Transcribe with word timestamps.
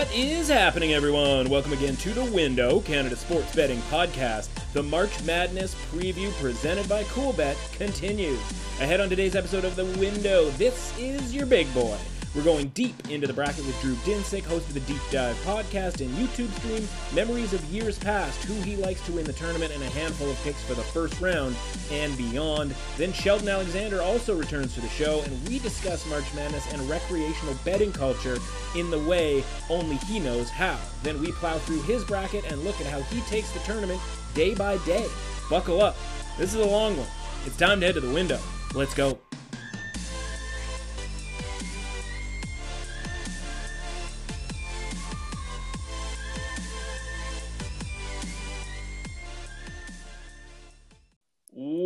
What 0.00 0.14
is 0.14 0.48
happening, 0.48 0.94
everyone? 0.94 1.50
Welcome 1.50 1.74
again 1.74 1.94
to 1.96 2.14
The 2.14 2.24
Window, 2.24 2.80
Canada 2.80 3.16
Sports 3.16 3.54
Betting 3.54 3.80
Podcast. 3.90 4.48
The 4.72 4.82
March 4.82 5.22
Madness 5.24 5.74
preview 5.92 6.32
presented 6.40 6.88
by 6.88 7.04
Coolbet 7.04 7.54
continues. 7.76 8.40
Ahead 8.80 9.02
on 9.02 9.10
today's 9.10 9.36
episode 9.36 9.66
of 9.66 9.76
The 9.76 9.84
Window, 9.84 10.48
this 10.52 10.98
is 10.98 11.34
your 11.34 11.44
big 11.44 11.72
boy. 11.74 11.98
We're 12.34 12.44
going 12.44 12.68
deep 12.68 13.10
into 13.10 13.26
the 13.26 13.32
bracket 13.32 13.66
with 13.66 13.80
Drew 13.80 13.94
Dinsick, 13.96 14.44
host 14.44 14.68
of 14.68 14.74
the 14.74 14.80
Deep 14.80 15.00
Dive 15.10 15.34
podcast 15.38 16.00
and 16.00 16.10
YouTube 16.14 16.52
stream, 16.60 16.88
memories 17.12 17.52
of 17.52 17.64
years 17.64 17.98
past, 17.98 18.44
who 18.44 18.54
he 18.62 18.76
likes 18.76 19.04
to 19.06 19.12
win 19.12 19.24
the 19.24 19.32
tournament, 19.32 19.72
and 19.74 19.82
a 19.82 19.90
handful 19.90 20.30
of 20.30 20.40
picks 20.44 20.62
for 20.62 20.74
the 20.74 20.82
first 20.82 21.20
round 21.20 21.56
and 21.90 22.16
beyond. 22.16 22.72
Then 22.96 23.12
Sheldon 23.12 23.48
Alexander 23.48 24.00
also 24.00 24.36
returns 24.36 24.74
to 24.74 24.80
the 24.80 24.88
show, 24.88 25.22
and 25.22 25.48
we 25.48 25.58
discuss 25.58 26.08
March 26.08 26.32
Madness 26.36 26.72
and 26.72 26.88
recreational 26.88 27.56
betting 27.64 27.92
culture 27.92 28.38
in 28.76 28.92
the 28.92 29.00
way 29.00 29.42
only 29.68 29.96
he 29.96 30.20
knows 30.20 30.50
how. 30.50 30.78
Then 31.02 31.20
we 31.20 31.32
plow 31.32 31.58
through 31.58 31.82
his 31.82 32.04
bracket 32.04 32.44
and 32.44 32.62
look 32.62 32.80
at 32.80 32.86
how 32.86 33.00
he 33.02 33.22
takes 33.22 33.50
the 33.50 33.58
tournament 33.60 34.00
day 34.34 34.54
by 34.54 34.76
day. 34.86 35.06
Buckle 35.48 35.82
up. 35.82 35.96
This 36.38 36.54
is 36.54 36.60
a 36.60 36.64
long 36.64 36.96
one. 36.96 37.08
It's 37.44 37.56
time 37.56 37.80
to 37.80 37.86
head 37.86 37.96
to 37.96 38.00
the 38.00 38.14
window. 38.14 38.38
Let's 38.72 38.94
go. 38.94 39.18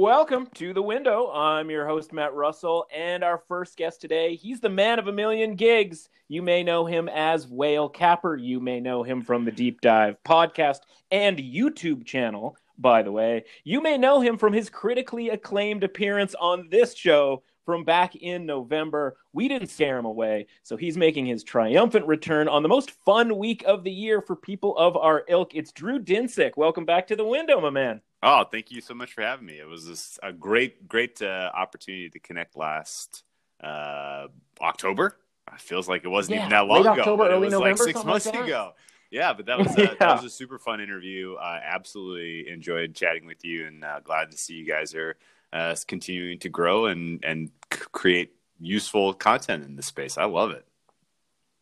Welcome 0.05 0.49
to 0.57 0.75
the 0.75 0.83
window. 0.83 1.31
I'm 1.33 1.71
your 1.71 1.87
host, 1.87 2.13
Matt 2.13 2.35
Russell, 2.35 2.87
and 2.95 3.25
our 3.25 3.43
first 3.49 3.79
guest 3.79 4.03
today, 4.03 4.37
he's 4.37 4.61
the 4.61 4.69
man 4.69 4.99
of 4.99 5.09
a 5.09 5.13
million 5.13 5.55
gigs. 5.55 6.11
You 6.29 6.43
may 6.43 6.63
know 6.63 6.85
him 6.85 7.09
as 7.09 7.49
Whale 7.49 7.89
Capper. 7.89 8.37
You 8.37 8.61
may 8.61 8.80
know 8.80 9.03
him 9.03 9.23
from 9.23 9.47
the 9.47 9.51
Deep 9.51 9.80
Dive 9.80 10.19
podcast 10.23 10.80
and 11.11 11.38
YouTube 11.38 12.05
channel, 12.05 12.55
by 12.77 13.02
the 13.02 13.13
way. 13.13 13.46
You 13.65 13.80
may 13.80 13.96
know 13.96 14.21
him 14.21 14.37
from 14.37 14.52
his 14.52 14.69
critically 14.69 15.30
acclaimed 15.30 15.85
appearance 15.85 16.35
on 16.39 16.68
this 16.71 16.95
show 16.95 17.43
from 17.65 17.83
back 17.83 18.15
in 18.15 18.45
November. 18.45 19.16
We 19.33 19.49
didn't 19.49 19.68
scare 19.68 19.96
him 19.96 20.05
away, 20.05 20.49
so 20.63 20.77
he's 20.77 20.99
making 20.99 21.24
his 21.24 21.43
triumphant 21.43 22.07
return 22.07 22.46
on 22.46 22.63
the 22.63 22.68
most 22.68 22.91
fun 22.91 23.39
week 23.39 23.65
of 23.66 23.85
the 23.85 23.91
year 23.91 24.21
for 24.21 24.37
people 24.37 24.77
of 24.77 24.99
our 24.99 25.24
ilk. 25.29 25.55
It's 25.55 25.73
Drew 25.73 25.99
Dinsick. 25.99 26.59
Welcome 26.59 26.85
back 26.85 27.07
to 27.07 27.16
the 27.16 27.24
window, 27.24 27.59
my 27.59 27.71
man. 27.71 28.02
Oh, 28.27 28.43
thank 28.51 28.71
you 28.71 28.80
so 28.80 28.95
much 28.95 29.13
for 29.13 29.21
having 29.21 29.45
me. 29.45 29.59
It 29.59 29.69
was 29.69 29.85
just 29.85 30.19
a 30.23 30.33
great, 30.33 30.89
great 30.89 31.21
uh, 31.21 31.51
opportunity 31.55 32.09
to 32.09 32.19
connect 32.19 32.57
last 32.57 33.23
uh, 33.63 34.29
October. 34.63 35.19
It 35.53 35.61
feels 35.61 35.91
like 35.91 36.05
it 36.05 36.09
wasn't 36.09 36.37
Yeah, 36.37 36.41
even 36.41 36.51
that 36.51 36.67
long 36.67 36.79
late 36.79 36.93
ago. 36.93 37.01
October, 37.02 37.25
it 37.27 37.35
early 37.35 37.45
was 37.45 37.52
November, 37.52 37.85
like 37.85 37.95
six 37.95 38.05
months 38.05 38.27
like 38.27 38.45
ago. 38.47 38.73
Yeah, 39.11 39.35
but 39.35 39.47
that 39.47 39.59
was 39.59 39.77
uh, 39.77 39.80
Yeah. 39.80 39.95
that 40.01 40.13
was 40.15 40.25
a 40.25 40.30
super 40.30 40.59
fun 40.59 40.80
interview. 40.80 41.35
I 41.37 41.61
absolutely 41.63 42.49
enjoyed 42.49 42.95
chatting 42.95 43.27
with 43.27 43.45
you, 43.45 43.67
and 43.67 43.85
uh, 43.85 44.01
glad 44.01 44.30
to 44.30 44.39
see 44.39 44.55
you 44.55 44.67
guys 44.67 44.95
are 44.95 45.17
uh, 45.52 45.77
continuing 45.87 46.39
to 46.41 46.49
grow 46.49 46.87
and 46.87 47.23
and 47.23 47.51
create 47.93 48.33
useful 48.59 49.13
content 49.13 49.65
in 49.65 49.77
this 49.77 49.87
space. 49.87 50.17
I 50.17 50.25
love 50.25 50.51
it. 50.51 50.67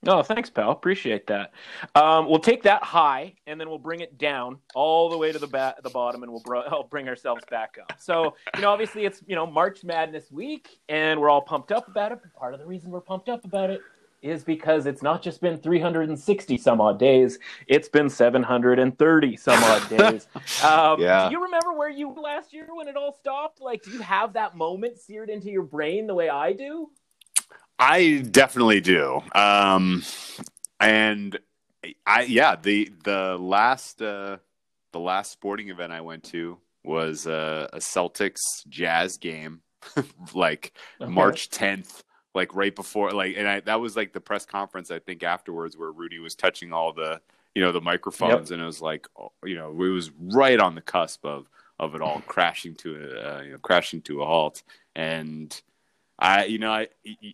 Oh, 0.07 0.23
thanks, 0.23 0.51
pal. 0.51 0.71
Appreciate 0.73 1.29
that. 1.29 1.53
Um, 1.95 2.29
we'll 2.29 2.41
take 2.41 2.65
that 2.65 2.83
high, 2.83 3.35
and 3.47 3.61
then 3.61 3.69
we'll 3.69 3.79
bring 3.79 4.01
it 4.01 4.19
down 4.19 4.59
all 4.75 5.09
the 5.09 5.17
way 5.17 5.31
to 5.31 5.39
the 5.39 5.47
ba- 5.47 5.77
the 5.83 5.91
bottom, 5.91 6.25
and 6.25 6.33
we'll 6.33 6.43
br- 6.43 6.57
I'll 6.57 6.83
bring 6.91 7.09
ourselves 7.09 7.45
back 7.51 7.77
up. 7.81 8.01
So, 8.01 8.35
you 8.57 8.63
know, 8.63 8.71
obviously 8.71 9.05
it's 9.05 9.23
you 9.29 9.37
know 9.37 9.47
March 9.47 9.85
Madness 9.85 10.31
week, 10.33 10.81
and 10.89 11.21
we're 11.21 11.31
all 11.31 11.43
pumped 11.43 11.71
up 11.71 11.87
about 11.87 12.11
it. 12.11 12.19
But 12.23 12.35
part 12.35 12.53
of 12.53 12.59
the 12.61 12.67
reason 12.67 12.91
we're 12.91 13.01
pumped 13.01 13.29
up 13.29 13.45
about 13.45 13.71
it 13.71 13.81
is 14.23 14.45
because 14.45 14.87
it's 14.87 15.03
not 15.03 15.21
just 15.21 15.41
been 15.41 15.57
360 15.57 16.57
some 16.59 16.81
odd 16.81 16.99
days; 16.99 17.39
it's 17.69 17.89
been 17.89 18.09
730 18.11 19.37
some 19.37 19.63
odd 19.63 19.89
days. 19.97 20.27
Um, 20.65 21.01
Yeah. 21.01 21.29
Do 21.29 21.33
you 21.37 21.45
remember 21.45 21.75
where 21.75 21.91
you 21.91 22.09
were 22.09 22.21
last 22.21 22.53
year 22.53 22.67
when 22.75 22.89
it 22.89 22.97
all 22.97 23.13
stopped? 23.13 23.61
Like, 23.61 23.83
do 23.85 23.93
you 23.93 24.01
have 24.01 24.33
that 24.33 24.57
moment 24.57 24.99
seared 24.99 25.31
into 25.31 25.49
your 25.49 25.63
brain 25.63 26.09
the 26.09 26.15
way 26.15 26.29
I 26.29 26.53
do? 26.55 26.91
I 27.79 28.25
definitely 28.31 28.81
do. 28.81 29.23
Um, 29.35 30.03
and 30.81 31.39
I 32.07 32.23
yeah 32.23 32.57
the 32.57 32.93
the 33.05 33.37
last 33.41 34.01
uh, 34.03 34.39
the 34.93 35.01
last 35.01 35.33
sporting 35.33 35.69
event 35.69 35.93
I 35.93 36.01
went 36.01 36.25
to 36.25 36.59
was 36.85 37.27
uh, 37.27 37.69
a 37.73 37.79
Celtics 37.79 38.67
Jazz 38.69 39.17
game, 39.17 39.63
like 40.35 40.73
Okay. 41.01 41.11
March 41.11 41.51
tenth, 41.51 42.03
like 42.35 42.55
right 42.55 42.75
before 42.75 43.11
like, 43.13 43.37
and 43.37 43.49
I, 43.49 43.61
that 43.61 43.81
was 43.81 43.97
like 43.97 44.13
the 44.13 44.21
press 44.21 44.47
conference 44.47 44.91
I 44.91 44.99
think 44.99 45.23
afterwards 45.23 45.77
where 45.77 45.91
Rudy 45.91 46.19
was 46.19 46.35
touching 46.35 46.73
all 46.73 46.93
the 46.93 47.21
you 47.55 47.63
know 47.63 47.73
the 47.73 47.81
microphones, 47.81 48.51
and 48.51 48.63
it 48.63 48.67
was 48.67 48.81
like 48.81 49.09
oh, 49.19 49.33
you 49.45 49.57
know 49.57 49.71
it 49.71 49.89
was 49.89 50.11
right 50.19 50.59
on 50.59 50.75
the 50.75 50.81
cusp 50.81 51.25
of 51.25 51.49
of 51.79 51.95
it 51.95 52.01
all 52.01 52.21
crashing 52.27 52.75
to 52.77 52.95
a 52.95 53.39
uh, 53.39 53.43
you 53.43 53.53
know 53.53 53.59
crashing 53.59 54.03
to 54.03 54.23
a 54.23 54.27
halt 54.27 54.63
and. 54.95 55.63
I, 56.23 56.45
you 56.45 56.59
know, 56.61 56.71
I 56.71 56.87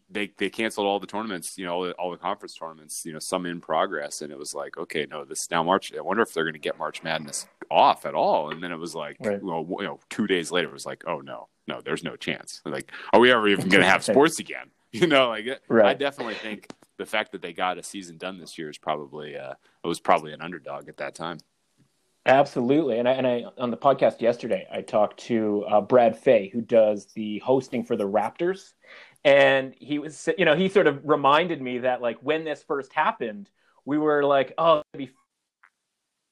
they 0.09 0.33
they 0.39 0.49
canceled 0.49 0.87
all 0.87 0.99
the 0.99 1.07
tournaments, 1.07 1.59
you 1.59 1.67
know, 1.67 1.75
all 1.75 1.85
the, 1.85 1.93
all 1.93 2.11
the 2.11 2.17
conference 2.17 2.55
tournaments, 2.55 3.05
you 3.05 3.13
know, 3.13 3.19
some 3.19 3.45
in 3.45 3.61
progress, 3.61 4.23
and 4.23 4.33
it 4.33 4.39
was 4.39 4.55
like, 4.55 4.79
okay, 4.79 5.07
no, 5.11 5.27
this 5.27 5.51
now 5.51 5.63
March. 5.63 5.93
I 5.95 6.01
wonder 6.01 6.23
if 6.23 6.33
they're 6.33 6.45
going 6.45 6.55
to 6.55 6.59
get 6.59 6.79
March 6.79 7.03
Madness 7.03 7.47
off 7.71 8.07
at 8.07 8.15
all. 8.15 8.51
And 8.51 8.63
then 8.63 8.73
it 8.73 8.79
was 8.79 8.95
like, 8.95 9.19
Right. 9.21 9.43
well, 9.43 9.67
you 9.81 9.85
know, 9.85 10.01
two 10.09 10.27
days 10.27 10.51
later, 10.51 10.69
it 10.69 10.73
was 10.73 10.87
like, 10.87 11.05
oh 11.07 11.21
no, 11.21 11.49
no, 11.67 11.83
there's 11.83 12.03
no 12.03 12.17
chance. 12.17 12.63
Like, 12.65 12.91
are 13.13 13.21
we 13.21 13.31
ever 13.31 13.47
even 13.49 13.69
going 13.69 13.83
to 13.83 13.89
have 13.89 14.03
sports 14.13 14.39
again? 14.39 14.71
You 14.91 15.07
know, 15.07 15.29
like 15.29 15.45
I 15.91 15.93
definitely 15.93 16.33
think 16.33 16.67
the 16.97 17.05
fact 17.05 17.33
that 17.33 17.43
they 17.43 17.53
got 17.53 17.77
a 17.77 17.83
season 17.83 18.17
done 18.17 18.39
this 18.39 18.57
year 18.57 18.71
is 18.71 18.79
probably 18.79 19.37
uh, 19.37 19.53
it 19.85 19.87
was 19.87 20.01
probably 20.01 20.33
an 20.33 20.41
underdog 20.41 20.89
at 20.89 20.97
that 20.97 21.15
time. 21.15 21.41
Absolutely, 22.29 22.99
and 22.99 23.09
I, 23.09 23.13
and 23.13 23.27
I 23.27 23.45
on 23.57 23.71
the 23.71 23.77
podcast 23.79 24.21
yesterday, 24.21 24.67
I 24.71 24.83
talked 24.83 25.19
to 25.21 25.65
uh, 25.67 25.81
Brad 25.81 26.15
Fay, 26.15 26.51
who 26.51 26.61
does 26.61 27.07
the 27.15 27.39
hosting 27.39 27.83
for 27.85 27.97
the 27.97 28.07
Raptors, 28.07 28.75
and 29.25 29.75
he 29.79 29.99
was, 29.99 30.29
you 30.37 30.45
know, 30.45 30.55
he 30.55 30.69
sort 30.69 30.87
of 30.87 31.01
reminded 31.05 31.63
me 31.63 31.79
that 31.79 32.03
like 32.03 32.19
when 32.19 32.45
this 32.45 32.63
first 32.63 32.93
happened, 32.93 33.49
we 33.87 33.97
were 33.97 34.23
like, 34.25 34.53
oh, 34.59 34.83
it'd 34.93 35.09
be 35.09 35.15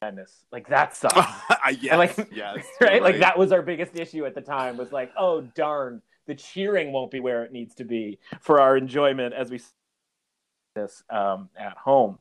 madness, 0.02 0.44
like 0.52 0.68
that 0.68 0.94
sucks, 0.94 1.16
yes, 1.16 1.78
And, 1.90 1.98
like, 1.98 2.28
yes, 2.30 2.66
right? 2.82 2.96
you're 2.96 3.02
Like 3.02 3.20
that 3.20 3.38
was 3.38 3.50
our 3.50 3.62
biggest 3.62 3.96
issue 3.96 4.26
at 4.26 4.34
the 4.34 4.42
time. 4.42 4.76
Was 4.76 4.92
like, 4.92 5.12
oh 5.16 5.40
darn, 5.54 6.02
the 6.26 6.34
cheering 6.34 6.92
won't 6.92 7.10
be 7.10 7.20
where 7.20 7.42
it 7.42 7.52
needs 7.52 7.74
to 7.76 7.84
be 7.84 8.18
for 8.42 8.60
our 8.60 8.76
enjoyment 8.76 9.32
as 9.32 9.50
we 9.50 9.62
this 10.74 11.02
um, 11.08 11.48
at 11.58 11.78
home. 11.78 12.18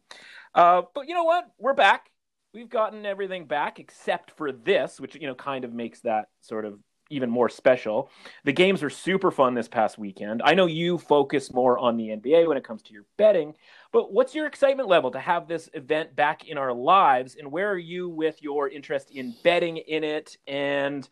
Uh, 0.54 0.84
but 0.94 1.10
you 1.10 1.14
know 1.14 1.26
what? 1.26 1.52
We're 1.60 1.74
back. 1.74 2.10
We've 2.56 2.70
gotten 2.70 3.06
everything 3.06 3.46
back 3.48 3.80
except 3.82 4.32
for 4.32 4.54
this, 4.54 4.98
which 4.98 5.14
you 5.16 5.28
know 5.28 5.36
kind 5.36 5.66
of 5.66 5.74
makes 5.74 6.00
that 6.02 6.30
sort 6.40 6.64
of 6.64 6.80
even 7.10 7.30
more 7.30 7.50
special. 7.50 8.10
The 8.46 8.54
games 8.54 8.82
were 8.82 8.90
super 8.90 9.30
fun 9.30 9.54
this 9.56 9.68
past 9.68 9.98
weekend. 9.98 10.42
I 10.42 10.54
know 10.54 10.66
you 10.66 10.98
focus 10.98 11.54
more 11.54 11.78
on 11.78 11.98
the 11.98 12.08
NBA 12.08 12.48
when 12.48 12.56
it 12.56 12.64
comes 12.64 12.82
to 12.84 12.94
your 12.94 13.04
betting, 13.18 13.56
but 13.92 14.14
what's 14.14 14.34
your 14.34 14.48
excitement 14.48 14.88
level 14.88 15.12
to 15.12 15.20
have 15.20 15.50
this 15.50 15.70
event 15.74 16.16
back 16.16 16.48
in 16.48 16.58
our 16.58 16.72
lives? 16.74 17.36
And 17.38 17.52
where 17.52 17.70
are 17.70 17.78
you 17.78 18.08
with 18.08 18.42
your 18.42 18.70
interest 18.70 19.12
in 19.12 19.36
betting 19.44 19.76
in 19.76 20.06
it 20.06 20.38
and 20.48 21.08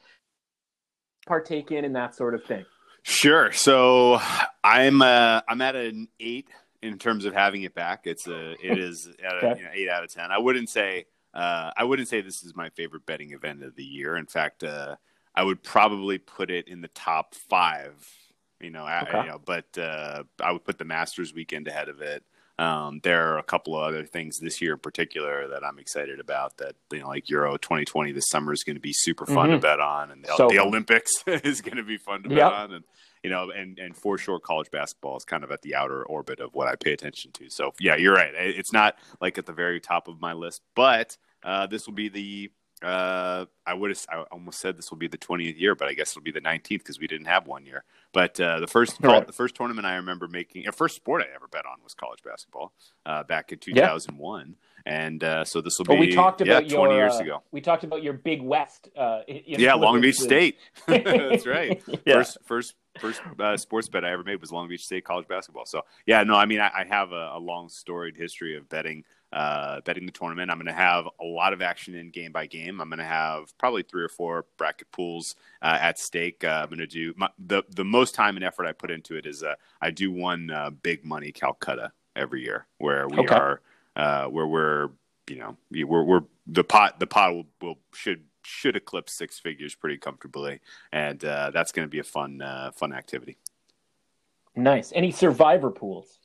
partake 1.28 1.72
in 1.72 1.84
and 1.84 1.96
that 1.98 2.16
sort 2.16 2.36
of 2.36 2.44
thing? 2.46 2.66
Sure. 3.04 3.52
So 3.52 4.20
I'm 4.64 5.02
uh, 5.02 5.42
I'm 5.48 5.60
at 5.62 5.76
an 5.76 6.08
eight 6.22 6.48
in 6.82 6.98
terms 6.98 7.26
of 7.26 7.34
having 7.34 7.64
it 7.64 7.76
back. 7.76 8.02
It's 8.06 8.28
a 8.28 8.52
it 8.66 8.78
is 8.80 9.10
at 9.22 9.34
a, 9.34 9.38
Okay. 9.48 9.60
you 9.60 9.66
know, 9.66 9.72
eight 9.74 9.90
out 9.90 10.04
of 10.06 10.14
ten. 10.14 10.32
I 10.32 10.38
wouldn't 10.38 10.70
say 10.70 11.06
uh, 11.34 11.72
I 11.76 11.84
wouldn't 11.84 12.08
say 12.08 12.22
this 12.22 12.44
is 12.44 12.56
my 12.56 12.70
favorite 12.70 13.06
betting 13.06 13.32
event 13.32 13.64
of 13.64 13.76
the 13.76 13.84
year. 13.84 14.16
In 14.18 14.26
fact, 14.26 14.64
uh, 14.64 14.96
I 15.36 15.44
would 15.44 15.64
probably 15.64 16.18
put 16.20 16.52
it 16.52 16.68
in 16.68 16.82
the 16.82 16.88
top 16.90 17.36
five. 17.36 18.08
You 18.62 18.70
know, 18.70 18.86
I, 18.86 19.22
you 19.24 19.28
know, 19.30 19.42
but 19.44 19.78
uh, 19.78 20.24
I 20.42 20.52
would 20.52 20.64
put 20.64 20.78
the 20.78 20.86
Masters 20.86 21.34
weekend 21.34 21.68
ahead 21.68 21.90
of 21.90 22.02
it. 22.02 22.24
Um, 22.60 23.00
there 23.04 23.34
are 23.34 23.40
a 23.40 23.44
couple 23.44 23.76
of 23.76 23.82
other 23.84 24.06
things 24.06 24.38
this 24.40 24.62
year 24.62 24.74
in 24.74 24.80
particular 24.80 25.48
that 25.50 25.64
I'm 25.66 25.80
excited 25.80 26.20
about. 26.20 26.58
That 26.58 26.76
you 26.92 27.00
know, 27.00 27.08
like 27.08 27.28
Euro 27.30 27.58
2020 27.58 28.12
this 28.12 28.30
summer 28.30 28.54
is 28.54 28.64
going 28.64 28.76
to 28.76 28.80
be 28.82 28.94
super 28.94 29.26
fun 29.26 29.50
to 29.50 29.58
Mhm. 29.58 29.62
bet 29.62 29.80
on, 29.80 30.12
and 30.12 30.24
the, 30.24 30.36
So 30.38 30.50
the. 30.50 30.60
Olympics 30.60 31.12
is 31.28 31.62
going 31.62 31.78
to 31.78 31.84
be 31.84 31.98
fun 31.98 32.22
to 32.24 32.30
bet 32.30 32.38
on, 32.54 32.72
and 32.74 32.84
you 33.24 33.30
know, 33.30 33.50
and 33.52 33.80
and 33.80 33.96
for 33.96 34.18
sure, 34.18 34.40
college 34.40 34.70
basketball 34.70 35.18
is 35.18 35.26
kind 35.26 35.44
of 35.44 35.52
at 35.52 35.62
the 35.62 35.76
outer 35.76 36.04
orbit 36.04 36.40
of 36.40 36.54
what 36.54 36.68
I 36.68 36.76
pay 36.76 36.92
attention 36.94 37.32
to. 37.34 37.50
So 37.50 37.74
yeah, 37.80 37.96
you're 37.96 38.14
right. 38.14 38.32
It's 38.36 38.74
not 38.74 38.98
like 39.22 39.38
at 39.38 39.46
the 39.46 39.54
very 39.54 39.80
top 39.80 40.08
of 40.08 40.20
my 40.20 40.34
list, 40.34 40.62
but 40.76 41.18
uh, 41.44 41.68
this 41.68 41.88
will 41.88 41.94
be 41.94 42.10
the. 42.10 42.52
Uh, 42.84 43.46
I 43.66 43.74
would 43.76 43.92
have. 43.92 44.06
I 44.12 44.18
almost 44.24 44.60
said 44.60 44.78
this 44.78 44.92
will 44.92 44.98
be 44.98 45.08
the 45.08 45.18
20th 45.18 45.58
year, 45.58 45.74
but 45.74 45.88
I 45.88 45.94
guess 45.94 46.12
it'll 46.12 46.22
be 46.22 46.32
the 46.32 46.42
19th 46.42 46.80
because 46.80 47.00
we 47.00 47.08
didn't 47.08 47.28
have 47.28 47.48
one 47.48 47.66
year. 47.66 47.86
But 48.12 48.38
uh, 48.42 48.60
the 48.60 48.68
first 48.68 48.98
Right. 49.02 49.26
the 49.26 49.32
first 49.32 49.56
tournament 49.56 49.88
I 49.88 49.96
remember 49.96 50.28
making, 50.28 50.64
the 50.66 50.74
first 50.74 50.98
sport 50.98 51.22
I 51.22 51.34
ever 51.34 51.48
bet 51.48 51.66
on 51.66 51.78
was 51.82 51.94
college 51.94 52.22
basketball 52.24 52.74
uh, 53.06 53.24
back 53.24 53.54
in 53.54 53.60
2001, 53.60 54.58
and 54.86 55.24
uh, 55.24 55.46
so 55.46 55.62
this 55.62 55.78
will 55.80 55.86
be 55.86 55.98
we 55.98 56.12
talked 56.14 56.42
yeah, 56.46 56.58
about 56.58 56.70
20 56.70 56.74
your, 56.74 56.94
years 56.94 57.14
uh, 57.14 57.24
ago. 57.24 57.44
We 57.52 57.62
talked 57.62 57.86
about 57.86 58.04
your 58.04 58.14
Big 58.14 58.42
West. 58.42 58.90
Uh, 58.98 59.22
Yeah, 59.28 59.74
Long 59.76 60.02
Beach. 60.02 60.18
State. 60.18 60.58
That's 60.88 61.46
right. 61.48 61.82
Yeah. 62.06 62.16
First, 62.16 62.38
first, 62.44 62.76
first 63.00 63.22
uh, 63.40 63.58
sports 63.58 63.90
bet 63.90 64.06
I 64.06 64.12
ever 64.12 64.24
made 64.24 64.40
was 64.42 64.52
Long 64.52 64.68
Beach 64.68 64.86
State 64.86 65.04
college 65.04 65.28
basketball. 65.28 65.66
So 65.66 65.82
yeah, 66.06 66.24
no, 66.24 66.36
I 66.36 66.46
mean, 66.46 66.60
I, 66.60 66.72
I 66.74 66.84
have 66.86 67.12
a, 67.12 67.32
a 67.34 67.40
long 67.40 67.70
storied 67.70 68.16
history 68.16 68.56
of 68.58 68.70
betting 68.70 69.04
uh, 69.32 69.82
betting 69.82 70.06
the 70.06 70.12
tournament. 70.12 70.52
I'm 70.52 70.58
going 70.58 70.68
to 70.68 70.74
have 70.74 71.06
a 71.20 71.24
lot 71.26 71.54
of 71.54 71.62
action 71.62 71.96
in 71.96 72.12
game 72.12 72.32
by 72.32 72.46
game. 72.46 72.80
I'm 72.80 72.90
going 72.90 73.00
to 73.00 73.06
have 73.06 73.58
probably 73.58 73.82
three 73.82 74.04
or 74.04 74.10
four 74.10 74.46
bracket 74.58 74.92
pools 74.92 75.36
uh, 75.64 75.78
at 75.82 75.98
stake. 75.98 76.44
Uh, 76.44 76.62
I'm 76.64 76.70
going 76.70 76.80
to 76.80 76.88
do 76.88 77.14
my, 77.18 77.30
the 77.40 77.64
the 77.76 77.84
most 77.86 78.14
time 78.16 78.36
and 78.36 78.46
effort 78.46 78.68
I 78.68 78.74
put 78.74 78.92
into 78.92 79.16
it 79.16 79.26
is 79.26 79.44
uh, 79.44 79.56
I 79.82 79.92
do 79.92 80.12
one 80.12 80.52
uh, 80.52 80.70
big 80.70 81.04
money 81.04 81.32
Calcutta 81.32 81.92
every 82.16 82.44
year 82.44 82.68
where 82.78 83.08
we 83.08 83.18
Okay. 83.22 83.36
are 83.36 83.62
uh, 83.96 84.26
where 84.26 84.48
we're 84.48 84.90
you 85.28 85.38
know 85.38 85.58
we're 85.72 86.04
we're 86.04 86.24
the 86.46 86.64
pot 86.64 87.00
the 87.00 87.08
pot 87.08 87.34
will, 87.34 87.48
will 87.62 87.80
should 87.94 88.24
should 88.44 88.76
eclipse 88.76 89.14
six 89.14 89.40
figures 89.40 89.76
pretty 89.76 89.98
comfortably, 89.98 90.60
and 90.92 91.24
uh, 91.24 91.52
that's 91.52 91.72
going 91.72 91.88
to 91.88 91.90
be 91.90 92.00
a 92.00 92.04
fun 92.04 92.42
uh, 92.42 92.72
fun 92.72 92.94
activity. 92.94 93.38
Nice. 94.56 94.92
Any 94.96 95.12
survivor 95.12 95.72
pools? 95.72 96.20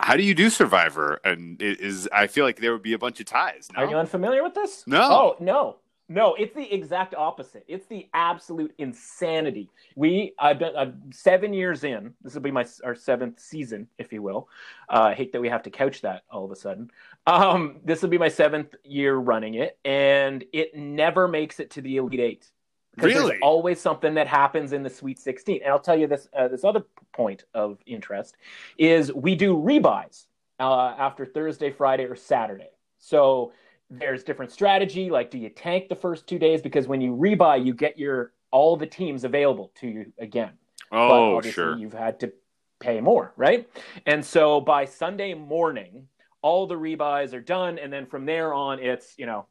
How 0.00 0.16
do 0.16 0.22
you 0.22 0.34
do 0.34 0.50
Survivor? 0.50 1.20
And 1.24 1.60
it 1.62 1.80
is 1.80 2.08
I 2.12 2.26
feel 2.26 2.44
like 2.44 2.56
there 2.58 2.72
would 2.72 2.82
be 2.82 2.94
a 2.94 2.98
bunch 2.98 3.20
of 3.20 3.26
ties. 3.26 3.68
No? 3.74 3.82
Are 3.82 3.88
you 3.88 3.96
unfamiliar 3.96 4.42
with 4.42 4.54
this? 4.54 4.84
No. 4.86 5.02
Oh, 5.02 5.36
no. 5.40 5.76
No, 6.08 6.34
it's 6.34 6.54
the 6.54 6.70
exact 6.72 7.14
opposite. 7.14 7.64
It's 7.66 7.86
the 7.86 8.08
absolute 8.12 8.74
insanity. 8.76 9.70
We, 9.96 10.34
I've 10.38 10.58
been 10.58 10.76
I'm 10.76 11.10
seven 11.12 11.54
years 11.54 11.82
in. 11.82 12.12
This 12.22 12.34
will 12.34 12.42
be 12.42 12.50
my 12.50 12.66
our 12.84 12.94
seventh 12.94 13.40
season, 13.40 13.88
if 13.96 14.12
you 14.12 14.20
will. 14.20 14.48
Uh, 14.88 15.02
I 15.02 15.14
hate 15.14 15.32
that 15.32 15.40
we 15.40 15.48
have 15.48 15.62
to 15.62 15.70
couch 15.70 16.02
that 16.02 16.24
all 16.30 16.44
of 16.44 16.50
a 16.50 16.56
sudden. 16.56 16.90
Um, 17.26 17.80
this 17.84 18.02
will 18.02 18.10
be 18.10 18.18
my 18.18 18.28
seventh 18.28 18.74
year 18.84 19.16
running 19.16 19.54
it, 19.54 19.78
and 19.82 20.44
it 20.52 20.76
never 20.76 21.26
makes 21.26 21.58
it 21.58 21.70
to 21.70 21.80
the 21.80 21.96
Elite 21.96 22.20
eight. 22.20 22.50
Really? 22.98 23.30
There's 23.30 23.40
always 23.42 23.80
something 23.80 24.14
that 24.14 24.26
happens 24.26 24.72
in 24.72 24.82
the 24.82 24.90
Sweet 24.90 25.18
16. 25.18 25.62
And 25.62 25.70
I'll 25.70 25.80
tell 25.80 25.98
you 25.98 26.06
this 26.06 26.28
uh, 26.36 26.48
this 26.48 26.64
other 26.64 26.84
point 27.12 27.44
of 27.54 27.78
interest 27.86 28.36
is 28.78 29.12
we 29.12 29.34
do 29.34 29.56
rebuys 29.56 30.26
uh, 30.60 30.94
after 30.98 31.24
Thursday, 31.24 31.70
Friday, 31.70 32.04
or 32.04 32.14
Saturday. 32.14 32.70
So 32.98 33.52
there's 33.90 34.24
different 34.24 34.50
strategy. 34.50 35.10
Like, 35.10 35.30
do 35.30 35.38
you 35.38 35.48
tank 35.48 35.88
the 35.88 35.94
first 35.96 36.26
two 36.26 36.38
days 36.38 36.62
because 36.62 36.88
when 36.88 37.00
you 37.00 37.14
rebuy, 37.14 37.64
you 37.64 37.74
get 37.74 37.98
your 37.98 38.32
all 38.50 38.76
the 38.76 38.86
teams 38.86 39.24
available 39.24 39.72
to 39.80 39.88
you 39.88 40.12
again. 40.18 40.52
but 40.90 40.98
Oh, 40.98 41.36
obviously 41.36 41.52
sure. 41.52 41.76
you've 41.76 41.92
had 41.92 42.20
to 42.20 42.32
pay 42.78 43.00
more, 43.00 43.32
right? 43.36 43.68
And 44.06 44.24
so 44.24 44.60
by 44.60 44.84
Sunday 44.84 45.34
morning, 45.34 46.06
all 46.40 46.66
the 46.66 46.76
rebuys 46.76 47.32
are 47.32 47.40
done, 47.40 47.78
and 47.78 47.92
then 47.92 48.06
from 48.06 48.26
there 48.26 48.54
on, 48.54 48.78
it's 48.78 49.14
you 49.18 49.26
know 49.26 49.46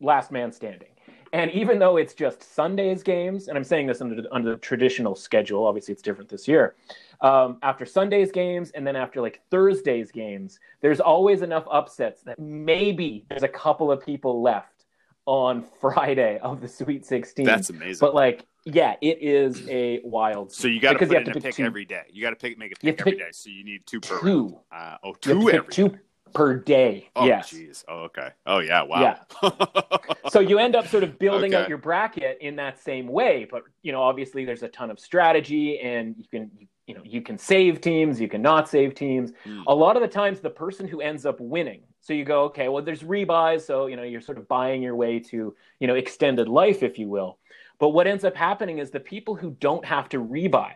last 0.00 0.30
man 0.30 0.52
standing. 0.52 0.88
And 1.32 1.50
even 1.50 1.80
though 1.80 1.96
it's 1.96 2.14
just 2.14 2.54
Sundays 2.54 3.02
games, 3.02 3.48
and 3.48 3.58
I'm 3.58 3.64
saying 3.64 3.88
this 3.88 4.00
under 4.00 4.22
the, 4.22 4.32
under 4.32 4.50
the 4.50 4.56
traditional 4.58 5.16
schedule, 5.16 5.66
obviously 5.66 5.92
it's 5.92 6.02
different 6.02 6.30
this 6.30 6.46
year. 6.46 6.76
Um, 7.20 7.58
after 7.62 7.86
Sundays 7.86 8.30
games 8.32 8.70
and 8.72 8.86
then 8.86 8.96
after 8.96 9.20
like 9.20 9.40
Thursdays 9.50 10.10
games, 10.10 10.58
there's 10.80 11.00
always 11.00 11.42
enough 11.42 11.64
upsets 11.70 12.22
that 12.22 12.38
maybe 12.38 13.24
there's 13.28 13.42
a 13.42 13.48
couple 13.48 13.90
of 13.90 14.04
people 14.04 14.42
left 14.42 14.84
on 15.26 15.64
Friday 15.80 16.38
of 16.42 16.60
the 16.60 16.68
Sweet 16.68 17.06
16. 17.06 17.46
That's 17.46 17.70
amazing. 17.70 17.98
But 18.00 18.14
like, 18.14 18.44
yeah, 18.66 18.96
it 19.00 19.18
is 19.20 19.66
a 19.68 20.00
wild. 20.04 20.52
so 20.52 20.68
you 20.68 20.80
got 20.80 20.92
to 20.92 20.94
because 20.94 21.08
put 21.08 21.14
you 21.14 21.20
in 21.20 21.26
have 21.26 21.30
a 21.30 21.34
to 21.34 21.40
pick 21.40 21.44
pick 21.50 21.54
two- 21.56 21.64
every 21.66 21.84
day. 21.84 22.02
You 22.10 22.22
got 22.22 22.30
to 22.30 22.36
pick 22.36 22.58
make 22.58 22.72
a 22.72 22.76
pick 22.80 22.96
to 22.96 23.02
every 23.02 23.12
pick 23.12 23.20
day. 23.20 23.28
So 23.32 23.50
you 23.50 23.64
need 23.64 23.86
two 23.86 24.00
per 24.00 24.20
two. 24.20 24.58
Uh, 24.74 24.96
oh, 25.04 25.14
two 25.20 25.44
pick 25.46 25.54
every 25.54 25.72
two 25.72 25.98
per 26.32 26.56
day. 26.56 27.10
Oh, 27.14 27.26
yes. 27.26 27.52
jeez. 27.52 27.84
Oh, 27.88 28.04
okay. 28.04 28.30
Oh, 28.46 28.58
yeah. 28.58 28.82
Wow. 28.82 29.16
Yeah. 29.42 29.50
So 30.30 30.40
you 30.40 30.58
end 30.58 30.74
up 30.74 30.88
sort 30.88 31.04
of 31.04 31.18
building 31.18 31.54
Okay. 31.54 31.62
out 31.62 31.68
your 31.68 31.78
bracket 31.78 32.38
in 32.40 32.56
that 32.56 32.82
same 32.82 33.06
way, 33.06 33.46
but 33.48 33.62
you 33.82 33.92
know, 33.92 34.02
obviously 34.02 34.44
there's 34.44 34.62
a 34.64 34.68
ton 34.68 34.90
of 34.90 34.98
strategy, 34.98 35.78
and 35.78 36.16
you 36.18 36.24
can 36.28 36.50
you 36.58 36.66
know 36.92 37.00
you 37.04 37.22
can 37.22 37.38
save 37.38 37.80
teams, 37.80 38.20
you 38.20 38.28
can 38.28 38.42
not 38.42 38.68
save 38.68 38.94
teams. 38.94 39.32
Hmm. 39.44 39.62
A 39.66 39.74
lot 39.74 39.96
of 39.96 40.02
the 40.02 40.08
times, 40.08 40.40
the 40.40 40.50
person 40.50 40.86
who 40.86 41.00
ends 41.00 41.24
up 41.24 41.40
winning. 41.40 41.82
So 42.00 42.12
you 42.12 42.26
go, 42.26 42.42
okay, 42.44 42.68
well, 42.68 42.84
there's 42.84 43.02
rebuys, 43.02 43.62
so 43.62 43.86
you 43.86 43.96
know 43.96 44.02
you're 44.02 44.20
sort 44.20 44.36
of 44.36 44.46
buying 44.46 44.82
your 44.82 44.94
way 44.94 45.18
to 45.20 45.54
you 45.80 45.86
know 45.86 45.94
extended 45.94 46.48
life, 46.48 46.82
if 46.82 46.98
you 46.98 47.08
will. 47.08 47.38
But 47.78 47.90
what 47.90 48.06
ends 48.06 48.24
up 48.24 48.36
happening 48.36 48.78
is 48.78 48.90
the 48.90 49.00
people 49.00 49.34
who 49.34 49.56
don't 49.60 49.84
have 49.84 50.08
to 50.10 50.18
rebuy 50.18 50.74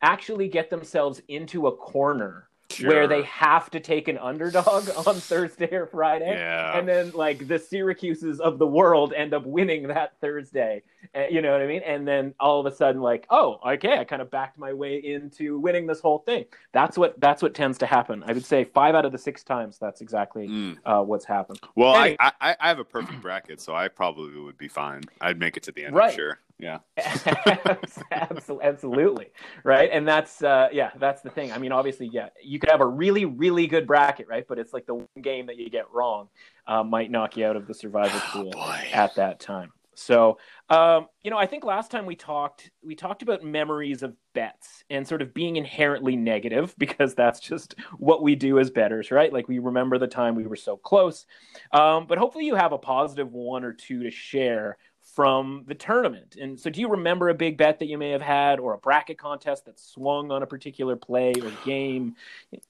actually 0.00 0.48
get 0.48 0.70
themselves 0.70 1.20
into 1.26 1.66
a 1.66 1.76
corner 1.76 2.47
where 2.82 3.06
they 3.06 3.22
have 3.22 3.70
to 3.70 3.80
take 3.80 4.08
an 4.08 4.18
underdog 4.18 4.88
on 5.06 5.14
Thursday 5.16 5.72
or 5.72 5.86
Friday. 5.86 6.30
Yeah. 6.32 6.78
And 6.78 6.86
then, 6.88 7.10
like, 7.12 7.48
the 7.48 7.58
Syracuses 7.58 8.40
of 8.40 8.58
the 8.58 8.66
world 8.66 9.12
end 9.14 9.34
up 9.34 9.46
winning 9.46 9.88
that 9.88 10.12
Thursday. 10.20 10.82
Uh, 11.14 11.24
you 11.30 11.40
know 11.40 11.52
what 11.52 11.60
I 11.62 11.66
mean? 11.66 11.82
And 11.84 12.06
then 12.06 12.34
all 12.38 12.60
of 12.60 12.66
a 12.70 12.74
sudden, 12.74 13.00
like, 13.00 13.26
oh, 13.30 13.58
okay, 13.74 13.98
I 13.98 14.04
kind 14.04 14.20
of 14.20 14.30
backed 14.30 14.58
my 14.58 14.72
way 14.72 14.96
into 14.98 15.58
winning 15.58 15.86
this 15.86 16.00
whole 16.00 16.18
thing. 16.18 16.44
That's 16.72 16.98
what 16.98 17.18
that's 17.20 17.42
what 17.42 17.54
tends 17.54 17.78
to 17.78 17.86
happen. 17.86 18.22
I 18.26 18.32
would 18.32 18.44
say 18.44 18.64
five 18.64 18.94
out 18.94 19.04
of 19.04 19.12
the 19.12 19.18
six 19.18 19.42
times 19.42 19.78
that's 19.78 20.00
exactly 20.00 20.48
Mm. 20.48 20.76
uh, 20.84 21.02
what's 21.02 21.24
happened. 21.24 21.60
Well, 21.74 21.94
Anyway. 21.96 22.16
I, 22.20 22.32
I 22.40 22.56
I 22.60 22.68
have 22.68 22.78
a 22.78 22.84
perfect 22.84 23.20
bracket, 23.22 23.60
so 23.60 23.74
I 23.74 23.88
probably 23.88 24.38
would 24.40 24.58
be 24.58 24.68
fine. 24.68 25.02
I'd 25.20 25.38
make 25.38 25.56
it 25.56 25.62
to 25.64 25.72
the 25.72 25.84
end. 25.84 25.94
Right. 25.94 26.10
I'm 26.10 26.16
sure. 26.16 26.38
Yeah. 26.58 26.78
Absol- 26.98 28.60
absolutely 28.62 29.26
right? 29.64 29.90
And 29.92 30.06
that's 30.06 30.42
uh 30.42 30.68
yeah 30.72 30.90
that's 30.98 31.22
the 31.22 31.30
thing. 31.30 31.52
I 31.52 31.58
mean 31.58 31.72
obviously 31.72 32.08
yeah 32.12 32.28
you 32.42 32.58
could 32.58 32.70
have 32.70 32.80
a 32.80 32.86
really 32.86 33.24
really 33.24 33.66
good 33.66 33.86
bracket 33.86 34.26
right? 34.28 34.44
But 34.48 34.58
it's 34.58 34.72
like 34.72 34.86
the 34.86 34.94
one 34.96 35.06
game 35.22 35.46
that 35.46 35.56
you 35.56 35.70
get 35.70 35.84
wrong 35.92 36.28
uh, 36.66 36.82
might 36.82 37.10
knock 37.10 37.36
you 37.36 37.46
out 37.46 37.56
of 37.56 37.66
the 37.66 37.74
survivor 37.74 38.20
pool 38.32 38.52
Oh, 38.56 38.80
at 38.92 39.14
that 39.16 39.40
time. 39.40 39.70
So 39.94 40.38
um 40.70 41.06
you 41.22 41.30
know 41.30 41.38
i 41.38 41.46
think 41.46 41.64
last 41.64 41.90
time 41.90 42.06
we 42.06 42.14
talked 42.14 42.70
we 42.82 42.94
talked 42.94 43.22
about 43.22 43.42
memories 43.42 44.02
of 44.02 44.14
bets 44.34 44.84
and 44.90 45.06
sort 45.08 45.22
of 45.22 45.32
being 45.34 45.56
inherently 45.56 46.14
negative 46.14 46.74
because 46.78 47.14
that's 47.14 47.40
just 47.40 47.74
what 47.98 48.22
we 48.22 48.34
do 48.36 48.58
as 48.58 48.70
bettors 48.70 49.10
right? 49.10 49.32
Like 49.32 49.48
we 49.48 49.58
remember 49.58 49.98
the 49.98 50.06
time 50.06 50.34
we 50.34 50.46
were 50.46 50.56
so 50.56 50.76
close. 50.76 51.26
Um, 51.72 52.06
but 52.06 52.18
hopefully 52.18 52.46
you 52.46 52.54
have 52.54 52.72
a 52.72 52.78
positive 52.78 53.32
one 53.32 53.64
or 53.64 53.72
two 53.72 54.02
to 54.04 54.10
share 54.10 54.76
from 55.18 55.64
the 55.66 55.74
tournament. 55.74 56.36
And 56.40 56.60
so, 56.60 56.70
do 56.70 56.80
you 56.80 56.86
remember 56.88 57.28
a 57.28 57.34
big 57.34 57.58
bet 57.58 57.80
that 57.80 57.86
you 57.86 57.98
may 57.98 58.10
have 58.10 58.22
had, 58.22 58.60
or 58.60 58.74
a 58.74 58.78
bracket 58.78 59.18
contest 59.18 59.64
that 59.64 59.80
swung 59.80 60.30
on 60.30 60.44
a 60.44 60.46
particular 60.46 60.94
play 60.94 61.32
or 61.42 61.50
game? 61.64 62.14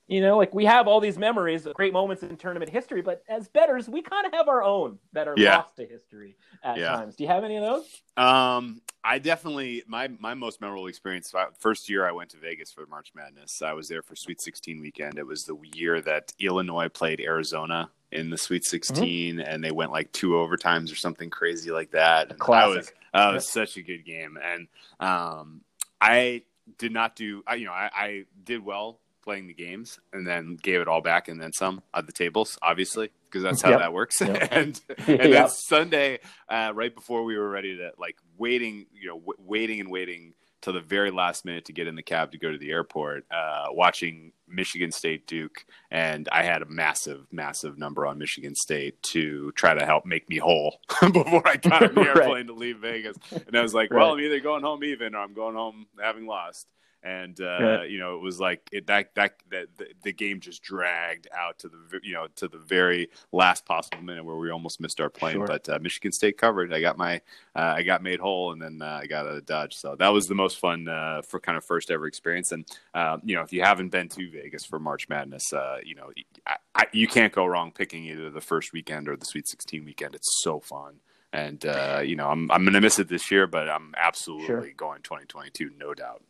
You 0.06 0.22
know, 0.22 0.38
like 0.38 0.54
we 0.54 0.64
have 0.64 0.88
all 0.88 0.98
these 0.98 1.18
memories 1.18 1.66
of 1.66 1.74
great 1.74 1.92
moments 1.92 2.22
in 2.22 2.34
tournament 2.38 2.70
history, 2.70 3.02
but 3.02 3.22
as 3.28 3.48
bettors, 3.48 3.86
we 3.86 4.00
kind 4.00 4.24
of 4.26 4.32
have 4.32 4.48
our 4.48 4.62
own 4.62 4.98
that 5.12 5.28
are 5.28 5.36
Yeah. 5.36 5.56
lost 5.56 5.76
to 5.76 5.84
history 5.84 6.38
at 6.62 6.78
Yeah. 6.78 6.96
times. 6.96 7.16
Do 7.16 7.24
you 7.24 7.28
have 7.28 7.44
any 7.44 7.58
of 7.58 7.64
those? 7.64 8.02
Um, 8.16 8.80
I 9.04 9.18
definitely 9.18 9.82
my 9.86 10.08
my 10.18 10.32
most 10.32 10.62
memorable 10.62 10.86
experience. 10.86 11.34
uh, 11.34 11.50
First 11.58 11.90
year 11.90 12.08
I 12.08 12.12
went 12.12 12.30
to 12.30 12.38
Vegas 12.38 12.72
for 12.72 12.86
March 12.86 13.12
Madness. 13.14 13.60
I 13.60 13.74
was 13.74 13.88
there 13.88 14.00
for 14.00 14.16
Sweet 14.16 14.40
16 14.40 14.80
weekend. 14.80 15.18
It 15.18 15.26
was 15.26 15.44
the 15.44 15.58
year 15.74 16.00
that 16.00 16.32
Illinois 16.38 16.88
played 16.88 17.20
Arizona 17.20 17.90
in 18.12 18.30
the 18.30 18.38
Sweet 18.38 18.64
16, 18.64 19.40
and 19.40 19.62
they 19.62 19.71
went 19.71 19.90
like 19.90 20.11
two 20.12 20.30
overtimes 20.30 20.90
or 20.92 20.97
something 20.97 21.30
crazy 21.30 21.71
like 21.71 21.90
that. 21.92 22.30
And 22.30 22.38
Classic. 22.38 22.75
That 22.75 22.78
was, 22.78 22.92
that 23.12 23.35
was 23.35 23.52
such 23.52 23.76
a 23.76 23.82
good 23.82 24.04
game, 24.04 24.38
and 24.42 24.68
um, 25.00 25.61
I 26.00 26.42
did 26.78 26.92
not 26.92 27.16
do. 27.16 27.42
I, 27.47 27.54
you 27.56 27.66
know, 27.66 27.73
I, 27.73 27.90
I 27.94 28.25
did 28.44 28.64
well 28.64 29.00
playing 29.23 29.47
the 29.47 29.54
games, 29.54 29.99
and 30.12 30.26
then 30.26 30.56
gave 30.62 30.80
it 30.80 30.88
all 30.88 31.00
back, 31.02 31.28
and 31.28 31.40
then 31.40 31.52
some 31.52 31.82
at 31.92 32.06
the 32.06 32.12
tables, 32.12 32.59
obviously, 32.62 33.11
because 33.26 33.42
that's 33.42 33.61
how 33.62 33.71
Yep. 33.71 33.78
that 33.80 33.92
works. 33.92 34.21
Yep. 34.21 34.49
and 34.52 34.80
and 35.06 35.32
then 35.35 35.49
Sunday, 35.50 36.21
uh, 36.49 36.73
right 36.75 36.94
before 36.94 37.25
we 37.25 37.37
were 37.37 37.49
ready 37.49 37.76
to 37.76 37.90
like 37.99 38.16
waiting, 38.38 38.87
you 38.94 39.09
know, 39.09 39.18
w- 39.18 39.37
waiting 39.38 39.80
and 39.80 39.90
waiting 39.90 40.32
till 40.60 40.72
the 40.72 40.80
very 40.80 41.10
last 41.10 41.44
minute 41.44 41.64
to 41.66 41.72
get 41.72 41.86
in 41.86 41.94
the 41.94 42.02
cab 42.02 42.32
to 42.32 42.38
go 42.38 42.50
to 42.52 42.58
the 42.58 42.70
airport, 42.70 43.24
uh, 43.30 43.66
watching 43.70 44.32
Michigan 44.48 44.90
State 44.90 45.26
Duke, 45.26 45.64
and 45.90 46.28
I 46.32 46.42
had 46.42 46.62
a 46.62 46.66
massive, 46.66 47.26
massive 47.30 47.78
number 47.78 48.06
on 48.06 48.18
Michigan 48.18 48.54
State 48.54 49.02
to 49.04 49.52
try 49.52 49.74
to 49.74 49.84
help 49.84 50.04
make 50.06 50.28
me 50.28 50.38
whole 50.38 50.80
before 51.12 51.46
I 51.46 51.56
got 51.56 51.82
on 51.82 51.94
the 51.94 52.00
Right. 52.02 52.16
airplane 52.16 52.46
to 52.48 52.54
leave 52.54 52.78
Vegas. 52.78 53.16
And 53.46 53.56
I 53.56 53.62
was 53.62 53.74
like, 53.74 53.90
well, 53.90 54.06
Right. 54.08 54.12
I'm 54.14 54.20
either 54.20 54.40
going 54.40 54.62
home 54.62 54.82
even 54.84 55.14
or 55.14 55.18
I'm 55.18 55.34
going 55.34 55.54
home 55.54 55.86
having 56.00 56.26
lost. 56.26 56.66
And 57.02 57.40
uh, 57.40 57.59
Right. 57.61 57.90
you 57.90 57.99
know, 58.00 58.17
it 58.17 58.23
was 58.23 58.40
like 58.40 58.69
it, 58.73 58.87
that 58.88 59.14
that 59.14 59.35
that 59.50 59.69
the, 59.76 59.87
the 60.02 60.12
game 60.12 60.40
just 60.40 60.62
dragged 60.62 61.28
out 61.33 61.59
to 61.61 61.69
the 61.69 62.00
you 62.02 62.12
know 62.12 62.26
to 62.37 62.49
the 62.49 62.59
very 62.59 63.09
last 63.31 63.64
possible 63.64 64.02
minute 64.02 64.25
where 64.25 64.35
we 64.37 64.50
almost 64.50 64.81
missed 64.81 65.00
our 65.00 65.09
plane. 65.09 65.35
Sure. 65.37 65.47
But 65.47 65.69
uh, 65.69 65.78
Michigan 65.81 66.11
State 66.11 66.38
covered. 66.38 66.73
I 66.73 66.81
got 66.81 66.99
my 66.99 67.17
uh, 67.55 67.75
I 67.76 67.83
got 67.83 68.02
made 68.02 68.19
whole, 68.19 68.50
and 68.52 68.61
then 68.61 68.83
uh, 68.83 69.00
I 69.02 69.07
got 69.07 69.26
out 69.26 69.37
of 69.37 69.47
Dodge. 69.47 69.75
So 69.76 69.95
that 69.97 70.09
was 70.09 70.26
the 70.26 70.35
most 70.35 70.59
fun 70.59 70.88
uh, 70.88 71.23
for 71.23 71.38
kind 71.38 71.57
of 71.57 71.64
first 71.64 71.90
ever 71.90 72.07
experience. 72.07 72.50
And 72.50 72.67
uh, 72.95 73.19
you 73.23 73.37
know, 73.37 73.43
if 73.43 73.52
you 73.52 73.62
haven't 73.62 73.90
been 73.90 74.09
to 74.11 74.31
Vegas 74.31 74.64
for 74.64 74.81
March 74.81 75.09
Madness, 75.09 75.52
uh, 75.52 75.78
you 75.85 75.95
know, 75.95 76.11
I, 76.47 76.57
I, 76.75 76.87
you 76.93 77.07
can't 77.07 77.33
go 77.33 77.47
wrong 77.47 77.71
picking 77.71 78.05
either 78.07 78.28
the 78.31 78.40
first 78.40 78.73
weekend 78.73 79.09
or 79.09 79.17
the 79.17 79.25
Sweet 79.25 79.47
16 79.47 79.85
weekend. 79.85 80.14
It's 80.17 80.40
so 80.43 80.59
fun. 80.59 80.97
And 81.33 81.64
uh, 81.64 82.00
you 82.05 82.17
know, 82.17 82.28
I'm 82.28 82.50
I'm 82.50 82.64
gonna 82.64 82.81
miss 82.81 82.99
it 82.99 83.09
this 83.09 83.31
year, 83.31 83.47
but 83.47 83.69
I'm 83.69 83.95
absolutely 83.97 84.47
Sure. 84.47 84.69
going 84.76 85.02
2022, 85.02 85.71
no 85.78 85.95
doubt. 85.95 86.23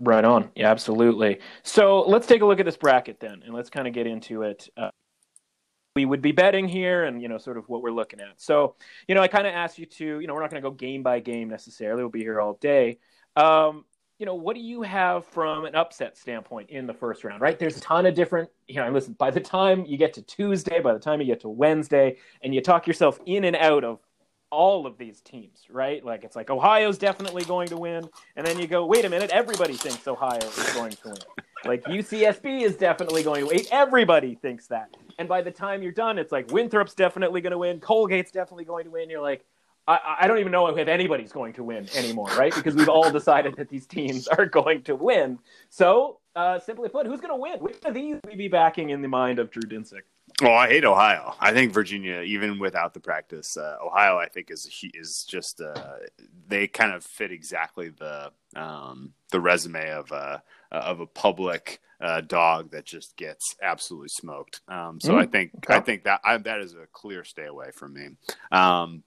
Right 0.00 0.24
on. 0.24 0.50
Yeah, 0.54 0.70
absolutely. 0.70 1.40
So 1.62 2.02
let's 2.02 2.26
take 2.26 2.42
a 2.42 2.46
look 2.46 2.60
at 2.60 2.66
this 2.66 2.76
bracket 2.76 3.20
then, 3.20 3.42
and 3.44 3.54
let's 3.54 3.70
kind 3.70 3.88
of 3.88 3.94
get 3.94 4.06
into 4.06 4.42
it. 4.42 4.68
Uh, 4.76 4.90
we 5.96 6.04
would 6.04 6.22
be 6.22 6.32
betting 6.32 6.68
here, 6.68 7.04
and 7.04 7.20
you 7.20 7.28
know, 7.28 7.38
sort 7.38 7.56
of 7.56 7.68
what 7.68 7.82
we're 7.82 7.92
looking 7.92 8.20
at. 8.20 8.40
So, 8.40 8.76
you 9.08 9.14
know, 9.14 9.22
I 9.22 9.28
kind 9.28 9.46
of 9.46 9.54
asked 9.54 9.78
you 9.78 9.86
to, 9.86 10.20
you 10.20 10.26
know, 10.26 10.34
we're 10.34 10.40
not 10.40 10.50
going 10.50 10.62
to 10.62 10.68
go 10.68 10.74
game 10.74 11.02
by 11.02 11.20
game 11.20 11.48
necessarily. 11.48 12.02
We'll 12.02 12.10
be 12.10 12.20
here 12.20 12.40
all 12.40 12.54
day. 12.54 12.98
Um, 13.36 13.84
you 14.18 14.26
know, 14.26 14.34
what 14.34 14.54
do 14.54 14.62
you 14.62 14.82
have 14.82 15.26
from 15.26 15.64
an 15.64 15.74
upset 15.74 16.16
standpoint 16.16 16.70
in 16.70 16.86
the 16.86 16.94
first 16.94 17.24
round, 17.24 17.40
right? 17.40 17.58
There's 17.58 17.76
a 17.76 17.80
ton 17.80 18.06
of 18.06 18.14
different, 18.14 18.48
you 18.68 18.76
know, 18.76 18.88
listen, 18.90 19.14
by 19.14 19.32
the 19.32 19.40
time 19.40 19.84
you 19.84 19.96
get 19.96 20.14
to 20.14 20.22
Tuesday, 20.22 20.80
by 20.80 20.92
the 20.92 21.00
time 21.00 21.20
you 21.20 21.26
get 21.26 21.40
to 21.40 21.48
Wednesday, 21.48 22.18
and 22.42 22.54
you 22.54 22.60
talk 22.60 22.86
yourself 22.86 23.18
in 23.26 23.44
and 23.44 23.56
out 23.56 23.82
of 23.84 23.98
all 24.52 24.86
of 24.86 24.98
these 24.98 25.20
teams, 25.20 25.64
right? 25.70 26.04
Like 26.04 26.22
it's 26.22 26.36
like 26.36 26.50
Ohio's 26.50 26.98
definitely 26.98 27.44
going 27.44 27.68
to 27.68 27.76
win, 27.76 28.08
and 28.36 28.46
then 28.46 28.58
you 28.58 28.68
go, 28.68 28.86
wait 28.86 29.04
a 29.04 29.08
minute, 29.08 29.30
everybody 29.30 29.72
thinks 29.72 30.06
Ohio 30.06 30.38
is 30.38 30.72
going 30.74 30.92
to 30.92 31.08
win. 31.08 31.16
Like 31.64 31.82
UCSB 31.84 32.62
is 32.62 32.76
definitely 32.76 33.22
going 33.22 33.46
to 33.46 33.46
win. 33.48 33.60
Everybody 33.72 34.34
thinks 34.34 34.66
that. 34.68 34.94
And 35.18 35.28
by 35.28 35.42
the 35.42 35.50
time 35.50 35.82
you're 35.82 35.92
done, 35.92 36.18
it's 36.18 36.32
like 36.32 36.50
Winthrop's 36.52 36.94
definitely 36.94 37.40
going 37.40 37.52
to 37.52 37.58
win, 37.58 37.80
Colgate's 37.80 38.30
definitely 38.30 38.64
going 38.64 38.84
to 38.84 38.90
win. 38.90 39.08
You're 39.10 39.22
like, 39.22 39.44
I, 39.88 40.16
I 40.20 40.28
don't 40.28 40.38
even 40.38 40.52
know 40.52 40.66
if 40.68 40.88
anybody's 40.88 41.32
going 41.32 41.54
to 41.54 41.64
win 41.64 41.88
anymore, 41.94 42.28
right? 42.38 42.54
Because 42.54 42.74
we've 42.74 42.88
all 42.88 43.10
decided 43.10 43.56
that 43.56 43.68
these 43.68 43.86
teams 43.86 44.28
are 44.28 44.46
going 44.46 44.82
to 44.82 44.94
win. 44.94 45.38
So, 45.70 46.18
uh, 46.36 46.58
simply 46.58 46.88
put, 46.88 47.06
who's 47.06 47.20
going 47.20 47.32
to 47.32 47.40
win? 47.40 47.58
Which 47.58 47.78
of 47.84 47.94
these 47.94 48.16
we 48.26 48.36
be 48.36 48.48
backing 48.48 48.90
in 48.90 49.02
the 49.02 49.08
mind 49.08 49.38
of 49.38 49.50
Drew 49.50 49.62
Dinsick? 49.62 50.02
Well, 50.42 50.54
I 50.54 50.66
hate 50.66 50.84
Ohio. 50.84 51.36
I 51.38 51.52
think 51.52 51.72
Virginia, 51.72 52.22
even 52.22 52.58
without 52.58 52.94
the 52.94 53.00
practice, 53.00 53.56
uh, 53.56 53.76
Ohio, 53.80 54.16
I 54.16 54.26
think 54.26 54.50
is 54.50 54.68
is 54.92 55.24
just 55.28 55.60
uh, 55.60 55.98
they 56.48 56.66
kind 56.66 56.92
of 56.92 57.04
fit 57.04 57.30
exactly 57.30 57.90
the 57.90 58.32
um, 58.56 59.12
the 59.30 59.40
resume 59.40 59.88
of 59.90 60.10
a 60.10 60.42
of 60.72 60.98
a 60.98 61.06
public 61.06 61.80
uh, 62.00 62.22
dog 62.22 62.72
that 62.72 62.84
just 62.84 63.16
gets 63.16 63.54
absolutely 63.62 64.08
smoked. 64.08 64.62
Um, 64.66 65.00
so 65.00 65.12
mm, 65.12 65.22
I 65.22 65.26
think 65.26 65.52
okay. 65.58 65.74
I 65.76 65.80
think 65.80 66.04
that 66.04 66.20
I, 66.24 66.36
that 66.38 66.58
is 66.60 66.74
a 66.74 66.88
clear 66.92 67.22
stay 67.22 67.46
away 67.46 67.70
from 67.70 67.94
me. 67.94 68.08
Um, 68.50 69.04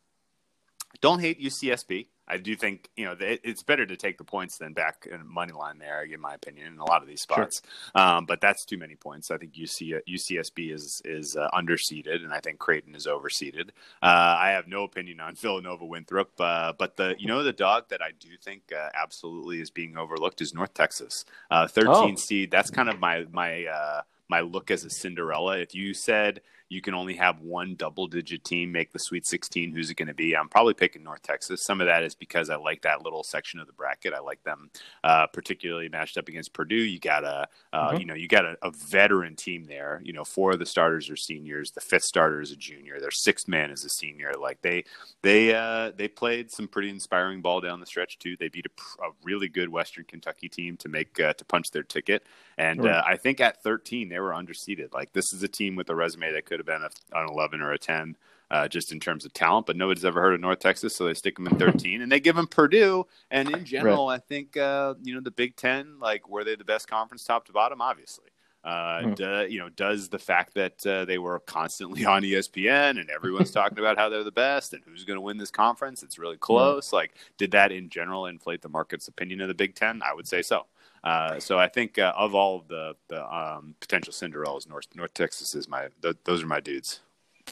don't 1.01 1.19
hate 1.19 1.41
UCSB. 1.41 2.07
I 2.27 2.38
do 2.38 2.55
think 2.55 2.89
you 2.96 3.05
know 3.05 3.15
it's 3.20 3.63
better 3.63 3.86
to 3.86 3.96
take 3.96 4.17
the 4.17 4.24
points 4.24 4.58
than 4.58 4.74
back 4.74 5.08
in 5.10 5.27
money 5.27 5.53
line 5.53 5.77
there, 5.77 6.03
in 6.03 6.20
my 6.20 6.34
opinion, 6.34 6.67
in 6.74 6.79
a 6.79 6.86
lot 6.86 7.01
of 7.01 7.08
these 7.08 7.22
spots. 7.22 7.62
Sure. 7.96 8.03
Um, 8.03 8.25
but 8.25 8.41
that's 8.41 8.65
too 8.65 8.77
many 8.77 8.96
points. 8.96 9.29
I 9.32 9.38
think 9.38 9.53
UC, 9.53 10.00
UCSB 10.10 10.74
is 10.74 11.01
is 11.05 11.36
uh, 11.36 11.50
underseeded, 11.53 12.24
and 12.24 12.34
I 12.34 12.39
think 12.39 12.60
Creighton 12.60 12.96
is 12.96 13.05
overseeded. 13.05 13.70
Uh, 14.01 14.38
I 14.39 14.50
have 14.51 14.67
no 14.67 14.84
opinion 14.84 15.20
on 15.20 15.36
Villanova 15.41 15.86
Winthrop, 15.86 16.32
uh, 16.39 16.74
but 16.77 16.98
the 16.98 17.15
you 17.17 17.27
know 17.27 17.44
the 17.44 17.53
dog 17.53 17.89
that 17.89 18.01
I 18.01 18.12
do 18.20 18.29
think 18.44 18.72
uh, 18.75 18.89
absolutely 18.94 19.62
is 19.62 19.70
being 19.70 19.98
overlooked 19.98 20.41
is 20.41 20.53
North 20.53 20.74
Texas, 20.74 21.25
uh, 21.51 21.67
thirteen 21.67 22.13
oh. 22.13 22.15
seed. 22.15 22.51
That's 22.51 22.72
kind 22.72 22.89
of 22.89 23.00
my 23.00 23.25
my 23.32 23.65
uh, 23.65 24.01
my 24.29 24.41
look 24.41 24.72
as 24.72 24.84
a 24.84 24.89
Cinderella. 24.89 25.60
If 25.60 25.75
you 25.75 25.94
said 25.94 26.41
you 26.69 26.81
can 26.81 26.93
only 26.93 27.15
have 27.15 27.41
one 27.41 27.75
double 27.75 28.07
digit 28.07 28.43
team 28.43 28.72
make 28.72 28.91
the 28.91 29.00
Sweet 29.00 29.25
16. 29.27 29.72
Who's 29.72 29.89
it 29.89 29.98
going 29.98 30.07
to 30.07 30.13
be? 30.13 30.36
I'm 30.36 30.50
probably 30.50 30.74
picking 30.74 31.03
North 31.03 31.22
Texas. 31.22 31.63
Some 31.63 31.79
of 31.79 31.88
that 31.88 32.03
is 32.03 32.15
because 32.15 32.50
I 32.50 32.55
like 32.55 32.81
that 32.81 33.03
little 33.03 33.24
section 33.24 33.60
of 33.60 33.67
the 33.67 33.74
bracket. 33.74 34.13
I 34.13 34.19
like 34.19 34.43
them 34.43 34.72
uh, 35.03 35.27
particularly 35.27 35.89
matched 35.89 36.17
up 36.17 36.27
against 36.27 36.53
Purdue. 36.53 36.75
You 36.75 37.00
got 37.00 37.24
a, 37.24 37.48
uh, 37.72 37.89
mm-hmm. 37.89 38.00
you 38.00 38.05
know, 38.05 38.13
you 38.15 38.27
got 38.27 38.45
a, 38.45 38.57
a, 38.63 38.72
veteran 38.89 39.36
team 39.36 39.65
there. 39.65 40.01
You 40.03 40.13
know, 40.13 40.24
four 40.24 40.53
of 40.53 40.60
the 40.60 40.65
starters 40.65 41.10
are 41.10 41.15
seniors. 41.15 41.72
The 41.72 41.81
fifth 41.81 42.03
starter 42.03 42.41
is 42.41 42.51
a 42.51 42.55
junior. 42.55 43.00
Their 43.00 43.12
sixth 43.12 43.48
man 43.48 43.69
is 43.72 43.86
a 43.86 43.89
senior. 43.89 44.34
Like 44.39 44.62
they, 44.62 44.86
they, 45.22 45.53
uh, 45.53 45.91
they 45.95 46.07
played 46.07 46.51
some 46.51 46.67
pretty 46.67 46.89
inspiring 46.89 47.41
ball 47.41 47.62
down 47.62 47.79
the 47.79 47.86
stretch 47.86 48.17
too. 48.17 48.36
They 48.38 48.50
beat 48.50 48.65
a, 48.65 49.03
a 49.03 49.12
really 49.24 49.50
good 49.50 49.69
Western 49.69 50.05
Kentucky 50.05 50.50
team 50.50 50.77
to 50.77 50.89
make 50.89 51.19
uh, 51.19 51.34
to 51.34 51.45
punch 51.45 51.72
their 51.72 51.84
ticket. 51.84 52.25
And 52.57 52.84
right. 52.84 52.95
Uh, 52.95 53.03
I 53.05 53.17
think 53.17 53.39
at 53.39 53.62
13 53.63 54.10
they 54.10 54.19
were 54.19 54.31
underseeded. 54.31 54.93
Like 54.93 55.13
this 55.13 55.34
is 55.34 55.43
a 55.43 55.48
team 55.48 55.75
with 55.75 55.89
a 55.89 55.95
resume 55.95 56.31
that 56.31 56.45
could 56.45 56.54
have 56.59 56.65
been 56.65 56.83
a, 56.83 56.89
an 57.19 57.29
11 57.29 57.62
or 57.62 57.71
a 57.71 57.77
10. 57.77 58.17
Uh, 58.51 58.67
just 58.67 58.91
in 58.91 59.00
terms 59.00 59.25
of 59.25 59.33
talent, 59.33 59.65
but 59.65 59.75
nobody's 59.75 60.05
ever 60.05 60.21
heard 60.21 60.35
of 60.35 60.39
North 60.39 60.59
Texas, 60.59 60.95
so 60.95 61.05
they 61.05 61.15
stick 61.15 61.35
them 61.35 61.47
in 61.47 61.55
13, 61.57 62.03
and 62.03 62.12
they 62.12 62.19
give 62.19 62.35
them 62.35 62.45
Purdue. 62.45 63.03
And 63.31 63.50
in 63.50 63.65
general, 63.65 64.07
right. 64.07 64.15
I 64.15 64.17
think 64.19 64.55
uh, 64.55 64.93
you 65.01 65.15
know 65.15 65.19
the 65.19 65.31
Big 65.31 65.55
Ten, 65.55 66.00
like 66.00 66.29
were 66.29 66.43
they 66.43 66.55
the 66.55 66.63
best 66.63 66.88
conference 66.88 67.24
top 67.24 67.47
to 67.47 67.51
bottom? 67.51 67.81
Obviously, 67.81 68.29
uh, 68.65 69.03
hmm. 69.03 69.13
do, 69.13 69.47
you 69.47 69.59
know, 69.59 69.69
does 69.69 70.09
the 70.09 70.17
fact 70.17 70.55
that 70.55 70.85
uh, 70.88 71.05
they 71.05 71.19
were 71.19 71.39
constantly 71.41 72.03
on 72.13 72.24
ESPN 72.24 73.00
and 73.00 73.09
everyone's 73.12 73.51
talking 73.59 73.77
about 73.77 73.97
how 73.97 74.09
they're 74.09 74.24
the 74.24 74.31
best 74.31 74.74
and 74.74 74.81
who's 74.83 75.05
going 75.05 75.17
to 75.17 75.21
win 75.21 75.38
this 75.38 75.51
conference? 75.51 76.01
It's 76.01 76.17
really 76.17 76.38
close. 76.38 76.89
Hmm. 76.89 76.95
Like, 76.95 77.13
did 77.38 77.51
that 77.51 77.71
in 77.71 77.89
general 77.89 78.25
inflate 78.25 78.63
the 78.63 78.69
market's 78.69 79.07
opinion 79.07 79.39
of 79.41 79.47
the 79.47 79.53
Big 79.53 79.75
Ten? 79.75 80.01
I 80.03 80.13
would 80.13 80.27
say 80.27 80.41
so. 80.41 80.65
Uh, 81.05 81.39
so 81.39 81.59
I 81.59 81.67
think 81.67 82.00
uh, 82.00 82.13
of 82.17 82.33
all 82.33 82.57
of 82.57 82.67
the 82.67 82.95
the 83.07 83.24
um, 83.24 83.75
potential 83.79 84.12
Cinderellas, 84.12 84.67
North 84.67 84.88
North 84.95 85.13
Texas 85.13 85.53
is 85.53 85.69
my 85.69 85.89
th- 86.01 86.17
those 86.25 86.43
are 86.43 86.47
my 86.47 86.59
dudes. 86.59 87.01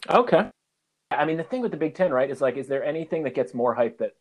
Okay, 0.10 0.50
I 1.12 1.26
mean 1.26 1.38
the 1.38 1.44
thing 1.44 1.62
with 1.62 1.72
the 1.72 1.78
Big 1.78 1.94
Ten, 1.94 2.12
right, 2.12 2.30
is 2.30 2.42
like, 2.42 2.58
is 2.58 2.68
there 2.68 2.84
anything 2.84 3.24
that 3.24 3.36
gets 3.36 3.54
more 3.54 3.76
hype 3.76 4.00
that 4.00 4.16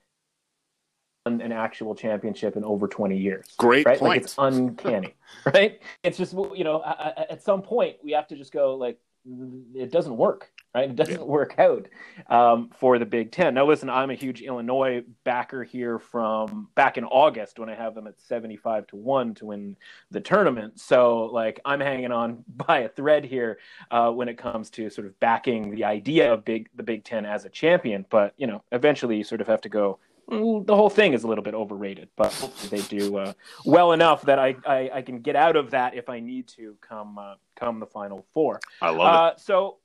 an 1.26 1.52
actual 1.52 1.94
championship 1.94 2.56
in 2.56 2.64
over 2.64 2.88
20 2.88 3.16
years. 3.16 3.46
Great 3.56 3.86
right? 3.86 3.98
point. 3.98 4.08
Like 4.10 4.22
it's 4.22 4.34
uncanny, 4.38 5.14
right? 5.54 5.80
It's 6.02 6.18
just 6.18 6.32
you 6.32 6.64
know, 6.64 6.82
at 6.84 7.42
some 7.42 7.62
point 7.62 7.96
we 8.02 8.12
have 8.12 8.26
to 8.28 8.36
just 8.36 8.52
go 8.52 8.74
like 8.74 8.98
it 9.24 9.92
doesn't 9.92 10.16
work, 10.16 10.50
right? 10.74 10.90
It 10.90 10.96
doesn't 10.96 11.20
yeah. 11.20 11.22
work 11.22 11.58
out 11.58 11.88
um, 12.28 12.70
for 12.76 12.98
the 12.98 13.06
Big 13.06 13.30
Ten. 13.30 13.54
Now, 13.54 13.66
listen, 13.66 13.88
I'm 13.88 14.10
a 14.10 14.14
huge 14.14 14.42
Illinois 14.42 15.04
backer 15.24 15.62
here 15.62 15.98
from 15.98 16.68
back 16.74 16.98
in 16.98 17.04
August 17.04 17.58
when 17.58 17.68
I 17.68 17.74
have 17.74 17.94
them 17.94 18.06
at 18.06 18.20
75 18.20 18.86
to 18.88 18.96
one 18.96 19.34
to 19.34 19.46
win 19.46 19.76
the 20.10 20.20
tournament. 20.20 20.80
So, 20.80 21.26
like, 21.26 21.60
I'm 21.64 21.80
hanging 21.80 22.12
on 22.12 22.44
by 22.56 22.80
a 22.80 22.88
thread 22.88 23.24
here 23.24 23.58
uh, 23.90 24.10
when 24.10 24.28
it 24.28 24.38
comes 24.38 24.70
to 24.70 24.90
sort 24.90 25.06
of 25.06 25.18
backing 25.20 25.70
the 25.70 25.84
idea 25.84 26.32
of 26.32 26.44
big 26.44 26.68
the 26.74 26.82
Big 26.82 27.04
Ten 27.04 27.24
as 27.24 27.44
a 27.44 27.50
champion. 27.50 28.04
But 28.10 28.34
you 28.36 28.46
know, 28.46 28.64
eventually, 28.72 29.16
you 29.16 29.24
sort 29.24 29.40
of 29.40 29.46
have 29.46 29.60
to 29.62 29.68
go 29.68 29.98
the 30.28 30.76
whole 30.76 30.90
thing 30.90 31.12
is 31.12 31.24
a 31.24 31.26
little 31.26 31.44
bit 31.44 31.54
overrated, 31.54 32.08
but 32.16 32.32
they 32.70 32.80
do 32.82 33.18
uh, 33.18 33.32
well 33.64 33.92
enough 33.92 34.22
that 34.22 34.38
I, 34.38 34.56
I, 34.66 34.90
I 34.94 35.02
can 35.02 35.20
get 35.20 35.36
out 35.36 35.56
of 35.56 35.70
that 35.72 35.94
if 35.94 36.08
I 36.08 36.20
need 36.20 36.48
to 36.48 36.76
come 36.80 37.18
uh, 37.18 37.34
come 37.56 37.80
the 37.80 37.86
final 37.86 38.24
four. 38.32 38.60
I 38.80 38.90
love 38.90 39.00
uh, 39.00 39.32
it. 39.34 39.40
So 39.40 39.78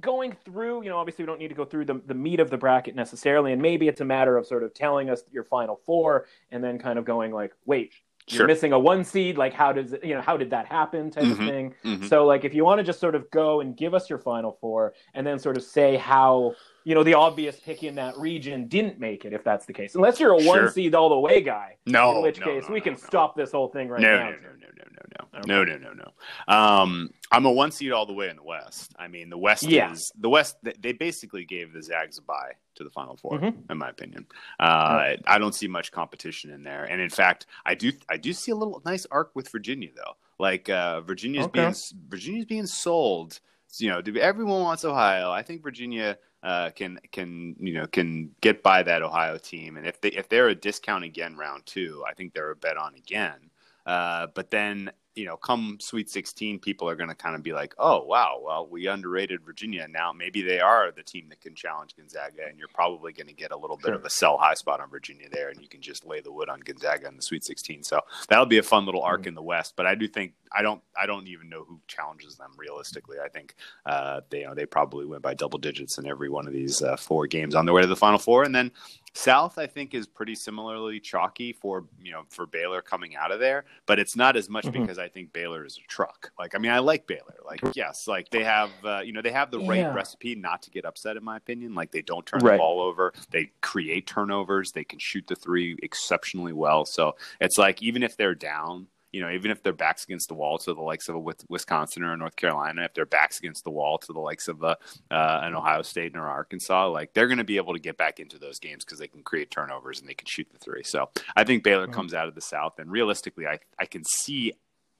going 0.00 0.36
through, 0.44 0.82
you 0.82 0.88
know, 0.88 0.98
obviously 0.98 1.24
we 1.24 1.26
don't 1.26 1.38
need 1.38 1.48
to 1.48 1.54
go 1.54 1.64
through 1.64 1.84
the 1.84 2.00
the 2.06 2.14
meat 2.14 2.40
of 2.40 2.50
the 2.50 2.58
bracket 2.58 2.94
necessarily, 2.94 3.52
and 3.52 3.60
maybe 3.60 3.88
it's 3.88 4.00
a 4.00 4.04
matter 4.04 4.36
of 4.36 4.46
sort 4.46 4.62
of 4.62 4.74
telling 4.74 5.10
us 5.10 5.22
your 5.30 5.44
final 5.44 5.80
four, 5.86 6.26
and 6.50 6.62
then 6.62 6.78
kind 6.78 6.98
of 6.98 7.04
going 7.04 7.32
like, 7.32 7.52
wait. 7.66 7.92
You're 8.28 8.38
sure. 8.38 8.46
missing 8.46 8.72
a 8.72 8.78
one 8.78 9.04
seed. 9.04 9.36
Like, 9.36 9.52
how 9.52 9.72
does 9.72 9.92
it, 9.94 10.04
you 10.04 10.14
know, 10.14 10.20
how 10.20 10.36
did 10.36 10.50
that 10.50 10.66
happen 10.66 11.10
type 11.10 11.24
mm-hmm. 11.24 11.42
of 11.42 11.48
thing? 11.48 11.74
Mm-hmm. 11.84 12.06
So, 12.06 12.24
like, 12.24 12.44
if 12.44 12.54
you 12.54 12.64
want 12.64 12.78
to 12.78 12.84
just 12.84 13.00
sort 13.00 13.14
of 13.14 13.28
go 13.30 13.60
and 13.60 13.76
give 13.76 13.94
us 13.94 14.08
your 14.08 14.18
final 14.18 14.56
four 14.60 14.94
and 15.14 15.26
then 15.26 15.38
sort 15.38 15.56
of 15.56 15.64
say 15.64 15.96
how 15.96 16.54
you 16.84 16.94
know 16.94 17.02
the 17.02 17.14
obvious 17.14 17.60
pick 17.60 17.82
in 17.82 17.94
that 17.96 18.16
region 18.16 18.66
didn't 18.66 18.98
make 18.98 19.24
it 19.24 19.32
if 19.32 19.44
that's 19.44 19.66
the 19.66 19.72
case 19.72 19.94
unless 19.94 20.18
you're 20.18 20.32
a 20.32 20.42
one 20.44 20.70
seed 20.70 20.94
all 20.94 21.08
the 21.08 21.18
way 21.18 21.40
guy 21.40 21.76
no 21.86 22.16
in 22.16 22.22
which 22.22 22.40
no, 22.40 22.46
case 22.46 22.64
no, 22.68 22.74
we 22.74 22.80
no, 22.80 22.84
can 22.84 22.96
stop 22.96 23.36
this 23.36 23.52
whole 23.52 23.68
thing 23.68 23.88
right 23.88 24.00
no, 24.00 24.16
now 24.16 24.30
no 24.30 24.36
no 24.36 24.36
no 24.36 24.68
no 24.76 24.84
no 24.90 25.01
okay. 25.34 25.42
no 25.46 25.64
no 25.64 25.76
no 25.76 25.92
no 25.92 26.12
um 26.52 27.10
i'm 27.30 27.44
a 27.44 27.50
one 27.50 27.70
seed 27.70 27.92
all 27.92 28.06
the 28.06 28.12
way 28.12 28.28
in 28.28 28.36
the 28.36 28.42
west 28.42 28.92
i 28.98 29.08
mean 29.08 29.30
the 29.30 29.38
west 29.38 29.64
yeah. 29.64 29.92
is 29.92 30.12
the 30.18 30.28
west 30.28 30.56
they 30.80 30.92
basically 30.92 31.44
gave 31.44 31.72
the 31.72 31.82
zags 31.82 32.18
a 32.18 32.22
bye 32.22 32.52
to 32.74 32.84
the 32.84 32.90
final 32.90 33.16
4 33.16 33.38
mm-hmm. 33.38 33.72
in 33.72 33.78
my 33.78 33.88
opinion 33.88 34.26
uh, 34.60 35.14
i 35.26 35.38
don't 35.38 35.54
see 35.54 35.68
much 35.68 35.92
competition 35.92 36.50
in 36.50 36.62
there 36.62 36.84
and 36.84 37.00
in 37.00 37.10
fact 37.10 37.46
i 37.66 37.74
do 37.74 37.92
i 38.08 38.16
do 38.16 38.32
see 38.32 38.50
a 38.50 38.56
little 38.56 38.82
nice 38.84 39.06
arc 39.10 39.30
with 39.34 39.48
virginia 39.50 39.90
though 39.94 40.14
like 40.38 40.68
uh, 40.68 41.00
virginia's 41.00 41.46
okay. 41.46 41.62
being 41.62 41.74
virginia's 42.08 42.46
being 42.46 42.66
sold 42.66 43.40
you 43.78 43.88
know 43.88 44.02
everyone 44.20 44.60
wants 44.62 44.84
ohio 44.84 45.30
i 45.30 45.42
think 45.42 45.62
virginia 45.62 46.18
uh, 46.42 46.70
can 46.70 46.98
can 47.12 47.54
you 47.60 47.74
know 47.74 47.86
can 47.86 48.30
get 48.40 48.62
by 48.62 48.82
that 48.82 49.02
Ohio 49.02 49.38
team, 49.38 49.76
and 49.76 49.86
if 49.86 50.00
they 50.00 50.08
if 50.08 50.28
they're 50.28 50.48
a 50.48 50.54
discount 50.54 51.04
again 51.04 51.36
round 51.36 51.64
two, 51.66 52.02
I 52.08 52.14
think 52.14 52.34
they're 52.34 52.50
a 52.50 52.56
bet 52.56 52.76
on 52.76 52.94
again. 52.96 53.50
Uh, 53.86 54.26
but 54.34 54.50
then 54.50 54.90
you 55.14 55.26
know, 55.26 55.36
come 55.36 55.78
Sweet 55.80 56.08
16, 56.08 56.58
people 56.58 56.88
are 56.88 56.96
going 56.96 57.08
to 57.08 57.14
kind 57.14 57.34
of 57.34 57.42
be 57.42 57.52
like, 57.52 57.74
oh, 57.78 58.04
wow, 58.04 58.40
well, 58.42 58.66
we 58.66 58.86
underrated 58.86 59.44
Virginia. 59.44 59.86
Now 59.88 60.12
maybe 60.12 60.42
they 60.42 60.60
are 60.60 60.90
the 60.90 61.02
team 61.02 61.28
that 61.28 61.40
can 61.40 61.54
challenge 61.54 61.94
Gonzaga, 61.96 62.46
and 62.48 62.58
you're 62.58 62.68
probably 62.68 63.12
going 63.12 63.26
to 63.26 63.34
get 63.34 63.52
a 63.52 63.56
little 63.56 63.76
bit 63.76 63.86
sure. 63.86 63.94
of 63.94 64.04
a 64.04 64.10
sell 64.10 64.38
high 64.38 64.54
spot 64.54 64.80
on 64.80 64.90
Virginia 64.90 65.26
there, 65.30 65.50
and 65.50 65.60
you 65.60 65.68
can 65.68 65.82
just 65.82 66.06
lay 66.06 66.20
the 66.20 66.32
wood 66.32 66.48
on 66.48 66.60
Gonzaga 66.60 67.08
in 67.08 67.16
the 67.16 67.22
Sweet 67.22 67.44
16. 67.44 67.82
So 67.82 68.00
that'll 68.28 68.46
be 68.46 68.58
a 68.58 68.62
fun 68.62 68.86
little 68.86 69.02
arc 69.02 69.22
mm-hmm. 69.22 69.28
in 69.28 69.34
the 69.34 69.42
West. 69.42 69.74
But 69.76 69.86
I 69.86 69.94
do 69.94 70.08
think 70.08 70.34
I 70.54 70.62
don't 70.62 70.82
I 71.00 71.06
don't 71.06 71.26
even 71.28 71.48
know 71.48 71.64
who 71.64 71.80
challenges 71.86 72.36
them 72.36 72.52
realistically. 72.56 73.18
I 73.24 73.28
think 73.28 73.54
uh, 73.86 74.20
they 74.30 74.40
you 74.40 74.46
know 74.46 74.54
they 74.54 74.66
probably 74.66 75.06
went 75.06 75.22
by 75.22 75.34
double 75.34 75.58
digits 75.58 75.98
in 75.98 76.06
every 76.06 76.28
one 76.28 76.46
of 76.46 76.52
these 76.52 76.82
uh, 76.82 76.96
four 76.96 77.26
games 77.26 77.54
on 77.54 77.64
their 77.64 77.74
way 77.74 77.82
to 77.82 77.88
the 77.88 77.96
Final 77.96 78.18
Four, 78.18 78.44
and 78.44 78.54
then 78.54 78.70
South, 79.14 79.58
I 79.58 79.66
think, 79.66 79.94
is 79.94 80.06
pretty 80.06 80.34
similarly 80.34 80.98
chalky 80.98 81.52
for 81.52 81.84
you 82.00 82.12
know 82.12 82.22
for 82.30 82.46
Baylor 82.46 82.82
coming 82.82 83.16
out 83.16 83.30
of 83.30 83.40
there, 83.40 83.64
but 83.86 83.98
it's 83.98 84.16
not 84.16 84.36
as 84.36 84.48
much 84.48 84.64
mm-hmm. 84.64 84.80
because 84.80 84.98
I 85.02 85.08
think 85.08 85.32
Baylor 85.32 85.64
is 85.64 85.78
a 85.82 85.86
truck. 85.88 86.32
Like, 86.38 86.54
I 86.54 86.58
mean, 86.58 86.70
I 86.70 86.78
like 86.78 87.06
Baylor. 87.06 87.36
Like, 87.44 87.60
yes, 87.74 88.06
like 88.06 88.30
they 88.30 88.44
have 88.44 88.70
uh, 88.84 89.00
you 89.00 89.12
know 89.12 89.22
they 89.22 89.32
have 89.32 89.50
the 89.50 89.60
yeah. 89.60 89.68
right 89.68 89.94
recipe 89.94 90.34
not 90.34 90.62
to 90.62 90.70
get 90.70 90.84
upset, 90.84 91.16
in 91.16 91.24
my 91.24 91.36
opinion. 91.36 91.74
Like, 91.74 91.90
they 91.92 92.02
don't 92.02 92.24
turn 92.24 92.40
right. 92.40 92.52
the 92.52 92.58
ball 92.58 92.80
over, 92.80 93.12
they 93.30 93.50
create 93.60 94.06
turnovers, 94.06 94.72
they 94.72 94.84
can 94.84 94.98
shoot 94.98 95.26
the 95.26 95.36
three 95.36 95.76
exceptionally 95.82 96.52
well. 96.52 96.84
So 96.84 97.16
it's 97.40 97.58
like 97.58 97.82
even 97.82 98.02
if 98.02 98.16
they're 98.16 98.34
down, 98.34 98.86
you 99.12 99.20
know, 99.20 99.30
even 99.30 99.50
if 99.50 99.62
their 99.62 99.74
backs 99.74 100.04
against 100.04 100.28
the 100.28 100.34
wall 100.34 100.58
to 100.58 100.72
the 100.72 100.80
likes 100.80 101.08
of 101.08 101.16
a 101.16 101.34
Wisconsin 101.48 102.02
or 102.02 102.14
a 102.14 102.16
North 102.16 102.34
Carolina, 102.36 102.84
if 102.84 102.94
their 102.94 103.06
backs 103.06 103.38
against 103.38 103.62
the 103.62 103.70
wall 103.70 103.98
to 103.98 104.12
the 104.12 104.18
likes 104.20 104.48
of 104.48 104.62
a, 104.62 104.78
uh, 105.10 105.40
an 105.42 105.54
Ohio 105.54 105.82
State 105.82 106.16
or 106.16 106.26
Arkansas, 106.26 106.88
like 106.88 107.12
they're 107.12 107.28
going 107.28 107.38
to 107.38 107.44
be 107.44 107.58
able 107.58 107.74
to 107.74 107.78
get 107.78 107.98
back 107.98 108.20
into 108.20 108.38
those 108.38 108.58
games 108.58 108.84
because 108.84 108.98
they 108.98 109.08
can 109.08 109.22
create 109.22 109.50
turnovers 109.50 110.00
and 110.00 110.08
they 110.08 110.14
can 110.14 110.26
shoot 110.26 110.48
the 110.50 110.58
three. 110.58 110.82
So 110.82 111.10
I 111.36 111.44
think 111.44 111.62
Baylor 111.62 111.84
mm-hmm. 111.84 111.94
comes 111.94 112.14
out 112.14 112.26
of 112.26 112.34
the 112.34 112.40
South, 112.40 112.78
and 112.78 112.90
realistically, 112.90 113.46
I 113.46 113.58
I 113.78 113.84
can 113.84 114.02
see 114.04 114.54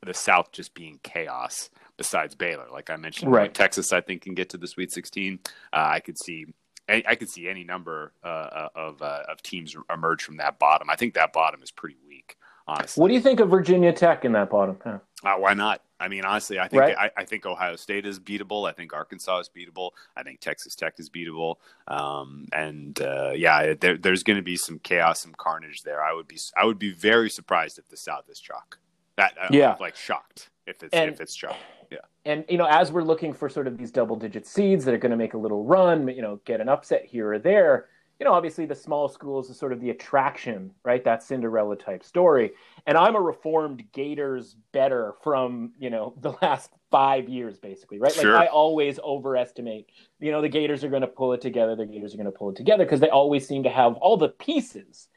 the 0.05 0.15
South 0.15 0.53
just 0.53 0.75
being 0.75 0.99
chaos 1.03 1.71
besides 1.97 2.35
Baylor. 2.35 2.67
Like 2.73 2.91
I 2.91 2.97
mentioned, 2.97 3.33
right. 3.33 3.53
Texas, 3.53 3.93
I 3.93 4.01
think 4.01 4.23
can 4.23 4.35
get 4.35 4.51
to 4.51 4.59
the 4.59 4.67
Sweet 4.67 4.93
16. 4.93 5.39
Uh, 5.45 5.47
I 5.73 6.01
could 6.01 6.19
see. 6.19 6.47
I, 6.89 7.03
I 7.09 7.15
could 7.15 7.31
see 7.31 7.49
any 7.49 7.63
number 7.63 8.13
uh, 8.25 8.27
uh, 8.27 8.69
of 8.75 9.03
uh, 9.03 9.23
of 9.29 9.43
teams 9.43 9.77
emerge 9.93 10.23
from 10.23 10.39
that 10.39 10.59
bottom. 10.59 10.91
I 10.91 10.97
think 10.97 11.15
that 11.15 11.33
bottom 11.33 11.63
is 11.63 11.71
pretty 11.71 11.97
weak, 12.07 12.37
honestly. 12.67 13.01
What 13.01 13.09
do 13.09 13.15
you 13.15 13.21
think 13.21 13.41
of 13.41 13.51
Virginia 13.51 13.93
Tech 13.93 14.25
in 14.25 14.33
that 14.33 14.51
bottom? 14.51 14.79
Huh? 14.83 14.99
Uh, 15.25 15.37
why 15.37 15.55
not? 15.55 15.83
I 16.01 16.09
mean, 16.09 16.25
honestly, 16.25 16.59
I 16.59 16.67
think 16.67 16.81
right? 16.81 16.97
I, 16.99 17.11
I, 17.17 17.25
think 17.25 17.47
Ohio 17.47 17.77
State 17.77 18.05
is 18.07 18.19
beatable. 18.19 18.69
I 18.69 18.73
think 18.73 18.93
Arkansas 18.93 19.39
is 19.39 19.49
beatable. 19.49 19.93
I 20.17 20.25
think 20.25 20.41
Texas 20.41 20.75
Tech 20.75 20.95
is 20.99 21.09
beatable. 21.09 21.57
Um, 21.87 22.49
and 22.53 23.01
uh, 23.01 23.31
yeah, 23.37 23.75
there, 23.75 23.97
there's 23.97 24.25
going 24.25 24.39
to 24.39 24.43
be 24.43 24.57
some 24.57 24.81
chaos, 24.81 25.21
some 25.21 25.35
carnage 25.37 25.83
there. 25.83 26.03
I 26.03 26.13
would 26.13 26.27
be 26.27 26.39
I 26.57 26.65
would 26.65 26.81
be 26.81 26.93
very 26.93 27.31
surprised 27.31 27.79
if 27.79 27.89
the 27.89 27.97
South 27.97 28.25
is 28.29 28.41
chalk. 28.41 28.79
That 29.17 29.35
uh, 29.41 29.49
yeah, 29.51 29.77
like 29.81 29.97
shocked 29.97 30.51
if 30.67 30.83
it's 30.83 30.95
and, 30.95 31.11
if 31.11 31.21
it's 31.21 31.35
chalk. 31.35 31.57
Yeah. 31.91 31.99
And 32.25 32.45
you 32.49 32.59
know, 32.59 32.67
as 32.67 32.93
we're 32.93 33.03
looking 33.03 33.33
for 33.33 33.49
sort 33.49 33.67
of 33.67 33.77
these 33.77 33.91
double 33.91 34.17
digit 34.17 34.47
seeds 34.47 34.85
that 34.85 34.95
are 34.95 34.99
going 34.99 35.11
to 35.11 35.17
make 35.17 35.35
a 35.35 35.39
little 35.39 35.65
run, 35.65 36.09
you 36.09 36.23
know, 36.23 36.41
get 36.45 36.61
an 36.61 36.69
upset 36.69 37.05
here 37.05 37.33
or 37.33 37.39
there, 37.39 37.89
you 38.23 38.25
know, 38.25 38.35
obviously 38.35 38.67
the 38.67 38.75
small 38.75 39.09
schools 39.09 39.51
is 39.51 39.59
sort 39.59 39.73
of 39.73 39.81
the 39.81 39.91
attraction, 39.91 40.71
right? 40.85 41.03
That 41.03 41.25
Cinderella 41.25 41.77
type 41.77 42.05
story. 42.05 42.53
And 42.87 42.97
I'm 42.97 43.17
a 43.17 43.21
reformed 43.21 43.83
Gators 43.93 44.55
bettor 44.71 45.15
from, 45.23 45.73
you 45.77 45.91
know, 45.91 46.15
the 46.21 46.35
last 46.41 46.71
five 46.91 47.29
years, 47.29 47.59
basically, 47.59 47.99
right? 47.99 48.13
Sure. 48.13 48.35
Like 48.35 48.49
I 48.49 48.51
always 48.51 49.01
overestimate, 49.01 49.91
you 50.21 50.31
know, 50.31 50.41
the 50.41 50.49
Gators 50.49 50.85
are 50.85 50.89
going 50.89 51.03
to 51.03 51.09
pull 51.09 51.33
it 51.33 51.41
together. 51.41 51.75
The 51.75 51.85
Gators 51.85 52.15
are 52.15 52.17
going 52.17 52.27
to 52.27 52.39
pull 52.39 52.51
it 52.51 52.57
together 52.57 52.85
because 52.85 53.01
they 53.01 53.11
always 53.11 53.47
seem 53.47 53.65
to 53.65 53.71
have 53.71 53.95
all 53.95 54.17
the 54.17 54.29
pieces 54.29 55.09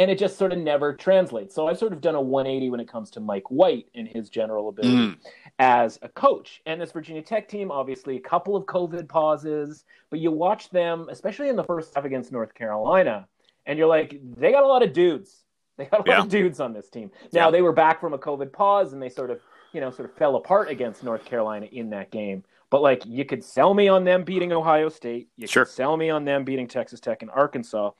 and 0.00 0.10
it 0.10 0.18
just 0.18 0.38
sort 0.38 0.50
of 0.50 0.58
never 0.58 0.94
translates. 0.94 1.54
So 1.54 1.68
I've 1.68 1.76
sort 1.76 1.92
of 1.92 2.00
done 2.00 2.14
a 2.14 2.20
180 2.20 2.70
when 2.70 2.80
it 2.80 2.88
comes 2.88 3.10
to 3.10 3.20
Mike 3.20 3.50
White 3.50 3.86
and 3.94 4.08
his 4.08 4.30
general 4.30 4.70
ability 4.70 4.96
mm. 4.96 5.16
as 5.58 5.98
a 6.00 6.08
coach. 6.08 6.62
And 6.64 6.80
this 6.80 6.90
Virginia 6.90 7.20
Tech 7.20 7.48
team, 7.48 7.70
obviously, 7.70 8.16
a 8.16 8.20
couple 8.20 8.56
of 8.56 8.64
COVID 8.64 9.08
pauses, 9.08 9.84
but 10.08 10.18
you 10.18 10.30
watch 10.32 10.70
them, 10.70 11.06
especially 11.10 11.50
in 11.50 11.56
the 11.56 11.64
first 11.64 11.94
half 11.94 12.06
against 12.06 12.32
North 12.32 12.54
Carolina, 12.54 13.28
and 13.66 13.78
you're 13.78 13.88
like, 13.88 14.18
they 14.38 14.52
got 14.52 14.64
a 14.64 14.66
lot 14.66 14.82
of 14.82 14.94
dudes. 14.94 15.44
They 15.76 15.84
got 15.84 16.06
a 16.06 16.10
lot 16.10 16.18
yeah. 16.18 16.22
of 16.22 16.28
dudes 16.30 16.60
on 16.60 16.72
this 16.72 16.88
team. 16.88 17.10
Now 17.32 17.46
yeah. 17.46 17.50
they 17.50 17.62
were 17.62 17.72
back 17.72 18.00
from 18.00 18.14
a 18.14 18.18
COVID 18.18 18.54
pause, 18.54 18.94
and 18.94 19.02
they 19.02 19.10
sort 19.10 19.30
of, 19.30 19.40
you 19.72 19.82
know, 19.82 19.90
sort 19.90 20.08
of 20.08 20.16
fell 20.16 20.36
apart 20.36 20.70
against 20.70 21.04
North 21.04 21.26
Carolina 21.26 21.66
in 21.72 21.90
that 21.90 22.10
game. 22.10 22.42
But 22.70 22.80
like, 22.80 23.04
you 23.04 23.26
could 23.26 23.44
sell 23.44 23.74
me 23.74 23.88
on 23.88 24.04
them 24.04 24.24
beating 24.24 24.52
Ohio 24.52 24.88
State. 24.88 25.28
You 25.36 25.46
sure. 25.46 25.66
could 25.66 25.74
sell 25.74 25.96
me 25.96 26.08
on 26.08 26.24
them 26.24 26.44
beating 26.44 26.68
Texas 26.68 27.00
Tech 27.00 27.20
and 27.20 27.30
Arkansas 27.30 27.90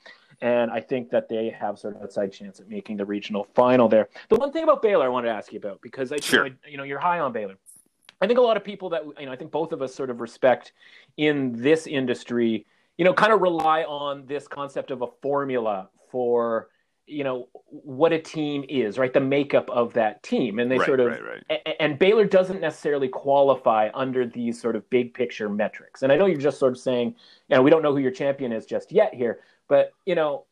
and 0.40 0.70
I 0.70 0.80
think 0.80 1.11
that 1.11 1.28
they 1.28 1.50
have 1.50 1.78
sort 1.78 1.97
of 1.97 2.02
outside 2.02 2.32
chance 2.32 2.61
at 2.61 2.68
making 2.68 2.97
the 2.97 3.04
regional 3.04 3.47
final 3.54 3.88
there. 3.88 4.09
The 4.28 4.37
one 4.37 4.52
thing 4.52 4.64
about 4.64 4.82
Baylor 4.82 5.04
I 5.04 5.09
wanted 5.09 5.28
to 5.28 5.35
ask 5.35 5.52
you 5.52 5.59
about 5.59 5.80
because 5.82 6.12
I, 6.12 6.20
sure. 6.20 6.47
you, 6.47 6.50
know, 6.50 6.56
you 6.68 6.76
know 6.78 6.85
you're 6.85 6.99
high 6.99 7.20
on 7.20 7.32
Baylor. 7.32 7.56
I 8.20 8.26
think 8.26 8.38
a 8.38 8.42
lot 8.42 8.56
of 8.56 8.64
people 8.64 8.90
that 8.90 9.02
you 9.18 9.26
know 9.26 9.32
I 9.32 9.37
think 9.37 9.50
both 9.50 9.73
of 9.73 9.82
us 9.82 9.94
sort 9.94 10.11
of 10.11 10.20
respect 10.20 10.73
in 11.16 11.52
this 11.52 11.87
industry, 11.87 12.66
you 12.99 13.04
know, 13.04 13.14
kind 13.14 13.32
of 13.32 13.40
rely 13.40 13.82
on 13.85 14.26
this 14.26 14.49
concept 14.49 14.90
of 14.90 15.02
a 15.02 15.06
formula 15.23 15.88
for 16.11 16.68
you 17.07 17.25
know 17.25 17.49
what 17.66 18.12
a 18.12 18.19
team 18.19 18.64
is 18.69 18.99
right 18.99 19.12
the 19.12 19.21
makeup 19.21 19.69
of 19.71 19.92
that 19.95 20.23
team 20.23 20.59
and 20.59 20.71
they 20.71 20.78
right, 20.78 20.87
sort 20.87 21.00
of 21.00 21.09
right, 21.09 21.25
right. 21.25 21.62
And, 21.66 21.75
and 21.80 21.99
baylor 21.99 22.25
doesn't 22.25 22.61
necessarily 22.61 23.09
qualify 23.09 23.90
under 23.95 24.26
these 24.26 24.61
sort 24.61 24.76
of 24.76 24.88
big 24.90 25.12
picture 25.12 25.49
metrics 25.49 26.02
and 26.02 26.12
i 26.12 26.16
know 26.16 26.26
you're 26.26 26.38
just 26.38 26.59
sort 26.59 26.73
of 26.73 26.78
saying 26.78 27.14
you 27.49 27.57
know 27.57 27.62
we 27.62 27.71
don't 27.71 27.83
know 27.83 27.92
who 27.92 28.00
your 28.00 28.12
champion 28.12 28.52
is 28.52 28.64
just 28.64 28.92
yet 28.92 29.12
here 29.12 29.40
but 29.71 29.92
you 30.04 30.16
know, 30.16 30.45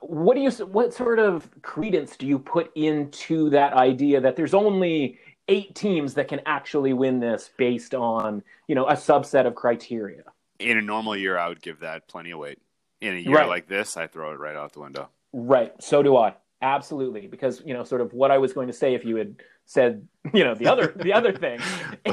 what 0.00 0.34
do 0.34 0.40
you 0.40 0.50
what 0.64 0.92
sort 0.92 1.20
of 1.20 1.48
credence 1.60 2.16
do 2.16 2.26
you 2.26 2.38
put 2.38 2.72
into 2.74 3.50
that 3.50 3.74
idea 3.74 4.20
that 4.22 4.34
there's 4.34 4.54
only 4.54 5.18
eight 5.48 5.74
teams 5.76 6.14
that 6.14 6.26
can 6.26 6.40
actually 6.46 6.94
win 6.94 7.20
this 7.20 7.50
based 7.58 7.94
on 7.94 8.42
you 8.66 8.74
know 8.74 8.88
a 8.88 8.94
subset 8.94 9.46
of 9.46 9.54
criteria? 9.54 10.22
In 10.58 10.78
a 10.78 10.82
normal 10.82 11.14
year, 11.14 11.38
I 11.38 11.48
would 11.48 11.60
give 11.60 11.80
that 11.80 12.08
plenty 12.08 12.30
of 12.30 12.38
weight. 12.38 12.58
In 13.02 13.14
a 13.14 13.18
year 13.18 13.46
like 13.46 13.68
this, 13.68 13.98
I 13.98 14.06
throw 14.06 14.32
it 14.32 14.38
right 14.38 14.56
out 14.56 14.72
the 14.72 14.80
window. 14.80 15.10
Right. 15.38 15.72
So 15.82 16.02
do 16.02 16.16
I. 16.16 16.34
Absolutely, 16.62 17.26
because 17.26 17.62
you 17.66 17.74
know, 17.74 17.84
sort 17.84 18.00
of 18.00 18.14
what 18.14 18.30
I 18.30 18.38
was 18.38 18.54
going 18.54 18.68
to 18.68 18.72
say 18.72 18.94
if 18.94 19.04
you 19.04 19.16
had 19.16 19.36
said, 19.66 20.08
you 20.32 20.42
know, 20.42 20.54
the 20.54 20.66
other 20.66 20.94
the 20.96 21.12
other 21.12 21.30
thing 21.30 21.60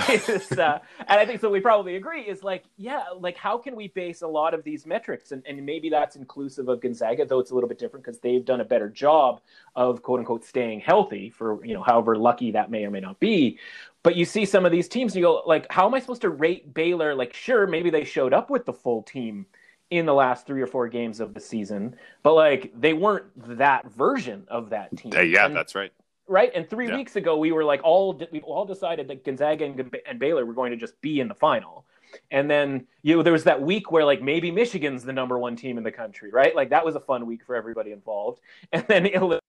is, 0.10 0.52
uh, 0.52 0.80
and 1.00 1.20
I 1.20 1.26
think 1.26 1.40
so. 1.40 1.50
We 1.50 1.62
probably 1.62 1.96
agree 1.96 2.24
is 2.24 2.44
like, 2.44 2.66
yeah, 2.76 3.04
like 3.18 3.38
how 3.38 3.58
can 3.58 3.78
we 3.78 3.88
base 3.88 4.22
a 4.22 4.28
lot 4.28 4.54
of 4.54 4.66
these 4.66 4.86
metrics, 4.86 5.32
and, 5.32 5.42
and 5.48 5.66
maybe 5.66 5.90
that's 5.90 6.18
inclusive 6.18 6.68
of 6.68 6.82
Gonzaga, 6.82 7.26
though 7.26 7.40
it's 7.40 7.52
a 7.52 7.54
little 7.54 7.70
bit 7.70 7.80
different 7.80 8.04
because 8.06 8.20
they've 8.20 8.44
done 8.44 8.60
a 8.60 8.66
better 8.66 8.90
job 8.90 9.40
of 9.78 10.02
quote 10.02 10.20
unquote 10.20 10.44
staying 10.44 10.82
healthy 10.82 11.30
for 11.30 11.64
you 11.64 11.74
know 11.74 11.82
however 11.82 12.18
lucky 12.18 12.52
that 12.52 12.70
may 12.70 12.84
or 12.84 12.92
may 12.92 13.00
not 13.00 13.22
be. 13.22 13.58
But 14.04 14.18
you 14.18 14.26
see 14.26 14.44
some 14.44 14.66
of 14.66 14.74
these 14.74 14.90
teams, 14.90 15.14
and 15.14 15.22
you 15.22 15.28
go 15.28 15.44
like, 15.46 15.66
how 15.72 15.86
am 15.88 15.94
I 15.94 16.02
supposed 16.02 16.24
to 16.24 16.30
rate 16.30 16.74
Baylor? 16.74 17.16
Like, 17.16 17.34
sure, 17.34 17.66
maybe 17.68 17.90
they 17.90 18.04
showed 18.04 18.34
up 18.34 18.50
with 18.50 18.66
the 18.66 18.74
full 18.74 19.02
team 19.04 19.46
in 19.90 20.06
the 20.06 20.14
last 20.14 20.48
three 20.48 20.62
or 20.62 20.68
four 20.68 20.88
games 20.88 21.20
of 21.20 21.34
the 21.34 21.40
season, 21.40 21.96
but 22.24 22.34
like 22.34 22.72
they 22.76 22.94
weren't 22.94 23.26
that 23.58 23.92
version 23.92 24.46
of 24.48 24.70
that 24.72 24.96
team. 24.98 25.14
Yeah, 25.14 25.46
and, 25.46 25.56
that's 25.56 25.76
right. 25.76 25.92
Right, 26.28 26.52
and 26.56 26.70
three 26.70 26.88
yeah. 26.88 26.96
weeks 26.96 27.16
ago 27.16 27.38
we 27.38 27.52
were 27.52 27.64
like 27.64 27.82
all 27.84 28.20
we 28.32 28.42
all 28.42 28.66
decided 28.66 29.08
that 29.10 29.24
Gonzaga 29.24 29.66
and, 29.66 29.98
and 30.08 30.20
Baylor 30.20 30.46
were 30.46 30.54
going 30.54 30.72
to 30.72 30.78
just 30.78 31.00
be 31.02 31.20
in 31.20 31.28
the 31.28 31.36
final, 31.36 31.86
and 32.32 32.50
then 32.50 32.88
you 33.02 33.16
know 33.16 33.24
there 33.24 33.34
was 33.34 33.44
that 33.44 33.62
week 33.62 33.92
where 33.92 34.06
like 34.06 34.22
maybe 34.22 34.50
Michigan's 34.50 35.04
the 35.04 35.14
number 35.14 35.38
one 35.38 35.56
team 35.56 35.78
in 35.78 35.84
the 35.84 35.92
country, 35.92 36.32
right? 36.32 36.56
Like 36.56 36.70
that 36.70 36.86
was 36.86 36.96
a 36.96 37.00
fun 37.00 37.26
week 37.26 37.46
for 37.46 37.56
everybody 37.56 37.92
involved, 37.92 38.40
and 38.72 38.86
then 38.88 39.06
Illinois. 39.06 39.40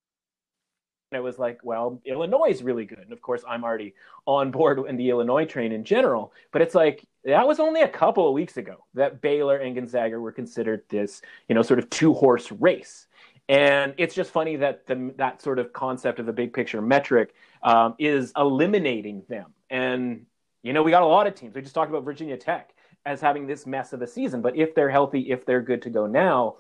it 1.13 1.23
was 1.23 1.39
like, 1.39 1.61
well, 1.63 2.01
Illinois 2.05 2.51
is 2.51 2.63
really 2.63 2.85
good. 2.85 2.99
And 2.99 3.13
of 3.13 3.23
course, 3.23 3.45
I'm 3.49 3.65
already 3.65 3.95
on 4.27 4.51
board 4.51 4.85
in 4.89 4.97
the 4.97 5.11
Illinois 5.11 5.45
train 5.45 5.71
in 5.71 5.85
general. 5.85 6.33
But 6.51 6.61
it's 6.63 6.75
like, 6.75 7.07
that 7.25 7.47
was 7.47 7.59
only 7.59 7.83
a 7.83 7.89
couple 7.89 8.29
of 8.29 8.35
weeks 8.35 8.57
ago 8.57 8.85
that 8.95 9.21
Baylor 9.21 9.57
and 9.57 9.75
Gonzaga 9.75 10.19
were 10.21 10.33
considered 10.33 10.83
this, 10.89 11.23
you 11.49 11.55
know, 11.55 11.63
sort 11.63 11.79
of 11.79 11.89
two 11.91 12.13
horse 12.13 12.53
race. 12.53 13.07
And 13.49 13.95
it's 13.99 14.15
just 14.15 14.31
funny 14.31 14.57
that 14.57 14.87
the, 14.87 15.13
that 15.17 15.43
sort 15.43 15.59
of 15.59 15.73
concept 15.73 16.19
of 16.19 16.27
the 16.27 16.33
big 16.33 16.53
picture 16.53 16.81
metric 16.81 17.35
um, 17.63 17.95
is 17.99 18.33
eliminating 18.37 19.23
them. 19.29 19.53
And, 19.71 20.27
you 20.63 20.73
know, 20.73 20.83
we 20.83 20.91
got 20.91 21.03
a 21.03 21.07
lot 21.07 21.27
of 21.27 21.35
teams. 21.35 21.55
We 21.55 21.63
just 21.63 21.75
talked 21.75 21.91
about 21.91 22.05
Virginia 22.05 22.37
Tech 22.37 22.75
as 23.07 23.21
having 23.21 23.47
this 23.47 23.67
mess 23.67 23.93
of 23.93 24.01
a 24.01 24.07
season. 24.07 24.41
But 24.41 24.57
if 24.57 24.75
they're 24.75 24.91
healthy, 24.91 25.31
if 25.31 25.45
they're 25.45 25.61
good 25.61 25.83
to 25.83 25.91
go 25.91 26.07
now, 26.07 26.57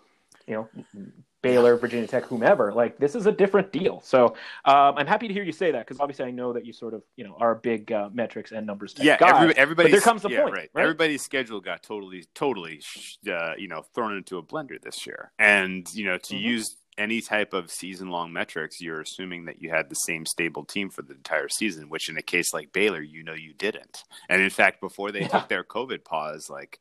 you 0.47 0.55
know, 0.55 0.69
Baylor, 1.45 1.77
Virginia 1.77 2.09
Tech, 2.09 2.25
whomever. 2.25 2.73
Like 2.73 2.99
this 2.99 3.15
is 3.15 3.27
a 3.27 3.33
different 3.33 3.71
deal. 3.71 4.01
So 4.01 4.35
um, 4.65 4.95
I'm 4.97 5.07
happy 5.07 5.29
to 5.29 5.35
hear 5.35 5.45
you 5.45 5.53
say 5.53 5.71
that 5.71 5.87
because 5.87 6.01
obviously 6.01 6.25
I 6.25 6.31
know 6.31 6.53
that 6.55 6.67
you 6.67 6.73
sort 6.73 6.95
of 6.95 7.03
you 7.17 7.25
know 7.25 7.37
are 7.39 7.55
big 7.55 7.93
uh, 7.93 8.09
metrics 8.13 8.51
and 8.51 8.67
numbers. 8.67 8.95
Yeah, 8.99 9.19
guy, 9.19 9.53
everybody. 9.57 9.91
there 9.91 10.01
comes 10.01 10.23
the 10.23 10.31
yeah, 10.31 10.43
point. 10.43 10.55
Right. 10.55 10.71
right. 10.73 10.83
Everybody's 10.83 11.23
schedule 11.23 11.61
got 11.61 11.83
totally, 11.83 12.25
totally, 12.35 12.81
uh, 13.31 13.53
you 13.59 13.69
know, 13.69 13.83
thrown 13.95 14.17
into 14.17 14.39
a 14.39 14.43
blender 14.43 14.81
this 14.81 15.07
year, 15.07 15.31
and 15.39 15.87
you 15.95 16.07
know 16.07 16.19
to 16.19 16.35
mm-hmm. 16.35 16.45
use 16.45 16.77
any 16.97 17.21
type 17.21 17.53
of 17.53 17.71
season 17.71 18.09
long 18.09 18.33
metrics, 18.33 18.81
you're 18.81 19.01
assuming 19.01 19.47
that 19.47 19.61
you 19.61 19.71
had 19.71 19.89
the 19.89 19.95
same 19.95 20.25
stable 20.25 20.65
team 20.65 20.91
for 20.91 21.03
the 21.03 21.13
entire 21.13 21.49
season, 21.49 21.89
which 21.89 22.09
in 22.09 22.17
a 22.17 22.23
case 22.23 22.55
like 22.55 22.73
Baylor, 22.73 23.03
you 23.03 23.23
know 23.23 23.35
you 23.35 23.53
didn't. 23.53 24.05
And 24.29 24.41
in 24.41 24.51
fact, 24.51 24.81
before 24.81 25.13
they 25.13 25.23
yeah. 25.23 25.29
took 25.29 25.49
their 25.49 25.65
COVID 25.65 26.05
pause, 26.05 26.49
like 26.49 26.81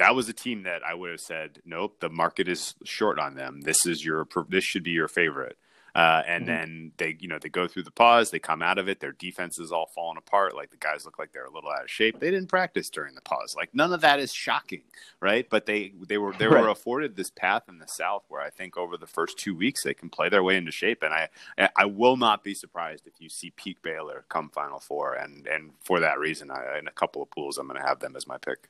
that 0.00 0.14
was 0.14 0.30
a 0.30 0.32
team 0.32 0.62
that 0.62 0.82
I 0.82 0.94
would 0.94 1.10
have 1.10 1.20
said, 1.20 1.60
nope, 1.66 2.00
the 2.00 2.08
market 2.08 2.48
is 2.48 2.74
short 2.84 3.18
on 3.18 3.34
them. 3.34 3.60
This 3.60 3.84
is 3.84 4.02
your 4.02 4.26
this 4.48 4.64
should 4.64 4.82
be 4.82 4.92
your 4.92 5.08
favorite. 5.08 5.58
Uh, 5.94 6.22
and 6.26 6.46
mm-hmm. 6.46 6.54
then 6.54 6.92
they, 6.96 7.16
you 7.18 7.28
know, 7.28 7.38
they 7.38 7.50
go 7.50 7.66
through 7.66 7.82
the 7.82 7.90
pause, 7.90 8.30
they 8.30 8.38
come 8.38 8.62
out 8.62 8.78
of 8.78 8.88
it, 8.88 9.00
their 9.00 9.12
defense 9.12 9.58
is 9.58 9.72
all 9.72 9.90
falling 9.94 10.16
apart. 10.16 10.54
Like 10.54 10.70
the 10.70 10.78
guys 10.78 11.04
look 11.04 11.18
like 11.18 11.32
they're 11.32 11.44
a 11.44 11.52
little 11.52 11.68
out 11.68 11.82
of 11.82 11.90
shape. 11.90 12.18
They 12.18 12.30
didn't 12.30 12.48
practice 12.48 12.88
during 12.88 13.14
the 13.14 13.20
pause. 13.20 13.54
Like 13.56 13.74
none 13.74 13.92
of 13.92 14.00
that 14.00 14.20
is 14.20 14.32
shocking, 14.32 14.84
right? 15.20 15.46
But 15.50 15.66
they 15.66 15.92
they 16.08 16.16
were 16.16 16.32
they 16.32 16.46
right. 16.48 16.62
were 16.62 16.70
afforded 16.70 17.16
this 17.16 17.30
path 17.30 17.64
in 17.68 17.78
the 17.78 17.88
South 17.88 18.24
where 18.28 18.40
I 18.40 18.48
think 18.48 18.78
over 18.78 18.96
the 18.96 19.06
first 19.06 19.36
two 19.36 19.54
weeks 19.54 19.82
they 19.84 19.92
can 19.92 20.08
play 20.08 20.30
their 20.30 20.44
way 20.44 20.56
into 20.56 20.72
shape. 20.72 21.02
And 21.02 21.12
I 21.12 21.28
I 21.76 21.84
will 21.84 22.16
not 22.16 22.42
be 22.42 22.54
surprised 22.54 23.06
if 23.06 23.20
you 23.20 23.28
see 23.28 23.50
peak 23.50 23.82
Baylor 23.82 24.24
come 24.30 24.48
Final 24.48 24.78
Four. 24.78 25.14
And 25.14 25.46
and 25.46 25.72
for 25.84 26.00
that 26.00 26.18
reason, 26.18 26.50
I, 26.50 26.78
in 26.78 26.88
a 26.88 26.92
couple 26.92 27.20
of 27.20 27.30
pools, 27.30 27.58
I'm 27.58 27.66
going 27.66 27.80
to 27.80 27.86
have 27.86 28.00
them 28.00 28.16
as 28.16 28.26
my 28.26 28.38
pick. 28.38 28.68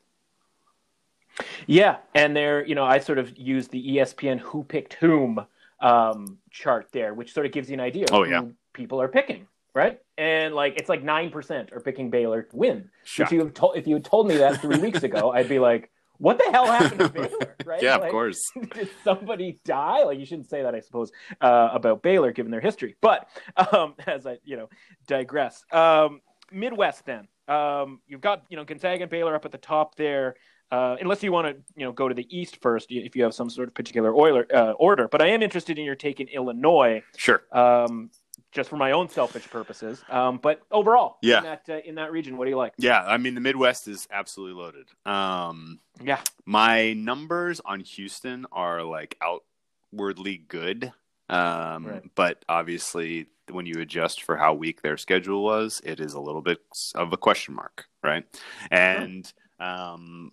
Yeah, 1.67 1.97
and 2.15 2.37
there, 2.37 2.65
you 2.67 2.75
know, 2.75 2.85
I 2.85 2.99
sort 2.99 3.19
of 3.19 3.37
use 3.39 3.69
the 3.69 3.97
ESPN 3.97 4.39
"Who 4.41 4.65
Picked 4.65 4.95
Whom" 4.95 5.45
um, 5.81 6.39
chart 6.51 6.89
there, 6.93 7.15
which 7.15 7.33
sort 7.33 7.47
of 7.47 7.53
gives 7.53 7.69
you 7.71 7.75
an 7.75 7.81
idea. 7.81 8.07
Oh 8.13 8.25
yeah, 8.25 8.43
people 8.73 9.01
are 9.01 9.09
picking 9.09 9.47
right, 9.75 9.99
and 10.19 10.55
like 10.55 10.77
it's 10.79 10.89
like 10.89 11.03
nine 11.03 11.31
percent 11.31 11.73
are 11.73 11.81
picking 11.81 12.11
Baylor 12.11 12.43
to 12.43 12.57
win. 12.57 12.91
If 13.19 13.33
you, 13.33 13.51
to- 13.51 13.73
if 13.77 13.87
you 13.87 13.95
had 13.95 14.05
told 14.05 14.29
me 14.29 14.37
that 14.39 14.61
three 14.61 14.79
weeks 14.81 15.03
ago, 15.03 15.33
I'd 15.33 15.49
be 15.49 15.59
like, 15.59 15.91
what 16.19 16.39
the 16.39 16.51
hell 16.53 16.67
happened 16.67 17.01
to 17.01 17.09
Baylor? 17.21 17.57
Right? 17.65 17.83
yeah, 17.83 17.97
like, 17.97 18.05
of 18.05 18.11
course. 18.13 18.51
did 18.75 18.91
somebody 19.05 19.59
die? 19.65 20.03
Like 20.05 20.19
you 20.19 20.27
shouldn't 20.27 20.51
say 20.51 20.63
that, 20.63 20.75
I 20.75 20.81
suppose, 20.81 21.11
uh, 21.41 21.71
about 21.73 22.03
Baylor 22.03 22.33
given 22.33 22.51
their 22.51 22.61
history. 22.61 22.97
But 23.01 23.29
um, 23.73 23.95
as 24.07 24.27
I, 24.27 24.39
you 24.45 24.57
know, 24.57 24.69
digress. 25.07 25.65
Um, 25.73 26.21
Midwest, 26.53 27.07
then 27.07 27.29
um, 27.49 28.01
you've 28.07 28.21
got 28.21 28.45
you 28.51 28.57
know 28.57 28.65
Gonzaga 28.65 29.03
and 29.03 29.11
Baylor 29.11 29.35
up 29.35 29.45
at 29.45 29.53
the 29.53 29.59
top 29.59 29.95
there. 29.97 30.35
Uh, 30.71 30.97
unless 31.01 31.23
you 31.23 31.33
want 31.33 31.47
to, 31.49 31.63
you 31.77 31.85
know, 31.85 31.93
go 31.93 32.09
to 32.09 32.15
the 32.15 32.27
East 32.37 32.59
first, 32.63 32.87
if 32.91 33.17
you 33.17 33.23
have 33.25 33.35
some 33.35 33.51
sort 33.51 33.69
of 33.69 33.75
particular 33.75 34.15
Oiler, 34.15 34.47
uh, 34.55 34.73
order. 34.73 35.09
But 35.09 35.21
I 35.23 35.29
am 35.29 35.43
interested 35.43 35.79
in 35.79 35.85
your 35.85 35.97
take 35.97 36.21
in 36.21 36.29
Illinois. 36.29 37.03
Sure. 37.17 37.43
Um, 37.53 38.11
just 38.53 38.69
for 38.69 38.77
my 38.77 38.91
own 38.93 39.09
selfish 39.09 39.49
purposes. 39.49 40.03
Um, 40.09 40.39
but 40.43 40.63
overall, 40.73 41.19
Yeah. 41.23 41.39
in 41.39 41.45
that 41.45 41.63
uh, 41.69 41.89
in 41.89 41.95
that 41.97 42.11
region, 42.11 42.37
what 42.37 42.47
do 42.47 42.51
you 42.51 42.57
like? 42.57 42.73
Yeah, 42.79 43.01
I 43.05 43.17
mean 43.17 43.35
the 43.37 43.41
Midwest 43.41 43.87
is 43.87 44.09
absolutely 44.11 44.61
loaded. 44.61 44.87
Um, 45.07 45.79
Yeah, 46.03 46.21
my 46.47 46.93
numbers 46.95 47.61
on 47.65 47.81
Houston 47.81 48.47
are 48.51 48.83
like 48.83 49.17
outwardly 49.23 50.39
good, 50.39 50.93
um, 51.29 51.87
Right. 51.87 52.03
but 52.17 52.45
obviously 52.49 53.27
when 53.51 53.67
you 53.67 53.81
adjust 53.81 54.23
for 54.25 54.37
how 54.37 54.55
weak 54.55 54.83
their 54.83 54.97
schedule 54.97 55.45
was, 55.45 55.81
it 55.85 56.01
is 56.01 56.15
a 56.15 56.21
little 56.21 56.43
bit 56.43 56.59
of 56.97 57.13
a 57.13 57.17
question 57.17 57.55
mark, 57.55 57.87
right? 58.03 58.25
And 58.71 59.33
um, 59.61 60.33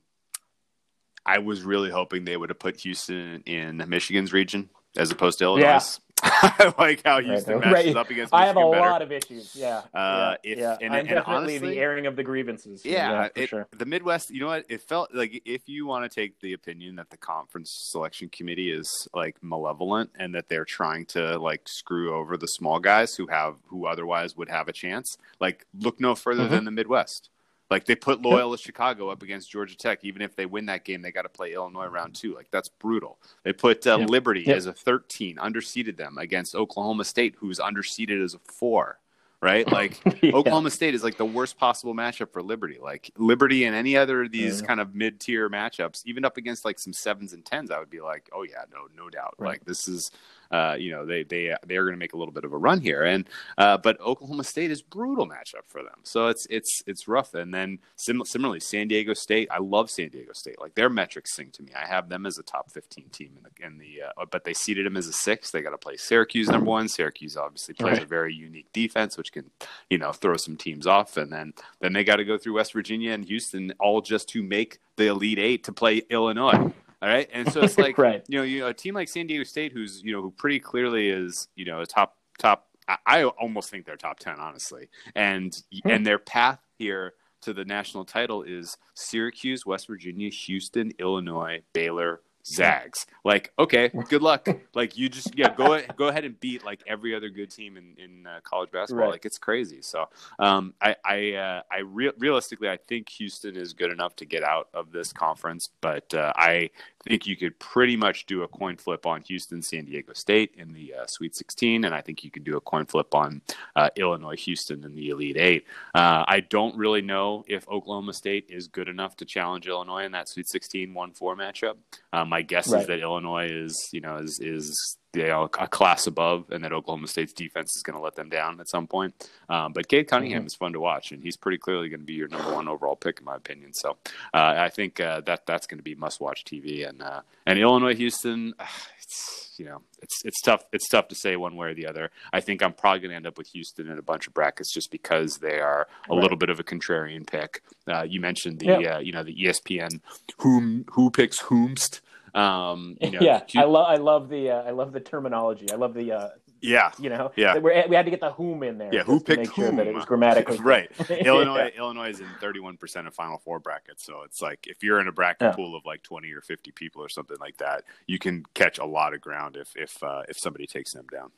I 1.28 1.40
was 1.40 1.64
really 1.64 1.90
hoping 1.92 2.26
they 2.26 2.38
would 2.38 2.50
have 2.50 2.60
put 2.60 2.78
Houston 2.82 3.42
in 3.46 3.84
Michigan's 3.88 4.34
region 4.34 4.70
as 4.96 5.12
opposed 5.12 5.40
to 5.40 5.44
Illinois. 5.46 6.00
I 6.24 6.74
like 6.80 7.04
how 7.06 7.22
Houston 7.22 7.60
Right. 7.60 7.72
matches 7.72 7.94
Right. 7.94 7.98
up 7.98 8.10
against. 8.10 8.34
Michigan 8.34 8.44
I 8.44 8.46
have 8.48 8.58
a 8.58 8.72
better. 8.72 8.82
lot 8.90 9.02
of 9.04 9.12
issues. 9.12 9.56
Yeah, 9.56 9.84
Uh, 9.94 10.36
yeah, 10.44 10.52
if- 10.52 10.58
yeah. 10.58 10.78
and- 10.82 10.92
I'm 10.94 11.00
and 11.02 11.10
definitely 11.10 11.36
honestly- 11.58 11.70
the 11.76 11.78
airing 11.80 12.08
of 12.08 12.16
the 12.16 12.24
grievances. 12.24 12.84
Yeah, 12.84 13.28
for 13.28 13.32
it- 13.40 13.50
sure. 13.50 13.68
the 13.78 13.86
Midwest. 13.86 14.32
You 14.32 14.40
know 14.40 14.48
what? 14.48 14.66
It 14.68 14.82
felt 14.82 15.14
like 15.14 15.44
if 15.46 15.70
you 15.70 15.86
want 15.86 16.10
to 16.12 16.16
take 16.22 16.40
the 16.40 16.54
opinion 16.54 16.96
that 16.96 17.12
the 17.12 17.18
conference 17.18 17.70
selection 17.92 18.30
committee 18.30 18.72
is 18.72 19.08
like 19.14 19.36
malevolent 19.44 20.10
and 20.18 20.34
that 20.34 20.50
they're 20.50 20.66
trying 20.66 21.06
to 21.08 21.38
like 21.38 21.70
screw 21.70 22.16
over 22.16 22.36
the 22.36 22.48
small 22.48 22.80
guys 22.80 23.14
who 23.16 23.28
have 23.28 23.58
who 23.68 23.86
otherwise 23.86 24.36
would 24.36 24.50
have 24.50 24.68
a 24.68 24.74
chance, 24.74 25.18
like 25.40 25.68
look 25.78 26.00
no 26.00 26.16
further 26.16 26.48
Mhm. 26.48 26.50
than 26.50 26.66
the 26.66 26.72
Midwest. 26.72 27.30
Like 27.70 27.86
they 27.86 27.96
put 27.96 28.22
Loyola 28.22 28.58
Chicago 28.58 29.10
up 29.10 29.22
against 29.24 29.52
Georgia 29.52 29.76
Tech. 29.76 30.00
Even 30.04 30.22
if 30.22 30.36
they 30.36 30.46
win 30.46 30.66
that 30.68 30.86
game, 30.86 31.02
they 31.02 31.12
got 31.12 31.24
to 31.24 31.30
play 31.30 31.54
Illinois 31.54 31.88
round 31.88 32.16
two. 32.16 32.34
Like 32.34 32.48
that's 32.50 32.70
brutal. 32.70 33.20
They 33.44 33.52
put 33.54 33.86
uh, 33.86 33.98
Yeah. 34.00 34.06
Liberty 34.06 34.44
Yeah. 34.48 34.56
as 34.56 34.66
a 34.68 34.74
13, 34.74 35.36
underseeded 35.38 35.98
them 35.98 36.18
against 36.18 36.56
Oklahoma 36.56 37.04
State, 37.04 37.36
who's 37.38 37.60
underseeded 37.60 38.24
as 38.24 38.34
a 38.34 38.40
four. 38.40 39.00
Right, 39.40 39.72
like 39.72 40.00
Yeah. 40.24 40.32
Oklahoma 40.34 40.72
State 40.72 40.96
is 40.96 41.04
like 41.04 41.18
the 41.18 41.26
worst 41.26 41.58
possible 41.60 41.94
matchup 41.94 42.32
for 42.32 42.42
Liberty. 42.42 42.80
Like 42.82 43.12
Liberty 43.18 43.66
and 43.66 43.76
any 43.76 43.96
other 43.98 44.24
of 44.24 44.32
these 44.32 44.62
Yeah. 44.62 44.68
kind 44.68 44.80
of 44.80 44.96
mid 44.96 45.20
tier 45.20 45.50
matchups, 45.50 46.02
even 46.06 46.26
up 46.26 46.38
against 46.38 46.64
like 46.66 46.80
some 46.80 46.94
sevens 46.94 47.34
and 47.34 47.46
tens, 47.46 47.70
I 47.70 47.78
would 47.80 47.90
be 47.90 48.02
like, 48.02 48.30
oh 48.34 48.44
yeah, 48.44 48.64
no, 48.72 48.88
no 48.96 49.10
doubt. 49.10 49.36
Right. 49.38 49.50
Like 49.50 49.66
this 49.66 49.88
is, 49.88 50.10
uh, 50.52 50.76
you 50.78 50.92
know, 50.92 51.06
they 51.06 51.24
they 51.24 51.56
they 51.66 51.78
are 51.78 51.84
going 51.84 51.94
to 51.94 52.00
make 52.00 52.14
a 52.14 52.18
little 52.18 52.34
bit 52.34 52.44
of 52.44 52.54
a 52.54 52.58
run 52.58 52.82
here, 52.82 53.04
and 53.04 53.30
uh, 53.58 53.78
but 53.78 54.00
Oklahoma 54.02 54.44
State 54.44 54.72
is 54.72 54.82
brutal 54.82 55.28
matchup 55.28 55.66
for 55.66 55.84
them. 55.84 56.00
So 56.04 56.28
it's 56.28 56.48
it's 56.50 56.84
it's 56.88 57.08
rough. 57.08 57.34
And 57.34 57.54
then 57.54 57.80
sim- 57.96 58.26
similarly, 58.26 58.60
San 58.60 58.88
Diego 58.88 59.14
State, 59.14 59.50
I 59.52 59.60
love 59.60 59.90
San 59.90 60.10
Diego 60.10 60.34
State. 60.34 60.60
Like 60.60 60.76
their 60.76 60.90
metrics 60.90 61.36
sing 61.36 61.50
to 61.54 61.64
me. 61.64 61.72
I 61.76 61.86
have 61.86 62.10
them 62.10 62.26
as 62.26 62.38
a 62.38 62.44
top 62.44 62.72
fifteen 62.72 63.10
team 63.10 63.38
in 63.38 63.44
the 63.44 63.66
in 63.66 63.78
the, 63.78 64.04
uh, 64.08 64.26
but 64.32 64.44
they 64.44 64.54
seeded 64.54 64.86
them 64.86 64.98
as 64.98 65.08
a 65.08 65.14
six. 65.14 65.52
They 65.52 65.62
got 65.62 65.72
to 65.72 65.78
play 65.78 65.98
Syracuse 65.98 66.50
number 66.50 66.70
one. 66.70 66.88
Syracuse 66.88 67.38
obviously 67.38 67.74
plays 67.74 68.00
a 68.00 68.06
very 68.06 68.34
unique 68.34 68.72
defense, 68.74 69.18
which 69.18 69.32
can 69.32 69.50
you 69.90 69.98
know 69.98 70.12
throw 70.12 70.38
some 70.38 70.58
teams 70.58 70.88
off 70.88 71.18
and 71.18 71.32
then 71.32 71.54
then 71.80 71.94
they 71.94 72.04
got 72.04 72.18
to 72.18 72.26
go 72.26 72.38
through 72.38 72.56
west 72.56 72.74
virginia 72.74 73.12
and 73.12 73.26
houston 73.26 73.74
all 73.80 74.02
just 74.02 74.28
to 74.30 74.44
make 74.44 74.80
the 74.96 75.08
elite 75.08 75.40
eight 75.40 75.64
to 75.64 75.72
play 75.72 76.02
illinois 76.10 76.72
all 77.02 77.10
right 77.10 77.30
and 77.34 77.52
so 77.52 77.62
it's 77.64 77.78
like 77.78 77.98
Right. 77.98 78.24
you 78.28 78.38
know 78.38 78.44
you 78.44 78.60
know 78.62 78.68
a 78.68 78.74
team 78.74 78.96
like 78.96 79.10
san 79.10 79.28
diego 79.28 79.44
state 79.44 79.72
who's 79.72 80.02
you 80.04 80.12
know 80.14 80.22
who 80.22 80.32
pretty 80.32 80.60
clearly 80.60 81.10
is 81.10 81.48
you 81.56 81.66
know 81.66 81.82
a 81.82 81.86
top 81.86 82.18
top 82.40 82.68
i, 82.88 82.98
I 83.06 83.24
almost 83.26 83.70
think 83.70 83.86
they're 83.86 83.96
top 83.98 84.20
10 84.20 84.40
honestly 84.40 84.90
and 85.16 85.56
Hmm. 85.84 85.90
and 85.92 86.06
their 86.06 86.20
path 86.20 86.60
here 86.78 87.14
to 87.42 87.54
the 87.54 87.66
national 87.66 88.06
title 88.06 88.44
is 88.44 88.78
syracuse 88.96 89.66
west 89.66 89.88
virginia 89.88 90.30
houston 90.30 90.92
illinois 91.00 91.62
baylor 91.74 92.22
zags. 92.48 93.06
Like 93.24 93.52
okay 93.60 93.90
good 94.10 94.22
luck. 94.22 94.48
Like 94.74 94.96
you 94.96 95.10
just 95.10 95.36
yeah 95.36 95.54
go 95.56 95.82
go 95.96 96.08
ahead 96.08 96.24
and 96.24 96.40
beat 96.40 96.64
like 96.64 96.84
every 96.86 97.16
other 97.16 97.30
good 97.30 97.50
team 97.50 97.78
in 97.78 97.96
in 97.98 98.28
uh, 98.28 98.42
college 98.44 98.70
basketball. 98.72 99.06
Right. 99.06 99.14
like 99.14 99.26
it's 99.26 99.40
crazy. 99.40 99.82
So 99.82 100.06
um 100.40 100.74
i 100.82 100.96
i 101.06 101.34
uh, 101.34 101.62
i 101.72 101.80
re- 101.80 102.12
realistically 102.18 102.70
i 102.70 102.78
think 102.88 103.10
houston 103.10 103.56
is 103.56 103.74
good 103.74 103.92
enough 103.92 104.16
to 104.16 104.26
get 104.26 104.44
out 104.44 104.70
of 104.74 104.92
this 104.92 105.12
conference 105.14 105.70
but 105.82 106.14
uh, 106.14 106.32
i 106.36 106.70
think 107.04 107.26
you 107.26 107.38
could 107.38 107.58
pretty 107.60 107.96
much 107.96 108.26
do 108.26 108.44
a 108.44 108.48
coin 108.48 108.76
flip 108.76 109.06
on 109.06 109.22
houston 109.22 109.62
san 109.62 109.86
diego 109.86 110.14
state 110.14 110.54
in 110.58 110.74
the 110.74 110.94
uh, 110.94 111.06
sweet 111.08 111.36
16 111.36 111.86
and 111.86 111.94
i 111.94 112.02
think 112.02 112.24
you 112.24 112.32
could 112.32 112.44
do 112.44 112.58
a 112.58 112.62
coin 112.62 112.86
flip 112.86 113.14
on 113.16 113.42
uh, 113.76 113.90
illinois 113.96 114.38
houston 114.38 114.84
in 114.84 114.94
the 114.96 115.10
elite 115.10 115.38
eight. 115.38 115.66
Uh, 115.96 116.24
i 116.28 116.40
don't 116.40 116.76
really 116.78 117.02
know 117.02 117.44
if 117.48 117.68
oklahoma 117.70 118.14
state 118.14 118.46
is 118.50 118.68
good 118.68 118.88
enough 118.88 119.16
to 119.16 119.26
challenge 119.26 119.68
illinois 119.68 120.04
in 120.04 120.12
that 120.12 120.28
sweet 120.28 120.48
16 120.48 120.94
1-4 120.94 121.36
matchup. 121.36 121.76
Um, 122.14 122.30
my 122.38 122.44
guess 122.44 122.68
Right. 122.72 122.82
is 122.82 122.88
that 122.88 123.00
Illinois 123.00 123.48
is, 123.50 123.90
you 123.92 124.02
know, 124.02 124.18
is 124.18 124.40
is 124.40 124.98
you 125.16 125.26
know, 125.26 125.50
a 125.60 125.68
class 125.68 126.06
above, 126.06 126.52
and 126.52 126.64
that 126.64 126.72
Oklahoma 126.72 127.08
State's 127.08 127.34
defense 127.34 127.76
is 127.76 127.82
going 127.82 127.98
to 127.98 128.04
let 128.04 128.14
them 128.16 128.30
down 128.30 128.60
at 128.60 128.70
some 128.70 128.86
point. 128.86 129.16
Um, 129.50 129.74
but 129.74 129.88
Cade 129.88 130.08
Cunningham 130.08 130.44
Mhm. 130.44 130.46
is 130.48 130.54
fun 130.54 130.74
to 130.74 130.80
watch, 130.80 131.12
and 131.12 131.24
he's 131.24 131.36
pretty 131.36 131.58
clearly 131.58 131.90
going 131.90 132.02
to 132.02 132.06
be 132.06 132.14
your 132.14 132.28
number 132.28 132.54
one 132.54 132.68
overall 132.68 132.96
pick, 132.96 133.18
in 133.20 133.26
my 133.26 133.36
opinion. 133.36 133.74
So 133.74 133.98
uh, 134.36 134.54
I 134.58 134.70
think 134.70 135.00
uh, 135.00 135.22
that 135.22 135.48
that's 135.48 135.66
going 135.66 135.80
to 135.80 135.84
be 135.84 135.96
must 135.96 136.20
watch 136.22 136.44
TV. 136.46 136.88
And 136.88 137.02
uh, 137.02 137.22
and 137.48 137.58
Illinois 137.58 137.96
Houston, 137.96 138.54
it's 139.02 139.56
you 139.58 139.66
know, 139.66 139.82
it's 140.04 140.22
it's 140.24 140.40
tough. 140.42 140.66
It's 140.72 140.88
tough 140.88 141.08
to 141.08 141.16
say 141.16 141.36
one 141.36 141.56
way 141.56 141.70
or 141.70 141.74
the 141.74 141.88
other. 141.88 142.12
I 142.32 142.40
think 142.42 142.62
I'm 142.62 142.74
probably 142.74 143.00
going 143.00 143.10
to 143.12 143.16
end 143.16 143.26
up 143.26 143.40
with 143.40 143.48
Houston 143.48 143.90
in 143.90 143.98
a 143.98 144.04
bunch 144.04 144.28
of 144.28 144.36
brackets 144.36 144.72
just 144.72 144.92
because 144.92 145.38
they 145.38 145.60
are 145.60 145.88
a 146.12 146.14
Right. 146.14 146.22
little 146.22 146.38
bit 146.38 146.52
of 146.52 146.60
a 146.60 146.64
contrarian 146.64 147.26
pick. 147.26 147.64
Uh, 147.88 148.04
you 148.04 148.20
mentioned 148.22 148.60
the 148.60 148.66
Yeah. 148.68 148.96
uh, 148.98 149.00
you 149.00 149.14
know 149.14 149.24
the 149.24 149.34
ESPN 149.36 150.02
whom 150.40 150.86
who 150.92 151.10
picks 151.10 151.40
whomst. 151.44 152.02
Um, 152.38 152.98
you 153.02 153.12
know, 153.12 153.20
yeah, 153.22 153.42
Hu- 153.52 153.60
I 153.60 153.64
love 153.66 153.88
I 153.90 153.96
love 153.96 154.30
the 154.30 154.52
uh, 154.52 154.64
I 154.64 154.72
love 154.72 154.94
the 154.94 155.00
terminology. 155.00 155.72
I 155.72 155.76
love 155.76 155.94
the 155.94 156.12
uh, 156.12 156.30
yeah, 156.62 156.92
you 157.00 157.10
know 157.10 157.32
Yeah. 157.36 157.58
we 157.58 157.96
had 157.96 158.06
to 158.06 158.12
get 158.12 158.20
the 158.20 158.32
whom 158.32 158.64
in 158.64 158.78
there. 158.78 158.94
Yeah, 158.94 159.04
who 159.04 159.20
picked 159.20 159.40
make 159.42 159.54
sure 159.54 159.72
that 159.72 159.88
it 159.88 159.94
was 159.94 160.06
grammatically 160.06 160.58
right. 160.62 160.90
Yeah. 161.10 161.24
Illinois 161.26 161.72
Illinois 161.78 162.10
is 162.10 162.20
in 162.20 162.28
31% 162.42 163.08
of 163.08 163.14
Final 163.14 163.38
Four 163.38 163.60
brackets, 163.60 164.04
so 164.06 164.22
it's 164.24 164.42
like 164.42 164.66
if 164.68 164.84
you're 164.84 165.00
in 165.00 165.08
a 165.08 165.12
bracket 165.12 165.42
Yeah. 165.48 165.52
pool 165.52 165.76
of 165.76 165.86
like 165.86 166.04
20 166.04 166.32
or 166.32 166.42
50 166.42 166.72
people 166.72 167.04
or 167.04 167.10
something 167.10 167.38
like 167.40 167.58
that, 167.58 167.84
you 168.08 168.18
can 168.20 168.44
catch 168.54 168.78
a 168.80 168.86
lot 168.86 169.14
of 169.14 169.22
ground 169.22 169.56
if 169.58 169.76
if 169.76 170.02
uh, 170.04 170.24
if 170.30 170.38
somebody 170.38 170.66
takes 170.68 170.94
them 170.94 171.06
down. 171.12 171.32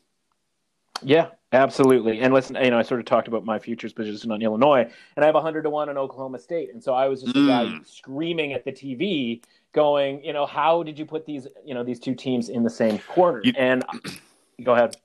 Yeah, 1.02 1.28
absolutely. 1.54 2.20
And 2.20 2.34
listen, 2.34 2.58
you 2.62 2.72
know, 2.72 2.78
I 2.78 2.82
sort 2.82 3.00
of 3.00 3.06
talked 3.06 3.30
about 3.30 3.46
my 3.46 3.58
futures 3.58 3.94
position 3.94 4.32
on 4.34 4.42
Illinois, 4.42 4.82
and 5.16 5.24
I 5.24 5.26
have 5.28 5.36
100 5.36 5.62
to 5.62 5.70
1 5.70 5.88
on 5.88 5.98
Oklahoma 5.98 6.40
State. 6.40 6.74
And 6.74 6.84
so 6.84 6.94
I 6.94 7.08
was 7.08 7.22
just 7.24 7.38
a 7.38 7.42
guy 7.48 7.68
Mm. 7.68 7.88
screaming 7.88 8.52
at 8.52 8.66
the 8.66 8.72
TV, 8.74 9.42
going, 9.74 10.24
you 10.24 10.34
know, 10.34 10.46
how 10.46 10.84
did 10.84 10.98
you 10.98 11.06
put 11.06 11.26
these, 11.26 11.48
you 11.66 11.74
know, 11.74 11.84
these 11.84 12.00
two 12.00 12.16
teams 12.16 12.50
in 12.50 12.64
the 12.64 12.70
same 12.70 13.00
quarter? 13.00 13.42
You- 13.44 13.54
and 13.58 13.84
go 14.64 14.74
ahead. 14.74 14.96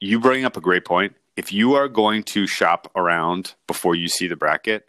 You 0.00 0.20
bring 0.20 0.44
up 0.44 0.56
a 0.56 0.60
great 0.60 0.84
point. 0.84 1.14
If 1.36 1.52
you 1.52 1.74
are 1.74 1.88
going 1.88 2.22
to 2.24 2.46
shop 2.46 2.90
around 2.94 3.54
before 3.66 3.94
you 3.94 4.08
see 4.08 4.28
the 4.28 4.36
bracket, 4.36 4.88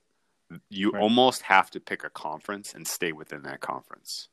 you 0.70 0.92
Right. 0.92 1.02
almost 1.02 1.44
have 1.44 1.72
to 1.72 1.80
pick 1.80 2.04
a 2.04 2.10
conference 2.10 2.74
and 2.74 2.88
stay 2.88 3.12
within 3.12 3.42
that 3.44 3.62
conference 3.62 4.30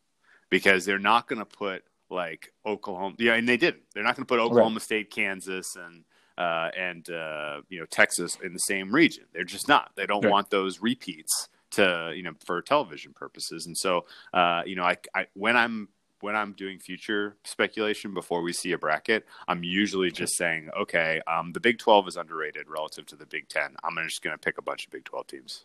because 0.50 0.84
they're 0.84 0.98
not 0.98 1.26
going 1.26 1.38
to 1.38 1.44
put 1.46 1.84
like 2.10 2.52
Oklahoma. 2.66 3.14
Yeah, 3.18 3.34
and 3.34 3.48
they 3.48 3.56
didn't. 3.56 3.84
They're 3.94 4.02
not 4.02 4.16
going 4.16 4.26
to 4.26 4.28
put 4.28 4.38
Oklahoma 4.40 4.80
State, 4.80 5.10
Kansas, 5.10 5.74
and 5.76 6.04
uh, 6.36 6.70
and 6.76 7.08
uh, 7.08 7.62
you 7.70 7.78
know 7.80 7.86
Texas 7.86 8.36
in 8.42 8.52
the 8.52 8.58
same 8.58 8.94
region. 8.94 9.24
They're 9.32 9.44
just 9.44 9.68
not. 9.68 9.92
They 9.96 10.04
don't 10.06 10.22
Right. 10.24 10.30
want 10.30 10.50
those 10.50 10.80
repeats 10.80 11.48
to 11.72 12.12
you 12.14 12.22
know 12.22 12.32
for 12.44 12.60
television 12.62 13.12
purposes. 13.12 13.66
And 13.66 13.76
so 13.76 14.06
uh, 14.32 14.62
you 14.64 14.76
know, 14.76 14.84
I, 14.84 14.96
I 15.14 15.26
when 15.34 15.56
I'm 15.56 15.88
when 16.20 16.36
I'm 16.36 16.52
doing 16.52 16.78
future 16.78 17.36
speculation 17.44 18.14
before 18.14 18.42
we 18.42 18.52
see 18.52 18.72
a 18.72 18.78
bracket, 18.78 19.26
I'm 19.48 19.64
usually 19.64 20.12
just 20.12 20.36
saying, 20.36 20.70
okay, 20.78 21.20
um, 21.26 21.52
the 21.52 21.58
Big 21.58 21.78
12 21.78 22.08
is 22.08 22.16
underrated 22.16 22.68
relative 22.68 23.06
to 23.06 23.16
the 23.16 23.26
Big 23.26 23.48
10. 23.48 23.74
I'm 23.82 23.96
just 24.04 24.22
going 24.22 24.32
to 24.32 24.38
pick 24.38 24.56
a 24.56 24.62
bunch 24.62 24.86
of 24.86 24.92
Big 24.92 25.04
12 25.04 25.26
teams. 25.26 25.64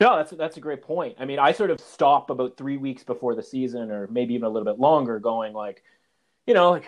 No, 0.00 0.16
that's 0.16 0.30
that's 0.30 0.56
a 0.56 0.60
great 0.60 0.80
point. 0.80 1.16
I 1.18 1.26
mean, 1.26 1.38
I 1.38 1.52
sort 1.52 1.70
of 1.70 1.80
stop 1.80 2.30
about 2.30 2.56
three 2.56 2.78
weeks 2.78 3.04
before 3.04 3.34
the 3.34 3.42
season, 3.42 3.90
or 3.90 4.06
maybe 4.06 4.32
even 4.32 4.46
a 4.46 4.48
little 4.48 4.64
bit 4.64 4.80
longer, 4.80 5.18
going 5.18 5.52
like, 5.52 5.82
you 6.46 6.54
know, 6.54 6.80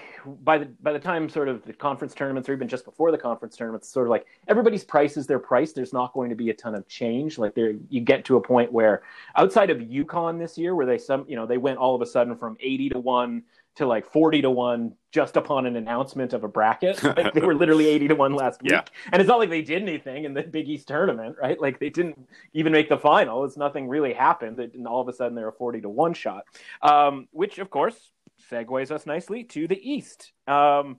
by 0.44 0.59
the 0.59 0.66
by 0.83 0.92
the 0.92 0.99
time 0.99 1.29
sort 1.29 1.49
of 1.49 1.64
the 1.64 1.73
conference 1.73 2.14
tournaments, 2.14 2.49
or 2.49 2.53
even 2.53 2.68
just 2.68 2.85
before 2.85 3.11
the 3.11 3.18
conference 3.18 3.57
tournaments, 3.57 3.88
sort 3.88 4.07
of 4.07 4.11
like 4.11 4.27
everybody's 4.47 4.85
price 4.85 5.16
is 5.16 5.27
their 5.27 5.40
price. 5.40 5.73
There's 5.73 5.92
not 5.92 6.12
going 6.12 6.31
to 6.31 6.37
be 6.37 6.51
a 6.51 6.55
ton 6.55 6.75
of 6.75 6.87
change. 6.87 7.38
Like 7.38 7.55
there, 7.55 7.75
you 7.88 8.01
get 8.01 8.25
to 8.27 8.37
a 8.37 8.40
point 8.40 8.73
where 8.73 9.03
outside 9.37 9.71
of 9.71 9.79
UConn 9.79 10.38
this 10.38 10.57
year, 10.57 10.75
where 10.77 10.87
they 10.87 10.99
some, 10.99 11.25
you 11.29 11.35
know, 11.35 11.44
they 11.44 11.59
went 11.59 11.79
all 11.79 11.94
of 11.94 12.03
a 12.03 12.07
sudden 12.07 12.37
from 12.37 12.57
eighty 12.61 12.88
to 12.90 13.01
one 13.01 13.42
to 13.79 13.87
like 13.87 14.05
40 14.05 14.42
to 14.42 14.51
1 14.51 14.92
just 15.12 15.37
upon 15.37 15.64
an 15.64 15.77
announcement 15.77 16.33
of 16.33 16.42
a 16.42 16.49
bracket. 16.49 17.01
Like 17.16 17.33
they 17.33 17.40
were 17.40 17.55
literally 17.55 17.87
80 17.87 18.09
to 18.09 18.14
1 18.16 18.35
last 18.35 18.61
week. 18.61 18.73
Yeah. 18.73 18.83
And 19.12 19.21
it's 19.21 19.29
not 19.29 19.38
like 19.38 19.51
they 19.51 19.62
did 19.62 19.83
anything 19.83 20.25
in 20.25 20.35
the 20.35 20.42
Big 20.42 20.68
East 20.68 20.88
tournament, 20.88 21.37
right? 21.40 21.61
Like 21.61 21.79
they 21.79 21.88
didn't 21.88 22.29
even 22.55 22.73
make 22.73 22.88
the 22.88 22.99
final. 22.99 23.44
It's 23.44 23.57
nothing 23.57 23.88
really 23.88 24.12
happened. 24.12 24.59
And 24.59 24.87
all 24.88 25.01
of 25.01 25.07
a 25.07 25.12
sudden 25.12 25.37
they're 25.37 25.49
a 25.49 25.53
40 25.53 25.83
to 25.83 25.88
1 25.88 26.14
shot, 26.14 26.42
um, 26.83 27.29
which 27.31 27.59
of 27.59 27.71
course 27.71 28.11
segues 28.51 28.91
us 28.91 29.07
nicely 29.07 29.45
to 29.45 29.69
the 29.69 29.79
East. 29.91 30.33
Um, 30.47 30.99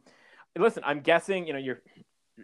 listen, 0.57 0.83
I'm 0.85 1.01
guessing, 1.01 1.47
you 1.47 1.53
know, 1.53 1.59
you're 1.59 1.81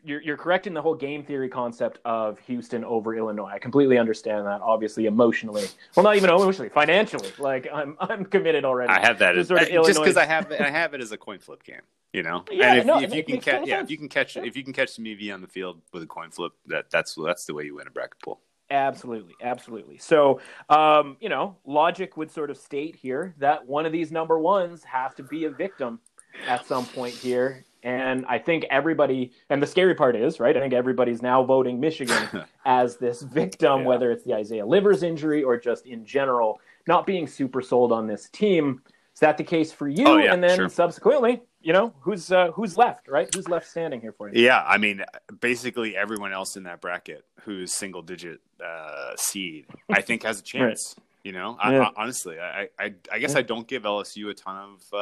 you're, 0.03 0.21
you're 0.21 0.35
correct 0.37 0.67
in 0.67 0.73
the 0.73 0.81
whole 0.81 0.93
game 0.95 1.23
theory 1.23 1.47
concept 1.47 1.99
of 2.03 2.37
Houston 2.39 2.83
over 2.83 3.15
Illinois. 3.15 3.47
I 3.53 3.59
completely 3.59 3.97
understand 3.97 4.45
that. 4.45 4.59
Obviously, 4.61 5.05
emotionally, 5.05 5.65
well, 5.95 6.03
not 6.03 6.17
even 6.17 6.29
emotionally, 6.29 6.67
financially. 6.67 7.29
Like 7.39 7.67
I'm, 7.73 7.95
I'm 8.01 8.25
committed 8.25 8.65
already. 8.65 8.91
I 8.91 8.99
have 8.99 9.19
that 9.19 9.37
as, 9.37 9.47
sort 9.47 9.61
of 9.61 9.67
I- 9.67 9.71
just 9.71 9.75
Illinois- 9.89 9.99
because 10.03 10.17
I 10.17 10.25
have 10.25 10.51
I 10.51 10.69
have 10.69 10.93
it 10.93 11.01
as 11.01 11.11
a 11.13 11.17
coin 11.17 11.39
flip 11.39 11.63
game. 11.63 11.81
You 12.11 12.23
know, 12.23 12.43
Yeah, 12.51 12.71
and 12.71 12.79
if, 12.79 12.85
no, 12.85 12.99
if 13.01 13.13
you 13.13 13.23
can 13.23 13.39
catch, 13.41 13.67
yeah, 13.67 13.77
sense. 13.79 13.85
if 13.85 13.91
you 13.91 13.97
can 13.97 14.09
catch, 14.09 14.35
Yeah. 14.35 14.43
if 14.45 14.55
you 14.57 14.63
can 14.63 14.71
catch 14.73 14.89
some 14.89 15.05
EV 15.05 15.33
on 15.33 15.41
the 15.41 15.47
field 15.47 15.81
with 15.93 16.03
a 16.03 16.07
coin 16.07 16.29
flip, 16.31 16.51
that 16.67 16.89
that's 16.89 17.15
that's 17.15 17.45
the 17.45 17.53
way 17.53 17.63
you 17.63 17.75
win 17.75 17.87
a 17.87 17.91
bracket 17.91 18.19
pool. 18.21 18.41
Absolutely, 18.69 19.35
absolutely. 19.41 19.97
So, 19.97 20.39
um, 20.69 21.17
you 21.19 21.29
know, 21.29 21.55
logic 21.65 22.17
would 22.17 22.31
sort 22.31 22.49
of 22.49 22.57
state 22.57 22.95
here 22.95 23.35
that 23.37 23.65
one 23.65 23.85
of 23.85 23.91
these 23.91 24.11
number 24.11 24.39
ones 24.39 24.83
has 24.83 25.13
to 25.15 25.23
be 25.23 25.45
a 25.45 25.49
victim 25.51 25.99
at 26.47 26.65
some 26.65 26.85
point 26.85 27.13
here. 27.13 27.63
And 27.83 28.25
I 28.27 28.39
think 28.39 28.65
everybody, 28.71 29.31
and 29.51 29.61
the 29.61 29.67
scary 29.67 29.93
part 29.93 30.15
is, 30.15 30.39
right? 30.39 30.57
I 30.57 30.59
think 30.59 30.73
everybody's 30.73 31.21
now 31.21 31.43
voting 31.43 31.79
Michigan 31.79 32.27
as 32.65 32.97
this 32.97 33.21
victim, 33.21 33.81
Yeah. 33.81 33.85
whether 33.85 34.11
it's 34.11 34.23
the 34.23 34.33
Isaiah 34.33 34.65
Livers 34.65 35.03
injury 35.03 35.43
or 35.43 35.59
just 35.59 35.85
in 35.85 36.03
general, 36.03 36.59
not 36.87 37.05
being 37.05 37.27
super 37.27 37.61
sold 37.61 37.91
on 37.91 38.07
this 38.07 38.29
team. 38.29 38.81
Is 39.13 39.19
that 39.19 39.37
the 39.37 39.43
case 39.43 39.71
for 39.71 39.87
you? 39.87 40.07
Oh, 40.07 40.17
yeah, 40.17 40.33
and 40.33 40.43
then 40.43 40.57
sure. 40.57 40.69
subsequently, 40.69 41.43
you 41.65 41.73
know, 41.73 41.93
who's 42.01 42.31
uh, 42.31 42.51
who's 42.51 42.77
left, 42.77 43.07
right? 43.07 43.27
Who's 43.33 43.49
left 43.49 43.67
standing 43.67 43.99
here 43.99 44.13
for 44.13 44.29
you? 44.29 44.39
Yeah, 44.41 44.63
I 44.63 44.77
mean, 44.77 45.03
basically 45.41 45.97
everyone 45.97 46.31
else 46.31 46.55
in 46.55 46.63
that 46.63 46.79
bracket 46.79 47.25
who's 47.41 47.73
single 47.73 48.03
digit 48.03 48.39
uh, 48.63 49.15
seed, 49.17 49.65
I 49.89 50.01
think 50.01 50.23
has 50.23 50.39
a 50.39 50.43
chance. 50.53 50.95
You 51.23 51.31
know, 51.31 51.57
I, 51.59 51.73
Yeah. 51.73 51.81
I, 51.85 51.91
honestly, 52.03 52.39
I, 52.39 52.69
I, 52.79 52.93
I 53.11 53.17
guess 53.17 53.35
I 53.35 53.41
don't 53.41 53.67
give 53.67 53.81
LSU 53.81 54.29
a 54.29 54.35
ton 54.35 54.57
of, 54.75 54.83
uh, 54.93 54.97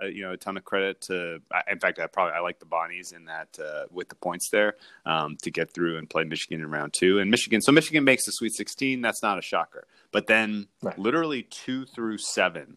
uh, 0.00 0.06
you 0.06 0.22
know, 0.22 0.30
a 0.30 0.36
ton 0.36 0.56
of 0.56 0.64
credit 0.64 1.00
to. 1.08 1.40
I, 1.52 1.62
in 1.72 1.80
fact, 1.80 1.98
I 1.98 2.06
probably 2.06 2.34
I 2.34 2.38
like 2.38 2.60
the 2.60 2.66
Bonnies 2.66 3.12
in 3.12 3.24
that 3.24 3.58
uh, 3.60 3.86
with 3.90 4.08
the 4.08 4.14
points 4.14 4.50
there 4.50 4.74
um, 5.04 5.36
to 5.42 5.50
get 5.50 5.74
through 5.74 5.98
and 5.98 6.08
play 6.08 6.22
Michigan 6.22 6.60
in 6.60 6.70
round 6.70 6.92
two. 6.92 7.18
And 7.18 7.28
Michigan, 7.28 7.60
so 7.60 7.72
Michigan 7.72 8.04
makes 8.04 8.24
the 8.24 8.30
Sweet 8.30 8.52
16. 8.54 9.00
That's 9.00 9.20
not 9.20 9.36
a 9.36 9.42
shocker. 9.42 9.88
But 10.12 10.28
then, 10.28 10.68
Right. 10.80 10.96
literally 10.96 11.42
two 11.42 11.86
through 11.86 12.18
seven, 12.18 12.76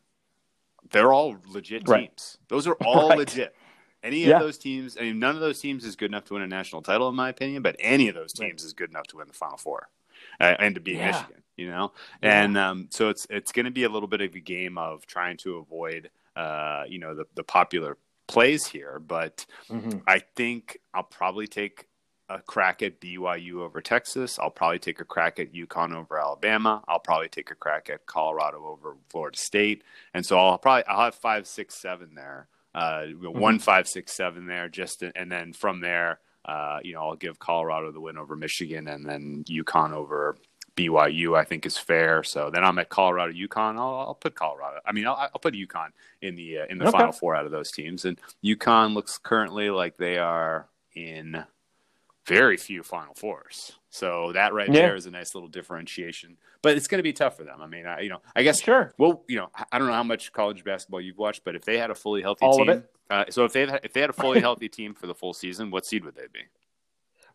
they're 0.91 1.13
all 1.13 1.37
legit 1.47 1.87
Right. 1.87 2.09
teams. 2.09 2.37
Those 2.47 2.67
are 2.67 2.75
all 2.85 3.09
Right. 3.09 3.19
legit. 3.19 3.55
Any 4.03 4.25
Yeah. 4.25 4.37
of 4.37 4.41
those 4.41 4.57
teams, 4.57 4.97
I 4.97 5.01
mean, 5.01 5.19
none 5.19 5.35
of 5.35 5.41
those 5.41 5.59
teams 5.59 5.85
is 5.85 5.95
good 5.95 6.09
enough 6.09 6.25
to 6.25 6.33
win 6.33 6.41
a 6.41 6.47
national 6.47 6.81
title, 6.81 7.07
in 7.09 7.15
my 7.15 7.29
opinion. 7.29 7.61
But 7.61 7.75
any 7.79 8.07
of 8.09 8.15
those 8.15 8.33
Right. 8.39 8.47
teams 8.49 8.63
is 8.63 8.73
good 8.73 8.89
enough 8.89 9.07
to 9.07 9.17
win 9.17 9.27
the 9.27 9.33
Final 9.33 9.57
Four 9.57 9.89
uh, 10.39 10.55
and 10.59 10.73
to 10.75 10.81
beat 10.81 10.97
Yeah. 10.97 11.07
Michigan. 11.11 11.43
You 11.57 11.67
know, 11.69 11.93
Yeah. 12.23 12.43
and 12.43 12.57
um, 12.57 12.87
so 12.89 13.09
it's 13.09 13.27
it's 13.29 13.51
going 13.51 13.65
to 13.65 13.71
be 13.71 13.83
a 13.83 13.89
little 13.89 14.07
bit 14.07 14.21
of 14.21 14.33
a 14.33 14.39
game 14.39 14.79
of 14.79 15.05
trying 15.05 15.37
to 15.37 15.57
avoid, 15.57 16.09
uh, 16.35 16.85
you 16.87 16.97
know, 16.97 17.13
the 17.13 17.25
the 17.35 17.43
popular 17.43 17.97
plays 18.27 18.65
here. 18.65 18.97
But 18.97 19.45
Mhm. 19.69 20.01
I 20.07 20.19
think 20.35 20.79
I'll 20.93 21.03
probably 21.03 21.45
take 21.45 21.85
a 22.35 22.41
crack 22.41 22.81
at 22.81 22.99
BYU 23.01 23.55
over 23.61 23.81
Texas. 23.81 24.39
I'll 24.39 24.49
probably 24.49 24.79
take 24.79 24.99
a 24.99 25.05
crack 25.05 25.39
at 25.39 25.53
UConn 25.53 25.93
over 25.93 26.19
Alabama. 26.19 26.83
I'll 26.87 26.99
probably 26.99 27.29
take 27.29 27.51
a 27.51 27.55
crack 27.55 27.89
at 27.89 28.05
Colorado 28.05 28.65
over 28.65 28.95
Florida 29.09 29.37
State. 29.37 29.83
And 30.13 30.25
so 30.25 30.37
I'll 30.37 30.57
probably 30.57 30.85
I'll 30.85 31.05
have 31.05 31.15
five, 31.15 31.47
six, 31.47 31.75
seven 31.81 32.15
there. 32.15 32.47
Uh, 32.73 33.05
know, 33.21 33.31
one, 33.31 33.59
five, 33.59 33.87
six, 33.87 34.13
seven 34.13 34.45
there. 34.47 34.69
Just 34.69 34.99
to- 34.99 35.11
and 35.15 35.31
then 35.31 35.51
from 35.53 35.81
there, 35.81 36.19
uh, 36.45 36.79
you 36.83 36.93
know, 36.93 37.01
I'll 37.01 37.15
give 37.15 37.37
Colorado 37.39 37.91
the 37.91 37.99
win 37.99 38.17
over 38.17 38.35
Michigan, 38.35 38.87
and 38.87 39.05
then 39.07 39.43
UConn 39.47 39.91
over 39.91 40.37
BYU. 40.75 41.37
I 41.37 41.43
think 41.43 41.65
is 41.65 41.77
fair. 41.77 42.23
So 42.23 42.49
then 42.49 42.63
I'm 42.63 42.79
at 42.79 42.89
Colorado, 42.89 43.33
UConn. 43.33 43.77
I'll, 43.77 44.07
I'll 44.07 44.15
put 44.15 44.35
Colorado. 44.35 44.79
I 44.85 44.93
mean, 44.93 45.05
I'll, 45.05 45.15
I'll 45.15 45.39
put 45.41 45.53
UConn 45.53 45.89
in 46.21 46.35
the 46.35 46.59
uh, 46.59 46.65
in 46.69 46.77
the 46.77 46.85
Okay. 46.87 46.97
final 46.97 47.11
four 47.11 47.35
out 47.35 47.45
of 47.45 47.51
those 47.51 47.71
teams. 47.71 48.05
And 48.05 48.17
UConn 48.43 48.93
looks 48.93 49.17
currently 49.17 49.69
like 49.69 49.97
they 49.97 50.17
are 50.17 50.67
in 50.95 51.43
very 52.27 52.57
few 52.57 52.83
Final 52.83 53.13
Fours. 53.13 53.73
So 53.89 54.31
that 54.33 54.53
right 54.53 54.67
Yeah. 54.67 54.73
there 54.87 54.95
is 54.95 55.05
a 55.05 55.11
nice 55.11 55.33
little 55.35 55.49
differentiation. 55.49 56.37
But 56.61 56.77
it's 56.77 56.87
going 56.87 56.99
to 56.99 57.03
be 57.03 57.13
tough 57.13 57.35
for 57.35 57.43
them. 57.43 57.61
I 57.61 57.67
mean, 57.67 57.85
I, 57.87 58.01
you 58.01 58.09
know, 58.09 58.21
I 58.35 58.43
guess 58.43 58.61
Sure. 58.61 58.93
well, 58.97 59.23
you 59.27 59.37
know, 59.37 59.49
I- 59.71 59.77
don't 59.79 59.87
know 59.87 59.93
how 59.93 60.03
much 60.03 60.31
college 60.31 60.63
basketball 60.63 61.01
you've 61.01 61.17
watched, 61.17 61.43
but 61.43 61.55
if 61.55 61.65
they 61.65 61.77
had 61.77 61.89
a 61.89 61.95
fully 61.95 62.21
healthy 62.21 62.45
All 62.45 62.61
of 62.61 62.67
team, 62.67 62.77
it. 62.77 62.91
Uh, 63.09 63.25
so 63.29 63.43
if 63.43 63.51
they 63.53 63.63
if 63.83 63.91
they 63.93 64.01
had 64.01 64.09
a 64.09 64.13
fully 64.13 64.39
healthy 64.47 64.69
team 64.69 64.93
for 64.93 65.07
the 65.07 65.15
full 65.15 65.33
season, 65.33 65.71
what 65.71 65.85
seed 65.85 66.05
would 66.05 66.15
they 66.15 66.27
be? 66.31 66.41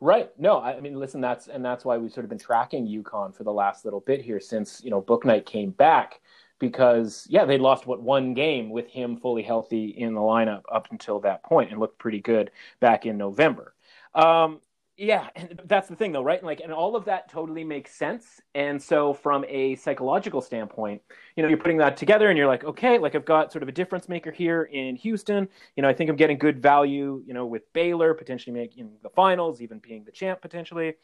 Right. 0.01 0.31
No, 0.39 0.59
I 0.59 0.77
I 0.77 0.81
mean, 0.81 0.99
listen, 0.99 1.21
that's 1.21 1.49
and 1.49 1.65
that's 1.65 1.85
why 1.85 1.99
we've 1.99 2.13
sort 2.13 2.25
of 2.25 2.31
been 2.31 2.39
tracking 2.39 2.87
UConn 2.87 3.35
for 3.35 3.45
the 3.45 3.53
last 3.53 3.85
little 3.85 4.01
bit 4.01 4.23
here 4.23 4.41
since 4.41 4.83
you 4.85 4.91
know 4.91 5.03
Bouknight 5.03 5.45
came 5.47 5.71
back 5.71 6.21
because 6.59 7.27
yeah, 7.29 7.45
they 7.45 7.59
lost 7.59 7.87
what 7.87 8.01
one 8.01 8.33
game 8.35 8.71
with 8.71 8.89
him 8.89 9.17
fully 9.17 9.43
healthy 9.43 9.87
in 9.89 10.15
the 10.15 10.21
lineup 10.21 10.63
up 10.71 10.89
until 10.91 11.19
that 11.21 11.43
point 11.43 11.71
and 11.71 11.81
looked 11.81 11.99
pretty 11.99 12.21
good 12.21 12.51
back 12.81 13.05
in 13.07 13.17
November. 13.19 13.75
Um, 14.15 14.61
yeah, 14.97 15.29
and 15.37 15.61
that's 15.67 15.89
the 15.89 15.97
thing 15.97 16.13
though, 16.13 16.23
right? 16.23 16.43
Like, 16.43 16.61
and 16.61 16.73
all 16.73 16.97
of 16.97 17.05
that 17.05 17.31
totally 17.31 17.65
makes 17.65 17.95
sense. 17.95 18.41
And 18.55 18.83
so, 18.83 19.13
from 19.13 19.45
a 19.47 19.77
psychological 19.77 20.41
standpoint, 20.41 21.03
you 21.37 21.43
know, 21.43 21.49
you're 21.51 21.59
putting 21.59 21.77
that 21.79 21.99
together, 21.99 22.31
and 22.31 22.39
you're 22.39 22.47
like, 22.47 22.65
okay, 22.65 22.99
like 22.99 23.15
I've 23.15 23.25
got 23.27 23.53
sort 23.53 23.63
of 23.63 23.69
a 23.69 23.73
difference 23.73 24.09
maker 24.09 24.31
here 24.31 24.65
in 24.65 24.97
Houston. 24.97 25.49
You 25.77 25.83
know, 25.83 25.89
I 25.89 25.93
think 25.93 26.09
I'm 26.09 26.17
getting 26.17 26.39
good 26.39 26.63
value, 26.63 27.23
you 27.27 27.35
know, 27.35 27.45
with 27.45 27.71
Baylor 27.75 28.15
potentially 28.15 28.55
making 28.55 28.91
the 29.03 29.11
finals, 29.11 29.61
even 29.61 29.79
being 29.81 30.05
the 30.05 30.13
champ 30.13 30.41
potentially. 30.41 30.95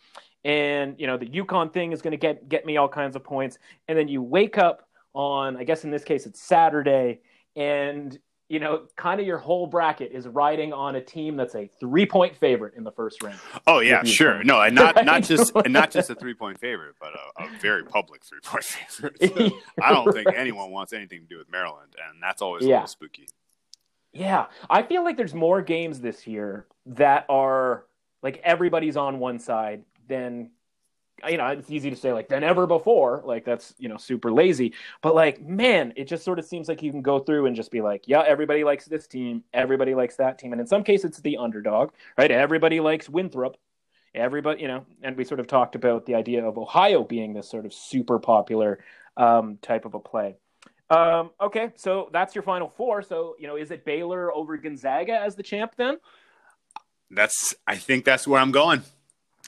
And 0.45 0.99
you 0.99 1.07
know, 1.07 1.19
the 1.19 1.29
UConn 1.29 1.71
thing 1.73 1.93
is 1.93 2.01
going 2.01 2.13
to 2.13 2.17
get 2.17 2.49
get 2.49 2.65
me 2.65 2.79
all 2.79 2.89
kinds 2.89 3.15
of 3.15 3.23
points. 3.23 3.59
And 3.89 3.99
then 3.99 4.09
you 4.09 4.23
wake 4.23 4.57
up 4.57 4.89
on, 5.15 5.59
I 5.59 5.65
guess 5.65 5.85
in 5.85 5.91
this 5.91 6.05
case, 6.05 6.25
it's 6.25 6.41
Saturday, 6.41 7.21
and 7.57 8.19
you 8.53 8.61
know, 8.61 8.83
kind 8.97 9.19
of 9.19 9.27
your 9.27 9.38
whole 9.38 9.67
bracket 9.67 10.12
is 10.12 10.29
riding 10.29 10.75
on 10.75 10.97
a 10.97 11.01
team 11.01 11.38
that's 11.38 11.55
a 11.55 11.71
three 11.81 12.05
point 12.05 12.37
favorite 12.37 12.75
in 12.77 12.85
the 12.85 12.93
first 12.93 13.23
round. 13.23 13.38
Oh 13.67 13.81
yeah, 13.81 14.05
sure. 14.05 14.45
No, 14.45 14.61
and 14.61 14.75
not 14.75 14.95
Right. 14.95 15.07
not 15.07 15.23
just 15.33 15.57
and 15.57 15.73
not 15.73 15.91
just 15.91 16.11
a 16.11 16.15
three 16.15 16.35
point 16.35 16.61
favorite, 16.61 16.97
but 17.01 17.12
a, 17.15 17.45
a 17.45 17.59
very 17.61 17.83
public 17.83 18.23
three 18.23 18.41
point 18.45 18.62
favorite. 18.65 19.19
So 19.23 19.51
I 19.83 19.91
don't 19.95 20.12
think 20.12 20.29
anyone 20.37 20.71
wants 20.71 20.93
anything 20.93 21.21
to 21.23 21.27
do 21.27 21.38
with 21.38 21.51
Maryland, 21.51 21.97
and 22.11 22.23
that's 22.23 22.43
always 22.43 22.67
a 22.67 22.69
little 22.69 22.87
spooky. 22.87 23.27
Yeah, 24.12 24.49
I 24.69 24.83
feel 24.83 25.03
like 25.03 25.17
there's 25.17 25.33
more 25.33 25.62
games 25.62 26.01
this 26.03 26.27
year 26.27 26.67
that 26.85 27.25
are 27.31 27.87
like 28.23 28.38
everybody's 28.45 28.99
on 28.99 29.19
one 29.19 29.38
side 29.38 29.83
than 30.09 30.51
you 31.29 31.37
know, 31.37 31.47
it's 31.47 31.71
easy 31.71 31.91
to 31.91 31.97
say 31.97 32.13
like 32.13 32.29
than 32.29 32.43
ever 32.43 32.67
before. 32.67 33.23
Like 33.25 33.45
that's, 33.45 33.75
you 33.79 33.89
know, 33.89 33.97
super 33.97 34.33
lazy. 34.33 34.75
But 35.01 35.15
like, 35.15 35.41
man, 35.43 35.93
it 35.97 36.05
just 36.09 36.25
sort 36.25 36.39
of 36.39 36.45
seems 36.45 36.69
like 36.69 36.83
you 36.83 36.91
can 36.91 37.03
go 37.03 37.19
through 37.19 37.47
and 37.47 37.57
just 37.57 37.71
be 37.71 37.81
like, 37.81 38.05
yeah, 38.07 38.23
everybody 38.27 38.65
likes 38.65 38.87
this 38.87 39.07
team, 39.07 39.45
everybody 39.53 39.95
likes 39.95 40.17
that 40.17 40.39
team. 40.39 40.53
And 40.53 40.61
in 40.61 40.67
some 40.67 40.83
cases 40.85 41.07
it's 41.07 41.21
the 41.21 41.37
underdog, 41.37 41.91
right? 42.19 42.31
Everybody 42.31 42.81
likes 42.81 43.09
Winthrop. 43.09 43.57
Everybody, 44.15 44.61
you 44.61 44.69
know, 44.69 44.85
and 45.03 45.17
we 45.17 45.25
sort 45.25 45.41
of 45.41 45.47
talked 45.47 45.75
about 45.75 46.05
the 46.05 46.15
idea 46.15 46.45
of 46.47 46.59
Ohio 46.59 47.03
being 47.03 47.33
this 47.33 47.49
sort 47.49 47.65
of 47.65 47.73
super 47.73 48.19
popular 48.19 48.79
um, 49.17 49.59
type 49.63 49.87
of 49.87 49.95
a 49.95 50.01
play. 50.01 50.37
Um, 50.91 51.31
okay, 51.41 51.73
so 51.77 52.11
that's 52.13 52.35
your 52.35 52.43
final 52.43 52.69
four. 52.69 53.01
So, 53.01 53.37
you 53.39 53.47
know, 53.47 53.57
is 53.57 53.71
it 53.71 53.87
Baylor 53.87 54.31
over 54.35 54.59
Gonzaga 54.59 55.19
as 55.19 55.35
the 55.35 55.43
champ 55.43 55.73
then? 55.79 55.97
That's 57.11 57.55
I 57.67 57.77
think 57.77 58.05
that's 58.05 58.27
where 58.27 58.41
I'm 58.41 58.53
going. 58.53 58.83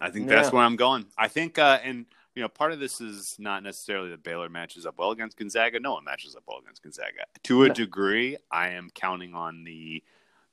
I 0.01 0.11
think 0.11 0.29
that's 0.29 0.49
Yeah. 0.49 0.55
where 0.55 0.65
I'm 0.65 0.77
going. 0.77 1.07
I 1.17 1.29
think, 1.29 1.59
uh, 1.59 1.79
and 1.83 2.07
you 2.35 2.43
know, 2.43 2.49
part 2.49 2.73
of 2.73 2.81
this 2.81 3.01
is 3.01 3.37
not 3.39 3.63
necessarily 3.63 4.11
that 4.11 4.25
Baylor 4.25 4.49
matches 4.49 4.87
up 4.87 4.99
well 4.99 5.13
against 5.13 5.37
Gonzaga. 5.37 5.79
No 5.79 5.93
one 5.93 6.05
matches 6.05 6.35
up 6.35 6.43
well 6.49 6.59
against 6.59 6.83
Gonzaga. 6.83 7.27
To 7.45 7.63
a 7.63 7.69
No. 7.69 7.75
degree, 7.75 8.37
I 8.51 8.71
am 8.71 8.91
counting 8.95 9.35
on 9.35 9.65
the 9.65 10.03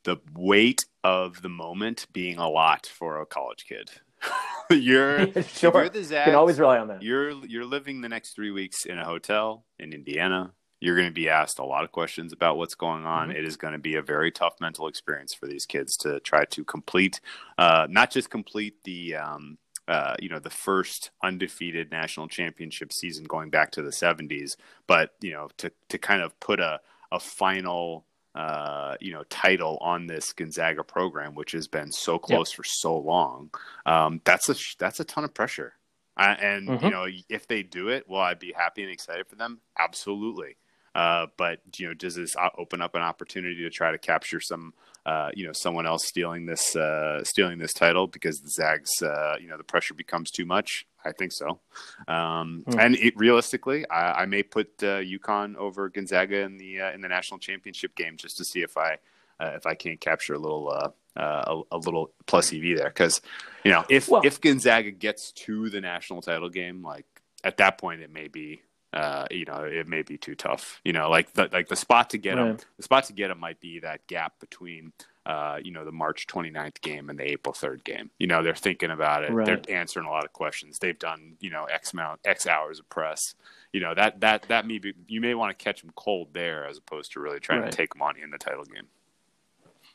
the 0.04 0.18
weight 0.36 0.86
of 1.04 1.42
the 1.44 1.50
moment 1.50 2.08
being 2.12 2.38
a 2.40 2.50
lot 2.50 2.88
for 2.88 3.22
a 3.22 3.26
college 3.26 3.66
kid. 3.68 3.92
you're 4.70 5.32
sure. 5.44 5.72
you're 5.74 5.90
the 5.90 6.00
You 6.00 6.06
Zags, 6.06 6.26
can 6.26 6.36
always 6.36 6.60
rely 6.60 6.78
on 6.80 6.88
that. 6.90 7.02
you're 7.04 7.32
you're 7.46 7.66
living 7.66 8.02
the 8.02 8.10
next 8.10 8.34
three 8.34 8.52
weeks 8.52 8.86
in 8.86 8.98
a 8.98 9.06
hotel 9.06 9.66
in 9.80 9.94
Indiana. 9.94 10.54
You're 10.82 10.96
going 10.98 11.08
to 11.08 11.14
be 11.14 11.30
asked 11.30 11.60
a 11.60 11.64
lot 11.66 11.84
of 11.86 11.92
questions 11.94 12.34
about 12.34 12.58
what's 12.58 12.76
going 12.76 13.06
on. 13.06 13.30
Mhm. 13.30 13.36
It 13.36 13.46
is 13.46 13.56
going 13.56 13.74
to 13.74 13.80
be 13.80 13.96
a 13.96 14.02
very 14.02 14.32
tough 14.32 14.56
mental 14.60 14.88
experience 14.88 15.34
for 15.34 15.48
these 15.48 15.66
kids 15.66 15.96
to 15.98 16.20
try 16.22 16.44
to 16.46 16.66
complete, 16.66 17.22
uh, 17.58 17.88
not 17.90 18.12
just 18.12 18.30
complete 18.30 18.84
the, 18.84 19.16
um, 19.16 19.58
uh, 19.88 20.16
you 20.20 20.28
know, 20.30 20.40
the 20.40 20.50
first 20.50 21.12
undefeated 21.24 21.92
national 21.92 22.28
championship 22.28 22.92
season 22.92 23.24
going 23.26 23.50
back 23.50 23.72
to 23.72 23.82
the 23.82 23.92
70s, 23.92 24.58
but 24.88 25.14
you 25.22 25.32
know, 25.32 25.50
to 25.58 25.72
to 25.90 25.98
kind 25.98 26.22
of 26.22 26.38
put 26.42 26.60
a 26.60 26.82
a 27.12 27.20
final. 27.20 28.06
Uh, 28.34 28.96
you 29.02 29.12
know, 29.12 29.24
title 29.26 29.78
on 29.82 30.08
this 30.08 30.32
Gonzaga 30.32 30.86
program, 30.86 31.36
which 31.36 31.52
has 31.52 31.68
been 31.68 31.92
so 31.92 32.18
close 32.18 32.50
for 32.50 32.64
so 32.64 32.98
long. 32.98 33.52
Um, 33.86 34.22
that's 34.24 34.48
a 34.48 34.56
that's 34.80 35.02
a 35.02 35.04
ton 35.04 35.26
of 35.26 35.34
pressure. 35.34 35.74
Uh, 36.16 36.38
and 36.40 36.70
Mhm. 36.70 36.82
you 36.82 36.90
know, 36.92 37.08
if 37.28 37.46
they 37.48 37.62
do 37.62 37.90
it, 37.90 38.08
will 38.08 38.22
I'd 38.22 38.40
be 38.40 38.54
happy 38.54 38.84
and 38.84 38.92
excited 38.92 39.28
for 39.28 39.36
them? 39.36 39.60
Absolutely. 39.78 40.56
Uh, 40.94 41.28
but 41.38 41.60
you 41.78 41.88
know, 41.88 41.94
does 41.94 42.16
this 42.16 42.36
open 42.58 42.82
up 42.82 42.96
an 42.96 43.02
opportunity 43.02 43.64
to 43.64 43.70
try 43.70 43.92
to 43.92 43.98
capture 43.98 44.42
some, 44.42 44.74
uh, 45.06 45.30
you 45.34 45.46
know, 45.46 45.54
someone 45.54 45.86
else 45.86 46.06
stealing 46.06 46.46
this 46.46 46.76
uh, 46.76 47.24
stealing 47.24 47.60
this 47.60 47.74
title 47.74 48.08
because 48.08 48.42
the 48.42 48.50
Zags, 48.50 49.02
uh, 49.02 49.36
you 49.40 49.48
know, 49.48 49.58
the 49.58 49.64
pressure 49.64 49.94
becomes 49.94 50.32
too 50.32 50.46
much? 50.46 50.86
I 51.06 51.14
think 51.14 51.32
so. 51.32 51.60
Um, 52.08 52.64
hmm. 52.68 52.80
And 52.80 52.96
it, 52.96 53.16
realistically, 53.18 53.90
I, 53.90 54.22
I, 54.22 54.26
may 54.26 54.44
put 54.44 54.68
uh, 54.84 55.00
UConn 55.02 55.56
over 55.56 55.90
Gonzaga 55.90 56.42
in 56.42 56.58
the 56.58 56.82
uh, 56.82 56.92
in 56.92 57.02
the 57.02 57.08
national 57.08 57.40
championship 57.40 57.96
game 57.96 58.18
just 58.18 58.38
to 58.38 58.46
see 58.46 58.62
if 58.62 58.78
I 58.78 58.98
if 59.40 59.66
I 59.66 59.74
can't 59.74 60.00
capture 60.00 60.36
a 60.36 60.40
little 60.40 60.70
a, 60.70 61.62
a, 61.72 61.78
little 61.78 62.12
plus 62.28 62.54
EV 62.54 62.78
there 62.78 62.90
because 62.90 63.22
you 63.64 63.72
know 63.72 63.84
if 63.90 64.10
well, 64.10 64.22
if 64.24 64.40
Gonzaga 64.40 64.92
gets 64.92 65.32
to 65.32 65.70
the 65.70 65.82
national 65.82 66.22
title 66.22 66.50
game, 66.50 66.84
like 66.84 67.06
at 67.44 67.58
that 67.58 67.80
point 67.80 68.02
it 68.02 68.14
may 68.14 68.28
be 68.28 68.62
uh, 68.94 69.26
you 69.32 69.46
know, 69.46 69.64
it 69.64 69.88
may 69.88 70.02
be 70.02 70.18
too 70.18 70.36
tough. 70.36 70.82
You 70.84 70.94
know, 70.94 71.10
like 71.10 71.34
the 71.34 71.50
like 71.52 71.70
the 71.70 71.76
spot 71.76 72.10
to 72.12 72.18
get 72.18 72.36
right. 72.36 72.58
them, 72.58 72.58
the 72.78 72.84
spot 72.84 73.06
to 73.06 73.14
get 73.14 73.30
them 73.30 73.40
might 73.40 73.60
be 73.60 73.80
that 73.80 74.06
gap 74.08 74.40
between, 74.40 74.92
uh, 75.26 75.60
you 75.64 75.72
know, 75.72 75.86
the 75.86 75.94
March 75.94 76.28
29th 76.28 76.82
game 76.82 77.10
and 77.10 77.18
the 77.18 77.32
April 77.32 77.54
3rd 77.54 77.84
game. 77.86 78.10
You 78.20 78.28
know, 78.28 78.44
they're 78.44 78.54
thinking 78.54 78.92
about 78.92 79.24
it. 79.24 79.32
Right. 79.32 79.46
They're 79.46 79.62
answering 79.70 80.08
a 80.08 80.10
lot 80.10 80.26
of 80.26 80.34
questions. 80.34 80.80
They've 80.80 80.98
done, 80.98 81.38
you 81.40 81.50
know, 81.50 81.66
X 81.66 81.94
amount, 81.94 82.20
X 82.26 82.46
hours 82.48 82.80
of 82.80 82.90
press. 82.90 83.36
You 83.72 83.80
know, 83.80 83.94
that 83.96 84.20
that 84.20 84.44
that 84.50 84.68
may 84.68 84.80
be 84.80 84.94
you 85.08 85.22
may 85.22 85.36
want 85.36 85.58
to 85.58 85.64
catch 85.64 85.82
them 85.82 85.92
cold 85.96 86.30
there 86.34 86.68
as 86.68 86.78
opposed 86.78 87.14
to 87.14 87.22
really 87.22 87.40
trying 87.40 87.62
right. 87.62 87.72
to 87.72 87.78
take 87.78 87.94
them 87.94 88.02
on 88.02 88.18
in 88.18 88.30
the 88.30 88.38
title 88.38 88.66
game. 88.66 88.88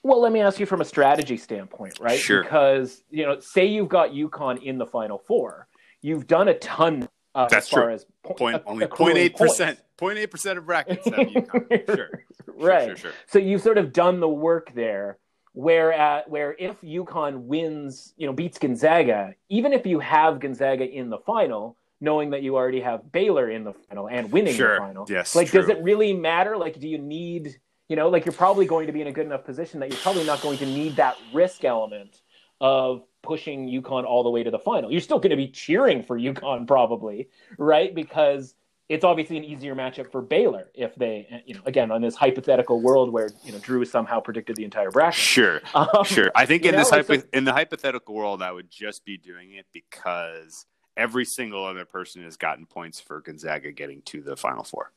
Well, 0.02 0.20
let 0.22 0.32
me 0.32 0.40
ask 0.40 0.58
you 0.58 0.66
from 0.66 0.80
a 0.80 0.84
strategy 0.84 1.36
standpoint, 1.36 1.98
right? 2.00 2.18
Sure. 2.18 2.42
Because 2.42 3.02
you 3.10 3.26
know, 3.26 3.40
say 3.40 3.66
you've 3.66 3.90
got 3.90 4.12
UConn 4.12 4.62
in 4.62 4.78
the 4.78 4.86
Final 4.86 5.18
Four, 5.18 5.68
you've 6.00 6.26
done 6.26 6.48
a 6.48 6.54
ton 6.54 7.08
uh, 7.36 7.48
That's 7.48 7.66
as 7.66 7.70
far 7.70 7.84
true. 7.84 7.94
as 7.94 8.06
po- 8.24 8.34
point, 8.34 8.62
only 8.66 8.86
0.8 8.86 9.36
percent, 9.36 9.78
0.8 9.98 10.30
percent 10.30 10.58
of 10.58 10.66
brackets 10.66 11.04
have 11.04 11.14
UConn. 11.14 11.86
Sure. 11.96 12.10
right. 12.56 12.86
Sure, 12.88 12.96
sure, 12.96 13.12
so 13.26 13.38
you've 13.38 13.60
sort 13.62 13.78
of 13.78 13.92
done 13.92 14.20
the 14.20 14.28
work 14.28 14.72
there. 14.74 15.18
Where 15.52 15.90
at, 15.92 16.28
where 16.28 16.54
if 16.58 16.78
UConn 16.82 17.44
wins, 17.44 18.12
you 18.18 18.26
know, 18.26 18.34
beats 18.34 18.58
Gonzaga, 18.58 19.34
even 19.48 19.72
if 19.72 19.86
you 19.86 20.00
have 20.00 20.38
Gonzaga 20.38 20.84
in 20.84 21.08
the 21.08 21.16
final, 21.18 21.78
knowing 22.00 22.30
that 22.30 22.42
you 22.42 22.56
already 22.56 22.80
have 22.80 23.10
Baylor 23.10 23.50
in 23.50 23.64
the 23.64 23.72
final 23.72 24.06
and 24.08 24.30
winning 24.30 24.54
sure. 24.54 24.74
the 24.74 24.80
final, 24.80 25.06
yes, 25.08 25.34
like 25.34 25.48
true. 25.48 25.60
does 25.60 25.70
it 25.70 25.82
really 25.82 26.12
matter? 26.12 26.58
Like, 26.58 26.78
do 26.78 26.86
you 26.88 26.98
need, 26.98 27.58
you 27.88 27.96
know, 27.96 28.10
like 28.10 28.26
you're 28.26 28.34
probably 28.34 28.66
going 28.66 28.86
to 28.86 28.92
be 28.92 29.00
in 29.00 29.06
a 29.06 29.12
good 29.12 29.24
enough 29.24 29.44
position 29.44 29.80
that 29.80 29.90
you're 29.90 30.00
probably 30.00 30.24
not 30.24 30.42
going 30.42 30.58
to 30.58 30.66
need 30.66 30.96
that 30.96 31.16
risk 31.32 31.64
element 31.64 32.20
of 32.60 33.02
pushing 33.26 33.68
UConn 33.68 34.04
all 34.04 34.22
the 34.22 34.30
way 34.30 34.42
to 34.42 34.50
the 34.50 34.58
final. 34.58 34.90
You're 34.90 35.00
still 35.00 35.18
going 35.18 35.30
to 35.30 35.36
be 35.36 35.48
cheering 35.48 36.02
for 36.02 36.18
UConn 36.18 36.66
probably, 36.66 37.28
right? 37.58 37.94
Because 37.94 38.54
it's 38.88 39.04
obviously 39.04 39.36
an 39.36 39.44
easier 39.44 39.74
matchup 39.74 40.12
for 40.12 40.22
Baylor 40.22 40.70
if 40.74 40.94
they, 40.94 41.42
you 41.44 41.54
know, 41.54 41.60
again 41.66 41.90
on 41.90 42.00
this 42.00 42.14
hypothetical 42.14 42.80
world 42.80 43.12
where 43.12 43.28
you 43.44 43.52
know 43.52 43.58
Drew 43.58 43.84
somehow 43.84 44.20
predicted 44.20 44.56
the 44.56 44.64
entire 44.64 44.90
bracket. 44.90 45.18
Sure, 45.18 45.60
um, 45.74 46.04
sure. 46.04 46.30
I 46.34 46.46
think 46.46 46.64
in 46.64 46.72
know, 46.72 46.78
this 46.78 46.90
hypo- 46.90 47.18
so, 47.18 47.24
in 47.32 47.44
the 47.44 47.52
hypothetical 47.52 48.14
world, 48.14 48.42
I 48.42 48.52
would 48.52 48.70
just 48.70 49.04
be 49.04 49.16
doing 49.16 49.54
it 49.54 49.66
because 49.72 50.66
every 50.96 51.24
single 51.24 51.64
other 51.64 51.84
person 51.84 52.22
has 52.22 52.36
gotten 52.36 52.66
points 52.66 53.00
for 53.00 53.20
Gonzaga 53.20 53.72
getting 53.72 54.02
to 54.02 54.22
the 54.22 54.36
Final 54.36 54.62
Four. 54.62 54.92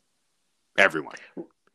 Everyone. 0.78 1.16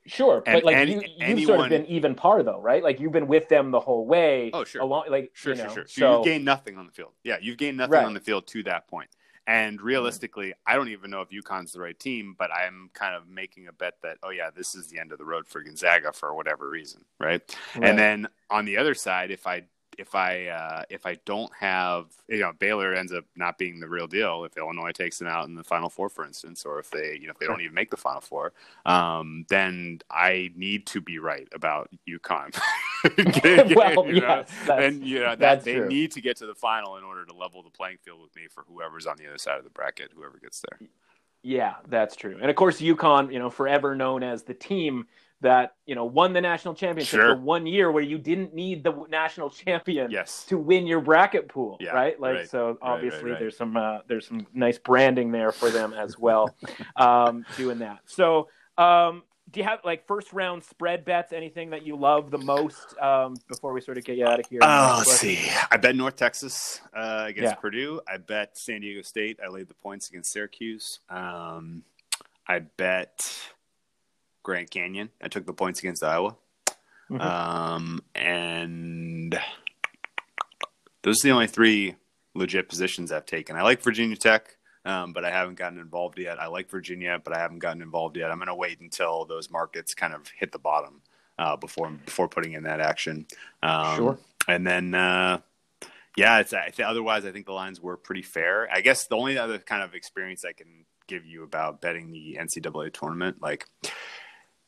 Sure, 0.06 0.42
and, 0.46 0.54
but 0.54 0.64
like 0.64 0.76
any, 0.76 0.92
you, 0.92 1.00
you've 1.00 1.20
anyone, 1.20 1.46
sort 1.46 1.60
of 1.60 1.68
been 1.70 1.86
even 1.86 2.14
par 2.14 2.42
though, 2.42 2.60
right? 2.60 2.82
Like 2.82 3.00
you've 3.00 3.12
been 3.12 3.26
with 3.26 3.48
them 3.48 3.70
the 3.70 3.80
whole 3.80 4.06
way. 4.06 4.50
Oh, 4.52 4.64
sure. 4.64 4.82
Along, 4.82 5.04
like 5.08 5.30
sure, 5.32 5.54
you 5.54 5.62
know, 5.62 5.68
sure, 5.68 5.74
sure. 5.74 5.86
So, 5.86 6.00
so 6.00 6.16
you've 6.16 6.24
gained 6.24 6.44
nothing 6.44 6.76
on 6.76 6.86
the 6.86 6.92
field. 6.92 7.12
Yeah, 7.22 7.36
you've 7.40 7.56
gained 7.56 7.78
nothing 7.78 7.92
right. 7.92 8.04
on 8.04 8.12
the 8.14 8.20
field 8.20 8.46
to 8.48 8.62
that 8.64 8.86
point. 8.86 9.08
And 9.46 9.80
realistically, 9.80 10.48
mm-hmm. 10.48 10.72
I 10.72 10.74
don't 10.74 10.88
even 10.88 11.10
know 11.10 11.20
if 11.20 11.28
UConn's 11.28 11.72
the 11.72 11.80
right 11.80 11.98
team, 11.98 12.34
but 12.38 12.50
I'm 12.50 12.90
kind 12.94 13.14
of 13.14 13.28
making 13.28 13.68
a 13.68 13.72
bet 13.72 13.94
that, 14.02 14.18
oh 14.22 14.30
yeah, 14.30 14.50
this 14.54 14.74
is 14.74 14.88
the 14.88 14.98
end 14.98 15.12
of 15.12 15.18
the 15.18 15.24
road 15.24 15.46
for 15.46 15.62
Gonzaga 15.62 16.12
for 16.12 16.34
whatever 16.34 16.68
reason, 16.68 17.04
right? 17.18 17.42
right. 17.74 17.84
And 17.84 17.98
then 17.98 18.28
on 18.50 18.64
the 18.64 18.78
other 18.78 18.94
side, 18.94 19.30
if 19.30 19.46
I 19.46 19.64
if 19.98 20.14
I 20.14 20.46
uh, 20.46 20.82
if 20.90 21.06
I 21.06 21.18
don't 21.24 21.52
have 21.58 22.06
you 22.28 22.40
know 22.40 22.52
Baylor 22.58 22.94
ends 22.94 23.12
up 23.12 23.24
not 23.36 23.58
being 23.58 23.80
the 23.80 23.88
real 23.88 24.06
deal 24.06 24.44
if 24.44 24.56
Illinois 24.56 24.92
takes 24.92 25.18
them 25.18 25.28
out 25.28 25.46
in 25.46 25.54
the 25.54 25.64
Final 25.64 25.88
Four, 25.88 26.08
for 26.08 26.24
instance, 26.24 26.64
or 26.64 26.78
if 26.78 26.90
they 26.90 27.18
you 27.20 27.26
know 27.26 27.32
if 27.32 27.38
they 27.38 27.46
don't 27.46 27.60
even 27.60 27.74
make 27.74 27.90
the 27.90 27.96
Final 27.96 28.20
Four, 28.20 28.52
um, 28.86 29.44
then 29.48 30.00
I 30.10 30.50
need 30.56 30.86
to 30.88 31.00
be 31.00 31.18
right 31.18 31.48
about 31.54 31.90
UConn. 32.08 32.58
well, 33.76 34.06
you 34.06 34.22
yes, 34.22 34.50
and 34.68 35.04
you 35.04 35.20
know 35.20 35.36
that 35.36 35.62
they 35.62 35.74
true. 35.74 35.88
need 35.88 36.10
to 36.12 36.20
get 36.20 36.36
to 36.38 36.46
the 36.46 36.54
final 36.54 36.96
in 36.96 37.04
order 37.04 37.24
to 37.24 37.34
level 37.34 37.62
the 37.62 37.70
playing 37.70 37.98
field 38.02 38.20
with 38.22 38.34
me 38.34 38.42
for 38.48 38.64
whoever's 38.66 39.06
on 39.06 39.16
the 39.18 39.26
other 39.26 39.38
side 39.38 39.58
of 39.58 39.64
the 39.64 39.70
bracket, 39.70 40.10
whoever 40.14 40.38
gets 40.38 40.60
there. 40.60 40.88
Yeah, 41.42 41.74
that's 41.88 42.16
true. 42.16 42.38
And 42.40 42.48
of 42.48 42.56
course, 42.56 42.80
UConn, 42.80 43.30
you 43.30 43.38
know, 43.38 43.50
forever 43.50 43.94
known 43.94 44.22
as 44.22 44.44
the 44.44 44.54
team 44.54 45.06
that 45.44 45.74
you 45.84 45.94
know 45.94 46.06
won 46.06 46.32
the 46.32 46.40
national 46.40 46.74
championship 46.74 47.20
sure. 47.20 47.34
for 47.34 47.40
one 47.40 47.66
year 47.66 47.92
where 47.92 48.02
you 48.02 48.18
didn't 48.18 48.54
need 48.54 48.82
the 48.82 48.92
national 49.10 49.50
champion 49.50 50.10
yes. 50.10 50.44
to 50.44 50.56
win 50.58 50.86
your 50.86 51.00
bracket 51.00 51.48
pool 51.48 51.76
yeah, 51.80 51.90
right? 51.90 52.18
Like 52.18 52.34
right, 52.34 52.50
so 52.50 52.78
obviously 52.80 53.24
right, 53.24 53.30
right, 53.32 53.38
there's 53.38 53.56
some 53.56 53.76
uh, 53.76 53.98
there's 54.08 54.26
some 54.26 54.46
nice 54.54 54.78
branding 54.78 55.30
there 55.30 55.52
for 55.52 55.70
them 55.70 55.92
as 55.92 56.18
well 56.18 56.54
um, 56.96 57.44
doing 57.56 57.78
that. 57.80 58.00
So 58.06 58.48
um, 58.78 59.22
do 59.50 59.60
you 59.60 59.64
have 59.64 59.80
like 59.84 60.06
first 60.06 60.32
round 60.32 60.64
spread 60.64 61.04
bets 61.04 61.32
anything 61.32 61.70
that 61.70 61.86
you 61.86 61.94
love 61.94 62.30
the 62.30 62.38
most 62.38 62.98
um, 62.98 63.36
before 63.46 63.74
we 63.74 63.82
sort 63.82 63.98
of 63.98 64.04
get 64.04 64.16
you 64.16 64.26
out 64.26 64.40
of 64.40 64.46
here? 64.46 64.60
Oh 64.62 64.94
let's 64.98 65.12
see. 65.12 65.38
I 65.70 65.76
bet 65.76 65.94
north 65.94 66.16
texas 66.16 66.80
uh, 66.96 67.26
against 67.28 67.50
yeah. 67.50 67.54
purdue. 67.56 68.00
I 68.08 68.16
bet 68.16 68.56
san 68.56 68.80
diego 68.80 69.02
state. 69.02 69.38
I 69.44 69.48
laid 69.48 69.68
the 69.68 69.74
points 69.74 70.08
against 70.08 70.32
syracuse. 70.32 71.00
Um, 71.10 71.82
i 72.46 72.58
bet 72.58 73.26
Grand 74.44 74.70
Canyon. 74.70 75.10
I 75.20 75.26
took 75.26 75.46
the 75.46 75.52
points 75.52 75.80
against 75.80 76.04
Iowa. 76.04 76.36
Mm-hmm. 77.10 77.20
Um, 77.20 78.00
and 78.14 79.36
those 81.02 81.24
are 81.24 81.28
the 81.28 81.34
only 81.34 81.48
three 81.48 81.96
legit 82.34 82.68
positions 82.68 83.10
I've 83.10 83.26
taken. 83.26 83.56
I 83.56 83.62
like 83.62 83.82
Virginia 83.82 84.16
Tech, 84.16 84.56
um, 84.84 85.12
but 85.12 85.24
I 85.24 85.30
haven't 85.30 85.56
gotten 85.56 85.78
involved 85.78 86.18
yet. 86.18 86.40
I 86.40 86.46
like 86.46 86.70
Virginia, 86.70 87.20
but 87.22 87.34
I 87.34 87.40
haven't 87.40 87.58
gotten 87.58 87.82
involved 87.82 88.16
yet. 88.16 88.30
I'm 88.30 88.38
going 88.38 88.46
to 88.46 88.54
wait 88.54 88.80
until 88.80 89.24
those 89.24 89.50
markets 89.50 89.94
kind 89.94 90.14
of 90.14 90.28
hit 90.28 90.52
the 90.52 90.58
bottom 90.58 91.02
uh, 91.38 91.56
before 91.56 91.90
before 91.90 92.28
putting 92.28 92.52
in 92.52 92.62
that 92.64 92.80
action. 92.80 93.26
Um, 93.62 93.96
sure. 93.96 94.18
And 94.46 94.66
then, 94.66 94.94
uh, 94.94 95.40
yeah, 96.16 96.40
it's 96.40 96.52
I 96.52 96.68
th- 96.68 96.86
otherwise 96.86 97.24
I 97.24 97.32
think 97.32 97.46
the 97.46 97.52
lines 97.52 97.80
were 97.80 97.96
pretty 97.96 98.22
fair. 98.22 98.68
I 98.70 98.82
guess 98.82 99.06
the 99.06 99.16
only 99.16 99.38
other 99.38 99.58
kind 99.58 99.82
of 99.82 99.94
experience 99.94 100.44
I 100.44 100.52
can 100.52 100.84
give 101.06 101.26
you 101.26 101.42
about 101.42 101.80
betting 101.80 102.10
the 102.10 102.38
NCAA 102.40 102.92
tournament, 102.92 103.42
like 103.42 103.66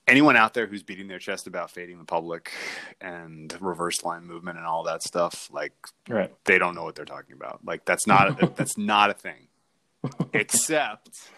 anyone 0.06 0.36
out 0.36 0.54
there 0.54 0.66
who's 0.66 0.82
beating 0.82 1.08
their 1.08 1.18
chest 1.18 1.46
about 1.46 1.70
fading 1.70 1.98
the 1.98 2.04
public 2.04 2.52
and 3.00 3.56
reverse 3.60 4.04
line 4.04 4.24
movement 4.24 4.58
and 4.58 4.66
all 4.66 4.84
that 4.84 5.02
stuff, 5.02 5.48
like 5.52 5.72
right. 6.08 6.32
they 6.44 6.58
don't 6.58 6.74
know 6.74 6.84
what 6.84 6.94
they're 6.94 7.04
talking 7.04 7.34
about. 7.34 7.60
Like 7.64 7.84
that's 7.84 8.06
not 8.06 8.42
a, 8.42 8.46
that's 8.54 8.78
not 8.78 9.10
a 9.10 9.14
thing, 9.14 9.48
except 10.32 11.30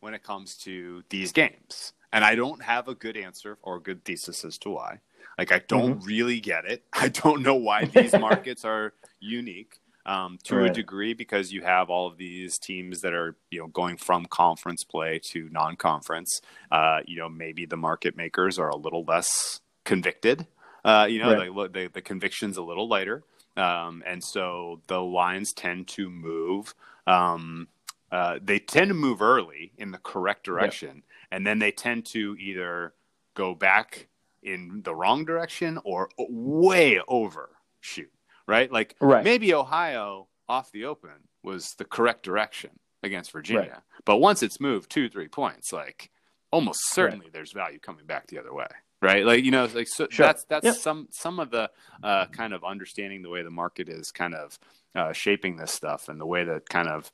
when 0.00 0.14
it 0.14 0.22
comes 0.22 0.56
to 0.58 1.02
these 1.10 1.32
games. 1.32 1.92
And 2.12 2.24
I 2.24 2.34
don't 2.36 2.62
have 2.62 2.88
a 2.88 2.94
good 2.94 3.16
answer 3.16 3.58
or 3.62 3.76
a 3.76 3.80
good 3.80 4.04
thesis 4.04 4.44
as 4.44 4.56
to 4.58 4.70
why. 4.70 5.00
Like 5.36 5.52
I 5.52 5.60
don't 5.66 5.98
mm-hmm. 5.98 6.06
really 6.06 6.40
get 6.40 6.64
it. 6.64 6.84
I 6.92 7.08
don't 7.08 7.42
know 7.42 7.56
why 7.56 7.86
these 7.86 8.12
markets 8.18 8.64
are 8.64 8.94
unique 9.20 9.80
um, 10.06 10.38
to 10.44 10.56
right. 10.56 10.70
a 10.70 10.72
degree 10.72 11.14
because 11.14 11.52
you 11.52 11.62
have 11.62 11.90
all 11.90 12.06
of 12.06 12.18
these 12.18 12.58
teams 12.58 13.00
that 13.00 13.14
are 13.14 13.36
you 13.50 13.60
know 13.60 13.66
going 13.68 13.96
from 13.96 14.26
conference 14.26 14.84
play 14.84 15.20
to 15.32 15.48
non-conference. 15.50 16.40
Uh, 16.70 17.00
you 17.06 17.18
know, 17.18 17.28
maybe 17.28 17.66
the 17.66 17.76
market 17.76 18.16
makers 18.16 18.58
are 18.58 18.68
a 18.68 18.76
little 18.76 19.04
less 19.04 19.60
convicted. 19.84 20.46
Uh, 20.84 21.06
you 21.08 21.18
know, 21.18 21.34
right. 21.34 21.72
they, 21.72 21.80
they, 21.80 21.86
the 21.88 22.02
conviction's 22.02 22.56
a 22.56 22.62
little 22.62 22.86
lighter, 22.86 23.22
um, 23.56 24.02
and 24.06 24.22
so 24.22 24.80
the 24.86 25.00
lines 25.00 25.52
tend 25.52 25.88
to 25.88 26.10
move. 26.10 26.74
Um, 27.06 27.68
uh, 28.12 28.38
they 28.42 28.58
tend 28.58 28.88
to 28.88 28.94
move 28.94 29.22
early 29.22 29.72
in 29.78 29.90
the 29.90 29.98
correct 29.98 30.44
direction, 30.44 31.02
and 31.30 31.46
then 31.46 31.58
they 31.58 31.72
tend 31.72 32.04
to 32.06 32.36
either 32.38 32.92
go 33.34 33.54
back 33.54 34.06
in 34.42 34.82
the 34.84 34.94
wrong 34.94 35.24
direction 35.24 35.78
or 35.84 36.10
way 36.18 37.00
overshoot 37.08 38.13
right? 38.46 38.70
Like 38.70 38.94
right. 39.00 39.24
maybe 39.24 39.54
Ohio 39.54 40.28
off 40.48 40.70
the 40.72 40.84
open 40.84 41.28
was 41.42 41.74
the 41.78 41.84
correct 41.84 42.22
direction 42.22 42.70
against 43.02 43.32
Virginia, 43.32 43.62
right. 43.62 44.02
but 44.04 44.16
once 44.18 44.42
it's 44.42 44.60
moved 44.60 44.90
two, 44.90 45.08
three 45.08 45.28
points, 45.28 45.72
like 45.72 46.10
almost 46.50 46.80
certainly 46.92 47.26
right. 47.26 47.32
there's 47.32 47.52
value 47.52 47.78
coming 47.78 48.06
back 48.06 48.26
the 48.28 48.38
other 48.38 48.54
way, 48.54 48.68
right? 49.02 49.24
Like 49.24 49.44
you 49.44 49.50
know, 49.50 49.68
like 49.74 49.88
so 49.88 50.06
sure. 50.10 50.26
that's 50.26 50.44
that's 50.44 50.64
yep. 50.64 50.74
some 50.76 51.08
some 51.10 51.38
of 51.38 51.50
the 51.50 51.70
uh, 52.02 52.26
kind 52.26 52.52
of 52.52 52.64
understanding 52.64 53.22
the 53.22 53.30
way 53.30 53.42
the 53.42 53.50
market 53.50 53.88
is 53.88 54.10
kind 54.10 54.34
of 54.34 54.58
uh, 54.94 55.12
shaping 55.12 55.56
this 55.56 55.72
stuff 55.72 56.08
and 56.08 56.20
the 56.20 56.26
way 56.26 56.44
that 56.44 56.68
kind 56.68 56.88
of 56.88 57.10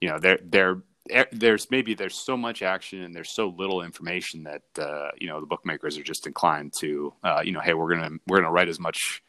you 0.00 0.08
know 0.08 0.18
they're 0.18 0.38
they're 0.44 0.82
there's 1.32 1.70
maybe 1.70 1.94
there's 1.94 2.24
so 2.24 2.36
much 2.36 2.62
action 2.62 3.02
and 3.02 3.14
there's 3.14 3.34
so 3.34 3.48
little 3.48 3.82
information 3.82 4.44
that 4.44 4.62
uh, 4.78 5.10
you 5.18 5.26
know 5.26 5.40
the 5.40 5.46
bookmakers 5.46 5.98
are 5.98 6.02
just 6.02 6.26
inclined 6.26 6.72
to 6.78 7.12
uh, 7.24 7.40
you 7.44 7.52
know 7.52 7.60
hey 7.60 7.74
we're 7.74 7.92
gonna 7.92 8.10
we're 8.26 8.38
gonna 8.38 8.52
write 8.52 8.68
as 8.68 8.78
much 8.78 9.22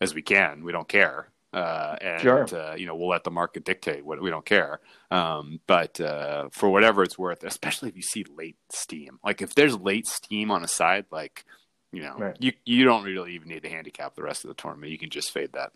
as 0.00 0.14
we 0.14 0.22
can. 0.22 0.64
We 0.64 0.72
don't 0.72 0.88
care. 0.88 1.28
Uh, 1.52 1.96
and 2.02 2.20
Sure. 2.20 2.46
uh, 2.52 2.74
you 2.76 2.84
know 2.86 2.94
we'll 2.94 3.08
let 3.08 3.24
the 3.24 3.30
market 3.30 3.64
dictate 3.64 4.04
what 4.04 4.20
we 4.20 4.28
don't 4.30 4.44
care. 4.44 4.80
Um, 5.10 5.60
but 5.66 5.98
uh, 6.00 6.50
for 6.52 6.68
whatever 6.68 7.02
it's 7.02 7.18
worth, 7.18 7.42
especially 7.42 7.88
if 7.88 7.96
you 7.96 8.02
see 8.02 8.24
late 8.36 8.58
steam, 8.70 9.18
like 9.24 9.40
if 9.40 9.54
there's 9.54 9.76
late 9.78 10.06
steam 10.06 10.50
on 10.50 10.62
a 10.62 10.68
side, 10.68 11.06
like 11.10 11.44
you 11.90 12.02
know 12.02 12.16
Right. 12.18 12.36
you 12.38 12.52
you 12.66 12.84
don't 12.84 13.02
really 13.02 13.34
even 13.34 13.48
need 13.48 13.62
to 13.62 13.70
handicap 13.70 14.14
the 14.14 14.22
rest 14.22 14.44
of 14.44 14.48
the 14.48 14.54
tournament. 14.54 14.92
You 14.92 14.98
can 14.98 15.08
just 15.10 15.32
fade 15.32 15.52
that. 15.54 15.72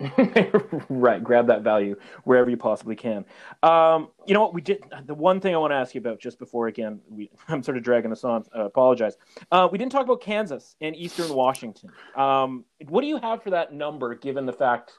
right, 0.88 1.22
grab 1.22 1.46
that 1.48 1.62
value 1.62 1.96
wherever 2.24 2.48
you 2.50 2.56
possibly 2.56 2.96
can. 2.96 3.24
Um, 3.62 4.08
you 4.26 4.34
know 4.34 4.40
what? 4.42 4.54
We 4.54 4.60
did 4.60 4.82
the 5.06 5.14
one 5.14 5.40
thing 5.40 5.54
I 5.54 5.58
want 5.58 5.72
to 5.72 5.76
ask 5.76 5.94
you 5.94 6.00
about 6.00 6.20
just 6.20 6.38
before 6.38 6.68
again. 6.68 7.00
We, 7.08 7.30
I'm 7.48 7.62
sort 7.62 7.76
of 7.76 7.82
dragging 7.82 8.12
us 8.12 8.24
on. 8.24 8.44
I 8.54 8.62
apologize. 8.62 9.16
Uh, 9.50 9.68
we 9.70 9.78
didn't 9.78 9.92
talk 9.92 10.04
about 10.04 10.20
Kansas 10.20 10.76
and 10.80 10.94
Eastern 10.96 11.32
Washington. 11.34 11.90
Um, 12.16 12.64
what 12.88 13.00
do 13.00 13.06
you 13.06 13.18
have 13.18 13.42
for 13.42 13.50
that 13.50 13.72
number, 13.72 14.14
given 14.14 14.46
the 14.46 14.52
fact 14.52 14.92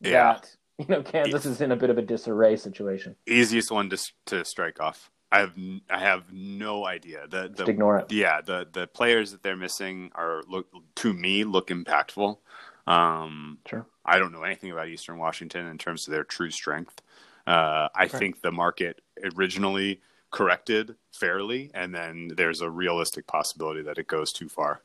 Yeah. 0.00 0.34
that 0.34 0.56
you 0.78 0.86
know 0.88 1.02
Kansas 1.02 1.46
is 1.46 1.60
in 1.60 1.72
a 1.72 1.76
bit 1.76 1.90
of 1.90 1.98
a 1.98 2.02
disarray 2.02 2.56
situation? 2.56 3.16
Easiest 3.26 3.70
one 3.70 3.90
to 3.90 3.98
to 4.26 4.44
strike 4.44 4.80
off. 4.80 5.10
I 5.32 5.40
have 5.40 5.54
I 5.90 5.98
have 5.98 6.32
no 6.32 6.86
idea. 6.86 7.26
The 7.28 7.48
Just 7.48 7.68
ignore 7.68 7.98
it. 7.98 8.12
yeah 8.12 8.40
the 8.42 8.66
the 8.72 8.86
players 8.86 9.32
that 9.32 9.42
they're 9.42 9.56
missing 9.56 10.12
are 10.14 10.42
look 10.48 10.68
to 10.96 11.12
me 11.12 11.42
look 11.42 11.68
impactful. 11.68 12.38
Um, 12.86 13.58
Sure. 13.66 13.86
I 14.04 14.18
don't 14.18 14.32
know 14.32 14.42
anything 14.42 14.70
about 14.70 14.88
Eastern 14.88 15.18
Washington 15.18 15.66
in 15.66 15.78
terms 15.78 16.06
of 16.06 16.12
their 16.12 16.24
true 16.24 16.50
strength. 16.50 17.02
Uh, 17.46 17.88
I 17.94 18.08
think 18.08 18.42
the 18.42 18.52
market 18.52 19.00
originally 19.36 20.00
corrected 20.30 20.96
fairly, 21.12 21.70
and 21.74 21.94
then 21.94 22.30
there's 22.36 22.60
a 22.60 22.70
realistic 22.70 23.26
possibility 23.26 23.82
that 23.82 23.98
it 23.98 24.06
goes 24.06 24.32
too 24.32 24.48
far. 24.48 24.82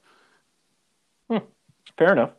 Fair 1.97 2.13
enough. 2.13 2.31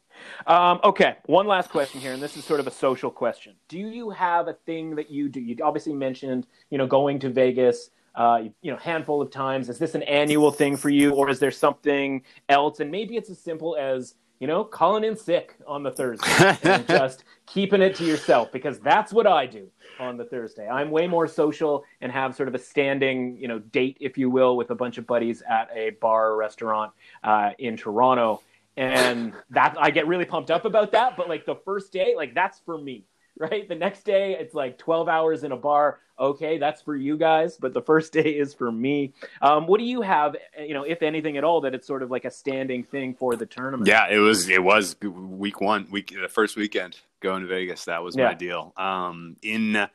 Um, 0.47 0.81
okay, 0.85 1.17
one 1.27 1.47
last 1.47 1.71
question 1.71 2.01
here, 2.01 2.13
and 2.13 2.23
this 2.23 2.37
is 2.37 2.45
sort 2.45 2.61
of 2.61 2.67
a 2.67 2.71
social 2.71 3.11
question. 3.11 3.55
Do 3.69 3.79
you 3.79 4.11
have 4.11 4.49
a 4.49 4.55
thing 4.55 4.95
that 4.97 5.11
you 5.11 5.29
do? 5.29 5.41
You 5.41 5.57
obviously 5.63 5.95
mentioned, 5.95 6.47
you 6.71 6.79
know, 6.79 6.87
going 6.87 7.19
to 7.21 7.31
Vegas, 7.31 7.91
uh, 8.15 8.45
you 8.61 8.71
know, 8.71 8.77
handful 8.77 9.21
of 9.21 9.31
times. 9.31 9.69
Is 9.69 9.79
this 9.79 9.95
an 9.95 10.03
annual 10.05 10.51
thing 10.51 10.77
for 10.77 10.91
you, 10.91 11.13
or 11.13 11.29
is 11.29 11.39
there 11.39 11.51
something 11.51 12.23
else? 12.49 12.81
And 12.81 12.91
maybe 12.91 13.17
it's 13.17 13.31
as 13.31 13.39
simple 13.39 13.77
as, 13.77 14.15
you 14.43 14.49
know, 14.49 14.65
calling 14.65 15.05
in 15.05 15.17
sick 15.17 15.55
on 15.69 15.85
the 15.85 15.91
Thursday 15.93 16.59
and 16.65 16.85
just 16.89 17.23
keeping 17.47 17.81
it 17.81 17.95
to 17.95 18.05
yourself, 18.05 18.51
because 18.51 18.81
that's 18.81 19.13
what 19.13 19.25
I 19.25 19.47
do 19.47 19.69
on 20.01 20.17
the 20.17 20.25
Thursday. 20.25 20.69
I'm 20.69 20.91
way 20.91 21.07
more 21.07 21.29
social 21.29 21.85
and 22.01 22.11
have 22.11 22.35
sort 22.35 22.49
of 22.49 22.55
a 22.57 22.59
standing, 22.59 23.37
you 23.39 23.47
know, 23.47 23.61
date, 23.61 23.99
if 24.01 24.19
you 24.19 24.31
will, 24.31 24.57
with 24.57 24.71
a 24.71 24.75
bunch 24.75 24.99
of 24.99 25.07
buddies 25.07 25.45
at 25.49 25.71
a 25.73 25.91
bar 26.01 26.33
or 26.33 26.37
restaurant 26.37 26.91
uh, 27.23 27.51
in 27.61 27.77
Toronto 27.77 28.43
and 28.77 29.33
that 29.51 29.77
I 29.79 29.93
get 29.93 30.09
really 30.09 30.25
pumped 30.25 30.51
up 30.51 30.65
about 30.65 30.91
that. 30.91 31.17
But 31.17 31.29
like 31.29 31.47
the 31.47 31.57
first 31.65 31.93
day, 31.93 32.15
like 32.17 32.35
that's 32.35 32.59
for 32.67 32.77
me, 32.77 33.05
right? 33.39 33.69
The 33.69 33.77
next 33.77 34.03
day, 34.05 34.37
it's 34.37 34.55
like 34.55 34.77
twelve 34.77 35.09
hours 35.09 35.45
in 35.45 35.53
a 35.53 35.57
bar. 35.57 36.01
Okay, 36.23 36.57
that's 36.57 36.81
for 36.81 36.95
you 36.95 37.17
guys, 37.17 37.57
but 37.57 37.75
the 37.75 37.83
first 37.83 38.13
day 38.23 38.31
is 38.31 38.55
for 38.55 38.71
me. 38.71 39.13
Um, 39.43 39.67
what 39.67 39.79
do 39.79 39.85
you 39.85 40.01
have, 40.03 40.37
you 40.59 40.73
know, 40.73 40.85
if 40.85 41.03
anything 41.03 41.37
at 41.37 41.43
all, 41.43 41.61
that 41.63 41.75
it's 41.75 41.87
sort 41.87 42.03
of 42.03 42.11
like 42.11 42.25
a 42.25 42.31
standing 42.31 42.85
thing 42.85 43.15
for 43.15 43.35
the 43.35 43.45
tournament? 43.45 43.89
Yeah, 43.89 44.09
it 44.09 44.19
was 44.19 44.49
it 44.49 44.63
was 44.63 44.97
week 45.03 45.61
one, 45.61 45.89
week 45.91 46.15
the 46.19 46.29
first 46.29 46.57
weekend 46.57 46.97
going 47.21 47.43
to 47.43 47.49
Vegas. 47.49 47.87
That 47.87 48.03
was 48.05 48.17
my 48.17 48.35
deal. 48.35 48.73
Um, 48.77 49.37
in 49.43 49.89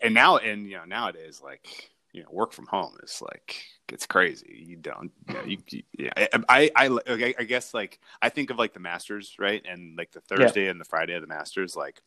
and 0.00 0.14
now 0.14 0.38
and 0.38 0.66
you 0.66 0.76
know 0.76 0.84
nowadays 0.84 1.40
like 1.44 1.90
you 2.12 2.22
know 2.22 2.28
work 2.30 2.52
from 2.52 2.66
home 2.66 2.96
is 3.02 3.20
like 3.20 3.56
it's 3.92 4.06
crazy. 4.06 4.64
You 4.66 4.76
don't 4.76 5.10
you, 5.28 5.34
know, 5.34 5.44
you, 5.44 5.58
you 5.70 5.82
yeah. 5.98 6.26
I, 6.48 6.70
I 6.76 6.88
I 6.88 7.34
I 7.38 7.44
guess 7.44 7.74
like 7.74 8.00
I 8.22 8.28
think 8.28 8.50
of 8.50 8.58
like 8.58 8.72
the 8.72 8.80
Masters 8.80 9.34
right 9.38 9.62
and 9.68 9.98
like 9.98 10.12
the 10.12 10.20
Thursday 10.20 10.68
and 10.68 10.80
the 10.80 10.84
Friday 10.84 11.14
of 11.14 11.20
the 11.20 11.26
Masters. 11.26 11.76
Like 11.76 12.00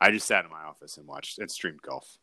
I 0.00 0.10
just 0.10 0.26
sat 0.26 0.44
in 0.44 0.50
my 0.50 0.62
office 0.62 0.98
and 0.98 1.06
watched 1.06 1.38
and 1.38 1.50
streamed 1.50 1.82
golf. 1.82 2.18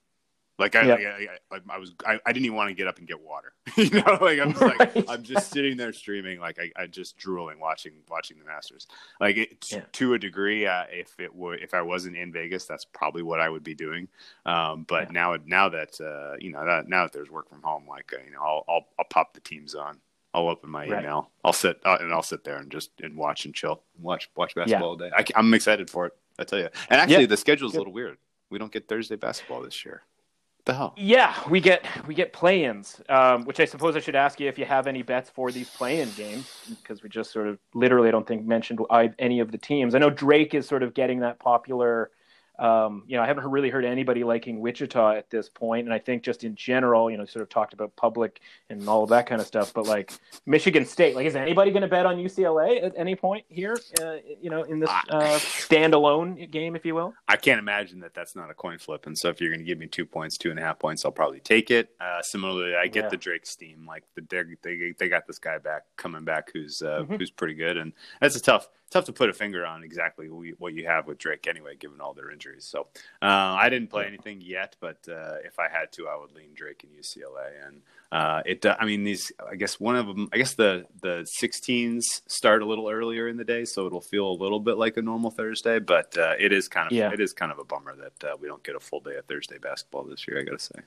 Like 0.61 0.75
I, 0.75 0.83
Yeah. 0.83 1.17
I, 1.51 1.55
I, 1.55 1.59
I 1.71 1.77
was, 1.79 1.93
I, 2.05 2.19
I 2.25 2.31
didn't 2.31 2.45
even 2.45 2.55
want 2.55 2.69
to 2.69 2.75
get 2.75 2.87
up 2.87 2.99
and 2.99 3.07
get 3.07 3.19
water. 3.19 3.53
you 3.75 3.89
know, 3.89 4.17
like 4.21 4.39
I'm 4.39 4.51
just 4.53 4.61
like, 4.61 4.79
Right. 4.95 5.05
I'm 5.09 5.23
just 5.23 5.51
sitting 5.51 5.75
there 5.75 5.91
streaming, 5.91 6.39
like 6.39 6.59
I, 6.59 6.71
I 6.81 6.85
just 6.87 7.17
drooling, 7.17 7.59
watching, 7.59 7.93
watching 8.09 8.37
the 8.37 8.45
Masters. 8.45 8.87
Like 9.19 9.37
it, 9.37 9.67
Yeah. 9.71 9.81
to 9.93 10.13
a 10.13 10.19
degree, 10.19 10.67
uh, 10.67 10.83
if 10.91 11.19
it 11.19 11.35
were, 11.35 11.55
if 11.55 11.73
I 11.73 11.81
wasn't 11.81 12.15
in 12.15 12.31
Vegas, 12.31 12.65
that's 12.65 12.85
probably 12.85 13.23
what 13.23 13.39
I 13.41 13.49
would 13.49 13.63
be 13.63 13.73
doing. 13.73 14.07
Um, 14.45 14.85
but 14.87 15.05
Yeah. 15.07 15.11
now, 15.11 15.37
now 15.45 15.69
that 15.69 15.99
uh, 15.99 16.37
you 16.39 16.51
know, 16.51 16.63
that, 16.63 16.87
now 16.87 17.03
that 17.03 17.11
there's 17.11 17.31
work 17.31 17.49
from 17.49 17.63
home, 17.63 17.85
like 17.89 18.13
uh, 18.13 18.21
you 18.23 18.31
know, 18.31 18.41
I'll, 18.41 18.63
I'll, 18.69 18.85
I'll 18.99 19.05
pop 19.09 19.33
the 19.33 19.41
teams 19.41 19.73
on. 19.75 19.99
I'll 20.33 20.47
open 20.47 20.69
my 20.69 20.87
Right. 20.87 21.01
email. 21.01 21.31
I'll 21.43 21.51
sit 21.53 21.79
uh, 21.83 21.97
and 21.99 22.13
I'll 22.13 22.21
sit 22.23 22.43
there 22.43 22.57
and 22.57 22.71
just 22.71 22.91
and 23.01 23.17
watch 23.17 23.45
and 23.45 23.53
chill, 23.55 23.81
watch 23.99 24.29
watch 24.35 24.53
basketball 24.55 24.89
all 24.89 24.95
day. 24.95 25.09
I, 25.13 25.25
am 25.35 25.53
excited 25.55 25.89
for 25.89 26.05
it. 26.05 26.13
I 26.39 26.43
tell 26.43 26.59
you. 26.59 26.69
And 26.89 27.01
actually, 27.01 27.21
Yeah. 27.21 27.25
the 27.25 27.37
schedule's 27.37 27.71
Good. 27.71 27.77
a 27.77 27.81
little 27.81 27.93
weird. 27.93 28.17
We 28.51 28.59
don't 28.59 28.71
get 28.71 28.87
Thursday 28.87 29.15
basketball 29.15 29.61
this 29.61 29.83
year. 29.83 30.03
The 30.65 30.73
hell? 30.75 30.93
Yeah, 30.95 31.35
we 31.49 31.59
get 31.59 31.85
we 32.07 32.13
get 32.13 32.33
play-ins, 32.33 33.01
um, 33.09 33.45
which 33.45 33.59
I 33.59 33.65
suppose 33.65 33.95
I 33.95 33.99
should 33.99 34.15
ask 34.15 34.39
you 34.39 34.47
if 34.47 34.59
you 34.59 34.65
have 34.65 34.85
any 34.85 35.01
bets 35.01 35.29
for 35.29 35.51
these 35.51 35.69
play-in 35.69 36.11
games 36.11 36.51
because 36.69 37.01
we 37.01 37.09
just 37.09 37.31
sort 37.31 37.47
of 37.47 37.57
literally 37.73 38.09
I 38.09 38.11
don't 38.11 38.27
think 38.27 38.45
mentioned 38.45 38.79
any 39.17 39.39
of 39.39 39.51
the 39.51 39.57
teams. 39.57 39.95
I 39.95 39.99
know 39.99 40.09
Drake 40.11 40.53
is 40.53 40.67
sort 40.67 40.83
of 40.83 40.93
getting 40.93 41.19
that 41.21 41.39
popular. 41.39 42.11
Um, 42.61 43.03
you 43.07 43.17
know, 43.17 43.23
I 43.23 43.25
haven't 43.25 43.49
really 43.49 43.71
heard 43.71 43.83
anybody 43.85 44.23
liking 44.23 44.59
Wichita 44.59 45.15
at 45.15 45.31
this 45.31 45.49
point, 45.49 45.85
and 45.85 45.93
I 45.93 45.97
think 45.97 46.21
just 46.21 46.43
in 46.43 46.55
general, 46.55 47.09
you 47.09 47.17
know, 47.17 47.25
sort 47.25 47.41
of 47.41 47.49
talked 47.49 47.73
about 47.73 47.95
public 47.95 48.39
and 48.69 48.87
all 48.87 49.01
of 49.03 49.09
that 49.09 49.25
kind 49.25 49.41
of 49.41 49.47
stuff. 49.47 49.73
But 49.73 49.87
like 49.87 50.13
Michigan 50.45 50.85
State, 50.85 51.15
like, 51.15 51.25
is 51.25 51.35
anybody 51.35 51.71
going 51.71 51.81
to 51.81 51.87
bet 51.87 52.05
on 52.05 52.17
UCLA 52.17 52.83
at 52.83 52.93
any 52.95 53.15
point 53.15 53.45
here? 53.49 53.79
Uh, 53.99 54.17
you 54.39 54.51
know, 54.51 54.61
in 54.61 54.79
this 54.79 54.91
uh, 55.09 55.39
standalone 55.71 56.51
game, 56.51 56.75
if 56.75 56.85
you 56.85 56.93
will. 56.93 57.15
I 57.27 57.35
can't 57.35 57.57
imagine 57.59 57.99
that 58.01 58.13
that's 58.13 58.35
not 58.35 58.51
a 58.51 58.53
coin 58.53 58.77
flip. 58.77 59.07
And 59.07 59.17
so 59.17 59.29
if 59.29 59.41
you're 59.41 59.49
going 59.49 59.59
to 59.59 59.65
give 59.65 59.79
me 59.79 59.87
two 59.87 60.05
points, 60.05 60.37
two 60.37 60.51
and 60.51 60.59
a 60.59 60.61
half 60.61 60.77
points, 60.77 61.03
I'll 61.03 61.11
probably 61.11 61.39
take 61.39 61.71
it. 61.71 61.89
Uh, 61.99 62.21
similarly, 62.21 62.75
I 62.75 62.87
get 62.87 63.05
Yeah. 63.05 63.09
the 63.09 63.17
Drake 63.17 63.45
steam. 63.47 63.85
Like 63.87 64.03
the 64.15 64.21
they 64.29 64.43
they 64.61 64.93
they 64.97 65.09
got 65.09 65.25
this 65.25 65.39
guy 65.39 65.57
back 65.57 65.83
coming 65.97 66.23
back 66.23 66.51
who's 66.53 66.81
uh, 66.81 67.05
Mhm. 67.07 67.17
who's 67.17 67.31
pretty 67.31 67.55
good, 67.55 67.77
and 67.77 67.91
that's 68.19 68.35
a 68.35 68.41
tough 68.41 68.69
tough 68.91 69.05
to 69.05 69.13
put 69.13 69.29
a 69.29 69.33
finger 69.33 69.65
on 69.65 69.83
exactly 69.83 70.27
what 70.27 70.73
you 70.73 70.85
have 70.85 71.07
with 71.07 71.17
Drake 71.17 71.47
anyway, 71.47 71.75
given 71.75 71.99
all 71.99 72.13
their 72.13 72.29
injuries. 72.29 72.65
So 72.69 72.87
uh, 73.21 73.25
I 73.25 73.69
didn't 73.69 73.89
play 73.89 74.05
anything 74.05 74.41
yet, 74.41 74.75
but 74.79 74.97
uh, 75.09 75.35
if 75.43 75.57
I 75.57 75.67
had 75.69 75.91
to, 75.93 76.07
I 76.07 76.17
would 76.17 76.33
lean 76.33 76.49
Drake 76.53 76.83
and 76.83 76.91
UCLA. 76.93 77.65
And 77.65 77.81
uh, 78.11 78.43
it, 78.45 78.65
I 78.65 78.85
mean, 78.85 79.03
these. 79.03 79.31
I 79.49 79.55
guess 79.55 79.79
one 79.79 79.95
of 79.95 80.05
them. 80.05 80.29
I 80.33 80.37
guess 80.37 80.53
the 80.53 80.85
the 81.01 81.25
16s 81.41 82.01
start 82.27 82.61
a 82.61 82.65
little 82.65 82.89
earlier 82.89 83.27
in 83.27 83.37
the 83.37 83.45
day, 83.45 83.65
so 83.65 83.87
it'll 83.87 84.01
feel 84.01 84.27
a 84.29 84.37
little 84.37 84.59
bit 84.59 84.77
like 84.77 84.97
a 84.97 85.01
normal 85.01 85.31
Thursday. 85.31 85.79
But 85.79 86.17
uh, 86.17 86.33
it 86.37 86.51
is 86.51 86.67
kind 86.67 86.87
of 86.87 86.91
Yeah. 86.91 87.11
it 87.13 87.19
is 87.21 87.33
kind 87.33 87.51
of 87.51 87.57
a 87.59 87.63
bummer 87.63 87.95
that 87.95 88.29
uh, 88.31 88.37
we 88.39 88.47
don't 88.47 88.63
get 88.63 88.75
a 88.75 88.79
full 88.79 88.99
day 88.99 89.15
of 89.15 89.25
Thursday 89.25 89.57
basketball 89.57 90.03
this 90.03 90.27
year. 90.27 90.39
I 90.39 90.43
gotta 90.43 90.59
say. 90.59 90.81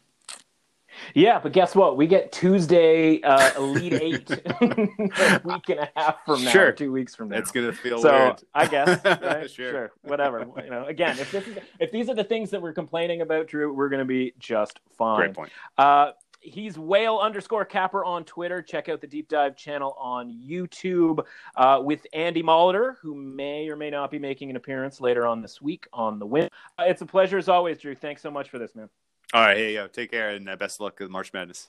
Yeah, 1.15 1.39
but 1.39 1.53
guess 1.53 1.75
what? 1.75 1.97
We 1.97 2.07
get 2.07 2.33
Tuesday 2.33 3.21
uh, 3.23 3.51
Elite 3.57 3.93
Eight 4.03 4.31
a 4.31 5.41
week 5.45 5.69
and 5.69 5.81
a 5.81 5.91
half 5.97 6.25
from 6.25 6.43
now, 6.45 6.51
Sure. 6.51 6.73
two 6.73 6.93
weeks 6.93 7.15
from 7.15 7.29
now. 7.29 7.39
It's 7.39 7.51
gonna 7.51 7.73
feel 7.73 8.01
so 8.01 8.11
weird. 8.13 8.43
I 8.55 8.67
guess, 8.67 9.05
right? 9.23 9.51
Sure. 9.51 9.71
sure. 9.71 9.93
whatever. 10.03 10.47
You 10.63 10.71
know, 10.71 10.87
again, 10.87 11.19
if 11.19 11.31
this 11.33 11.47
is 11.47 11.59
if 11.81 11.91
these 11.93 12.09
are 12.09 12.15
the 12.15 12.25
things 12.25 12.51
that 12.51 12.61
we're 12.63 12.73
complaining 12.73 13.21
about, 13.21 13.47
Drew, 13.47 13.73
we're 13.73 13.89
going 13.89 14.01
to 14.01 14.05
be 14.05 14.35
just 14.39 14.81
fine. 14.97 15.17
Great 15.19 15.35
point. 15.35 15.51
Uh, 15.79 16.13
he's 16.41 16.79
whale 16.79 17.19
underscore 17.19 17.65
capper 17.65 18.05
on 18.05 18.25
Twitter. 18.25 18.61
Check 18.63 18.89
out 18.89 19.01
the 19.01 19.07
deep 19.07 19.29
dive 19.29 19.57
channel 19.57 19.97
on 19.99 20.31
YouTube 20.31 21.25
uh, 21.57 21.81
with 21.83 22.07
Andy 22.13 22.43
Molitor, 22.43 22.97
who 23.01 23.15
may 23.15 23.69
or 23.69 23.77
may 23.77 23.91
not 23.91 24.11
be 24.11 24.19
making 24.19 24.51
an 24.51 24.57
appearance 24.57 25.01
later 25.01 25.27
on 25.27 25.41
this 25.41 25.61
week 25.63 25.87
on 25.93 26.19
the 26.19 26.27
win. 26.27 26.49
Uh, 26.79 26.85
it's 26.87 27.03
a 27.03 27.07
pleasure 27.07 27.39
as 27.39 27.49
always, 27.49 27.79
Drew. 27.79 27.95
Thanks 27.95 28.21
so 28.23 28.31
much 28.31 28.51
for 28.51 28.59
this, 28.59 28.75
man. 28.75 28.89
All 29.33 29.41
right, 29.41 29.57
hey 29.57 29.75
yo, 29.75 29.87
take 29.89 30.11
care 30.11 30.31
and 30.31 30.49
uh, 30.49 30.57
best 30.57 30.77
of 30.77 30.81
luck 30.83 31.01
with 31.01 31.11
March 31.11 31.33
Madness. 31.33 31.69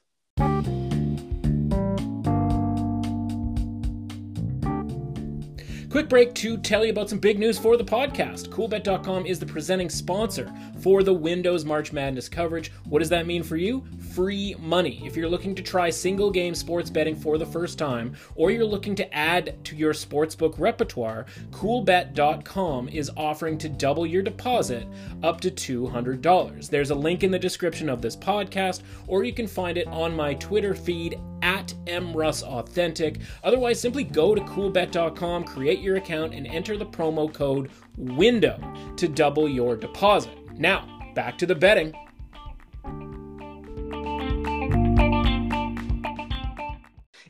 Quick 5.95 6.09
break 6.09 6.33
to 6.33 6.57
tell 6.57 6.83
you 6.83 6.91
about 6.91 7.09
some 7.09 7.19
big 7.19 7.39
news 7.39 7.57
for 7.57 7.77
the 7.77 7.83
podcast. 7.85 8.49
CoolBet.com 8.49 9.25
is 9.25 9.39
the 9.39 9.45
presenting 9.45 9.89
sponsor 9.89 10.53
for 10.81 11.03
the 11.03 11.13
Windows 11.13 11.63
March 11.63 11.93
Madness 11.93 12.27
coverage. 12.27 12.69
What 12.83 12.99
does 12.99 13.07
that 13.07 13.25
mean 13.25 13.43
for 13.43 13.55
you? 13.55 13.81
Free 14.13 14.57
money. 14.59 15.01
If 15.05 15.15
you're 15.15 15.29
looking 15.29 15.55
to 15.55 15.63
try 15.63 15.89
single 15.89 16.31
game 16.31 16.53
sports 16.53 16.89
betting 16.89 17.15
for 17.15 17.37
the 17.37 17.45
first 17.45 17.79
time, 17.79 18.13
or 18.35 18.51
you're 18.51 18.65
looking 18.65 18.93
to 18.95 19.15
add 19.15 19.63
to 19.63 19.77
your 19.77 19.93
sportsbook 19.93 20.59
repertoire, 20.59 21.27
CoolBet.com 21.51 22.89
is 22.89 23.09
offering 23.15 23.57
to 23.59 23.69
double 23.69 24.05
your 24.05 24.21
deposit 24.21 24.85
up 25.23 25.39
to 25.39 25.49
$200. 25.49 26.69
There's 26.69 26.91
a 26.91 26.95
link 26.95 27.23
in 27.23 27.31
the 27.31 27.39
description 27.39 27.87
of 27.87 28.01
this 28.01 28.17
podcast, 28.17 28.81
or 29.07 29.23
you 29.23 29.31
can 29.31 29.47
find 29.47 29.77
it 29.77 29.87
on 29.87 30.13
my 30.13 30.33
Twitter 30.33 30.75
feed 30.75 31.17
at 31.41 31.73
mrussauthentic. 31.85 33.21
Otherwise, 33.43 33.79
simply 33.79 34.03
go 34.03 34.33
to 34.33 34.41
coolbet.com, 34.41 35.43
create 35.43 35.79
your 35.85 35.95
account, 35.95 36.33
and 36.33 36.45
enter 36.47 36.75
the 36.75 36.85
promo 36.85 37.33
code 37.33 37.71
WINDOW 37.97 38.97
to 38.97 39.07
double 39.07 39.47
your 39.47 39.77
deposit. 39.77 40.33
Now, 40.57 41.11
back 41.15 41.37
to 41.37 41.45
the 41.45 41.55
betting. 41.55 41.93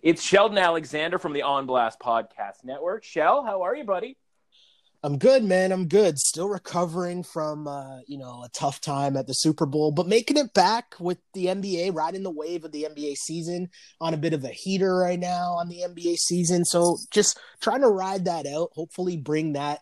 It's 0.01 0.21
Sheldon 0.21 0.57
Alexander 0.57 1.19
from 1.19 1.33
the 1.33 1.41
On 1.41 1.65
Blast 1.65 1.99
Podcast 1.99 2.63
Network. 2.63 3.03
Shell, 3.03 3.43
how 3.43 3.63
are 3.63 3.75
you, 3.75 3.83
buddy? 3.83 4.17
I'm 5.05 5.19
good, 5.19 5.43
man. 5.43 5.71
I'm 5.71 5.87
good. 5.87 6.17
Still 6.17 6.49
recovering 6.49 7.21
from 7.21 7.67
uh, 7.67 7.99
you 8.07 8.17
know 8.17 8.41
a 8.43 8.49
tough 8.49 8.81
time 8.81 9.15
at 9.15 9.27
the 9.27 9.33
Super 9.33 9.67
Bowl, 9.67 9.91
but 9.91 10.07
making 10.07 10.35
it 10.35 10.51
back 10.55 10.95
with 10.99 11.19
the 11.35 11.45
NBA, 11.45 11.93
riding 11.93 12.23
the 12.23 12.31
wave 12.31 12.65
of 12.65 12.71
the 12.71 12.87
NBA 12.89 13.15
season 13.15 13.69
on 14.01 14.15
a 14.15 14.17
bit 14.17 14.33
of 14.33 14.43
a 14.43 14.49
heater 14.49 14.95
right 14.95 15.19
now 15.19 15.51
on 15.51 15.69
the 15.69 15.83
NBA 15.87 16.17
season. 16.17 16.65
So 16.65 16.97
just 17.11 17.39
trying 17.61 17.81
to 17.81 17.87
ride 17.87 18.25
that 18.25 18.47
out. 18.47 18.71
Hopefully, 18.73 19.15
bring 19.15 19.53
that 19.53 19.81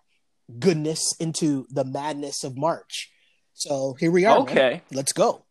goodness 0.60 1.16
into 1.22 1.68
the 1.70 1.86
madness 1.86 2.44
of 2.44 2.58
March. 2.58 3.10
So 3.54 3.96
here 3.98 4.12
we 4.12 4.26
are. 4.26 4.40
Okay, 4.40 4.72
man. 4.72 4.82
let's 4.92 5.14
go. 5.14 5.46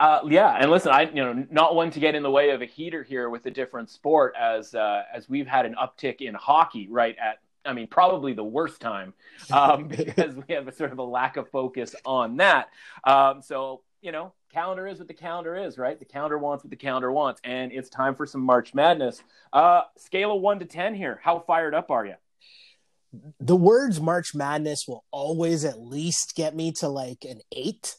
Uh, 0.00 0.20
yeah, 0.26 0.56
and 0.58 0.70
listen, 0.70 0.90
I 0.90 1.02
you 1.02 1.22
know 1.22 1.46
not 1.50 1.74
one 1.74 1.90
to 1.90 2.00
get 2.00 2.14
in 2.14 2.22
the 2.22 2.30
way 2.30 2.48
of 2.48 2.62
a 2.62 2.66
heater 2.66 3.02
here 3.02 3.28
with 3.28 3.44
a 3.44 3.50
different 3.50 3.90
sport, 3.90 4.34
as 4.40 4.74
uh, 4.74 5.02
as 5.14 5.28
we've 5.28 5.46
had 5.46 5.66
an 5.66 5.74
uptick 5.74 6.22
in 6.22 6.32
hockey 6.32 6.88
right 6.90 7.16
at 7.22 7.40
I 7.64 7.72
mean, 7.72 7.88
probably 7.88 8.32
the 8.32 8.44
worst 8.44 8.80
time 8.80 9.14
um, 9.50 9.88
because 9.88 10.34
we 10.34 10.54
have 10.54 10.68
a 10.68 10.72
sort 10.72 10.92
of 10.92 10.98
a 10.98 11.04
lack 11.04 11.36
of 11.36 11.48
focus 11.50 11.94
on 12.04 12.36
that. 12.38 12.70
Um, 13.04 13.42
so, 13.42 13.82
you 14.00 14.12
know, 14.12 14.32
calendar 14.52 14.86
is 14.86 14.98
what 14.98 15.08
the 15.08 15.14
calendar 15.14 15.56
is, 15.56 15.78
right? 15.78 15.98
The 15.98 16.04
calendar 16.04 16.38
wants 16.38 16.64
what 16.64 16.70
the 16.70 16.76
calendar 16.76 17.12
wants, 17.12 17.40
and 17.44 17.72
it's 17.72 17.88
time 17.88 18.14
for 18.14 18.26
some 18.26 18.40
March 18.40 18.74
Madness. 18.74 19.22
Uh, 19.52 19.82
scale 19.96 20.34
of 20.34 20.40
one 20.40 20.58
to 20.60 20.64
10 20.64 20.94
here. 20.94 21.20
How 21.22 21.40
fired 21.40 21.74
up 21.74 21.90
are 21.90 22.06
you? 22.06 22.14
The 23.40 23.56
words 23.56 24.00
March 24.00 24.34
Madness 24.34 24.84
will 24.86 25.04
always 25.10 25.64
at 25.64 25.80
least 25.80 26.34
get 26.36 26.54
me 26.54 26.72
to 26.78 26.88
like 26.88 27.24
an 27.28 27.40
eight. 27.52 27.96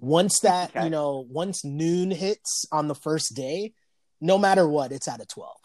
Once 0.00 0.40
that, 0.42 0.70
okay. 0.70 0.84
you 0.84 0.90
know, 0.90 1.26
once 1.28 1.64
noon 1.64 2.10
hits 2.10 2.66
on 2.72 2.88
the 2.88 2.94
first 2.94 3.34
day, 3.34 3.72
no 4.20 4.38
matter 4.38 4.68
what, 4.68 4.92
it's 4.92 5.08
at 5.08 5.20
a 5.20 5.26
12. 5.26 5.56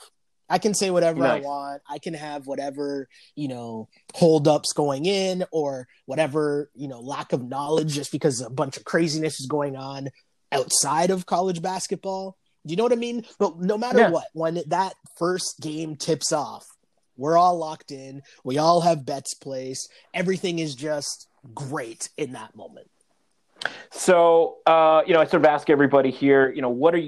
I 0.49 0.57
can 0.59 0.73
say 0.73 0.91
whatever 0.91 1.19
nice. 1.19 1.43
I 1.43 1.45
want. 1.45 1.81
I 1.89 1.99
can 1.99 2.13
have 2.13 2.47
whatever, 2.47 3.07
you 3.35 3.47
know, 3.47 3.89
holdups 4.15 4.73
going 4.73 5.05
in 5.05 5.43
or 5.51 5.87
whatever, 6.05 6.69
you 6.73 6.87
know, 6.87 6.99
lack 6.99 7.33
of 7.33 7.43
knowledge 7.43 7.93
just 7.93 8.11
because 8.11 8.41
a 8.41 8.49
bunch 8.49 8.77
of 8.77 8.85
craziness 8.85 9.39
is 9.39 9.47
going 9.47 9.75
on 9.75 10.09
outside 10.51 11.09
of 11.09 11.25
college 11.25 11.61
basketball. 11.61 12.37
Do 12.65 12.71
you 12.71 12.77
know 12.77 12.83
what 12.83 12.93
I 12.93 12.97
mean? 12.97 13.25
But 13.39 13.59
no 13.59 13.77
matter 13.77 13.99
yeah. 13.99 14.09
what, 14.09 14.27
when 14.33 14.61
that 14.67 14.93
first 15.17 15.59
game 15.61 15.95
tips 15.95 16.31
off, 16.31 16.65
we're 17.17 17.37
all 17.37 17.57
locked 17.57 17.91
in. 17.91 18.21
We 18.43 18.57
all 18.57 18.81
have 18.81 19.05
bets 19.05 19.33
placed. 19.33 19.91
Everything 20.13 20.59
is 20.59 20.75
just 20.75 21.27
great 21.53 22.09
in 22.17 22.33
that 22.33 22.55
moment. 22.55 22.89
So, 23.91 24.57
uh, 24.65 25.01
you 25.07 25.13
know, 25.13 25.21
I 25.21 25.25
sort 25.25 25.41
of 25.41 25.45
ask 25.45 25.69
everybody 25.69 26.11
here, 26.11 26.51
you 26.51 26.61
know, 26.61 26.69
what 26.69 26.93
are 26.93 26.99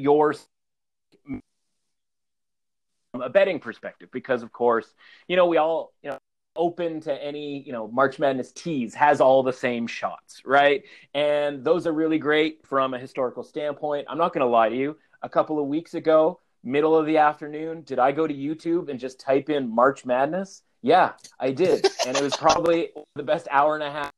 your 3.19 3.27
a 3.27 3.29
betting 3.29 3.59
perspective 3.59 4.09
because 4.11 4.43
of 4.43 4.51
course 4.51 4.93
you 5.27 5.35
know 5.35 5.45
we 5.45 5.57
all 5.57 5.93
you 6.03 6.09
know 6.09 6.17
open 6.55 6.99
to 6.99 7.13
any 7.23 7.63
you 7.65 7.71
know 7.71 7.87
march 7.87 8.19
madness 8.19 8.51
teas 8.51 8.93
has 8.93 9.21
all 9.21 9.43
the 9.43 9.53
same 9.53 9.87
shots 9.87 10.41
right? 10.45 10.83
And 11.13 11.63
those 11.63 11.87
are 11.87 11.93
really 11.93 12.17
great 12.17 12.65
from 12.65 12.93
a 12.93 12.99
historical 12.99 13.43
standpoint. 13.43 14.07
I'm 14.09 14.17
not 14.17 14.33
going 14.33 14.45
to 14.45 14.51
lie 14.51 14.69
to 14.69 14.75
you. 14.75 14.97
A 15.21 15.29
couple 15.29 15.59
of 15.59 15.67
weeks 15.67 15.93
ago 15.93 16.39
middle 16.61 16.97
of 16.97 17.05
the 17.05 17.15
afternoon 17.15 17.83
did 17.83 17.99
i 17.99 18.11
go 18.11 18.27
to 18.27 18.33
youtube 18.33 18.89
and 18.89 18.99
just 18.99 19.17
type 19.17 19.49
in 19.49 19.73
march 19.73 20.05
madness? 20.05 20.63
Yeah 20.81 21.13
i 21.39 21.51
did. 21.51 21.87
And 22.05 22.17
it 22.17 22.23
was 22.23 22.35
probably 22.35 22.89
the 23.15 23.23
best 23.23 23.47
hour 23.51 23.75
and 23.75 23.83
a 23.83 23.91
half 23.91 24.11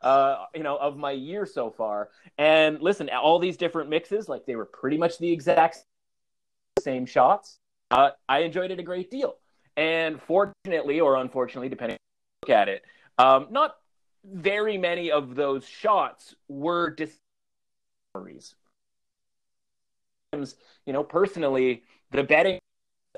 uh, 0.00 0.44
you 0.54 0.62
know, 0.62 0.76
of 0.76 0.96
my 0.96 1.10
year 1.10 1.44
so 1.44 1.70
far. 1.70 2.10
And 2.38 2.80
listen, 2.80 3.10
all 3.10 3.40
these 3.40 3.56
different 3.56 3.90
mixes, 3.90 4.28
like 4.28 4.46
they 4.46 4.54
were 4.54 4.64
pretty 4.64 4.96
much 4.96 5.18
the 5.18 5.32
exact 5.32 5.84
same 6.78 7.06
shots 7.06 7.58
uh, 7.90 8.10
I 8.28 8.40
enjoyed 8.40 8.70
it 8.70 8.78
a 8.78 8.82
great 8.82 9.10
deal. 9.10 9.36
And 9.76 10.20
fortunately, 10.22 11.00
or 11.00 11.16
unfortunately, 11.16 11.68
depending 11.68 11.94
on 11.94 12.48
look 12.48 12.56
at 12.56 12.68
it, 12.68 12.84
um, 13.18 13.46
not 13.50 13.76
very 14.24 14.76
many 14.76 15.10
of 15.10 15.34
those 15.34 15.64
shots 15.64 16.34
were 16.48 16.90
discoveries. 16.90 18.54
You 20.32 20.92
know, 20.92 21.04
personally, 21.04 21.84
the 22.10 22.22
betting 22.22 22.58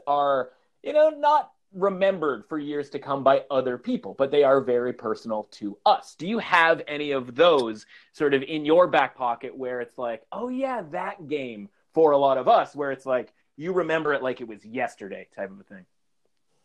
are, 0.06 0.50
you 0.82 0.92
know, 0.92 1.10
not 1.10 1.52
remembered 1.72 2.44
for 2.48 2.58
years 2.58 2.90
to 2.90 2.98
come 2.98 3.22
by 3.24 3.44
other 3.50 3.78
people, 3.78 4.14
but 4.18 4.30
they 4.30 4.44
are 4.44 4.60
very 4.60 4.92
personal 4.92 5.44
to 5.52 5.78
us. 5.86 6.14
Do 6.16 6.26
you 6.26 6.38
have 6.38 6.82
any 6.86 7.12
of 7.12 7.34
those 7.34 7.86
sort 8.12 8.34
of 8.34 8.42
in 8.42 8.64
your 8.64 8.86
back 8.86 9.16
pocket 9.16 9.56
where 9.56 9.80
it's 9.80 9.98
like, 9.98 10.22
oh, 10.32 10.48
yeah, 10.48 10.82
that 10.90 11.26
game 11.28 11.68
for 11.94 12.12
a 12.12 12.18
lot 12.18 12.38
of 12.38 12.48
us, 12.48 12.74
where 12.74 12.92
it's 12.92 13.06
like, 13.06 13.32
you 13.60 13.72
remember 13.74 14.14
it 14.14 14.22
like 14.22 14.40
it 14.40 14.48
was 14.48 14.64
yesterday 14.64 15.28
type 15.36 15.50
of 15.50 15.60
a 15.60 15.64
thing. 15.64 15.84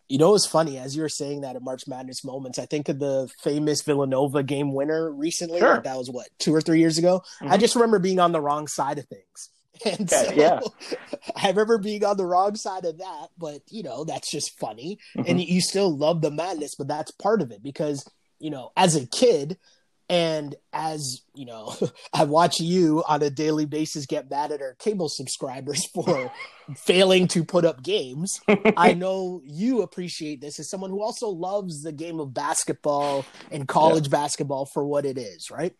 You 0.08 0.18
know, 0.18 0.34
it's 0.34 0.48
funny 0.48 0.78
as 0.78 0.96
you 0.96 1.02
were 1.02 1.10
saying 1.10 1.42
that 1.42 1.56
at 1.56 1.62
March 1.62 1.88
Madness 1.88 2.24
moments. 2.24 2.58
I 2.58 2.68
think 2.68 2.88
of 2.90 3.00
the 3.00 3.30
famous 3.44 3.82
Villanova 3.82 4.44
game 4.44 4.74
winner 4.74 5.12
recently. 5.12 5.60
Sure. 5.60 5.74
Like 5.74 5.84
that 5.84 5.98
was 5.98 6.10
what 6.10 6.28
two 6.40 6.56
or 6.56 6.62
three 6.62 6.80
years 6.80 6.98
ago. 6.98 7.22
Mm-hmm. 7.42 7.52
I 7.52 7.58
just 7.58 7.76
remember 7.76 8.00
being 8.00 8.20
on 8.20 8.32
the 8.32 8.40
wrong 8.40 8.68
side 8.68 8.98
of 8.98 9.06
things. 9.06 9.50
And 9.86 10.10
okay, 10.10 10.30
so 10.30 10.34
yeah. 10.36 10.62
I 11.36 11.50
remember 11.50 11.78
being 11.78 12.06
on 12.06 12.16
the 12.16 12.26
wrong 12.26 12.56
side 12.56 12.86
of 12.86 13.00
that, 13.00 13.28
but 13.38 13.60
you 13.70 13.84
know, 13.84 14.06
that's 14.06 14.32
just 14.32 14.58
funny. 14.58 15.00
Mm-hmm. 15.18 15.30
And 15.30 15.42
you 15.42 15.60
still 15.60 15.94
love 15.94 16.22
the 16.22 16.32
madness, 16.32 16.76
but 16.76 16.88
that's 16.88 17.12
part 17.12 17.42
of 17.42 17.52
it 17.52 17.62
because, 17.62 18.10
you 18.40 18.52
know, 18.52 18.72
as 18.78 18.96
a 18.96 19.06
kid, 19.06 19.58
and 20.10 20.56
as 20.72 21.22
you 21.34 21.46
know, 21.46 21.76
I 22.14 22.26
watch 22.26 22.60
you 22.60 23.04
on 23.08 23.24
a 23.24 23.30
daily 23.30 23.66
basis 23.66 24.06
get 24.06 24.30
mad 24.30 24.52
at 24.52 24.62
our 24.62 24.76
cable 24.76 25.10
subscribers 25.10 25.86
for 25.94 26.32
failing 26.76 27.28
to 27.30 27.44
put 27.44 27.66
up 27.66 27.84
games. 27.84 28.40
I 28.78 28.94
know 28.98 29.42
you 29.44 29.82
appreciate 29.82 30.42
this 30.42 30.60
as 30.60 30.70
someone 30.70 30.90
who 30.90 31.02
also 31.02 31.28
loves 31.30 31.82
the 31.82 31.92
game 31.92 32.20
of 32.20 32.34
basketball 32.34 33.26
and 33.52 33.68
college 33.68 34.06
yeah. 34.06 34.12
basketball 34.12 34.66
for 34.66 34.86
what 34.86 35.06
it 35.06 35.18
is, 35.18 35.50
right? 35.50 35.74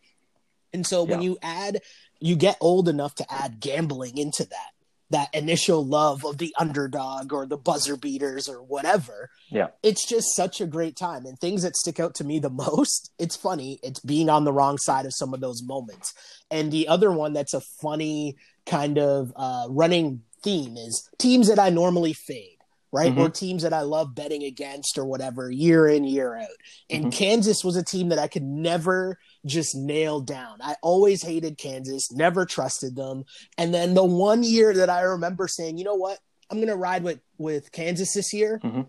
And 0.72 0.86
so 0.86 1.04
when 1.04 1.22
yeah. 1.22 1.28
you 1.28 1.38
add, 1.42 1.80
you 2.20 2.36
get 2.36 2.56
old 2.60 2.88
enough 2.88 3.14
to 3.16 3.32
add 3.32 3.60
gambling 3.60 4.18
into 4.18 4.44
that 4.44 4.75
that 5.10 5.32
initial 5.34 5.84
love 5.84 6.24
of 6.24 6.38
the 6.38 6.54
underdog 6.58 7.32
or 7.32 7.46
the 7.46 7.56
buzzer 7.56 7.96
beaters 7.96 8.48
or 8.48 8.62
whatever. 8.62 9.30
Yeah. 9.50 9.68
It's 9.82 10.06
just 10.06 10.34
such 10.34 10.60
a 10.60 10.66
great 10.66 10.96
time. 10.96 11.26
And 11.26 11.38
things 11.38 11.62
that 11.62 11.76
stick 11.76 12.00
out 12.00 12.14
to 12.16 12.24
me 12.24 12.38
the 12.38 12.50
most, 12.66 13.12
it's 13.18 13.36
funny, 13.36 13.78
it's 13.82 14.00
being 14.00 14.28
on 14.28 14.44
the 14.44 14.52
wrong 14.52 14.78
side 14.78 15.06
of 15.06 15.14
some 15.14 15.32
of 15.32 15.40
those 15.40 15.62
moments. 15.62 16.14
And 16.50 16.72
the 16.72 16.88
other 16.88 17.12
one 17.12 17.32
that's 17.32 17.54
a 17.54 17.60
funny 17.60 18.36
kind 18.66 18.98
of 18.98 19.32
uh, 19.36 19.66
running 19.68 20.22
theme 20.42 20.76
is 20.76 21.08
teams 21.18 21.48
that 21.48 21.58
I 21.58 21.70
normally 21.70 22.12
fade 22.12 22.56
right? 22.92 23.12
Mm-hmm. 23.12 23.20
Or 23.20 23.28
teams 23.28 23.62
that 23.62 23.74
I 23.74 23.82
love 23.82 24.14
betting 24.14 24.42
against 24.44 24.96
or 24.96 25.04
whatever 25.04 25.50
year 25.50 25.86
in, 25.86 26.04
year 26.04 26.34
out. 26.34 26.48
And 26.88 27.06
mm-hmm. 27.06 27.10
Kansas 27.10 27.62
was 27.62 27.76
a 27.76 27.84
team 27.84 28.08
that 28.08 28.18
I 28.18 28.26
could 28.26 28.42
never 28.42 29.18
just 29.46 29.74
nailed 29.74 30.26
down. 30.26 30.58
I 30.60 30.76
always 30.82 31.22
hated 31.22 31.58
Kansas, 31.58 32.12
never 32.12 32.44
trusted 32.44 32.96
them. 32.96 33.24
And 33.56 33.72
then 33.72 33.94
the 33.94 34.04
one 34.04 34.42
year 34.42 34.74
that 34.74 34.90
I 34.90 35.02
remember 35.02 35.48
saying, 35.48 35.78
you 35.78 35.84
know 35.84 35.94
what? 35.94 36.18
I'm 36.50 36.58
going 36.58 36.68
to 36.68 36.76
ride 36.76 37.02
with, 37.02 37.20
with 37.38 37.72
Kansas 37.72 38.14
this 38.14 38.32
year. 38.32 38.60
Mm-hmm. 38.62 38.82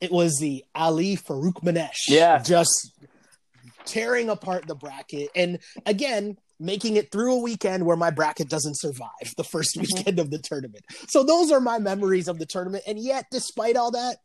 It 0.00 0.12
was 0.12 0.38
the 0.38 0.64
Ali 0.74 1.16
Farokhmanesh. 1.16 2.08
Yeah. 2.08 2.38
Just 2.38 2.92
tearing 3.84 4.28
apart 4.28 4.66
the 4.66 4.74
bracket. 4.74 5.30
And 5.34 5.58
again, 5.86 6.36
making 6.60 6.96
it 6.96 7.10
through 7.10 7.34
a 7.34 7.42
weekend 7.42 7.86
where 7.86 7.96
my 7.96 8.10
bracket 8.10 8.48
doesn't 8.48 8.78
survive 8.78 9.08
the 9.36 9.44
first 9.44 9.76
mm-hmm. 9.76 9.86
weekend 9.96 10.18
of 10.18 10.30
the 10.30 10.38
tournament. 10.38 10.84
So 11.08 11.22
those 11.22 11.50
are 11.50 11.60
my 11.60 11.78
memories 11.78 12.28
of 12.28 12.38
the 12.38 12.46
tournament. 12.46 12.84
And 12.86 12.98
yet, 12.98 13.26
despite 13.30 13.76
all 13.76 13.92
that, 13.92 14.18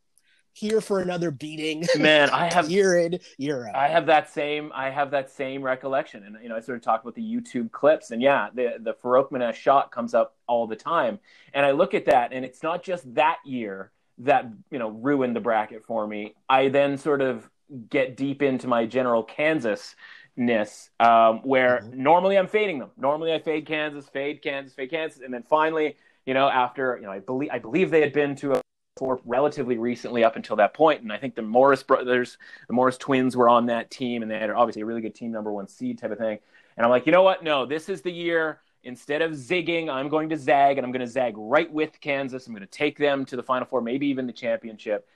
here 0.54 0.80
for 0.80 1.00
another 1.00 1.30
beating. 1.30 1.84
Man, 1.98 2.30
I 2.30 2.52
have 2.52 2.70
year 2.70 2.96
in, 2.98 3.18
year 3.36 3.68
out. 3.68 3.76
I 3.76 3.88
have 3.88 4.06
that 4.06 4.30
same 4.30 4.72
I 4.74 4.88
have 4.88 5.10
that 5.10 5.30
same 5.30 5.62
recollection. 5.62 6.24
And 6.24 6.38
you 6.42 6.48
know, 6.48 6.56
I 6.56 6.60
sort 6.60 6.76
of 6.76 6.82
talk 6.82 7.02
about 7.02 7.14
the 7.14 7.22
YouTube 7.22 7.70
clips 7.72 8.10
and 8.12 8.22
yeah, 8.22 8.48
the 8.54 8.74
the 8.80 8.94
Farokhmanesh 8.94 9.54
shot 9.54 9.90
comes 9.90 10.14
up 10.14 10.36
all 10.46 10.66
the 10.66 10.76
time. 10.76 11.18
And 11.52 11.66
I 11.66 11.72
look 11.72 11.92
at 11.92 12.06
that 12.06 12.32
and 12.32 12.44
it's 12.44 12.62
not 12.62 12.82
just 12.82 13.14
that 13.14 13.38
year 13.44 13.90
that, 14.18 14.50
you 14.70 14.78
know, 14.78 14.88
ruined 14.88 15.34
the 15.34 15.40
bracket 15.40 15.84
for 15.84 16.06
me. 16.06 16.34
I 16.48 16.68
then 16.68 16.96
sort 16.96 17.20
of 17.20 17.50
get 17.90 18.16
deep 18.16 18.42
into 18.42 18.68
my 18.68 18.86
general 18.86 19.24
Kansas 19.24 19.96
ness 20.36 20.90
um, 21.00 21.40
where 21.42 21.80
mm-hmm. 21.80 22.02
normally 22.02 22.38
I'm 22.38 22.48
fading 22.48 22.78
them. 22.78 22.90
Normally 22.96 23.32
I 23.32 23.40
fade 23.40 23.66
Kansas, 23.66 24.08
fade 24.08 24.42
Kansas, 24.42 24.74
fade 24.74 24.90
Kansas, 24.90 25.20
and 25.20 25.32
then 25.32 25.42
finally, 25.42 25.96
you 26.26 26.34
know, 26.34 26.48
after 26.48 26.96
you 27.00 27.06
know, 27.06 27.12
I 27.12 27.18
believe 27.18 27.50
I 27.52 27.58
believe 27.58 27.90
they 27.90 28.00
had 28.00 28.12
been 28.12 28.34
to 28.36 28.54
a 28.54 28.63
four 28.96 29.20
relatively 29.24 29.76
recently 29.76 30.22
up 30.24 30.36
until 30.36 30.56
that 30.56 30.74
point, 30.74 31.02
and 31.02 31.12
I 31.12 31.18
think 31.18 31.34
the 31.34 31.42
Morris 31.42 31.82
brothers, 31.82 32.38
the 32.68 32.74
Morris 32.74 32.96
twins, 32.96 33.36
were 33.36 33.48
on 33.48 33.66
that 33.66 33.90
team, 33.90 34.22
and 34.22 34.30
they 34.30 34.38
had 34.38 34.50
obviously 34.50 34.82
a 34.82 34.86
really 34.86 35.00
good 35.00 35.14
team, 35.14 35.32
number 35.32 35.52
one 35.52 35.66
seed 35.66 35.98
type 35.98 36.12
of 36.12 36.18
thing. 36.18 36.38
And 36.76 36.84
I'm 36.84 36.90
like, 36.90 37.06
you 37.06 37.12
know 37.12 37.22
what? 37.22 37.42
No, 37.42 37.66
this 37.66 37.88
is 37.88 38.02
the 38.02 38.12
year. 38.12 38.60
Instead 38.84 39.22
of 39.22 39.32
zigging, 39.32 39.88
I'm 39.88 40.08
going 40.08 40.28
to 40.28 40.36
zag, 40.36 40.76
and 40.76 40.84
I'm 40.84 40.92
going 40.92 41.00
to 41.00 41.10
zag 41.10 41.34
right 41.36 41.72
with 41.72 41.98
Kansas. 42.00 42.46
I'm 42.46 42.52
going 42.52 42.60
to 42.60 42.66
take 42.66 42.98
them 42.98 43.24
to 43.24 43.36
the 43.36 43.42
Final 43.42 43.66
Four, 43.66 43.80
maybe 43.80 44.06
even 44.06 44.26
the 44.26 44.32
championship. 44.32 45.08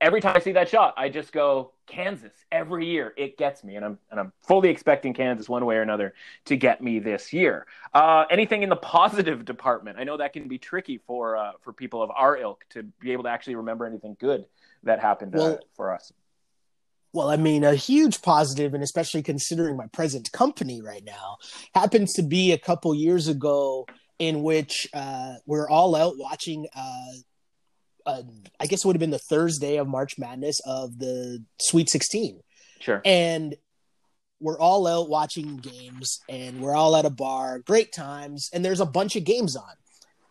Every 0.00 0.20
time 0.20 0.36
I 0.36 0.40
see 0.40 0.52
that 0.52 0.68
shot, 0.68 0.94
I 0.96 1.08
just 1.08 1.32
go 1.32 1.72
Kansas. 1.86 2.32
Every 2.52 2.86
year 2.86 3.12
it 3.16 3.36
gets 3.36 3.64
me, 3.64 3.76
and 3.76 3.84
I'm 3.84 3.98
and 4.10 4.20
I'm 4.20 4.32
fully 4.46 4.68
expecting 4.68 5.14
Kansas 5.14 5.48
one 5.48 5.64
way 5.66 5.76
or 5.76 5.82
another 5.82 6.14
to 6.46 6.56
get 6.56 6.82
me 6.82 6.98
this 6.98 7.32
year. 7.32 7.66
Uh, 7.92 8.24
anything 8.30 8.62
in 8.62 8.68
the 8.68 8.76
positive 8.94 9.44
department? 9.44 9.98
I 9.98 10.04
know 10.04 10.16
that 10.16 10.32
can 10.32 10.48
be 10.48 10.58
tricky 10.58 10.98
for 10.98 11.36
uh, 11.36 11.52
for 11.60 11.72
people 11.72 12.02
of 12.02 12.10
our 12.10 12.36
ilk 12.36 12.64
to 12.70 12.82
be 13.00 13.12
able 13.12 13.24
to 13.24 13.30
actually 13.30 13.56
remember 13.56 13.86
anything 13.86 14.16
good 14.18 14.44
that 14.84 15.00
happened 15.00 15.36
uh, 15.36 15.58
for 15.74 15.92
us. 15.92 16.12
Well, 17.12 17.30
I 17.30 17.36
mean, 17.36 17.62
a 17.62 17.74
huge 17.74 18.22
positive, 18.22 18.74
and 18.74 18.82
especially 18.82 19.22
considering 19.22 19.76
my 19.76 19.86
present 19.86 20.32
company 20.32 20.82
right 20.82 21.04
now, 21.04 21.36
happens 21.72 22.12
to 22.14 22.22
be 22.22 22.50
a 22.50 22.58
couple 22.58 22.92
years 22.92 23.28
ago 23.28 23.86
in 24.18 24.42
which 24.42 24.88
uh, 24.92 25.34
we're 25.46 25.68
all 25.68 25.94
out 25.94 26.14
watching. 26.18 26.66
Uh, 28.06 28.22
I 28.60 28.66
guess 28.66 28.84
it 28.84 28.86
would 28.86 28.96
have 28.96 29.00
been 29.00 29.10
the 29.10 29.18
Thursday 29.18 29.76
of 29.76 29.88
March 29.88 30.18
Madness 30.18 30.60
of 30.66 30.98
the 30.98 31.42
Sweet 31.60 31.88
16. 31.88 32.40
Sure. 32.80 33.00
And 33.04 33.54
we're 34.40 34.58
all 34.58 34.86
out 34.86 35.08
watching 35.08 35.56
games 35.56 36.20
and 36.28 36.60
we're 36.60 36.74
all 36.74 36.96
at 36.96 37.06
a 37.06 37.10
bar, 37.10 37.60
great 37.60 37.92
times, 37.92 38.50
and 38.52 38.64
there's 38.64 38.80
a 38.80 38.86
bunch 38.86 39.16
of 39.16 39.24
games 39.24 39.56
on. 39.56 39.72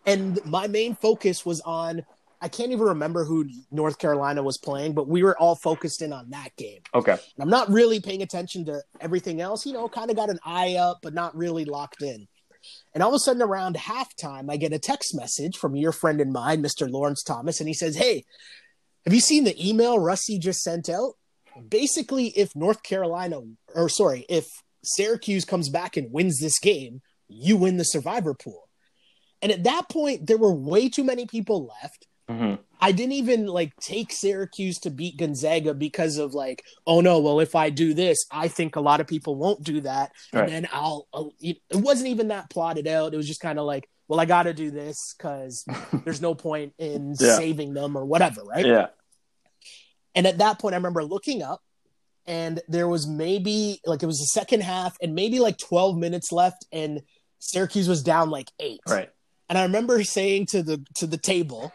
And 0.06 0.40
my 0.46 0.68
main 0.68 0.96
focus 0.96 1.46
was 1.46 1.62
on 1.62 2.04
I 2.44 2.50
can't 2.50 2.74
even 2.74 2.84
remember 2.84 3.24
who 3.24 3.48
North 3.72 4.00
Carolina 4.00 4.44
was 4.44 4.58
playing, 4.58 4.94
but 4.94 5.08
we 5.08 5.24
were 5.24 5.38
all 5.40 5.56
focused 5.56 6.02
in 6.02 6.12
on 6.12 6.30
that 6.32 6.50
game. 6.58 6.82
Okay. 6.94 7.14
And 7.14 7.22
I'm 7.40 7.50
not 7.50 7.72
really 7.72 8.02
paying 8.02 8.22
attention 8.22 8.66
to 8.66 8.82
everything 9.00 9.40
else, 9.40 9.66
you 9.66 9.72
know, 9.72 9.88
kind 9.88 10.10
of 10.10 10.18
got 10.18 10.30
an 10.30 10.40
eye 10.44 10.76
up, 10.76 10.98
but 11.02 11.14
not 11.14 11.34
really 11.38 11.64
locked 11.64 12.02
in. 12.02 12.28
And 12.94 13.02
all 13.04 13.10
of 13.10 13.16
a 13.16 13.20
sudden, 13.20 13.42
around 13.42 13.76
halftime, 13.76 14.52
I 14.52 14.58
get 14.58 14.74
a 14.74 14.80
text 14.80 15.16
message 15.16 15.58
from 15.58 15.76
your 15.76 15.92
friend 15.92 16.22
and 16.22 16.32
mine, 16.32 16.64
Mr. 16.64 16.90
Lawrence 16.90 17.24
Thomas, 17.24 17.60
and 17.60 17.68
he 17.68 17.74
says, 17.74 17.96
Hey, 17.96 18.26
have 19.06 19.14
you 19.14 19.20
seen 19.20 19.44
the 19.44 19.70
email 19.70 20.00
Rusty 20.00 20.40
just 20.40 20.62
sent 20.62 20.90
out? 20.90 21.14
Basically, 21.70 22.28
if 22.28 22.56
North 22.56 22.84
Carolina, 22.84 23.42
or 23.76 23.90
sorry, 23.90 24.26
if 24.30 24.48
Syracuse 24.84 25.46
comes 25.46 25.70
back 25.70 25.98
and 25.98 26.12
wins 26.12 26.40
this 26.40 26.60
game, 26.60 27.02
you 27.28 27.58
win 27.58 27.78
the 27.78 27.84
survivor 27.84 28.34
pool. 28.34 28.70
And 29.42 29.52
at 29.52 29.64
that 29.64 29.90
point, 29.90 30.28
there 30.28 30.38
were 30.38 30.54
way 30.54 30.90
too 30.90 31.04
many 31.04 31.26
people 31.26 31.70
left. 31.82 32.08
Mm-hmm. 32.30 32.62
I 32.80 32.92
didn't 32.92 33.14
even 33.14 33.48
like 33.48 33.76
take 33.78 34.12
Syracuse 34.12 34.80
to 34.80 34.90
beat 34.90 35.18
Gonzaga 35.18 35.74
because 35.74 36.18
of 36.18 36.34
like, 36.34 36.64
oh 36.86 37.02
no, 37.02 37.20
well 37.20 37.40
if 37.40 37.56
I 37.56 37.70
do 37.70 37.94
this, 37.94 38.26
I 38.32 38.48
think 38.48 38.76
a 38.76 38.82
lot 38.82 39.02
of 39.02 39.08
people 39.08 39.36
won't 39.36 39.64
do 39.64 39.82
that, 39.82 40.12
right. 40.32 40.44
and 40.44 40.52
then 40.52 40.68
I'll, 40.72 41.08
I'll. 41.14 41.32
It 41.40 41.60
wasn't 41.72 42.10
even 42.10 42.30
that 42.30 42.50
plotted 42.50 42.88
out. 42.88 43.14
It 43.14 43.18
was 43.18 43.28
just 43.28 43.42
kind 43.42 43.60
of 43.60 43.66
like, 43.66 43.90
well, 44.08 44.20
I 44.20 44.26
got 44.26 44.44
to 44.44 44.54
do 44.54 44.72
this 44.72 45.16
because 45.18 45.66
there's 46.06 46.22
no 46.22 46.36
point 46.36 46.74
in 46.78 47.16
yeah. 47.20 47.38
saving 47.38 47.74
them 47.74 47.98
or 47.98 48.06
whatever, 48.06 48.44
right? 48.44 48.66
Yeah. 48.66 48.88
And 50.16 50.28
at 50.28 50.40
that 50.40 50.60
point, 50.60 50.74
I 50.74 50.78
remember 50.78 51.04
looking 51.04 51.42
up, 51.42 51.62
and 52.26 52.62
there 52.68 52.88
was 52.88 53.08
maybe 53.08 53.80
like 53.86 54.04
it 54.04 54.08
was 54.08 54.20
the 54.20 54.26
second 54.26 54.62
half, 54.62 54.96
and 55.02 55.16
maybe 55.16 55.40
like 55.40 55.58
12 55.58 55.98
minutes 55.98 56.32
left, 56.32 56.66
and 56.72 57.02
Syracuse 57.40 57.88
was 57.88 58.04
down 58.04 58.30
like 58.30 58.50
eight. 58.60 58.82
Right. 58.88 59.10
And 59.50 59.58
I 59.58 59.64
remember 59.64 60.04
saying 60.04 60.48
to 60.48 60.64
the 60.64 60.86
to 60.96 61.08
the 61.08 61.18
table, 61.18 61.72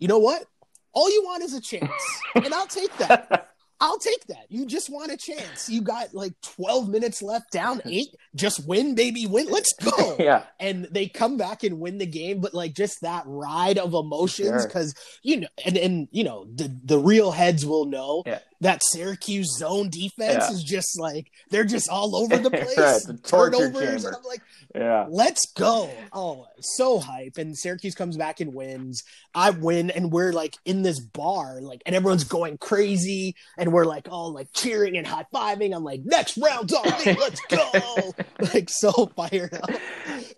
you 0.00 0.08
know 0.08 0.18
what? 0.18 0.44
All 0.92 1.10
you 1.10 1.22
want 1.22 1.44
is 1.44 1.54
a 1.54 1.60
chance, 1.60 1.92
and 2.34 2.52
I'll 2.52 2.66
take 2.66 2.94
that. 2.96 3.46
I'll 3.82 3.98
take 3.98 4.26
that. 4.26 4.44
You 4.50 4.66
just 4.66 4.90
want 4.90 5.10
a 5.10 5.16
chance. 5.16 5.70
You 5.70 5.80
got 5.80 6.12
like 6.12 6.34
12 6.42 6.90
minutes 6.90 7.22
left, 7.22 7.50
down 7.50 7.80
eight. 7.86 8.14
Just 8.34 8.66
win, 8.68 8.94
baby, 8.94 9.26
win. 9.26 9.46
Let's 9.48 9.72
go. 9.72 10.16
yeah. 10.20 10.42
And 10.58 10.86
they 10.90 11.08
come 11.08 11.38
back 11.38 11.64
and 11.64 11.80
win 11.80 11.96
the 11.96 12.04
game, 12.04 12.40
but 12.40 12.52
like 12.52 12.74
just 12.74 13.00
that 13.00 13.22
ride 13.26 13.78
of 13.78 13.94
emotions, 13.94 14.66
because 14.66 14.94
sure. 14.94 15.04
you 15.22 15.40
know, 15.40 15.48
and 15.64 15.78
and 15.78 16.08
you 16.10 16.24
know, 16.24 16.46
the 16.54 16.76
the 16.84 16.98
real 16.98 17.30
heads 17.30 17.64
will 17.64 17.86
know 17.86 18.22
yeah. 18.26 18.40
That 18.60 18.82
Syracuse 18.84 19.56
zone 19.56 19.88
defense 19.88 20.44
yeah. 20.48 20.52
is 20.52 20.62
just 20.62 21.00
like 21.00 21.30
they're 21.50 21.64
just 21.64 21.88
all 21.88 22.14
over 22.14 22.36
the 22.36 22.50
place. 22.50 22.76
right. 22.76 23.00
the 23.06 23.18
turnovers, 23.24 23.72
chamber. 23.72 24.08
and 24.08 24.16
I'm 24.16 24.22
like, 24.24 24.42
yeah, 24.74 25.06
let's 25.08 25.46
go. 25.52 25.90
Oh, 26.12 26.46
so 26.60 26.98
hype. 27.00 27.38
And 27.38 27.56
Syracuse 27.56 27.94
comes 27.94 28.16
back 28.16 28.40
and 28.40 28.54
wins. 28.54 29.02
I 29.34 29.50
win, 29.50 29.90
and 29.90 30.12
we're 30.12 30.32
like 30.32 30.56
in 30.64 30.82
this 30.82 31.00
bar, 31.00 31.60
like, 31.60 31.82
and 31.86 31.94
everyone's 31.94 32.24
going 32.24 32.58
crazy, 32.58 33.34
and 33.56 33.72
we're 33.72 33.86
like 33.86 34.08
all 34.10 34.32
like 34.32 34.48
cheering 34.52 34.96
and 34.96 35.06
high 35.06 35.26
fiving. 35.32 35.74
I'm 35.74 35.84
like, 35.84 36.02
next 36.04 36.36
round's 36.36 36.72
on 36.72 36.84
me, 37.04 37.16
let's 37.18 37.40
go. 37.48 38.14
like 38.54 38.68
so 38.68 39.06
fired 39.16 39.54
up. 39.54 39.70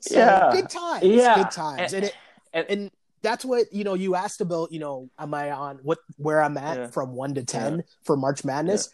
So, 0.01 0.17
yeah. 0.19 0.51
good 0.53 0.71
times. 0.71 1.05
Yeah. 1.05 1.43
Good 1.43 1.51
times. 1.51 1.93
And, 1.93 2.05
and 2.05 2.05
it 2.05 2.15
and, 2.53 2.67
and 2.69 2.91
that's 3.23 3.45
what 3.45 3.67
you 3.73 3.85
know 3.85 3.95
you 3.95 4.15
asked 4.15 4.41
about 4.41 4.73
you 4.73 4.79
know 4.81 5.09
am 5.19 5.33
i 5.35 5.51
on 5.51 5.79
what 5.83 5.99
where 6.17 6.43
i'm 6.43 6.57
at 6.57 6.77
Yeah. 6.79 6.87
from 6.89 7.15
1 7.15 7.35
to 7.35 7.45
10 7.45 7.77
Yeah. 7.77 7.83
for 8.05 8.17
march 8.17 8.45
madness 8.45 8.91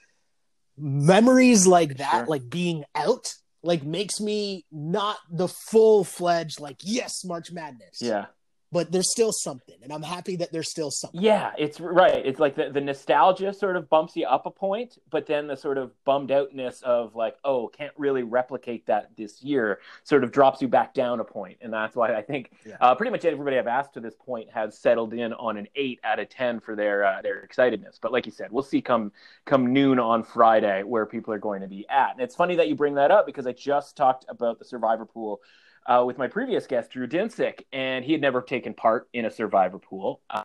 memories 0.77 1.67
like 1.67 1.97
that 1.99 2.11
Sure. 2.13 2.27
like 2.27 2.49
being 2.49 2.85
out 2.95 3.35
like 3.63 3.83
makes 3.83 4.21
me 4.21 4.65
not 4.71 5.17
the 5.31 5.49
full-fledged 5.49 6.61
like 6.61 6.77
yes 6.83 7.25
march 7.25 7.51
madness 7.51 8.01
Yeah. 8.01 8.27
But 8.71 8.93
there's 8.93 9.11
still 9.11 9.33
something 9.33 9.77
and 9.83 9.93
i'm 9.93 10.03
happy 10.03 10.37
that 10.37 10.53
there's 10.53 10.71
still 10.71 10.91
something 10.91 11.21
Yeah, 11.21 11.53
it's 11.59 11.81
right. 11.81 12.23
It's 12.25 12.39
like 12.39 12.55
the, 12.55 12.71
the 12.71 12.81
nostalgia 12.81 13.53
sort 13.53 13.77
of 13.77 13.89
bumps 13.89 14.15
you 14.17 14.27
up 14.27 14.47
a 14.47 14.51
point, 14.51 14.99
but 15.11 15.27
then 15.27 15.47
the 15.47 15.57
sort 15.57 15.79
of 15.79 15.93
bummed 16.05 16.31
outness 16.31 16.83
of 16.83 17.15
like, 17.15 17.37
oh, 17.45 17.69
can't 17.69 17.93
really 17.97 18.23
replicate 18.23 18.87
that 18.87 19.11
this 19.17 19.43
year 19.43 19.81
sort 20.05 20.23
of 20.25 20.31
drops 20.33 20.61
you 20.63 20.69
back 20.69 20.95
down 20.95 21.21
a 21.21 21.25
point. 21.25 21.59
And 21.61 21.73
that's 21.73 21.97
why 21.97 22.15
I 22.15 22.23
think 22.23 22.51
Yeah. 22.65 22.77
uh, 22.81 22.95
pretty 22.95 23.11
much 23.11 23.25
everybody 23.25 23.59
I've 23.59 23.67
asked 23.67 23.95
to 23.95 24.01
this 24.01 24.15
point 24.15 24.51
has 24.51 24.79
settled 24.79 25.13
in 25.15 25.33
on 25.33 25.57
an 25.57 25.67
eight 25.75 26.01
out 26.05 26.19
of 26.19 26.29
10 26.29 26.61
for 26.61 26.77
their, 26.77 27.05
uh, 27.05 27.23
their 27.23 27.47
excitedness. 27.47 27.99
But 28.01 28.13
like 28.13 28.27
you 28.27 28.33
said, 28.33 28.53
we'll 28.53 28.63
see 28.63 28.81
come, 28.83 29.13
come 29.45 29.73
noon 29.73 29.99
on 29.99 30.23
Friday 30.23 30.83
where 30.83 31.07
people 31.07 31.33
are 31.35 31.39
going 31.39 31.63
to 31.63 31.69
be 31.69 31.87
at. 31.89 32.13
And 32.13 32.21
it's 32.21 32.37
funny 32.37 32.57
that 32.57 32.69
you 32.69 32.75
bring 32.75 32.95
that 32.95 33.11
up 33.11 33.27
because 33.27 33.47
I 33.47 33.53
just 33.53 33.97
talked 33.97 34.25
about 34.29 34.59
the 34.59 34.65
survivor 34.65 35.07
pool 35.07 35.41
uh, 35.89 36.05
with 36.07 36.19
my 36.19 36.29
previous 36.29 36.67
guest, 36.67 36.91
Drew 36.91 37.09
Dinsick, 37.09 37.65
and 37.73 38.05
he 38.05 38.13
had 38.13 38.21
never 38.21 38.43
taken 38.43 38.75
part 38.75 39.09
in 39.13 39.25
a 39.25 39.31
survivor 39.31 39.79
pool. 39.79 40.21
Uh, 40.31 40.43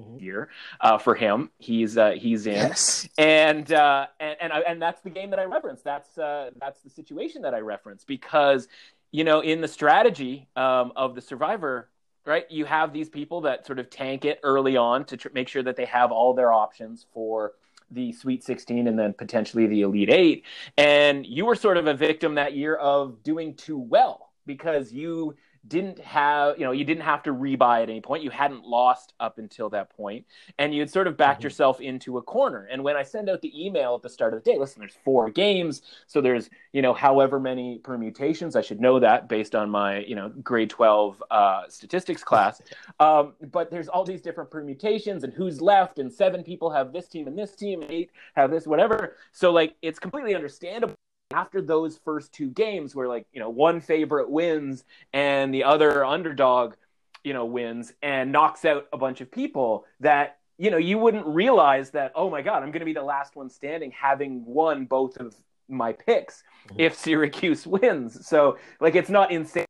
Mhm. 0.00 0.20
Year 0.20 0.48
uh, 0.80 0.98
for 0.98 1.16
him, 1.16 1.50
he's 1.58 1.98
uh, 1.98 2.12
he's 2.12 2.46
in, 2.46 2.54
yes 2.54 3.08
and 3.18 3.72
uh, 3.72 4.06
and 4.20 4.36
and, 4.40 4.52
I, 4.52 4.60
and 4.60 4.80
that's 4.80 5.00
the 5.00 5.10
game 5.10 5.30
that 5.30 5.40
I 5.40 5.44
reference. 5.44 5.82
That's 5.82 6.16
uh, 6.16 6.50
that's 6.60 6.80
the 6.82 6.90
situation 6.90 7.42
that 7.42 7.52
I 7.52 7.58
reference 7.58 8.04
because 8.04 8.68
you 9.10 9.24
know 9.24 9.40
in 9.40 9.60
the 9.60 9.66
strategy 9.66 10.46
um, 10.54 10.92
of 10.94 11.16
the 11.16 11.20
survivor, 11.20 11.90
right? 12.24 12.48
You 12.48 12.64
have 12.66 12.92
these 12.92 13.08
people 13.08 13.40
that 13.40 13.66
sort 13.66 13.80
of 13.80 13.90
tank 13.90 14.24
it 14.24 14.38
early 14.44 14.76
on 14.76 15.04
to 15.06 15.16
tr- 15.16 15.30
make 15.34 15.48
sure 15.48 15.64
that 15.64 15.74
they 15.74 15.86
have 15.86 16.12
all 16.12 16.32
their 16.32 16.52
options 16.52 17.06
for 17.12 17.54
the 17.90 18.12
Sweet 18.12 18.44
16 18.44 18.86
and 18.86 18.96
then 18.98 19.14
potentially 19.14 19.66
the 19.66 19.80
Elite 19.80 20.10
Eight. 20.10 20.44
And 20.76 21.26
you 21.26 21.46
were 21.46 21.56
sort 21.56 21.76
of 21.76 21.86
a 21.88 21.94
victim 21.94 22.36
that 22.36 22.54
year 22.54 22.76
of 22.76 23.22
doing 23.24 23.54
too 23.54 23.78
well 23.78 24.27
because 24.48 24.92
you 24.92 25.36
didn't 25.66 25.98
have, 25.98 26.58
you 26.58 26.64
know, 26.64 26.72
you 26.72 26.84
didn't 26.84 27.02
have 27.02 27.22
to 27.22 27.30
rebuy 27.34 27.82
at 27.82 27.90
any 27.90 28.00
point. 28.00 28.22
You 28.22 28.30
hadn't 28.30 28.64
lost 28.64 29.12
up 29.20 29.38
until 29.38 29.68
that 29.70 29.90
point, 29.90 30.24
and 30.58 30.72
you 30.72 30.80
had 30.80 30.88
sort 30.88 31.06
of 31.06 31.16
backed 31.16 31.40
Mhm. 31.40 31.44
yourself 31.44 31.80
into 31.80 32.16
a 32.16 32.22
corner. 32.22 32.66
And 32.70 32.82
when 32.82 32.96
I 32.96 33.02
send 33.02 33.28
out 33.28 33.42
the 33.42 33.66
email 33.66 33.94
at 33.94 34.02
the 34.02 34.08
start 34.08 34.32
of 34.32 34.42
the 34.42 34.50
day, 34.50 34.56
listen, 34.56 34.80
there's 34.80 34.94
four 35.04 35.30
games, 35.30 35.82
so 36.06 36.20
there's, 36.20 36.48
you 36.72 36.80
know, 36.80 36.94
however 36.94 37.38
many 37.38 37.78
permutations. 37.80 38.56
I 38.56 38.62
should 38.62 38.80
know 38.80 38.98
that 39.00 39.28
based 39.28 39.54
on 39.54 39.68
my, 39.68 39.98
you 39.98 40.14
know, 40.14 40.30
grade 40.42 40.70
12 40.70 41.22
uh, 41.30 41.68
statistics 41.68 42.24
class. 42.24 42.62
Um, 43.00 43.34
but 43.52 43.70
there's 43.70 43.88
all 43.88 44.02
these 44.04 44.22
different 44.22 44.50
permutations 44.50 45.22
and 45.22 45.32
who's 45.32 45.60
left, 45.60 45.98
and 45.98 46.12
seven 46.12 46.42
people 46.42 46.70
have 46.70 46.92
this 46.92 47.06
team 47.06 47.28
and 47.28 47.38
this 47.38 47.54
team, 47.54 47.82
and 47.82 47.90
eight 47.90 48.10
have 48.34 48.50
this, 48.50 48.66
whatever. 48.66 49.16
So 49.32 49.52
like, 49.52 49.74
it's 49.82 49.98
completely 50.00 50.34
understandable 50.34 50.96
after 51.32 51.60
those 51.60 51.98
first 51.98 52.32
two 52.32 52.48
games 52.50 52.94
where 52.94 53.06
like 53.06 53.26
you 53.32 53.40
know 53.40 53.50
one 53.50 53.80
favorite 53.80 54.30
wins 54.30 54.84
and 55.12 55.52
the 55.52 55.62
other 55.64 56.04
underdog 56.04 56.74
you 57.22 57.34
know 57.34 57.44
wins 57.44 57.92
and 58.02 58.32
knocks 58.32 58.64
out 58.64 58.86
a 58.92 58.98
bunch 58.98 59.20
of 59.20 59.30
people 59.30 59.84
that 60.00 60.38
you 60.56 60.70
know 60.70 60.78
you 60.78 60.96
wouldn't 60.98 61.26
realize 61.26 61.90
that 61.90 62.12
oh 62.14 62.30
my 62.30 62.40
god 62.40 62.62
i'm 62.62 62.70
going 62.70 62.80
to 62.80 62.86
be 62.86 62.94
the 62.94 63.02
last 63.02 63.36
one 63.36 63.50
standing 63.50 63.90
having 63.90 64.42
won 64.46 64.86
both 64.86 65.16
of 65.18 65.34
my 65.68 65.92
picks 65.92 66.42
Mhm. 66.70 66.74
if 66.78 66.94
syracuse 66.94 67.66
wins. 67.66 68.26
So 68.26 68.56
like 68.80 68.94
it's 68.94 69.10
not 69.10 69.30
insane. 69.30 69.66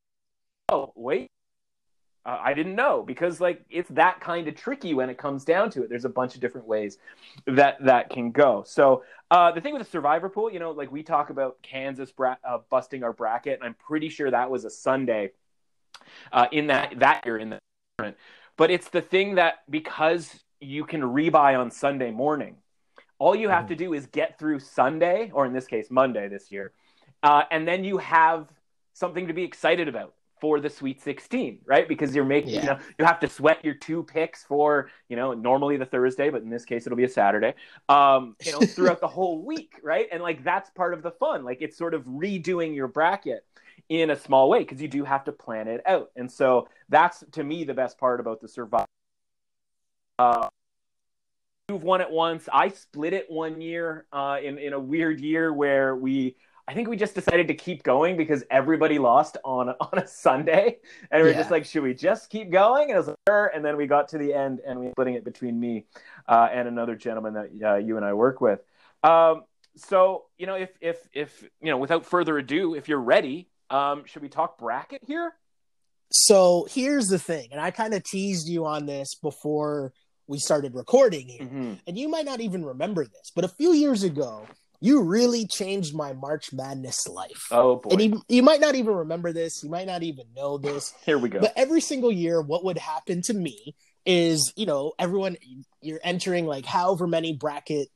Oh 0.69 0.93
wait 0.95 1.29
uh, 2.29 2.39
I 2.45 2.53
didn't 2.53 2.75
know 2.75 3.03
because 3.03 3.41
like 3.41 3.63
it's 3.71 3.89
that 3.91 4.21
kind 4.21 4.49
of 4.49 4.55
tricky 4.55 4.93
when 4.93 5.09
it 5.09 5.17
comes 5.17 5.47
down 5.47 5.71
to 5.71 5.83
it. 5.83 5.89
There's 5.89 6.05
a 6.05 6.11
bunch 6.11 6.35
of 6.35 6.43
different 6.43 6.67
ways 6.67 6.99
that 7.47 7.83
that 7.83 8.11
can 8.11 8.33
go. 8.33 8.65
So 8.67 9.03
uh, 9.31 9.51
the 9.53 9.63
thing 9.63 9.73
with 9.73 9.83
the 9.83 9.89
survivor 9.91 10.29
pool, 10.29 10.53
you 10.53 10.59
know, 10.59 10.73
like 10.73 10.93
we 10.93 11.03
talk 11.03 11.31
about 11.31 11.57
Kansas 11.63 12.13
bra- 12.13 12.37
uh, 12.47 12.59
busting 12.69 13.03
our 13.03 13.15
bracket, 13.15 13.55
and 13.55 13.65
I'm 13.65 13.75
pretty 13.75 14.11
sure 14.11 14.31
that 14.31 14.51
was 14.51 14.67
a 14.67 14.71
Sunday 14.71 15.31
uh, 16.31 16.49
in 16.53 16.67
that 16.67 16.99
that 16.99 17.23
year 17.25 17.39
in 17.39 17.49
the 17.49 17.59
tournament. 17.97 18.19
But 18.59 18.71
it's 18.71 18.91
the 18.91 19.01
thing 19.01 19.37
that 19.37 19.63
because 19.71 20.39
you 20.61 20.85
can 20.85 21.01
rebuy 21.01 21.59
on 21.59 21.71
Sunday 21.71 22.11
morning, 22.11 22.57
all 23.19 23.35
you 23.35 23.49
have 23.49 23.65
Mhm. 23.65 23.69
to 23.69 23.77
do 23.77 23.95
is 23.95 24.05
get 24.05 24.39
through 24.39 24.59
Sunday, 24.59 25.31
or 25.33 25.47
in 25.47 25.55
this 25.55 25.67
case 25.67 25.91
Monday 25.91 26.29
this 26.29 26.53
year, 26.53 26.73
uh, 27.23 27.45
and 27.51 27.67
then 27.67 27.85
you 27.85 27.97
have 27.97 28.49
something 28.93 29.29
to 29.29 29.33
be 29.33 29.45
excited 29.45 29.89
about 29.89 30.13
for 30.41 30.61
the 30.61 30.71
Sweet 30.71 31.01
16, 31.01 31.61
right? 31.67 31.89
Because 31.89 32.15
you're 32.15 32.25
making, 32.25 32.51
Yeah. 32.55 32.61
you 32.61 32.67
know, 32.67 32.79
you 32.99 33.05
have 33.05 33.21
to 33.21 33.29
sweat 33.29 33.65
your 33.65 33.75
two 33.75 34.03
picks 34.03 34.45
for, 34.45 34.91
you 35.09 35.17
know, 35.17 35.35
normally 35.35 35.77
the 35.77 35.87
Thursday, 35.87 36.31
but 36.31 36.43
in 36.43 36.51
this 36.51 36.65
case 36.65 36.87
it'll 36.87 36.97
be 36.97 37.05
a 37.05 37.09
Saturday, 37.09 37.55
um, 37.89 38.37
you 38.45 38.53
know, 38.53 38.61
throughout 38.61 39.01
the 39.01 39.09
whole 39.09 39.45
week, 39.45 39.79
right? 39.83 40.09
And 40.13 40.23
like 40.23 40.45
that's 40.45 40.71
part 40.71 40.95
of 40.95 41.03
the 41.03 41.11
fun. 41.13 41.45
Like 41.45 41.59
it's 41.61 41.77
sort 41.77 41.95
of 41.95 42.05
redoing 42.05 42.75
your 42.75 42.89
bracket 42.89 43.45
in 43.89 44.11
a 44.11 44.17
small 44.17 44.49
way 44.51 44.61
because 44.61 44.83
you 44.83 44.89
do 44.89 45.05
have 45.05 45.25
to 45.25 45.33
plan 45.33 45.69
it 45.69 45.81
out. 45.87 46.11
And 46.17 46.31
so 46.31 46.69
that's 46.89 47.25
to 47.33 47.43
me 47.43 47.65
the 47.65 47.75
best 47.75 47.99
part 47.99 48.21
about 48.21 48.41
the 48.41 48.49
survival. 48.49 48.87
Uh, 50.19 50.49
you've 51.69 51.83
won 51.83 52.01
it 52.01 52.11
once. 52.11 52.49
I 52.53 52.69
split 52.69 53.13
it 53.13 53.31
one 53.31 53.61
year 53.61 54.07
uh, 54.13 54.39
in 54.43 54.59
in 54.59 54.73
a 54.73 54.81
weird 54.81 55.21
year 55.21 55.53
where 55.53 55.95
we. 55.97 56.37
I 56.69 56.75
think 56.75 56.87
we 56.87 56.99
just 56.99 57.15
decided 57.15 57.49
to 57.49 57.55
keep 57.55 57.83
going 57.83 58.19
because 58.19 58.45
everybody 58.51 58.99
lost 58.99 59.39
on 59.43 59.71
on 59.81 59.99
a 59.99 60.07
Sunday, 60.07 60.77
and 61.11 61.23
we 61.23 61.31
are 61.31 61.33
yeah. 61.33 61.39
just 61.39 61.51
like, 61.51 61.65
should 61.65 61.83
we 61.83 61.95
just 61.95 62.29
keep 62.29 62.51
going? 62.51 62.91
And 62.91 62.93
it 62.93 62.97
was 62.97 63.09
like, 63.09 63.51
and 63.55 63.65
then 63.65 63.79
we 63.79 63.87
got 63.87 64.09
to 64.09 64.19
the 64.19 64.35
end, 64.35 64.61
and 64.67 64.79
we 64.79 64.91
splitting 64.91 65.15
it 65.15 65.25
between 65.25 65.59
me 65.59 65.87
uh, 66.29 66.49
and 66.53 66.69
another 66.69 66.95
gentleman 66.95 67.35
that 67.35 67.51
uh, 67.65 67.77
you 67.77 67.97
and 67.97 68.05
I 68.05 68.13
work 68.13 68.43
with. 68.43 68.61
Um, 69.03 69.45
so 69.77 70.27
you 70.37 70.47
know, 70.47 70.57
if 70.57 70.71
if 70.83 71.09
if 71.15 71.43
you 71.63 71.71
know, 71.71 71.79
without 71.79 72.05
further 72.05 72.37
ado, 72.37 72.75
if 72.75 72.87
you're 72.87 73.01
ready, 73.01 73.49
um, 73.71 74.05
should 74.05 74.21
we 74.21 74.29
talk 74.29 74.59
bracket 74.59 75.03
here? 75.07 75.33
So 76.11 76.67
here's 76.71 77.09
the 77.09 77.19
thing, 77.19 77.49
and 77.51 77.63
I 77.63 77.71
kind 77.71 77.95
of 77.95 78.05
teased 78.05 78.47
you 78.47 78.67
on 78.67 78.85
this 78.85 79.15
before 79.15 79.95
we 80.27 80.39
started 80.39 80.75
recording 80.75 81.29
here. 81.29 81.47
Mm-hmm. 81.47 81.73
And 81.87 81.99
you 81.99 82.11
might 82.11 82.27
not 82.27 82.41
even 82.41 82.63
remember 82.63 83.05
this, 83.05 83.33
but 83.35 83.47
a 83.47 83.49
few 83.49 83.73
years 83.73 84.03
ago, 84.03 84.47
you 84.81 85.03
really 85.03 85.47
changed 85.47 85.95
my 85.95 86.13
March 86.13 86.53
Madness 86.53 87.09
life. 87.09 87.49
Oh 87.51 87.77
boy. 87.77 87.91
And 87.91 88.03
you, 88.03 88.23
you 88.29 88.43
might 88.43 88.61
not 88.61 88.75
even 88.75 88.95
remember 88.95 89.33
this, 89.33 89.63
you 89.63 89.71
might 89.71 89.87
not 89.87 90.03
even 90.03 90.27
know 90.37 90.59
this. 90.59 90.95
Here 91.05 91.19
we 91.19 91.29
go. 91.29 91.41
But 91.41 91.53
every 91.57 91.81
single 91.81 92.13
year 92.13 92.41
what 92.41 92.65
would 92.65 92.79
happen 92.79 93.23
to 93.23 93.35
me 93.35 93.75
is, 94.07 94.53
you 94.57 94.67
know, 94.67 94.93
everyone 94.99 95.37
you're 95.81 96.01
entering 96.03 96.47
like 96.47 96.65
however 96.65 97.07
many 97.07 97.35
brackets 97.35 97.91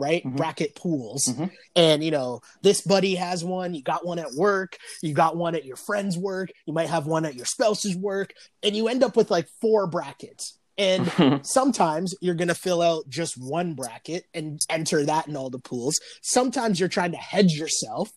right? 0.00 0.24
Mm-hmm. 0.24 0.36
Bracket 0.36 0.74
pools. 0.74 1.26
Mm-hmm. 1.26 1.44
And, 1.76 2.02
you 2.02 2.10
know, 2.10 2.40
this 2.62 2.80
buddy 2.80 3.16
has 3.16 3.44
one, 3.44 3.74
you 3.74 3.82
got 3.82 4.06
one 4.06 4.18
at 4.18 4.32
work, 4.32 4.78
you 5.02 5.12
got 5.12 5.36
one 5.36 5.54
at 5.54 5.66
your 5.66 5.76
friend's 5.76 6.16
work, 6.16 6.50
you 6.64 6.72
might 6.72 6.88
have 6.88 7.06
one 7.06 7.26
at 7.26 7.34
your 7.34 7.44
spouse's 7.44 7.94
work, 7.94 8.32
and 8.62 8.74
you 8.74 8.88
end 8.88 9.04
up 9.04 9.14
with 9.14 9.30
like 9.30 9.46
four 9.60 9.86
brackets. 9.86 10.58
And 10.80 11.40
sometimes 11.46 12.14
you're 12.22 12.34
going 12.34 12.48
to 12.48 12.54
fill 12.54 12.80
out 12.80 13.08
just 13.08 13.36
one 13.36 13.74
bracket 13.74 14.24
and 14.32 14.60
enter 14.70 15.04
that 15.04 15.28
in 15.28 15.36
all 15.36 15.50
the 15.50 15.58
pools. 15.58 16.00
Sometimes 16.22 16.80
you're 16.80 16.88
trying 16.88 17.12
to 17.12 17.18
hedge 17.18 17.52
yourself, 17.52 18.10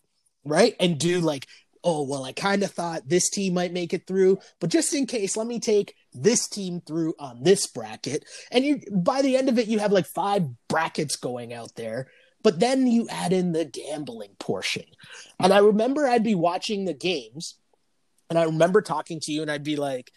right? 0.46 0.74
And 0.80 0.98
do 0.98 1.20
like, 1.20 1.46
oh, 1.84 2.04
well, 2.04 2.24
I 2.24 2.32
kind 2.32 2.64
of 2.64 2.72
thought 2.72 3.10
this 3.10 3.30
team 3.30 3.56
might 3.56 3.74
make 3.74 3.94
it 3.94 4.08
through, 4.08 4.40
but 4.62 4.70
just 4.70 4.94
in 4.94 5.06
case, 5.06 5.36
let 5.36 5.46
me 5.46 5.60
take 5.60 5.96
this 6.14 6.48
team 6.48 6.82
through 6.88 7.14
on 7.20 7.44
this 7.44 7.68
bracket. 7.68 8.24
And 8.50 8.64
you 8.64 8.80
by 8.90 9.22
the 9.22 9.36
end 9.36 9.50
of 9.50 9.60
it, 9.60 9.68
you 9.68 9.80
have 9.80 9.92
like 9.92 10.06
five 10.06 10.48
brackets 10.70 11.18
going 11.18 11.54
out 11.54 11.76
there. 11.76 12.08
But 12.44 12.62
then 12.62 12.88
you 12.88 13.08
add 13.10 13.34
in 13.34 13.52
the 13.52 13.66
gambling 13.66 14.36
portion. 14.40 14.84
And 15.40 15.54
I 15.54 15.60
remember 15.60 16.08
I'd 16.08 16.24
be 16.24 16.36
watching 16.36 16.86
the 16.86 16.94
games 16.94 17.56
and 18.30 18.40
I 18.40 18.44
remember 18.44 18.82
talking 18.82 19.20
to 19.22 19.32
you 19.32 19.42
and 19.42 19.52
I'd 19.52 19.64
be 19.64 19.76
like, 19.76 20.12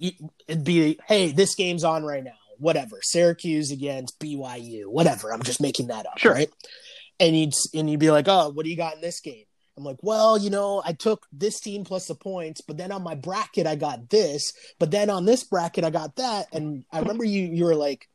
it'd 0.00 0.64
be, 0.64 0.98
hey, 1.06 1.32
this 1.32 1.54
game's 1.54 1.84
on 1.84 2.04
right 2.04 2.24
now. 2.24 2.32
Whatever, 2.58 2.98
Syracuse 3.02 3.70
against 3.70 4.18
BYU, 4.20 4.86
whatever. 4.86 5.32
I'm 5.32 5.42
just 5.42 5.62
making 5.62 5.86
that 5.86 6.06
up, 6.06 6.18
sure. 6.18 6.34
right? 6.34 6.50
And 7.18 7.38
you'd 7.38 7.54
and 7.74 7.88
you'd 7.88 8.00
be 8.00 8.10
like, 8.10 8.28
oh, 8.28 8.50
what 8.50 8.64
do 8.64 8.70
you 8.70 8.76
got 8.76 8.96
in 8.96 9.00
this 9.00 9.20
game? 9.20 9.44
I'm 9.76 9.84
like, 9.84 9.98
well, 10.02 10.36
you 10.36 10.50
know, 10.50 10.82
I 10.84 10.92
took 10.92 11.26
this 11.32 11.58
team 11.58 11.84
plus 11.84 12.06
the 12.06 12.14
points, 12.14 12.60
but 12.60 12.76
then 12.76 12.92
on 12.92 13.02
my 13.02 13.14
bracket 13.14 13.66
I 13.66 13.76
got 13.76 14.10
this, 14.10 14.52
but 14.78 14.90
then 14.90 15.08
on 15.08 15.24
this 15.24 15.42
bracket 15.42 15.84
I 15.84 15.90
got 15.90 16.16
that, 16.16 16.48
and 16.52 16.84
I 16.92 17.00
remember 17.00 17.24
you 17.24 17.44
you 17.44 17.64
were 17.64 17.74
like, 17.74 18.08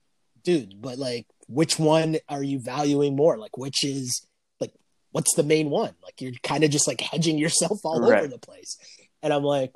dude, 0.43 0.79
but 0.79 0.99
like, 0.99 1.25
which 1.47 1.79
one 1.79 2.17
are 2.29 2.43
you 2.43 2.59
valuing 2.59 3.15
more? 3.15 3.37
Like, 3.37 3.57
which 3.57 3.83
is 3.83 4.27
like, 4.59 4.73
what's 5.11 5.33
the 5.33 5.43
main 5.43 5.71
one? 5.71 5.95
Like, 6.03 6.21
you're 6.21 6.33
kind 6.43 6.63
of 6.63 6.69
just 6.69 6.87
like 6.87 7.01
hedging 7.01 7.39
yourself 7.39 7.79
all 7.83 7.99
right. 7.99 8.19
over 8.19 8.27
the 8.27 8.37
place, 8.37 8.77
and 9.23 9.33
I'm 9.33 9.43
like, 9.43 9.73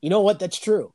you 0.00 0.10
know 0.10 0.20
what? 0.20 0.38
That's 0.38 0.58
true. 0.58 0.92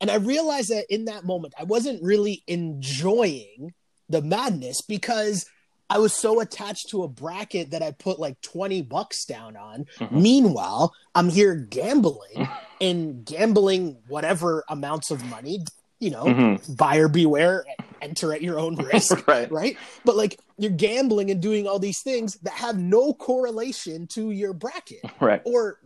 And 0.00 0.10
I 0.10 0.16
realized 0.16 0.70
that 0.70 0.86
in 0.88 1.06
that 1.06 1.24
moment, 1.24 1.54
I 1.58 1.64
wasn't 1.64 2.02
really 2.02 2.42
enjoying 2.46 3.74
the 4.08 4.22
madness 4.22 4.82
because 4.82 5.46
I 5.90 5.98
was 5.98 6.12
so 6.12 6.40
attached 6.40 6.90
to 6.90 7.02
a 7.02 7.08
bracket 7.08 7.72
that 7.72 7.82
I 7.82 7.90
put 7.90 8.20
like 8.20 8.40
20 8.42 8.82
bucks 8.82 9.24
down 9.24 9.56
on. 9.56 9.86
Mm-hmm. 9.98 10.22
Meanwhile, 10.22 10.94
I'm 11.14 11.28
here 11.28 11.54
gambling 11.54 12.48
and 12.80 13.24
gambling 13.24 13.98
whatever 14.06 14.64
amounts 14.68 15.10
of 15.10 15.24
money, 15.24 15.64
you 15.98 16.10
know, 16.10 16.24
mm-hmm. 16.24 16.74
buyer 16.74 17.08
beware, 17.08 17.64
enter 18.00 18.32
at 18.32 18.40
your 18.40 18.60
own 18.60 18.76
risk. 18.92 19.26
right. 19.26 19.50
Right. 19.50 19.76
But 20.04 20.16
like 20.16 20.38
you're 20.58 20.70
gambling 20.70 21.30
and 21.30 21.42
doing 21.42 21.66
all 21.66 21.80
these 21.80 22.02
things 22.02 22.34
that 22.42 22.54
have 22.54 22.78
no 22.78 23.12
correlation 23.12 24.06
to 24.08 24.30
your 24.30 24.52
bracket. 24.52 25.02
Right. 25.20 25.42
Or 25.44 25.78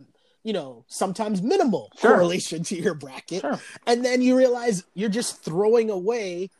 you 0.45 0.53
know, 0.53 0.85
sometimes 0.87 1.41
minimal 1.41 1.91
sure. 1.99 2.11
correlation 2.11 2.63
to 2.63 2.75
your 2.75 2.93
bracket. 2.93 3.41
Sure. 3.41 3.59
And 3.87 4.05
then 4.05 4.21
you 4.21 4.37
realize 4.37 4.83
you're 4.93 5.09
just 5.09 5.43
throwing 5.43 5.89
away, 5.89 6.51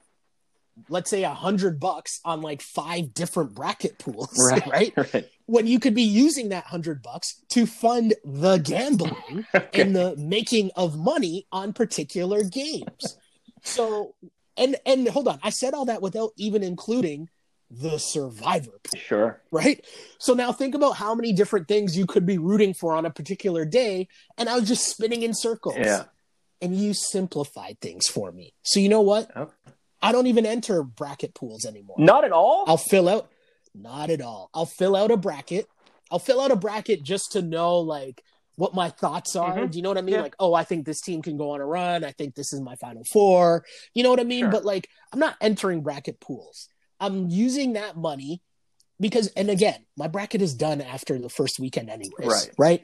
let's 0.89 1.11
say 1.11 1.23
a 1.23 1.29
hundred 1.29 1.79
bucks 1.79 2.19
on 2.25 2.41
like 2.41 2.63
five 2.63 3.13
different 3.13 3.53
bracket 3.53 3.99
pools, 3.99 4.36
right? 4.51 4.65
right? 4.65 5.13
right. 5.13 5.29
When 5.45 5.67
you 5.67 5.79
could 5.79 5.93
be 5.93 6.01
using 6.01 6.49
that 6.49 6.63
hundred 6.65 7.03
bucks 7.03 7.39
to 7.49 7.67
fund 7.67 8.15
the 8.25 8.57
gambling 8.57 9.45
okay. 9.55 9.81
and 9.83 9.95
the 9.95 10.15
making 10.17 10.71
of 10.75 10.97
money 10.97 11.45
on 11.51 11.71
particular 11.71 12.43
games. 12.43 13.19
so, 13.61 14.15
and 14.57 14.77
and 14.88 15.07
hold 15.09 15.27
on, 15.27 15.38
I 15.43 15.51
said 15.51 15.75
all 15.75 15.86
that 15.86 16.01
without 16.01 16.31
even 16.38 16.63
including 16.63 17.29
the 17.82 17.97
survivor 17.97 18.80
pool, 18.84 18.99
Sure. 18.99 19.41
Right? 19.51 19.86
So 20.17 20.34
now 20.34 20.51
think 20.51 20.76
about 20.76 20.97
how 20.97 21.15
many 21.15 21.34
different 21.34 21.67
things 21.67 21.97
you 21.97 22.05
could 22.05 22.26
be 22.26 22.38
rooting 22.38 22.73
for 22.73 22.95
on 22.95 23.05
a 23.05 23.09
particular 23.09 23.65
day. 23.65 24.07
And 24.38 24.49
I 24.49 24.55
was 24.55 24.67
just 24.67 24.88
spinning 24.88 25.23
in 25.23 25.34
circles. 25.34 25.78
Yeah. 25.78 26.03
And 26.61 26.76
you 26.76 26.93
simplified 26.93 27.80
things 27.82 28.07
for 28.07 28.32
me. 28.32 28.53
So 28.63 28.80
you 28.80 28.89
know 28.89 29.01
what? 29.01 29.36
Okay. 29.36 29.51
I 30.01 30.11
don't 30.11 30.28
even 30.28 30.45
enter 30.45 30.84
bracket 30.84 31.34
pools 31.34 31.65
anymore. 31.65 31.97
Not 31.99 32.23
at 32.23 32.32
all? 32.32 32.63
I'll 32.67 32.78
fill 32.78 33.09
out 33.09 33.30
not 33.73 34.09
at 34.09 34.21
all. 34.21 34.49
I'll 34.53 34.65
fill 34.65 34.95
out 34.95 35.11
a 35.11 35.17
bracket. 35.17 35.67
I'll 36.11 36.19
fill 36.19 36.39
out 36.39 36.51
a 36.51 36.55
bracket 36.55 37.03
just 37.03 37.34
to 37.34 37.41
know 37.41 37.80
like 37.80 38.23
what 38.55 38.73
my 38.73 38.89
thoughts 38.89 39.36
are. 39.36 39.55
Mm-hmm. 39.55 39.71
Do 39.71 39.78
you 39.78 39.82
know 39.82 39.89
what 39.89 39.97
I 39.97 40.01
mean? 40.01 40.15
Yeah. 40.15 40.21
Like, 40.21 40.36
oh, 40.39 40.53
I 40.53 40.63
think 40.63 40.86
this 40.86 41.01
team 41.01 41.21
can 41.21 41.38
go 41.38 41.51
on 41.51 41.61
a 41.61 41.65
run. 41.65 42.03
I 42.03 42.11
think 42.11 42.36
this 42.36 42.53
is 42.53 42.61
my 42.61 42.76
final 42.76 43.03
four. 43.03 43.65
You 43.93 44.03
know 44.03 44.09
what 44.09 44.19
I 44.19 44.23
mean? 44.23 44.45
Sure. 44.45 44.51
But 44.51 44.65
like, 44.65 44.89
I'm 45.11 45.19
not 45.19 45.36
entering 45.41 45.82
bracket 45.82 46.19
pools. 46.19 46.69
I'm 46.99 47.29
using 47.29 47.73
that 47.73 47.97
money 47.97 48.41
because, 48.99 49.27
and 49.35 49.49
again, 49.49 49.85
my 49.97 50.07
bracket 50.07 50.41
is 50.41 50.53
done 50.53 50.81
after 50.81 51.19
the 51.19 51.29
first 51.29 51.59
weekend, 51.59 51.89
anyways. 51.89 52.27
Right. 52.27 52.49
Right. 52.57 52.83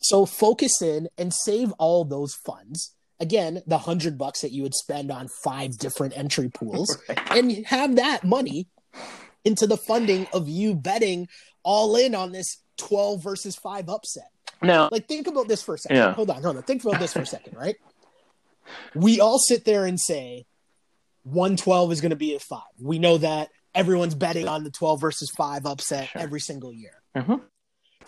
So 0.00 0.26
focus 0.26 0.80
in 0.82 1.08
and 1.16 1.32
save 1.32 1.72
all 1.72 2.04
those 2.04 2.34
funds. 2.34 2.94
Again, 3.20 3.62
the 3.66 3.78
hundred 3.78 4.16
bucks 4.16 4.42
that 4.42 4.52
you 4.52 4.62
would 4.62 4.74
spend 4.74 5.10
on 5.10 5.28
five 5.42 5.76
different 5.76 6.16
entry 6.16 6.48
pools, 6.48 6.96
right. 7.08 7.18
and 7.36 7.66
have 7.66 7.96
that 7.96 8.22
money 8.22 8.68
into 9.44 9.66
the 9.66 9.76
funding 9.76 10.26
of 10.32 10.48
you 10.48 10.74
betting 10.74 11.26
all 11.64 11.96
in 11.96 12.14
on 12.14 12.32
this 12.32 12.62
12 12.76 13.22
versus 13.22 13.56
5 13.56 13.88
upset. 13.88 14.30
Now, 14.62 14.88
like 14.90 15.06
think 15.06 15.26
about 15.26 15.48
this 15.48 15.62
for 15.62 15.74
a 15.74 15.78
second. 15.78 15.96
Yeah. 15.96 16.12
Hold 16.12 16.30
on, 16.30 16.42
hold 16.42 16.56
on. 16.56 16.62
Think 16.62 16.84
about 16.84 17.00
this 17.00 17.12
for 17.12 17.20
a 17.20 17.26
second, 17.26 17.56
right? 17.56 17.76
We 18.94 19.20
all 19.20 19.38
sit 19.38 19.64
there 19.64 19.84
and 19.86 19.98
say, 19.98 20.46
112 21.24 21.92
is 21.92 22.00
going 22.00 22.10
to 22.10 22.16
be 22.16 22.34
a 22.34 22.38
five. 22.38 22.62
We 22.80 22.98
know 22.98 23.18
that 23.18 23.48
everyone's 23.74 24.14
betting 24.14 24.48
on 24.48 24.64
the 24.64 24.70
12 24.70 25.00
versus 25.00 25.30
five 25.30 25.66
upset 25.66 26.08
sure. 26.08 26.22
every 26.22 26.40
single 26.40 26.72
year. 26.72 27.02
Mm-hmm. 27.16 27.36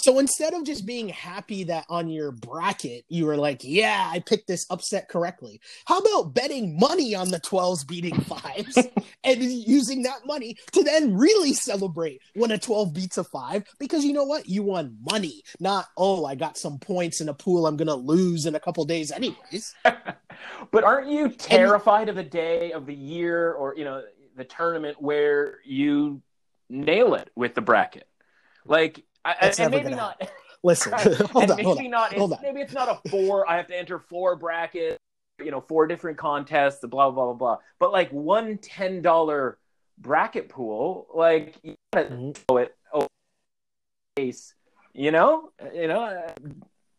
So 0.01 0.19
instead 0.19 0.55
of 0.55 0.65
just 0.65 0.87
being 0.87 1.11
happy 1.11 1.65
that 1.65 1.85
on 1.91 2.09
your 2.09 2.33
bracket 2.33 3.05
you 3.09 3.27
were 3.27 3.37
like, 3.37 3.61
yeah, 3.63 4.09
I 4.11 4.21
picked 4.21 4.47
this 4.47 4.65
upset 4.71 5.11
correctly, 5.11 5.61
how 5.85 5.99
about 5.99 6.33
betting 6.33 6.79
money 6.79 7.15
on 7.15 7.31
the 7.31 7.39
12s 7.41 7.87
beating 7.87 8.19
fives 8.23 8.79
and 9.23 9.43
using 9.43 10.03
that 10.05 10.25
money 10.25 10.57
to 10.73 10.83
then 10.83 11.19
really 11.19 11.53
celebrate 11.53 12.23
when 12.35 12.51
a 12.51 12.57
12 12.59 12.95
beats 12.95 13.19
a 13.19 13.25
five? 13.25 13.65
Because 13.79 14.03
you 14.03 14.15
know 14.15 14.25
what? 14.25 14.49
You 14.49 14.63
won 14.63 14.97
money, 15.03 15.43
not, 15.59 15.89
oh, 15.99 16.25
I 16.25 16.35
got 16.35 16.57
some 16.57 16.79
points 16.79 17.21
in 17.21 17.29
a 17.29 17.35
pool 17.35 17.67
I'm 17.67 17.77
going 17.77 17.89
to 17.89 17.95
lose 17.95 18.47
in 18.47 18.55
a 18.55 18.61
couple 18.61 18.87
days, 18.87 19.13
anyways. 19.13 19.75
but 19.85 20.83
aren't 20.83 21.11
you 21.11 21.29
terrified 21.29 22.09
and, 22.09 22.11
of 22.11 22.17
the 22.17 22.25
day 22.25 22.73
of 22.73 22.87
the 22.87 22.95
year 22.95 23.53
or, 23.53 23.75
you 23.77 23.85
know, 23.85 24.03
the 24.35 24.45
tournament 24.45 24.97
where 24.99 25.59
you 25.63 26.23
nail 26.71 27.15
it 27.15 27.31
with 27.37 27.55
the 27.55 27.61
bracket? 27.61 28.09
Like, 28.65 29.05
I, 29.25 29.53
and 29.59 29.71
maybe 29.71 29.91
not. 29.91 30.31
Listen, 30.63 30.93
hold, 31.31 31.51
on, 31.51 31.57
maybe 31.57 31.63
hold 31.63 31.79
on, 31.79 31.91
not, 31.91 32.13
hold 32.13 32.33
on. 32.33 32.39
Maybe 32.43 32.61
it's 32.61 32.73
not 32.73 32.89
a 32.89 33.09
four. 33.09 33.49
I 33.49 33.57
have 33.57 33.67
to 33.69 33.77
enter 33.77 33.99
four 33.99 34.37
brackets. 34.37 34.99
You 35.43 35.51
know, 35.51 35.61
four 35.61 35.87
different 35.87 36.19
contests. 36.19 36.81
Blah 36.81 37.11
blah 37.11 37.25
blah 37.27 37.35
blah. 37.35 37.59
But 37.79 37.93
like 37.93 38.11
one 38.11 38.59
ten 38.59 39.01
dollar 39.01 39.59
bracket 39.99 40.49
pool, 40.49 41.07
like 41.15 41.57
you 41.63 41.75
gotta 41.93 42.09
mm-hmm. 42.11 42.33
know 42.49 42.57
it. 42.59 42.77
Oh, 42.93 43.09
case. 44.17 44.55
You 44.93 45.11
know, 45.11 45.53
you 45.75 45.89
know. 45.89 46.27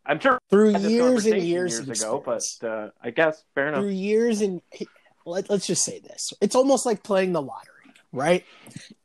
I'm 0.04 0.20
sure 0.20 0.40
through 0.50 0.78
years 0.80 1.28
and 1.28 1.42
years, 1.42 1.86
years 1.86 2.02
ago, 2.02 2.24
but 2.26 2.44
uh, 2.64 2.90
I 3.04 3.12
guess 3.12 3.44
fair 3.54 3.68
enough. 3.68 3.82
Through 3.82 3.90
years 3.90 4.42
and 4.42 4.62
let, 5.26 5.50
let's 5.50 5.68
just 5.68 5.84
say 5.84 6.00
this: 6.00 6.34
it's 6.42 6.56
almost 6.56 6.88
like 6.88 7.04
playing 7.04 7.34
the 7.34 7.42
lottery, 7.42 7.94
right? 8.12 8.44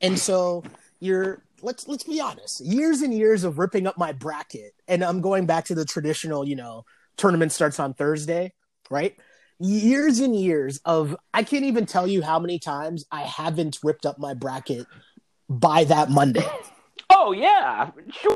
And 0.01 0.17
so 0.17 0.63
you're 0.99 1.43
let's 1.61 1.87
let's 1.87 2.03
be 2.03 2.19
honest. 2.19 2.61
Years 2.61 3.01
and 3.01 3.13
years 3.13 3.43
of 3.43 3.59
ripping 3.59 3.87
up 3.87 3.97
my 3.97 4.11
bracket, 4.11 4.73
and 4.87 5.03
I'm 5.03 5.21
going 5.21 5.45
back 5.45 5.65
to 5.65 5.75
the 5.75 5.85
traditional, 5.85 6.47
you 6.47 6.55
know, 6.55 6.83
tournament 7.17 7.51
starts 7.51 7.79
on 7.79 7.93
Thursday, 7.93 8.53
right? 8.89 9.15
years 9.59 10.19
and 10.19 10.35
years 10.35 10.79
of 10.85 11.15
I 11.33 11.43
can't 11.43 11.65
even 11.65 11.85
tell 11.85 12.07
you 12.07 12.21
how 12.21 12.39
many 12.39 12.59
times 12.59 13.05
I 13.11 13.21
haven't 13.21 13.79
ripped 13.83 14.05
up 14.05 14.19
my 14.19 14.33
bracket 14.33 14.85
by 15.49 15.83
that 15.85 16.09
Monday. 16.09 16.45
Oh 17.09 17.31
yeah, 17.31 17.91
sure. 18.11 18.35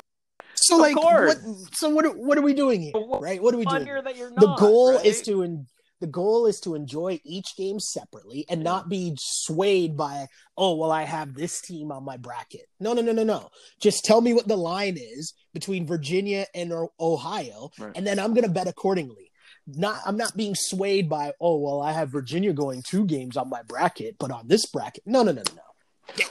So 0.56 0.76
of 0.76 0.82
like, 0.82 0.96
what, 0.96 1.38
so 1.74 1.90
what? 1.90 2.18
What 2.18 2.38
are 2.38 2.42
we 2.42 2.54
doing 2.54 2.82
here? 2.82 2.94
Right? 3.20 3.42
What 3.42 3.54
are 3.54 3.58
we 3.58 3.66
doing? 3.66 3.86
Not, 3.86 4.40
the 4.40 4.56
goal 4.58 4.96
right? 4.96 5.06
is 5.06 5.22
to 5.24 5.42
in, 5.42 5.68
the 6.02 6.08
goal 6.08 6.46
is 6.46 6.60
to 6.62 6.76
enjoy 6.76 7.22
each 7.24 7.56
game 7.56 7.80
separately 7.80 8.46
and 8.50 8.64
not 8.64 8.90
be 8.90 9.16
swayed 9.18 9.96
by 9.96 10.28
oh 10.58 10.76
well 10.76 10.92
I 10.92 11.04
have 11.04 11.34
this 11.34 11.62
team 11.62 11.92
on 11.92 12.04
my 12.04 12.18
bracket. 12.18 12.68
No, 12.80 12.94
no, 12.94 13.02
no, 13.02 13.14
no, 13.14 13.24
no. 13.24 13.50
Just 13.80 14.04
tell 14.04 14.20
me 14.20 14.34
what 14.34 14.48
the 14.48 14.58
line 14.58 14.98
is 14.98 15.34
between 15.54 15.88
Virginia 15.88 16.46
and 16.54 16.74
Ohio, 17.00 17.72
right. 17.80 17.94
and 17.96 18.06
then 18.06 18.20
I'm 18.20 18.34
gonna 18.34 18.50
bet 18.50 18.68
accordingly 18.68 19.32
not 19.68 20.02
I'm 20.06 20.18
not 20.18 20.36
being 20.36 20.56
swayed 20.56 21.10
by 21.10 21.34
oh 21.40 21.58
well 21.58 21.82
I 21.82 21.92
have 21.92 22.10
Virginia 22.10 22.54
going 22.54 22.82
two 22.82 23.06
games 23.06 23.38
on 23.38 23.50
my 23.50 23.62
bracket, 23.64 24.16
but 24.20 24.32
on 24.32 24.48
this 24.48 24.66
bracket, 24.66 25.04
no 25.06 25.24
no 25.24 25.32
no 25.32 25.44
no 25.48 25.54
no. 25.56 25.62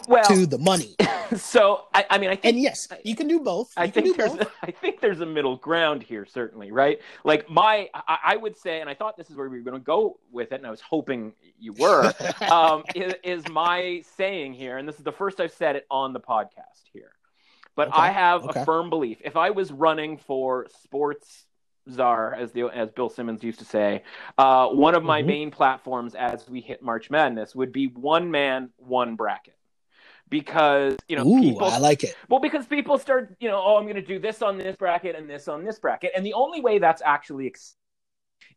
Well, 0.08 0.24
to 0.24 0.46
the 0.46 0.58
money. 0.58 0.96
So 1.36 1.84
I, 1.94 2.06
I 2.10 2.18
mean 2.18 2.28
I 2.28 2.34
think 2.34 2.54
and 2.54 2.62
yes 2.62 2.88
you 3.04 3.14
can 3.14 3.28
do 3.28 3.38
both. 3.38 3.72
You 3.76 3.84
I 3.84 3.86
think 3.88 4.16
there's 4.16 4.32
both. 4.32 4.40
A, 4.40 4.50
I 4.62 4.72
think 4.72 5.00
there's 5.00 5.20
a 5.20 5.26
middle 5.26 5.56
ground 5.56 6.02
here 6.02 6.26
certainly 6.26 6.72
right. 6.72 6.98
Like 7.22 7.48
my 7.48 7.88
I, 7.94 8.18
I 8.24 8.36
would 8.36 8.58
say 8.58 8.80
and 8.80 8.90
I 8.90 8.94
thought 8.94 9.16
this 9.16 9.30
is 9.30 9.36
where 9.36 9.48
we 9.48 9.58
were 9.58 9.62
going 9.62 9.80
to 9.80 9.84
go 9.84 10.18
with 10.32 10.50
it 10.50 10.56
and 10.56 10.66
I 10.66 10.70
was 10.70 10.80
hoping 10.80 11.32
you 11.56 11.72
were 11.74 12.12
um, 12.50 12.82
is, 12.96 13.14
is 13.22 13.48
my 13.48 14.02
saying 14.16 14.54
here 14.54 14.78
and 14.78 14.88
this 14.88 14.96
is 14.96 15.04
the 15.04 15.12
first 15.12 15.38
I've 15.38 15.52
said 15.52 15.76
it 15.76 15.86
on 15.88 16.12
the 16.12 16.20
podcast 16.20 16.82
here. 16.92 17.12
But 17.76 17.88
okay. 17.88 17.98
I 17.98 18.10
have 18.10 18.44
okay. 18.46 18.62
a 18.62 18.64
firm 18.64 18.90
belief. 18.90 19.18
If 19.24 19.36
I 19.36 19.50
was 19.50 19.70
running 19.70 20.18
for 20.18 20.66
sports 20.82 21.46
czar, 21.88 22.34
as 22.34 22.52
the 22.52 22.64
as 22.64 22.90
Bill 22.90 23.08
Simmons 23.08 23.42
used 23.42 23.60
to 23.60 23.64
say, 23.64 24.02
uh, 24.36 24.68
one 24.68 24.94
of 24.94 25.02
my 25.02 25.20
mm-hmm. 25.20 25.28
main 25.28 25.50
platforms 25.50 26.14
as 26.14 26.48
we 26.48 26.60
hit 26.60 26.82
March 26.82 27.10
Madness 27.10 27.54
would 27.54 27.72
be 27.72 27.86
one 27.86 28.30
man, 28.30 28.70
one 28.76 29.16
bracket. 29.16 29.54
Because 30.30 30.96
you 31.08 31.16
know, 31.16 31.26
Ooh, 31.26 31.40
people, 31.40 31.66
I 31.66 31.78
like 31.78 32.04
it. 32.04 32.16
Well, 32.28 32.40
because 32.40 32.66
people 32.66 32.98
start, 32.98 33.34
you 33.40 33.48
know, 33.48 33.60
oh, 33.62 33.76
I'm 33.76 33.82
going 33.82 33.96
to 33.96 34.02
do 34.02 34.18
this 34.18 34.42
on 34.42 34.56
this 34.56 34.76
bracket 34.76 35.16
and 35.16 35.28
this 35.28 35.48
on 35.48 35.64
this 35.64 35.78
bracket, 35.78 36.12
and 36.16 36.24
the 36.24 36.34
only 36.34 36.60
way 36.60 36.78
that's 36.78 37.02
actually 37.04 37.48
ex- 37.48 37.76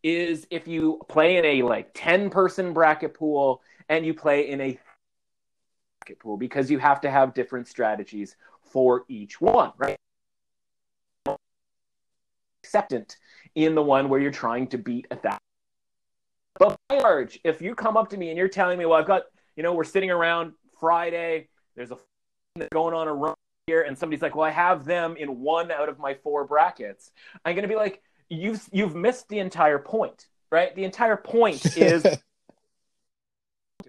is 0.04 0.46
if 0.52 0.68
you 0.68 1.02
play 1.10 1.38
in 1.38 1.46
a 1.46 1.64
like 1.64 1.90
ten 1.94 2.30
person 2.30 2.74
bracket 2.74 3.14
pool 3.14 3.62
and 3.90 4.06
you 4.06 4.14
play 4.14 4.50
in 4.50 4.62
a 4.62 4.80
bracket 6.00 6.20
pool 6.20 6.38
because 6.38 6.70
you 6.70 6.78
have 6.78 7.02
to 7.02 7.10
have 7.10 7.34
different 7.34 7.68
strategies 7.68 8.36
for 8.62 9.06
each 9.10 9.42
one, 9.42 9.72
right? 9.78 9.98
acceptant 12.64 13.18
in 13.56 13.76
the 13.76 13.82
one 13.82 14.10
where 14.10 14.20
you're 14.20 14.32
trying 14.32 14.68
to 14.68 14.78
beat 14.78 15.06
a 15.12 15.16
thousand. 15.16 15.40
But 16.58 16.78
by 16.88 17.00
large, 17.00 17.40
if 17.44 17.62
you 17.62 17.76
come 17.76 17.98
up 17.98 18.10
to 18.10 18.18
me 18.18 18.30
and 18.30 18.38
you're 18.38 18.48
telling 18.48 18.80
me, 18.80 18.86
well, 18.86 19.00
I've 19.00 19.08
got, 19.08 19.24
you 19.56 19.64
know, 19.64 19.74
we're 19.74 19.84
sitting 19.84 20.10
around 20.10 20.54
Friday, 20.80 21.50
there's 21.76 21.92
a 21.92 21.98
that's 22.56 22.70
going 22.72 22.94
on 22.94 23.08
a 23.08 23.14
run 23.14 23.36
here, 23.68 23.82
and 23.82 23.98
somebody's 23.98 24.22
like, 24.22 24.36
well, 24.36 24.46
I 24.46 24.52
have 24.52 24.86
them 24.86 25.16
in 25.18 25.40
one 25.40 25.72
out 25.72 25.90
of 25.90 26.00
my 26.00 26.14
four 26.14 26.46
brackets. 26.46 27.12
I'm 27.46 27.56
going 27.56 27.64
to 27.64 27.70
be 27.70 27.76
like, 27.76 28.02
you've 28.30 28.68
you've 28.72 28.96
missed 28.96 29.28
the 29.30 29.40
entire 29.40 29.80
point, 29.80 30.28
right? 30.52 30.76
The 30.76 30.84
entire 30.84 31.18
point 31.18 31.66
is 31.78 32.06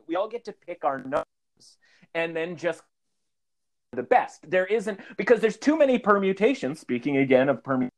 we 0.07 0.17
all 0.17 0.29
get 0.29 0.45
to 0.47 0.53
pick 0.53 0.85
our 0.85 0.99
numbers 0.99 1.25
and 2.15 2.35
then 2.35 2.57
just 2.57 2.83
the 3.93 4.03
best. 4.03 4.49
There 4.51 4.67
isn't 4.67 5.01
because 5.17 5.41
there's 5.41 5.57
too 5.57 5.77
many 5.77 5.99
permutations. 5.99 6.81
Speaking 6.81 7.19
again 7.19 7.49
of 7.49 7.63
permutations 7.63 7.93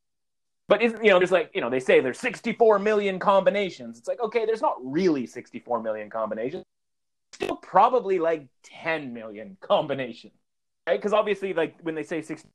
but 0.69 0.83
isn't 0.83 1.03
you 1.05 1.11
know 1.11 1.19
there's 1.19 1.33
like 1.33 1.51
you 1.55 1.61
know 1.61 1.71
they 1.71 1.81
say 1.81 2.01
there's 2.01 2.19
64 2.19 2.79
million 2.79 3.19
combinations 3.19 3.99
it's 3.99 4.09
like 4.09 4.21
okay 4.21 4.45
there's 4.47 4.63
not 4.63 4.77
really 4.83 5.27
64 5.27 5.83
million 5.83 6.11
combinations 6.11 6.65
still 7.33 7.57
probably 7.57 8.19
like 8.19 8.47
10 8.65 9.13
million 9.13 9.57
combinations 9.61 10.35
right 10.87 10.99
because 10.99 11.13
obviously 11.13 11.53
like 11.53 11.77
when 11.83 11.95
they 11.95 12.03
say 12.03 12.23
60 12.23 12.49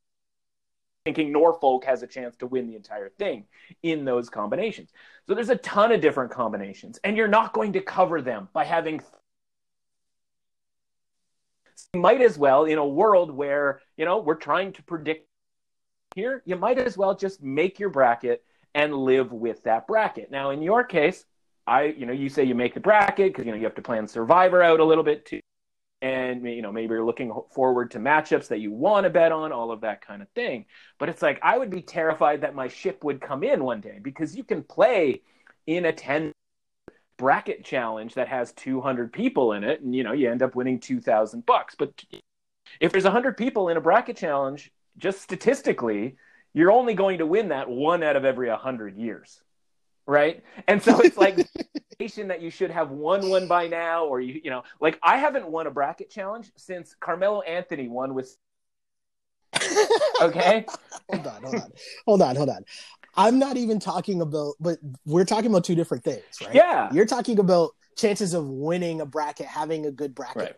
thinking 1.03 1.31
norfolk 1.31 1.85
has 1.85 2.03
a 2.03 2.07
chance 2.07 2.35
to 2.37 2.45
win 2.45 2.67
the 2.67 2.75
entire 2.75 3.09
thing 3.09 3.45
in 3.81 4.05
those 4.05 4.29
combinations 4.29 4.91
so 5.27 5.33
there's 5.33 5.49
a 5.49 5.55
ton 5.57 5.91
of 5.91 5.99
different 6.01 6.31
combinations 6.31 6.99
and 7.03 7.17
you're 7.17 7.27
not 7.27 7.53
going 7.53 7.73
to 7.73 7.81
cover 7.81 8.21
them 8.21 8.47
by 8.53 8.63
having 8.63 9.01
might 11.95 12.21
as 12.21 12.37
well 12.37 12.65
in 12.65 12.77
a 12.77 12.85
world 12.85 13.31
where 13.31 13.81
you 13.97 14.05
know 14.05 14.19
we're 14.19 14.35
trying 14.35 14.71
to 14.71 14.83
predict 14.83 15.27
here, 16.15 16.41
you 16.45 16.55
might 16.55 16.77
as 16.77 16.97
well 16.97 17.15
just 17.15 17.41
make 17.41 17.79
your 17.79 17.89
bracket 17.89 18.43
and 18.73 18.93
live 18.93 19.31
with 19.31 19.63
that 19.63 19.87
bracket. 19.87 20.31
Now, 20.31 20.49
in 20.49 20.61
your 20.61 20.83
case, 20.83 21.25
I, 21.71 21.83
you 21.85 22.05
know, 22.05 22.11
you 22.11 22.27
say 22.27 22.43
you 22.43 22.53
make 22.53 22.73
the 22.73 22.81
bracket 22.81 23.31
because 23.31 23.45
you 23.45 23.51
know 23.51 23.57
you 23.57 23.63
have 23.63 23.75
to 23.75 23.81
plan 23.81 24.05
Survivor 24.05 24.61
out 24.61 24.81
a 24.81 24.83
little 24.83 25.05
bit 25.05 25.25
too, 25.25 25.39
and 26.01 26.43
you 26.43 26.61
know 26.61 26.71
maybe 26.71 26.93
you're 26.93 27.05
looking 27.05 27.31
forward 27.49 27.91
to 27.91 27.99
matchups 27.99 28.49
that 28.49 28.59
you 28.59 28.73
want 28.73 29.05
to 29.05 29.09
bet 29.09 29.31
on, 29.31 29.53
all 29.53 29.71
of 29.71 29.79
that 29.81 30.05
kind 30.05 30.21
of 30.21 30.27
thing. 30.31 30.65
But 30.99 31.07
it's 31.07 31.21
like 31.21 31.39
I 31.41 31.57
would 31.57 31.69
be 31.69 31.81
terrified 31.81 32.41
that 32.41 32.55
my 32.55 32.67
ship 32.67 33.05
would 33.05 33.21
come 33.21 33.41
in 33.41 33.63
one 33.63 33.79
day 33.79 33.99
because 34.01 34.35
you 34.35 34.43
can 34.43 34.63
play 34.63 35.21
in 35.65 35.85
a 35.85 35.93
ten 35.93 36.33
bracket 37.17 37.63
challenge 37.63 38.15
that 38.15 38.27
has 38.27 38.51
200 38.51 39.13
people 39.13 39.53
in 39.53 39.63
it, 39.63 39.79
and 39.79 39.95
you 39.95 40.03
know 40.03 40.11
you 40.11 40.29
end 40.29 40.43
up 40.43 40.55
winning 40.55 40.77
2,000 40.77 41.45
bucks. 41.45 41.75
But 41.79 42.03
if 42.81 42.91
there's 42.91 43.05
100 43.05 43.37
people 43.37 43.69
in 43.69 43.77
a 43.77 43.81
bracket 43.81 44.17
challenge 44.17 44.73
just 44.97 45.21
statistically, 45.21 46.17
you're 46.53 46.71
only 46.71 46.95
going 46.95 47.19
to 47.19 47.25
win 47.25 47.47
that 47.47 47.69
one 47.69 48.03
out 48.03 48.17
of 48.17 48.25
every 48.25 48.49
100 48.49 48.97
years. 48.97 49.41
Right. 50.05 50.43
And 50.67 50.81
so 50.81 50.99
it's 50.99 51.17
like 51.17 51.37
that 51.99 52.41
you 52.41 52.49
should 52.49 52.71
have 52.71 52.89
won 52.89 53.29
one 53.29 53.47
by 53.47 53.67
now, 53.67 54.05
or 54.05 54.19
you, 54.19 54.41
you 54.43 54.49
know, 54.49 54.63
like 54.79 54.97
I 55.03 55.17
haven't 55.17 55.47
won 55.47 55.67
a 55.67 55.71
bracket 55.71 56.09
challenge 56.09 56.51
since 56.57 56.95
Carmelo 56.99 57.41
Anthony 57.41 57.87
won 57.87 58.15
with. 58.15 58.35
okay. 60.21 60.65
hold 61.09 61.27
on, 61.27 61.43
hold 61.43 61.55
on, 61.55 61.71
hold 62.07 62.21
on, 62.21 62.35
hold 62.35 62.49
on. 62.49 62.65
I'm 63.15 63.39
not 63.39 63.57
even 63.57 63.79
talking 63.79 64.21
about, 64.21 64.55
but 64.59 64.79
we're 65.05 65.25
talking 65.25 65.49
about 65.49 65.63
two 65.63 65.75
different 65.75 66.03
things, 66.03 66.23
right? 66.41 66.55
Yeah. 66.55 66.91
You're 66.93 67.05
talking 67.05 67.39
about 67.39 67.71
chances 67.97 68.33
of 68.33 68.47
winning 68.47 69.01
a 69.01 69.05
bracket, 69.05 69.45
having 69.45 69.85
a 69.85 69.91
good 69.91 70.15
bracket. 70.15 70.37
Right. 70.37 70.55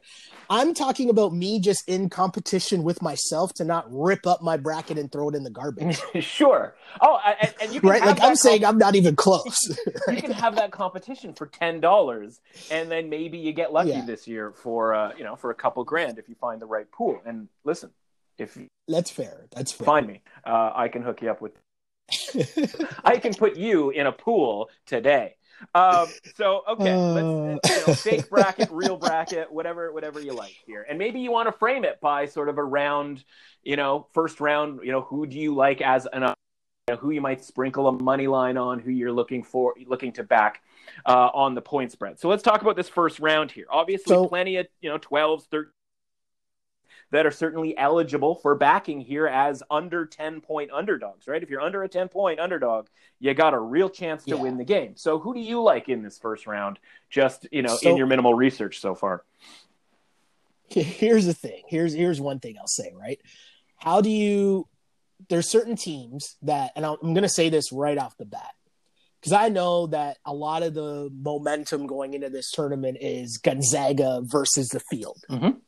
I'm 0.50 0.74
talking 0.74 1.10
about 1.10 1.34
me 1.34 1.60
just 1.60 1.88
in 1.88 2.10
competition 2.10 2.84
with 2.84 3.02
myself 3.02 3.54
to 3.56 3.64
not 3.64 3.86
rip 3.90 4.28
up 4.28 4.42
my 4.42 4.58
bracket 4.58 4.98
and 4.98 5.12
throw 5.12 5.30
it 5.30 5.36
in 5.36 5.44
the 5.44 5.50
garbage. 5.50 6.00
sure. 6.20 6.76
Oh, 7.02 7.20
and, 7.42 7.54
and 7.62 7.74
you 7.74 7.80
can 7.80 7.90
right. 7.90 8.06
Like 8.06 8.22
I'm 8.22 8.36
saying, 8.36 8.64
I'm 8.66 8.78
not 8.78 8.96
even 8.96 9.16
close. 9.16 9.78
You 10.14 10.22
can 10.22 10.32
have 10.32 10.56
that 10.58 10.72
competition 10.72 11.34
for 11.34 11.48
ten 11.48 11.80
dollars, 11.80 12.40
and 12.70 12.92
then 12.92 13.10
maybe 13.10 13.38
you 13.38 13.54
get 13.54 13.74
lucky 13.74 13.92
yeah. 13.92 14.06
this 14.06 14.28
year 14.28 14.52
for 14.52 14.94
uh, 14.94 15.14
you 15.18 15.24
know 15.24 15.36
for 15.36 15.50
a 15.50 15.56
couple 15.56 15.84
grand 15.84 16.20
if 16.20 16.30
you 16.30 16.36
find 16.36 16.62
the 16.62 16.66
right 16.66 16.90
pool. 16.92 17.22
And 17.26 17.48
listen, 17.64 17.92
if 18.38 18.58
that's 18.88 19.10
fair, 19.10 19.48
that's 19.52 19.72
fair. 19.72 19.86
Find 19.86 20.08
me. 20.08 20.22
Uh, 20.46 20.72
I 20.76 20.88
can 20.90 21.02
hook 21.02 21.22
you 21.22 21.32
up 21.32 21.42
with. 21.42 21.54
I 23.04 23.18
can 23.18 23.34
put 23.34 23.56
you 23.56 23.90
in 23.92 24.08
a 24.08 24.12
pool 24.12 24.70
today. 24.86 25.36
Um, 25.76 26.08
so 26.36 26.64
okay, 26.68 26.96
let's 26.96 27.26
uh. 27.26 27.80
you 27.80 27.88
know, 27.88 27.94
fake 27.94 28.30
bracket, 28.30 28.70
real 28.72 28.98
bracket, 28.98 29.52
whatever, 29.52 29.92
whatever 29.94 30.20
you 30.20 30.34
like 30.34 30.56
here, 30.66 30.86
and 30.90 30.98
maybe 30.98 31.20
you 31.20 31.32
want 31.32 31.48
to 31.48 31.58
frame 31.58 31.86
it 31.86 32.00
by 32.02 32.26
sort 32.26 32.50
of 32.50 32.58
a 32.58 32.64
round, 32.64 33.24
you 33.64 33.76
know, 33.76 34.08
first 34.14 34.40
round. 34.40 34.82
You 34.84 34.92
know, 34.92 35.02
who 35.02 35.26
do 35.26 35.40
you 35.40 35.56
like 35.56 35.82
as 35.82 36.08
an, 36.12 36.24
uh, 36.24 36.34
you 36.88 36.96
know, 36.96 37.00
who 37.00 37.12
you 37.12 37.22
might 37.22 37.44
sprinkle 37.44 37.88
a 37.88 37.92
money 37.92 38.28
line 38.28 38.58
on, 38.58 38.80
who 38.80 38.92
you're 38.92 39.12
looking 39.12 39.44
for, 39.44 39.74
looking 39.88 40.12
to 40.14 40.24
back 40.24 40.62
uh, 41.06 41.30
on 41.34 41.56
the 41.56 41.62
point 41.62 41.92
spread. 41.92 42.20
So 42.20 42.28
let's 42.28 42.44
talk 42.44 42.62
about 42.62 42.76
this 42.76 42.90
first 42.90 43.20
round 43.20 43.52
here. 43.52 43.68
Obviously, 43.70 44.16
so, 44.16 44.28
plenty 44.28 44.58
of 44.58 44.68
you 44.82 44.90
know 44.90 44.98
12s, 44.98 45.46
13 45.50 45.72
that 47.14 47.28
are 47.28 47.32
certainly 47.32 47.78
eligible 47.78 48.34
for 48.34 48.56
backing 48.56 49.00
here 49.00 49.28
as 49.28 49.62
under 49.70 50.04
10 50.04 50.42
point 50.42 50.72
underdogs, 50.72 51.28
right? 51.28 51.44
If 51.44 51.50
you're 51.52 51.62
under 51.62 51.84
a 51.84 51.88
10 51.88 52.10
point 52.10 52.40
underdog, 52.40 52.88
you 53.20 53.36
got 53.36 53.54
a 53.54 53.60
real 53.60 53.88
chance 53.88 54.24
to 54.24 54.36
yeah. 54.36 54.42
win 54.42 54.58
the 54.58 54.64
game. 54.64 54.98
So 54.98 55.20
who 55.20 55.36
do 55.36 55.40
you 55.40 55.62
like 55.62 55.90
in 55.90 56.02
this 56.02 56.18
first 56.18 56.48
round 56.48 56.80
just, 57.12 57.48
you 57.52 57.62
know, 57.62 57.76
so, 57.76 57.88
in 57.88 57.98
your 57.98 58.08
minimal 58.08 58.34
research 58.34 58.80
so 58.80 58.96
far? 58.96 59.24
Here's 60.70 61.28
the 61.28 61.36
thing. 61.36 61.62
Here's 61.68 61.94
here's 61.94 62.20
one 62.20 62.40
thing 62.40 62.56
I'll 62.60 62.66
say, 62.66 62.92
right? 63.00 63.22
How 63.78 64.02
do 64.02 64.10
you 64.10 64.68
there's 65.30 65.48
certain 65.48 65.76
teams 65.76 66.36
that 66.42 66.72
and 66.76 66.84
I'm 66.84 66.98
going 67.00 67.22
to 67.22 67.30
say 67.30 67.50
this 67.50 67.72
right 67.72 67.98
off 67.98 68.18
the 68.18 68.26
bat 68.26 68.56
because 69.22 69.34
I 69.34 69.50
know 69.50 69.86
that 69.88 70.18
a 70.26 70.34
lot 70.34 70.64
of 70.64 70.74
the 70.74 71.12
momentum 71.14 71.86
going 71.86 72.16
into 72.16 72.32
this 72.32 72.50
tournament 72.50 72.98
is 73.02 73.38
Gonzaga 73.38 74.22
versus 74.24 74.70
the 74.70 74.82
field. 74.90 75.20
Mm-hmm 75.30 75.60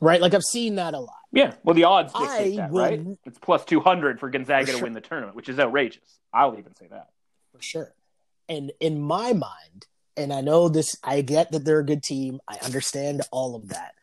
right? 0.00 0.20
Like 0.20 0.34
I've 0.34 0.42
seen 0.42 0.76
that 0.76 0.94
a 0.94 0.98
lot. 0.98 1.14
Yeah, 1.32 1.54
well, 1.64 1.74
the 1.74 1.84
odds 1.84 2.12
dictate 2.12 2.54
I 2.54 2.56
that, 2.56 2.70
will... 2.70 2.82
right? 2.82 3.06
It's 3.24 3.38
plus 3.38 3.64
two 3.64 3.80
hundred 3.80 4.20
for 4.20 4.30
Gonzaga 4.30 4.66
for 4.66 4.72
sure. 4.72 4.78
to 4.78 4.84
win 4.84 4.92
the 4.94 5.00
tournament, 5.00 5.36
which 5.36 5.48
is 5.48 5.58
outrageous. 5.58 6.18
I'll 6.32 6.56
even 6.58 6.74
say 6.74 6.86
that 6.90 7.08
for 7.52 7.62
sure. 7.62 7.94
And 8.48 8.72
in 8.80 9.00
my 9.00 9.32
mind, 9.32 9.86
and 10.16 10.32
I 10.32 10.40
know 10.40 10.68
this, 10.68 10.96
I 11.02 11.20
get 11.20 11.52
that 11.52 11.64
they're 11.64 11.80
a 11.80 11.84
good 11.84 12.02
team. 12.02 12.40
I 12.48 12.58
understand 12.64 13.22
all 13.32 13.56
of 13.56 13.68
that. 13.68 13.94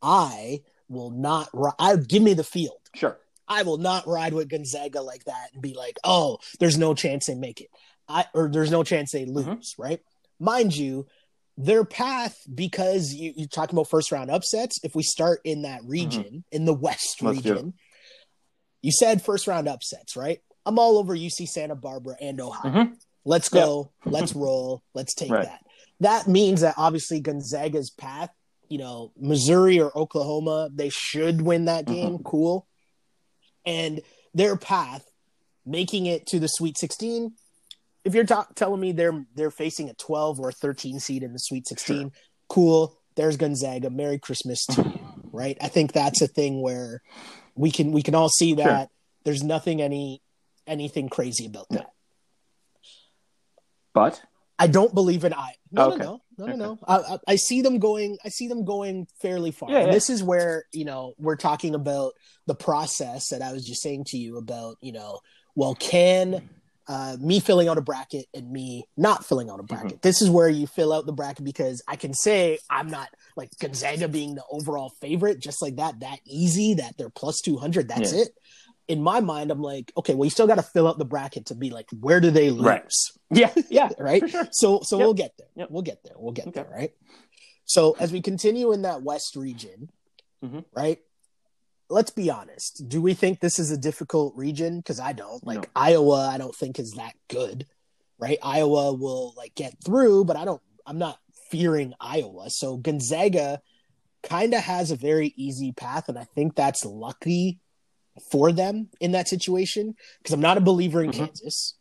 I 0.00 0.62
will 0.88 1.10
not. 1.10 1.48
I 1.78 1.96
give 1.96 2.22
me 2.22 2.34
the 2.34 2.44
field. 2.44 2.78
Sure. 2.94 3.18
I 3.48 3.62
will 3.62 3.78
not 3.78 4.06
ride 4.06 4.34
with 4.34 4.50
Gonzaga 4.50 5.00
like 5.00 5.24
that 5.24 5.48
and 5.54 5.62
be 5.62 5.74
like, 5.74 5.98
oh, 6.04 6.38
there's 6.60 6.76
no 6.76 6.94
chance 6.94 7.26
they 7.26 7.34
make 7.34 7.60
it. 7.60 7.70
I 8.08 8.26
or 8.34 8.48
there's 8.48 8.70
no 8.70 8.84
chance 8.84 9.12
they 9.12 9.24
mm-hmm. 9.24 9.50
lose, 9.50 9.72
mm-hmm. 9.72 9.82
right? 9.82 10.00
mind 10.38 10.76
you, 10.76 11.06
their 11.58 11.84
path 11.84 12.38
because 12.54 13.12
you, 13.12 13.32
you're 13.36 13.48
talking 13.48 13.76
about 13.76 13.90
first 13.90 14.12
round 14.12 14.30
upsets. 14.30 14.78
If 14.84 14.94
we 14.94 15.02
start 15.02 15.40
in 15.44 15.62
that 15.62 15.80
mm-hmm. 15.80 15.90
region, 15.90 16.22
mm-hmm. 16.22 16.38
in 16.52 16.64
the 16.64 16.72
West 16.72 17.20
Let's 17.20 17.36
region, 17.36 17.74
you 18.80 18.92
said 18.92 19.20
first 19.20 19.48
round 19.48 19.68
upsets, 19.68 20.16
right? 20.16 20.38
I'm 20.64 20.78
all 20.78 20.98
over 20.98 21.16
UC 21.16 21.48
Santa 21.48 21.74
Barbara 21.74 22.16
and 22.20 22.40
Ohio. 22.40 22.72
Mm-hmm. 22.72 22.92
Let's 23.24 23.48
go. 23.48 23.90
Yep. 24.04 24.14
let's 24.14 24.34
roll. 24.34 24.82
Let's 24.94 25.14
take 25.14 25.30
right. 25.32 25.44
that. 25.44 25.60
That 26.00 26.28
means 26.28 26.60
that 26.60 26.76
obviously 26.78 27.20
Gonzaga's 27.20 27.90
path, 27.90 28.30
you 28.68 28.78
know, 28.78 29.10
Missouri 29.18 29.80
or 29.80 29.96
Oklahoma, 29.98 30.70
they 30.72 30.90
should 30.90 31.42
win 31.42 31.64
that 31.64 31.86
mm-hmm. 31.86 31.94
game. 31.94 32.12
Mm-hmm. 32.14 32.22
Cool. 32.22 32.68
And 33.66 34.00
their 34.32 34.56
path, 34.56 35.04
making 35.66 36.06
it 36.06 36.26
to 36.28 36.38
the 36.38 36.46
Sweet 36.46 36.78
16, 36.78 37.32
if 38.04 38.14
you're 38.14 38.24
telling 38.24 38.80
me 38.80 38.92
they're 38.92 39.24
they're 39.34 39.50
facing 39.50 39.90
a 39.90 39.94
12 39.94 40.40
or 40.40 40.50
a 40.50 40.52
13 40.52 41.00
seed 41.00 41.22
in 41.22 41.32
the 41.32 41.38
Sweet 41.38 41.66
16, 41.66 41.96
sure. 41.96 42.10
cool. 42.48 43.00
There's 43.16 43.36
Gonzaga. 43.36 43.90
Merry 43.90 44.18
Christmas 44.18 44.64
to 44.66 44.82
you, 44.82 45.30
right? 45.32 45.56
I 45.60 45.68
think 45.68 45.92
that's 45.92 46.22
a 46.22 46.28
thing 46.28 46.62
where 46.62 47.02
we 47.54 47.70
can 47.70 47.92
we 47.92 48.02
can 48.02 48.14
all 48.14 48.28
see 48.28 48.54
that 48.54 48.88
sure. 48.88 48.90
there's 49.24 49.42
nothing 49.42 49.82
any 49.82 50.22
anything 50.66 51.08
crazy 51.08 51.46
about 51.46 51.66
that. 51.70 51.90
But 53.92 54.22
I 54.58 54.66
don't 54.66 54.94
believe 54.94 55.24
in 55.24 55.34
I. 55.34 55.54
No, 55.70 55.92
okay. 55.92 55.98
no, 55.98 56.20
no, 56.38 56.46
no, 56.46 56.52
okay. 56.52 56.56
no, 56.56 56.78
I, 56.86 56.96
I, 56.96 57.18
I, 57.28 57.36
see 57.36 57.62
them 57.62 57.78
going. 57.78 58.18
I 58.24 58.28
see 58.28 58.48
them 58.48 58.64
going 58.64 59.06
fairly 59.20 59.50
far. 59.50 59.70
Yeah, 59.70 59.86
yeah. 59.86 59.92
This 59.92 60.10
is 60.10 60.22
where 60.22 60.64
you 60.72 60.84
know 60.84 61.14
we're 61.18 61.36
talking 61.36 61.74
about 61.74 62.12
the 62.46 62.54
process 62.54 63.28
that 63.28 63.42
I 63.42 63.52
was 63.52 63.64
just 63.64 63.82
saying 63.82 64.04
to 64.08 64.18
you 64.18 64.36
about. 64.38 64.76
You 64.80 64.92
know, 64.92 65.20
well, 65.54 65.74
can 65.74 66.48
uh, 66.88 67.16
me 67.20 67.38
filling 67.38 67.68
out 67.68 67.78
a 67.78 67.82
bracket 67.82 68.26
and 68.34 68.50
me 68.50 68.84
not 68.96 69.24
filling 69.24 69.50
out 69.50 69.60
a 69.60 69.62
bracket. 69.62 69.86
Mm-hmm. 69.86 70.00
This 70.02 70.22
is 70.22 70.30
where 70.30 70.48
you 70.48 70.66
fill 70.66 70.92
out 70.92 71.06
the 71.06 71.12
bracket 71.12 71.44
because 71.44 71.82
I 71.86 71.96
can 71.96 72.14
say 72.14 72.58
I'm 72.70 72.88
not 72.88 73.08
like 73.36 73.50
Gonzaga 73.60 74.08
being 74.08 74.34
the 74.34 74.44
overall 74.50 74.90
favorite, 75.00 75.38
just 75.38 75.60
like 75.60 75.76
that, 75.76 76.00
that 76.00 76.18
easy 76.26 76.74
that 76.74 76.96
they're 76.96 77.10
plus 77.10 77.40
200. 77.42 77.88
That's 77.88 78.12
yeah. 78.12 78.22
it 78.22 78.28
in 78.88 79.02
my 79.02 79.20
mind, 79.20 79.50
I'm 79.50 79.60
like, 79.60 79.92
okay, 79.96 80.14
well, 80.14 80.24
you 80.24 80.30
still 80.30 80.46
got 80.46 80.56
to 80.56 80.62
fill 80.62 80.88
out 80.88 80.98
the 80.98 81.04
bracket 81.04 81.46
to 81.46 81.54
be 81.54 81.70
like, 81.70 81.86
where 82.00 82.20
do 82.20 82.30
they 82.30 82.50
lose? 82.50 82.64
Right. 82.64 82.92
Yeah, 83.30 83.52
yeah, 83.70 83.90
right. 83.98 84.28
Sure. 84.28 84.48
So, 84.50 84.80
so 84.82 84.96
yep. 84.96 85.04
we'll 85.04 85.14
get 85.14 85.32
there. 85.38 85.48
Yep. 85.56 85.70
We'll 85.70 85.82
get 85.82 86.02
there. 86.04 86.14
We'll 86.16 86.32
get 86.32 86.48
okay. 86.48 86.62
there. 86.62 86.70
Right. 86.70 86.90
So 87.66 87.96
as 88.00 88.10
we 88.10 88.22
continue 88.22 88.72
in 88.72 88.82
that 88.82 89.02
West 89.02 89.36
region, 89.36 89.90
mm-hmm. 90.42 90.60
right? 90.74 90.98
Let's 91.90 92.10
be 92.10 92.30
honest. 92.30 92.88
Do 92.88 93.00
we 93.00 93.14
think 93.14 93.40
this 93.40 93.58
is 93.58 93.70
a 93.70 93.78
difficult 93.78 94.36
region? 94.36 94.78
Because 94.78 95.00
I 95.00 95.12
don't. 95.12 95.44
Like 95.46 95.62
no. 95.62 95.68
Iowa, 95.74 96.30
I 96.32 96.38
don't 96.38 96.54
think 96.54 96.78
is 96.78 96.92
that 96.92 97.14
good, 97.28 97.66
right? 98.18 98.38
Iowa 98.42 98.92
will 98.92 99.34
like 99.36 99.54
get 99.54 99.74
through, 99.84 100.24
but 100.24 100.36
I 100.36 100.44
don't. 100.44 100.62
I'm 100.86 100.98
not 100.98 101.18
fearing 101.50 101.94
Iowa. 102.00 102.50
So 102.50 102.76
Gonzaga 102.76 103.60
kind 104.22 104.54
of 104.54 104.60
has 104.60 104.90
a 104.90 104.96
very 104.96 105.32
easy 105.36 105.72
path, 105.72 106.08
and 106.08 106.18
I 106.18 106.24
think 106.24 106.54
that's 106.54 106.84
lucky 106.84 107.60
for 108.30 108.52
them 108.52 108.88
in 109.00 109.12
that 109.12 109.28
situation 109.28 109.94
because 110.18 110.34
I'm 110.34 110.40
not 110.40 110.58
a 110.58 110.62
believer 110.62 111.02
in 111.02 111.10
mm-hmm. 111.10 111.24
Kansas. 111.26 111.74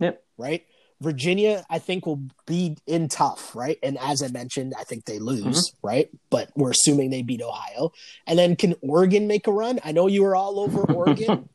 Yep. 0.00 0.22
Right. 0.36 0.64
Virginia, 1.00 1.64
I 1.68 1.78
think, 1.78 2.06
will 2.06 2.22
be 2.46 2.76
in 2.86 3.08
tough, 3.08 3.54
right? 3.54 3.78
And 3.82 3.98
as 3.98 4.22
I 4.22 4.28
mentioned, 4.28 4.74
I 4.78 4.84
think 4.84 5.04
they 5.04 5.18
lose, 5.18 5.70
mm-hmm. 5.70 5.86
right? 5.86 6.08
But 6.30 6.50
we're 6.56 6.70
assuming 6.70 7.10
they 7.10 7.22
beat 7.22 7.42
Ohio. 7.42 7.92
And 8.26 8.38
then 8.38 8.56
can 8.56 8.74
Oregon 8.80 9.26
make 9.26 9.46
a 9.46 9.52
run? 9.52 9.80
I 9.84 9.92
know 9.92 10.06
you 10.06 10.22
were 10.22 10.36
all 10.36 10.60
over 10.60 10.80
Oregon. 10.92 11.48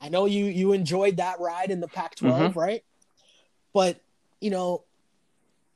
I 0.00 0.08
know 0.08 0.26
you 0.26 0.44
you 0.46 0.72
enjoyed 0.72 1.16
that 1.16 1.40
ride 1.40 1.70
in 1.70 1.80
the 1.80 1.88
Pac-12, 1.88 2.30
mm-hmm. 2.30 2.58
right? 2.58 2.84
But 3.72 4.00
you 4.40 4.50
know, 4.50 4.84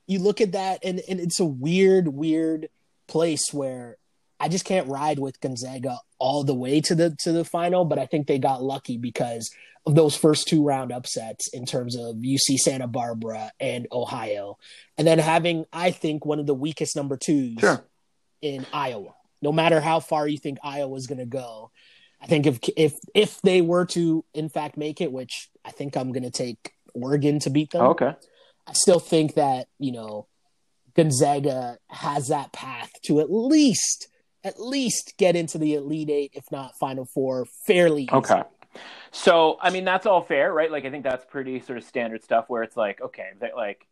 you 0.07 0.19
look 0.19 0.41
at 0.41 0.53
that, 0.53 0.81
and 0.85 1.01
and 1.09 1.21
it's 1.21 1.41
a 1.41 1.45
weird, 1.45 2.09
weird 2.09 2.69
place 3.09 3.53
where 3.53 3.97
I 4.41 4.49
just 4.49 4.65
can't 4.65 4.89
ride 4.89 5.19
with 5.19 5.41
Gonzaga 5.41 5.99
all 6.19 6.45
the 6.45 6.55
way 6.55 6.81
to 6.83 6.95
the 6.95 7.17
to 7.21 7.33
the 7.33 7.45
final, 7.45 7.85
but 7.85 7.99
I 7.99 8.07
think 8.07 8.27
they 8.27 8.39
got 8.39 8.63
lucky 8.63 8.97
because 8.97 9.51
of 9.85 9.95
those 9.95 10.17
first 10.17 10.49
two 10.49 10.65
round 10.65 10.93
upsets 10.93 11.49
in 11.49 11.67
terms 11.67 11.97
of 11.97 12.17
UC 12.17 12.57
Santa 12.59 12.87
Barbara 12.87 13.51
and 13.59 13.87
Ohio, 13.91 14.59
and 14.97 15.07
then 15.07 15.19
having 15.19 15.65
I 15.73 15.91
think 15.91 16.25
one 16.25 16.39
of 16.39 16.47
the 16.47 16.55
weakest 16.55 16.97
number 16.97 17.17
twos 17.17 17.59
sure. 17.59 17.85
in 18.41 18.67
Iowa. 18.73 19.15
No 19.41 19.51
matter 19.51 19.81
how 19.81 19.99
far 19.99 20.29
you 20.29 20.39
think 20.39 20.59
Iowa's 20.63 21.09
going 21.09 21.19
to 21.19 21.27
go, 21.27 21.73
I 22.21 22.27
think 22.27 22.47
if 22.47 22.61
if 22.77 22.93
if 23.15 23.41
they 23.43 23.61
were 23.61 23.87
to 23.87 24.25
in 24.35 24.49
fact 24.49 24.77
make 24.77 25.01
it, 25.01 25.11
which 25.11 25.49
I 25.65 25.73
think 25.73 25.97
I'm 25.97 26.13
going 26.13 26.23
to 26.23 26.31
take 26.31 26.73
Oregon 26.95 27.41
to 27.41 27.51
beat 27.51 27.71
them. 27.71 27.83
Okay. 27.83 28.15
I 28.67 28.73
still 28.75 29.01
think 29.01 29.35
that 29.35 29.67
you 29.81 29.91
know 29.91 30.29
Gonzaga 30.95 31.79
has 31.89 32.29
that 32.29 32.53
path 32.53 32.93
to 33.07 33.21
at 33.21 33.33
least 33.33 34.09
at 34.45 34.61
least 34.61 35.15
get 35.19 35.37
into 35.37 35.59
the 35.59 35.75
Elite 35.75 36.11
Eight, 36.11 36.33
if 36.35 36.45
not 36.53 36.79
Final 36.79 37.05
Four, 37.05 37.47
fairly 37.67 38.05
easy. 38.05 38.13
Okay. 38.13 38.43
So, 39.13 39.59
I 39.61 39.71
mean, 39.71 39.85
that's 39.85 40.07
all 40.07 40.23
fair, 40.23 40.53
right? 40.53 40.73
Like, 40.73 40.87
I 40.87 40.91
think 40.91 41.05
that's 41.05 41.25
pretty 41.27 41.61
sort 41.61 41.77
of 41.77 41.85
standard 41.85 42.25
stuff 42.25 42.47
where 42.49 42.63
it's 42.63 42.79
like, 42.79 43.01
okay, 43.03 43.29
that, 43.41 43.55
like, 43.55 43.87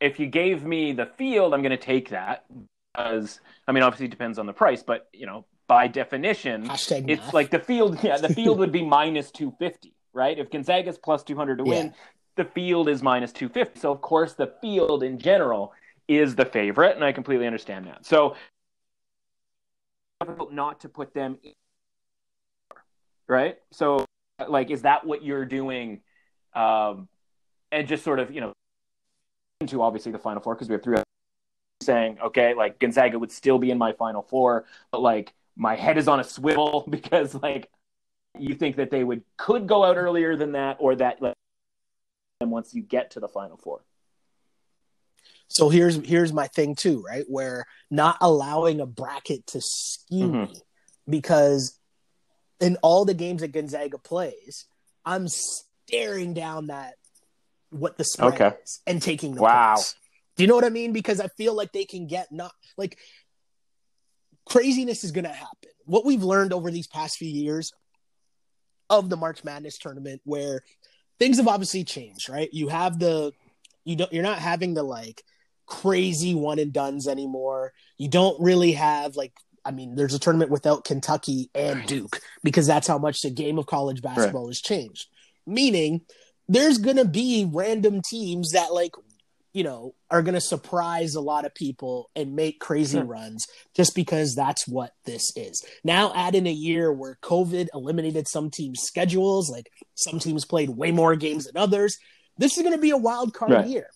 if 0.00 0.18
you 0.18 0.26
gave 0.26 0.64
me 0.64 0.92
the 0.92 1.04
field, 1.04 1.52
I'm 1.52 1.60
going 1.60 1.70
to 1.70 1.76
take 1.76 2.08
that. 2.08 2.46
Because, 2.94 3.40
I 3.68 3.72
mean, 3.72 3.82
obviously 3.82 4.06
it 4.06 4.10
depends 4.10 4.38
on 4.38 4.46
the 4.46 4.54
price, 4.54 4.82
but, 4.82 5.08
you 5.12 5.26
know, 5.26 5.44
by 5.66 5.86
definition, 5.86 6.66
Hashtag 6.66 7.10
it's 7.10 7.22
math. 7.24 7.34
like 7.34 7.50
the 7.50 7.58
field, 7.58 7.98
yeah, 8.02 8.16
the 8.16 8.28
field 8.34 8.58
would 8.58 8.72
be 8.72 8.82
minus 8.82 9.30
250, 9.30 9.92
right? 10.14 10.38
If 10.38 10.50
Gonzaga's 10.50 10.96
plus 10.96 11.22
200 11.22 11.58
to 11.58 11.64
win, 11.64 11.94
the 12.36 12.44
field 12.44 12.88
is 12.88 13.02
minus 13.02 13.32
250. 13.32 13.80
So, 13.80 13.92
of 13.92 14.00
course, 14.00 14.32
the 14.32 14.54
field 14.62 15.02
in 15.02 15.18
general 15.18 15.74
is 16.08 16.36
the 16.36 16.46
favorite, 16.46 16.96
and 16.96 17.04
I 17.04 17.12
completely 17.12 17.46
understand 17.46 17.86
that. 17.86 18.06
So, 18.06 18.34
difficult 20.20 20.52
not 20.52 20.80
to 20.80 20.88
put 20.88 21.12
them 21.12 21.38
in, 21.42 21.52
right? 23.28 23.58
So, 23.70 24.06
like, 24.48 24.70
is 24.70 24.82
that 24.82 25.06
what 25.06 25.22
you're 25.22 25.44
doing? 25.44 26.00
Um, 26.54 27.08
and 27.72 27.88
just 27.88 28.04
sort 28.04 28.18
of, 28.18 28.30
you 28.30 28.40
know, 28.40 28.52
into 29.60 29.82
obviously 29.82 30.12
the 30.12 30.18
final 30.18 30.42
four 30.42 30.54
because 30.54 30.68
we 30.68 30.74
have 30.74 30.82
three 30.82 30.96
saying, 31.82 32.18
okay, 32.24 32.54
like 32.54 32.78
Gonzaga 32.78 33.18
would 33.18 33.32
still 33.32 33.58
be 33.58 33.70
in 33.70 33.78
my 33.78 33.92
final 33.92 34.22
four, 34.22 34.64
but 34.90 35.00
like 35.00 35.32
my 35.56 35.74
head 35.76 35.98
is 35.98 36.08
on 36.08 36.20
a 36.20 36.24
swivel 36.24 36.84
because 36.90 37.34
like 37.34 37.70
you 38.38 38.54
think 38.54 38.76
that 38.76 38.90
they 38.90 39.04
would 39.04 39.22
could 39.36 39.66
go 39.66 39.84
out 39.84 39.96
earlier 39.96 40.36
than 40.36 40.52
that 40.52 40.76
or 40.80 40.96
that 40.96 41.22
like 41.22 41.34
once 42.40 42.74
you 42.74 42.82
get 42.82 43.12
to 43.12 43.20
the 43.20 43.28
final 43.28 43.56
four. 43.56 43.84
So 45.48 45.68
here's 45.68 45.96
here's 46.04 46.32
my 46.32 46.48
thing 46.48 46.74
too, 46.74 47.02
right? 47.02 47.24
Where 47.28 47.64
not 47.90 48.18
allowing 48.20 48.80
a 48.80 48.86
bracket 48.86 49.46
to 49.48 49.60
skew 49.60 50.28
mm-hmm. 50.28 50.52
me 50.52 50.60
because 51.08 51.78
in 52.64 52.76
all 52.82 53.04
the 53.04 53.14
games 53.14 53.42
that 53.42 53.52
Gonzaga 53.52 53.98
plays, 53.98 54.64
I'm 55.04 55.28
staring 55.28 56.32
down 56.34 56.68
that 56.68 56.94
what 57.70 57.98
the 57.98 58.04
spread 58.04 58.34
okay. 58.34 58.56
is 58.64 58.80
and 58.86 59.02
taking 59.02 59.34
the 59.34 59.42
wow. 59.42 59.74
Points. 59.74 59.94
Do 60.36 60.42
you 60.42 60.48
know 60.48 60.54
what 60.54 60.64
I 60.64 60.70
mean? 60.70 60.92
Because 60.92 61.20
I 61.20 61.28
feel 61.28 61.54
like 61.54 61.72
they 61.72 61.84
can 61.84 62.06
get 62.06 62.32
not 62.32 62.52
like 62.76 62.98
craziness 64.46 65.04
is 65.04 65.12
going 65.12 65.24
to 65.24 65.30
happen. 65.30 65.70
What 65.84 66.04
we've 66.04 66.22
learned 66.22 66.52
over 66.52 66.70
these 66.70 66.86
past 66.86 67.18
few 67.18 67.28
years 67.28 67.72
of 68.88 69.10
the 69.10 69.16
March 69.16 69.44
Madness 69.44 69.78
tournament, 69.78 70.22
where 70.24 70.62
things 71.18 71.36
have 71.36 71.48
obviously 71.48 71.84
changed, 71.84 72.28
right? 72.28 72.48
You 72.52 72.68
have 72.68 72.98
the 72.98 73.32
you 73.84 73.96
don't 73.96 74.12
you're 74.12 74.22
not 74.22 74.38
having 74.38 74.74
the 74.74 74.82
like 74.82 75.22
crazy 75.66 76.34
one 76.34 76.58
and 76.58 76.72
duns 76.72 77.06
anymore. 77.06 77.72
You 77.98 78.08
don't 78.08 78.40
really 78.40 78.72
have 78.72 79.16
like 79.16 79.32
I 79.64 79.70
mean, 79.70 79.94
there's 79.94 80.14
a 80.14 80.18
tournament 80.18 80.50
without 80.50 80.84
Kentucky 80.84 81.50
and 81.54 81.86
Duke 81.86 82.20
because 82.42 82.66
that's 82.66 82.86
how 82.86 82.98
much 82.98 83.20
the 83.22 83.30
game 83.30 83.58
of 83.58 83.66
college 83.66 84.02
basketball 84.02 84.44
right. 84.44 84.50
has 84.50 84.60
changed. 84.60 85.08
Meaning 85.46 86.02
there's 86.48 86.78
going 86.78 86.96
to 86.96 87.04
be 87.04 87.48
random 87.50 88.02
teams 88.02 88.52
that 88.52 88.72
like 88.72 88.92
you 89.52 89.62
know 89.62 89.94
are 90.10 90.22
going 90.22 90.34
to 90.34 90.40
surprise 90.40 91.14
a 91.14 91.20
lot 91.20 91.46
of 91.46 91.54
people 91.54 92.10
and 92.14 92.36
make 92.36 92.60
crazy 92.60 92.98
sure. 92.98 93.06
runs 93.06 93.46
just 93.74 93.94
because 93.94 94.34
that's 94.34 94.66
what 94.68 94.92
this 95.04 95.32
is. 95.36 95.64
Now 95.82 96.12
add 96.14 96.34
in 96.34 96.46
a 96.46 96.52
year 96.52 96.92
where 96.92 97.18
COVID 97.22 97.68
eliminated 97.72 98.28
some 98.28 98.50
teams' 98.50 98.82
schedules, 98.82 99.50
like 99.50 99.70
some 99.94 100.18
teams 100.18 100.44
played 100.44 100.70
way 100.70 100.90
more 100.90 101.16
games 101.16 101.46
than 101.46 101.56
others. 101.56 101.96
This 102.36 102.56
is 102.56 102.62
going 102.62 102.74
to 102.74 102.80
be 102.80 102.90
a 102.90 102.96
wild 102.96 103.32
card 103.32 103.52
right. 103.52 103.66
year. 103.66 103.88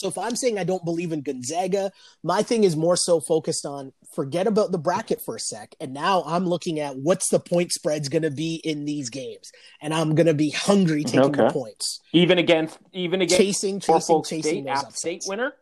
So 0.00 0.08
if 0.08 0.16
I'm 0.16 0.34
saying 0.34 0.58
I 0.58 0.64
don't 0.64 0.82
believe 0.82 1.12
in 1.12 1.20
Gonzaga, 1.20 1.92
my 2.22 2.42
thing 2.42 2.64
is 2.64 2.74
more 2.74 2.96
so 2.96 3.20
focused 3.20 3.66
on 3.66 3.92
forget 4.14 4.46
about 4.46 4.72
the 4.72 4.78
bracket 4.78 5.20
for 5.20 5.36
a 5.36 5.40
sec. 5.40 5.74
And 5.78 5.92
now 5.92 6.22
I'm 6.26 6.46
looking 6.46 6.80
at 6.80 6.96
what's 6.96 7.28
the 7.28 7.38
point 7.38 7.70
spread's 7.70 8.08
going 8.08 8.22
to 8.22 8.30
be 8.30 8.54
in 8.64 8.86
these 8.86 9.10
games. 9.10 9.52
And 9.82 9.92
I'm 9.92 10.14
going 10.14 10.26
to 10.26 10.34
be 10.34 10.50
hungry 10.50 11.04
taking 11.04 11.20
okay. 11.20 11.44
the 11.44 11.50
points. 11.50 12.00
Even 12.12 12.38
against, 12.38 12.78
even 12.94 13.20
against 13.20 13.36
chasing, 13.36 13.78
chasing, 13.78 14.24
chasing 14.24 14.64
State, 14.64 14.66
App 14.68 14.92
State 14.92 15.24
winner? 15.26 15.52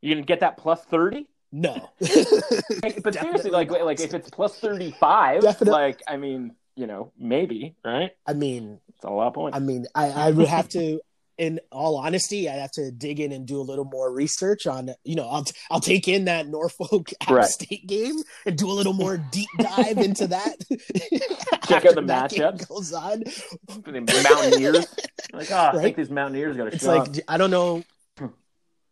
You 0.00 0.16
can 0.16 0.24
get 0.24 0.40
that 0.40 0.56
plus 0.56 0.82
30? 0.86 1.28
No. 1.52 1.90
but 2.00 3.14
seriously, 3.14 3.50
like, 3.52 3.70
like 3.70 4.00
if 4.00 4.14
it's 4.14 4.30
plus 4.30 4.58
35, 4.58 5.42
Definitely. 5.42 5.70
like, 5.70 6.02
I 6.08 6.16
mean, 6.16 6.56
you 6.74 6.88
know, 6.88 7.12
maybe, 7.16 7.76
right? 7.84 8.10
I 8.26 8.32
mean, 8.32 8.80
it's 8.88 9.04
a 9.04 9.10
lot 9.10 9.28
of 9.28 9.34
points. 9.34 9.56
I 9.56 9.60
mean, 9.60 9.86
I, 9.94 10.06
I 10.08 10.30
would 10.32 10.48
have 10.48 10.68
to, 10.70 11.00
in 11.40 11.58
all 11.72 11.96
honesty, 11.96 12.50
I 12.50 12.56
have 12.56 12.70
to 12.72 12.90
dig 12.90 13.18
in 13.18 13.32
and 13.32 13.46
do 13.46 13.58
a 13.58 13.62
little 13.62 13.86
more 13.86 14.12
research 14.12 14.66
on, 14.66 14.90
you 15.04 15.14
know, 15.14 15.26
I'll, 15.26 15.46
I'll 15.70 15.80
take 15.80 16.06
in 16.06 16.26
that 16.26 16.46
Norfolk 16.46 17.12
right. 17.30 17.46
State 17.46 17.86
game 17.86 18.16
and 18.44 18.58
do 18.58 18.70
a 18.70 18.74
little 18.74 18.92
more 18.92 19.16
deep 19.16 19.48
dive 19.58 19.96
into 19.96 20.26
that. 20.26 20.56
Check 21.66 21.86
out 21.86 21.94
the 21.94 22.02
matchups. 22.02 22.68
Goes 22.68 22.92
on. 22.92 23.20
The 23.20 24.22
Mountaineers. 24.28 24.86
like, 25.32 25.50
oh, 25.50 25.54
right? 25.54 25.74
I 25.76 25.82
think 25.82 25.96
these 25.96 26.10
Mountaineers 26.10 26.58
got 26.58 26.68
a 26.68 26.74
It's 26.74 26.84
like, 26.84 27.08
I 27.26 27.38
don't 27.38 27.50
know. 27.50 27.82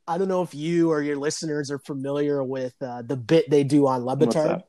I 0.06 0.16
don't 0.16 0.28
know 0.28 0.40
if 0.40 0.54
you 0.54 0.90
or 0.90 1.02
your 1.02 1.16
listeners 1.16 1.70
are 1.70 1.78
familiar 1.78 2.42
with 2.42 2.72
uh, 2.80 3.02
the 3.02 3.16
bit 3.18 3.50
they 3.50 3.62
do 3.62 3.86
on 3.86 4.06
Le 4.06 4.62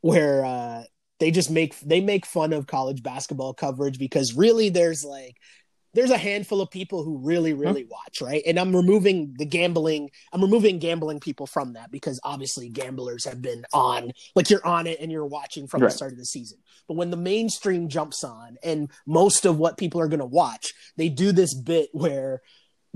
where 0.00 0.44
uh, 0.44 0.84
they 1.18 1.32
just 1.32 1.50
make 1.50 1.76
they 1.80 2.00
make 2.00 2.24
fun 2.24 2.52
of 2.52 2.68
college 2.68 3.02
basketball 3.02 3.52
coverage 3.52 3.98
because 3.98 4.34
really 4.36 4.68
there's 4.68 5.04
like 5.04 5.34
there's 5.96 6.10
a 6.10 6.18
handful 6.18 6.60
of 6.60 6.70
people 6.70 7.02
who 7.02 7.18
really 7.18 7.54
really 7.54 7.82
huh? 7.82 7.88
watch 7.90 8.20
right 8.20 8.42
and 8.46 8.58
i'm 8.58 8.76
removing 8.76 9.34
the 9.38 9.46
gambling 9.46 10.10
i'm 10.32 10.42
removing 10.42 10.78
gambling 10.78 11.18
people 11.18 11.46
from 11.46 11.72
that 11.72 11.90
because 11.90 12.20
obviously 12.22 12.68
gamblers 12.68 13.24
have 13.24 13.42
been 13.42 13.64
on 13.72 14.12
like 14.36 14.50
you're 14.50 14.64
on 14.64 14.86
it 14.86 15.00
and 15.00 15.10
you're 15.10 15.26
watching 15.26 15.66
from 15.66 15.80
right. 15.80 15.88
the 15.88 15.96
start 15.96 16.12
of 16.12 16.18
the 16.18 16.24
season 16.24 16.58
but 16.86 16.94
when 16.94 17.10
the 17.10 17.16
mainstream 17.16 17.88
jumps 17.88 18.22
on 18.22 18.56
and 18.62 18.90
most 19.06 19.46
of 19.46 19.58
what 19.58 19.78
people 19.78 20.00
are 20.00 20.08
going 20.08 20.20
to 20.20 20.26
watch 20.26 20.72
they 20.96 21.08
do 21.08 21.32
this 21.32 21.54
bit 21.54 21.88
where 21.92 22.42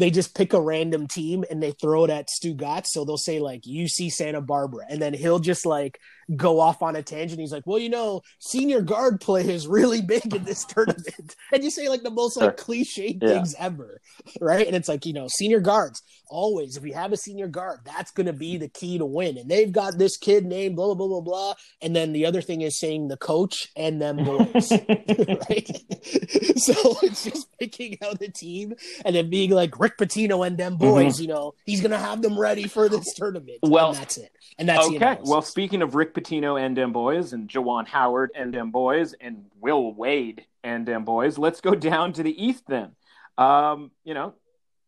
they 0.01 0.11
just 0.11 0.35
pick 0.35 0.53
a 0.55 0.61
random 0.61 1.07
team 1.07 1.45
and 1.51 1.63
they 1.63 1.73
throw 1.73 2.05
it 2.05 2.11
at 2.11 2.29
Stugotz. 2.29 2.87
So 2.87 3.05
they'll 3.05 3.19
say 3.19 3.39
like 3.39 3.63
UC 3.63 4.11
Santa 4.11 4.41
Barbara, 4.41 4.87
and 4.89 5.01
then 5.01 5.13
he'll 5.13 5.39
just 5.39 5.67
like 5.67 6.01
go 6.37 6.61
off 6.61 6.83
on 6.83 6.97
a 6.97 7.03
tangent. 7.03 7.41
He's 7.41 7.53
like, 7.53 7.67
well, 7.67 7.79
you 7.79 7.89
know, 7.89 8.23
senior 8.39 8.81
guard 8.81 9.21
play 9.21 9.49
is 9.49 9.67
really 9.67 10.01
big 10.01 10.35
in 10.35 10.45
this 10.45 10.65
tournament. 10.69 11.37
and 11.53 11.65
you 11.65 11.71
say 11.71 11.89
like 11.89 12.03
the 12.03 12.11
most 12.11 12.37
like 12.37 12.57
cliche 12.57 13.19
yeah. 13.21 13.29
things 13.29 13.55
ever. 13.59 14.01
Right. 14.41 14.67
And 14.67 14.77
it's 14.77 14.89
like, 14.89 15.07
you 15.07 15.13
know, 15.13 15.29
senior 15.29 15.61
guards 15.61 16.03
always, 16.31 16.77
if 16.77 16.83
we 16.83 16.93
have 16.93 17.13
a 17.13 17.17
senior 17.17 17.49
guard, 17.49 17.81
that's 17.85 18.11
going 18.11 18.27
to 18.27 18.33
be 18.33 18.57
the 18.57 18.69
key 18.69 18.99
to 18.99 19.05
win. 19.05 19.37
And 19.37 19.51
they've 19.51 19.71
got 19.71 19.99
this 19.99 20.17
kid 20.17 20.47
named 20.47 20.77
blah, 20.77 20.87
blah, 20.87 20.95
blah, 20.95 21.09
blah, 21.09 21.21
blah. 21.21 21.55
And 21.83 21.95
then 21.95 22.13
the 22.13 22.25
other 22.27 22.41
thing 22.41 22.63
is 22.63 22.79
saying 22.79 23.09
the 23.09 23.17
coach 23.17 23.69
and 23.77 24.01
them 24.01 24.17
boys. 24.25 24.71
right. 25.51 25.69
so 26.57 26.97
it's 27.03 27.25
just 27.25 27.49
picking 27.59 27.99
out 28.03 28.21
the 28.21 28.31
team 28.31 28.75
and 29.05 29.15
then 29.15 29.29
being 29.29 29.51
like 29.51 29.79
Rick 29.79 29.99
Pitino 29.99 30.47
and 30.47 30.57
them 30.57 30.77
boys, 30.77 31.15
mm-hmm. 31.15 31.23
you 31.23 31.29
know, 31.29 31.55
he's 31.67 31.81
going 31.81 31.91
to 31.91 31.99
have 31.99 32.23
them 32.23 32.39
ready 32.39 32.67
for 32.67 32.89
this 32.89 33.13
tournament. 33.15 33.59
Well, 33.63 33.91
and 33.91 33.99
that's 33.99 34.17
it. 34.17 34.33
And 34.59 34.69
that's 34.69 34.87
okay. 34.89 35.19
Well, 35.23 35.43
speaking 35.43 35.83
of 35.83 35.95
Rick 35.95 36.15
Pitino 36.21 36.61
and 36.61 36.77
them 36.77 36.93
boys, 36.93 37.33
and 37.33 37.49
Juwan 37.49 37.87
Howard 37.87 38.31
and 38.35 38.53
them 38.53 38.71
boys, 38.71 39.15
and 39.21 39.47
Will 39.61 39.93
Wade 39.95 40.45
and 40.63 40.87
them 40.87 41.05
boys, 41.05 41.39
let's 41.39 41.61
go 41.61 41.75
down 41.75 42.13
to 42.15 42.23
the 42.23 42.45
East 42.45 42.65
then. 42.69 42.93
Um, 43.39 43.91
you 44.05 44.15
know, 44.15 44.35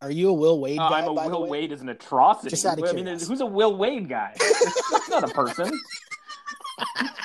are 0.00 0.10
you 0.10 0.30
a 0.30 0.32
Will 0.32 0.60
Wade 0.60 0.78
uh, 0.78 0.88
guy? 0.88 1.00
I'm 1.00 1.08
a 1.08 1.12
Will 1.12 1.48
Wade 1.48 1.72
is 1.72 1.80
an 1.80 1.88
atrocity. 1.88 2.50
Just 2.50 2.66
out 2.66 2.78
of 2.78 2.84
I 2.84 2.92
mean, 2.92 3.06
who's 3.06 3.40
a 3.40 3.46
Will 3.46 3.76
Wade 3.76 4.08
guy? 4.08 4.34
That's 4.38 5.08
not 5.08 5.24
a 5.24 5.28
person. 5.28 5.80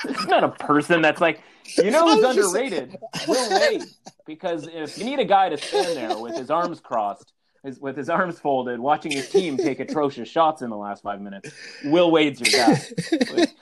it's 0.05 0.25
not 0.25 0.43
a 0.43 0.49
person 0.49 1.01
that's 1.01 1.21
like 1.21 1.41
you 1.77 1.91
know 1.91 2.07
who's 2.15 2.23
underrated? 2.23 2.97
Will 3.27 3.59
Wade. 3.59 3.83
Because 4.25 4.67
if 4.67 4.97
you 4.97 5.05
need 5.05 5.19
a 5.19 5.25
guy 5.25 5.49
to 5.49 5.57
stand 5.57 5.97
there 5.97 6.17
with 6.17 6.37
his 6.37 6.49
arms 6.49 6.79
crossed 6.79 7.33
his, 7.63 7.79
with 7.79 7.97
his 7.97 8.09
arms 8.09 8.39
folded, 8.39 8.79
watching 8.79 9.11
his 9.11 9.29
team 9.29 9.57
take 9.57 9.79
atrocious 9.79 10.29
shots 10.29 10.61
in 10.61 10.69
the 10.69 10.77
last 10.77 11.03
five 11.03 11.21
minutes. 11.21 11.51
Will 11.85 12.11
Wade's 12.11 12.39
your 12.39 12.65
guy. 12.65 12.81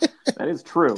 that 0.38 0.48
is 0.48 0.64
true. 0.64 0.96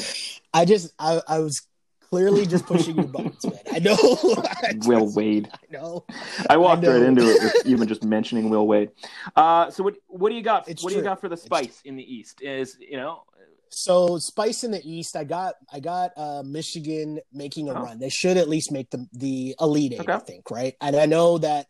I 0.53 0.65
just, 0.65 0.93
I, 0.99 1.21
I 1.27 1.39
was 1.39 1.67
clearly 2.09 2.45
just 2.45 2.65
pushing 2.65 2.95
your 2.95 3.07
buttons, 3.07 3.45
man. 3.45 3.59
I 3.71 3.79
know. 3.79 3.95
I 4.63 4.73
just, 4.73 4.87
Will 4.87 5.13
Wade. 5.13 5.49
I 5.53 5.71
know. 5.71 6.05
I 6.49 6.57
walked 6.57 6.83
I 6.83 6.87
know. 6.87 6.93
right 6.93 7.03
into 7.03 7.29
it 7.29 7.41
with 7.41 7.65
even 7.65 7.87
just 7.87 8.03
mentioning 8.03 8.49
Will 8.49 8.67
Wade. 8.67 8.91
Uh, 9.35 9.69
so 9.69 9.83
what, 9.83 9.95
what 10.07 10.29
do 10.29 10.35
you 10.35 10.41
got? 10.43 10.67
It's 10.67 10.83
what 10.83 10.91
true. 10.91 11.01
do 11.01 11.03
you 11.03 11.09
got 11.09 11.21
for 11.21 11.29
the 11.29 11.37
spice 11.37 11.81
in 11.85 11.95
the 11.95 12.03
East? 12.03 12.41
Is 12.41 12.77
you 12.79 12.97
know. 12.97 13.23
So 13.69 14.17
spice 14.17 14.63
in 14.63 14.71
the 14.71 14.81
East, 14.89 15.17
I 15.17 15.25
got 15.25 15.55
I 15.71 15.81
got 15.81 16.11
uh, 16.15 16.41
Michigan 16.43 17.19
making 17.33 17.67
a 17.69 17.73
oh. 17.73 17.83
run. 17.83 17.99
They 17.99 18.09
should 18.09 18.37
at 18.37 18.47
least 18.47 18.71
make 18.71 18.89
the 18.89 19.05
the 19.11 19.55
Elite 19.59 19.93
Eight, 19.93 19.99
okay. 19.99 20.13
I 20.13 20.19
think, 20.19 20.49
right? 20.49 20.75
And 20.79 20.95
I 20.95 21.05
know 21.05 21.37
that 21.39 21.67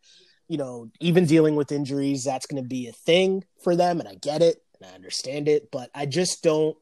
you 0.47 0.57
know, 0.57 0.89
even 0.99 1.25
dealing 1.25 1.55
with 1.55 1.71
injuries, 1.71 2.23
that's 2.23 2.45
going 2.45 2.61
to 2.61 2.67
be 2.67 2.87
a 2.87 2.93
thing 2.93 3.43
for 3.63 3.75
them. 3.75 3.99
And 3.99 4.07
I 4.07 4.15
get 4.15 4.41
it 4.41 4.63
and 4.79 4.89
I 4.89 4.95
understand 4.95 5.47
it, 5.47 5.69
but 5.71 5.89
I 5.93 6.05
just 6.05 6.41
don't 6.43 6.77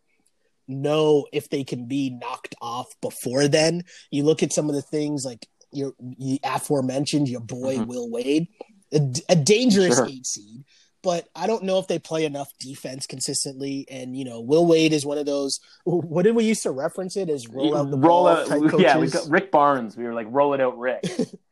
know 0.68 1.28
if 1.32 1.50
they 1.50 1.64
can 1.64 1.88
be 1.88 2.10
knocked 2.10 2.56
off 2.62 2.88
before 3.02 3.48
then. 3.48 3.84
You 4.12 4.24
look 4.24 4.44
at 4.44 4.54
some 4.54 4.70
of 4.70 4.76
the 4.76 4.82
things 4.82 5.24
like 5.26 5.48
your 5.72 5.94
you 6.00 6.40
aforementioned, 6.44 7.28
your 7.28 7.42
boy 7.42 7.76
mm-hmm. 7.76 7.86
Will 7.86 8.10
Wade, 8.10 8.48
a, 8.94 9.02
a 9.30 9.36
dangerous 9.36 9.96
sure. 9.96 10.08
eight 10.08 10.26
seed. 10.26 10.64
But 11.04 11.28
I 11.36 11.46
don't 11.46 11.66
know 11.66 11.78
if 11.78 11.88
they 11.88 12.00
play 12.00 12.26
enough 12.26 12.50
defense 12.60 13.06
consistently. 13.06 13.86
And 13.92 14.18
you 14.18 14.26
know, 14.26 14.42
Will 14.42 14.66
Wade 14.66 14.92
is 14.92 15.06
one 15.06 15.20
of 15.20 15.28
those. 15.28 15.60
What 15.84 16.24
did 16.24 16.36
we 16.36 16.46
used 16.46 16.64
to 16.64 16.72
reference 16.72 17.16
it 17.16 17.30
as? 17.30 17.48
Roll 17.48 17.78
out 17.78 17.92
the 17.92 17.98
roll 17.98 18.24
ball 18.24 18.28
out, 18.28 18.48
type? 18.48 18.62
Yeah, 18.80 18.98
we 18.98 19.08
got 19.08 19.30
Rick 19.30 19.52
Barnes. 19.52 19.96
We 19.96 20.06
were 20.06 20.16
like, 20.16 20.28
roll 20.30 20.56
it 20.56 20.62
out, 20.62 20.80
Rick. 20.80 21.06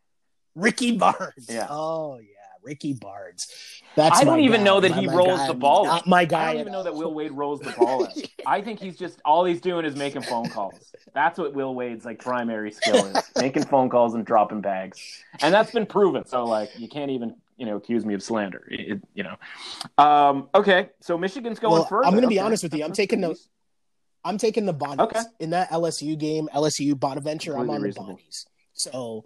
Ricky 0.55 0.97
Barnes. 0.97 1.47
Yeah. 1.47 1.67
Oh 1.69 2.17
yeah, 2.19 2.42
Ricky 2.63 2.93
Barnes. 2.93 3.47
That's 3.95 4.19
I 4.19 4.23
don't 4.23 4.39
even 4.39 4.61
guy. 4.61 4.63
know 4.65 4.79
that 4.79 4.91
my, 4.91 4.99
he 5.01 5.07
my 5.07 5.13
rolls 5.13 5.39
guy. 5.39 5.47
the 5.47 5.53
ball. 5.53 5.85
Not 5.85 6.07
my 6.07 6.25
guy. 6.25 6.49
I 6.49 6.53
don't 6.53 6.61
even 6.61 6.73
know 6.73 6.83
that 6.83 6.95
Will 6.95 7.13
Wade 7.13 7.31
rolls 7.31 7.59
the 7.59 7.71
ball. 7.71 8.07
yeah. 8.15 8.25
I 8.45 8.61
think 8.61 8.79
he's 8.79 8.97
just 8.97 9.21
all 9.23 9.45
he's 9.45 9.61
doing 9.61 9.85
is 9.85 9.95
making 9.95 10.23
phone 10.23 10.49
calls. 10.49 10.93
That's 11.13 11.37
what 11.37 11.53
Will 11.53 11.75
Wade's 11.75 12.05
like 12.05 12.19
primary 12.19 12.71
skill 12.71 13.05
is: 13.05 13.31
making 13.39 13.65
phone 13.65 13.89
calls 13.89 14.15
and 14.15 14.25
dropping 14.25 14.61
bags, 14.61 14.99
and 15.41 15.53
that's 15.53 15.71
been 15.71 15.85
proven. 15.85 16.25
So 16.25 16.45
like, 16.45 16.71
you 16.77 16.87
can't 16.87 17.11
even 17.11 17.35
you 17.57 17.65
know 17.65 17.75
accuse 17.77 18.05
me 18.05 18.13
of 18.13 18.23
slander. 18.23 18.67
It, 18.69 19.01
you 19.13 19.23
know. 19.23 19.35
Um, 19.97 20.49
okay, 20.55 20.89
so 20.99 21.17
Michigan's 21.17 21.59
going 21.59 21.73
well, 21.73 21.85
further. 21.85 22.05
I'm 22.05 22.11
going 22.11 22.23
to 22.23 22.27
be 22.27 22.39
okay. 22.39 22.45
honest 22.45 22.63
with 22.63 22.73
you. 22.73 22.83
I'm 22.83 22.93
taking 22.93 23.21
the. 23.21 23.37
I'm 24.25 24.37
taking 24.37 24.65
the 24.65 24.73
Bonnies. 24.73 24.99
Okay. 24.99 25.21
In 25.41 25.49
that 25.49 25.69
LSU 25.69 26.17
game, 26.17 26.47
LSU 26.55 26.97
Bonaventure, 26.97 27.57
I'm 27.57 27.69
on 27.69 27.81
reasonable. 27.81 28.15
the 28.15 28.21
Bonnies. 28.21 28.45
So 28.71 29.25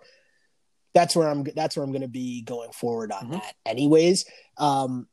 that's 0.98 1.16
where 1.16 1.28
I'm 1.28 1.44
that's 1.56 1.78
where 1.78 1.84
I'm 1.84 1.92
going 1.92 2.02
to 2.02 2.08
be 2.08 2.42
going 2.42 2.72
forward 2.72 3.12
on 3.12 3.26
mm-hmm. 3.26 3.34
that. 3.34 3.54
Anyways, 3.68 4.26
um, 4.58 5.08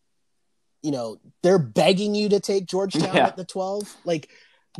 you 0.82 0.92
know, 0.92 1.18
they're 1.42 1.58
begging 1.58 2.14
you 2.14 2.30
to 2.30 2.40
take 2.40 2.64
Georgetown 2.64 3.14
yeah. 3.14 3.26
at 3.26 3.36
the 3.36 3.44
12. 3.44 3.94
Like 4.06 4.30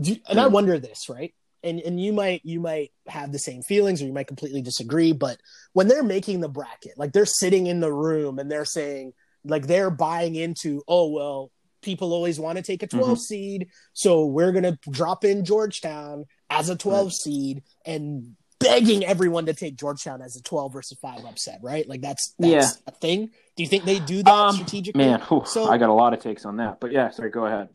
do, 0.01 0.17
and 0.27 0.41
I 0.41 0.47
wonder 0.47 0.79
this, 0.79 1.11
right? 1.11 1.35
And 1.63 1.79
and 1.81 2.01
you 2.01 2.15
might 2.15 2.41
you 2.45 2.59
might 2.59 2.91
have 3.07 3.33
the 3.33 3.39
same 3.39 3.61
feelings 3.61 4.01
or 4.01 4.07
you 4.07 4.15
might 4.15 4.27
completely 4.27 4.63
disagree, 4.63 5.13
but 5.13 5.39
when 5.75 5.89
they're 5.89 6.03
making 6.03 6.41
the 6.41 6.49
bracket, 6.49 6.97
like 6.97 7.13
they're 7.13 7.27
sitting 7.27 7.67
in 7.67 7.81
the 7.81 7.93
room 7.93 8.39
and 8.39 8.51
they're 8.51 8.65
saying 8.65 9.13
like 9.45 9.67
they're 9.67 9.91
buying 9.91 10.37
into, 10.37 10.83
oh 10.89 11.11
well, 11.11 11.51
people 11.83 12.15
always 12.15 12.41
want 12.41 12.57
to 12.57 12.63
take 12.63 12.83
a 12.83 12.87
12 12.87 13.07
mm-hmm. 13.07 13.17
seed, 13.17 13.69
so 13.93 14.25
we're 14.25 14.53
going 14.53 14.65
to 14.65 14.79
drop 14.91 15.23
in 15.23 15.45
Georgetown 15.45 16.25
as 16.49 16.71
a 16.71 16.77
12 16.77 17.07
right. 17.07 17.13
seed 17.13 17.63
and 17.85 18.37
begging 18.65 19.05
everyone 19.05 19.47
to 19.47 19.55
take 19.55 19.77
Georgetown 19.77 20.23
as 20.23 20.37
a 20.37 20.43
12 20.43 20.73
versus 20.73 20.99
5 21.01 21.25
upset, 21.25 21.61
right? 21.63 21.89
Like 21.89 22.01
that's, 22.01 22.35
that's 22.39 22.53
yeah. 22.53 22.69
a 22.87 22.91
thing. 22.91 23.31
Do 23.57 23.63
you 23.63 23.69
think 23.69 23.85
they 23.85 24.01
do 24.01 24.23
that 24.23 24.31
um, 24.31 24.55
strategically? 24.55 25.05
Man, 25.05 25.21
whew, 25.21 25.43
so 25.47 25.69
I 25.71 25.79
got 25.79 25.91
a 25.91 25.95
lot 25.95 26.15
of 26.15 26.21
takes 26.21 26.45
on 26.45 26.57
that. 26.57 26.81
But 26.81 26.93
yeah, 26.93 27.11
sorry, 27.11 27.31
go 27.31 27.47
ahead. 27.47 27.69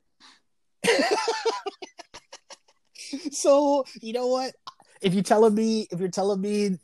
so, 3.32 3.86
you 4.02 4.14
know 4.14 4.28
what? 4.28 4.54
If 5.02 5.14
you're 5.14 5.24
telling 5.24 5.56
me 5.56 5.88
if 5.92 6.00
you're 6.00 6.10
telling 6.10 6.42
me 6.42 6.78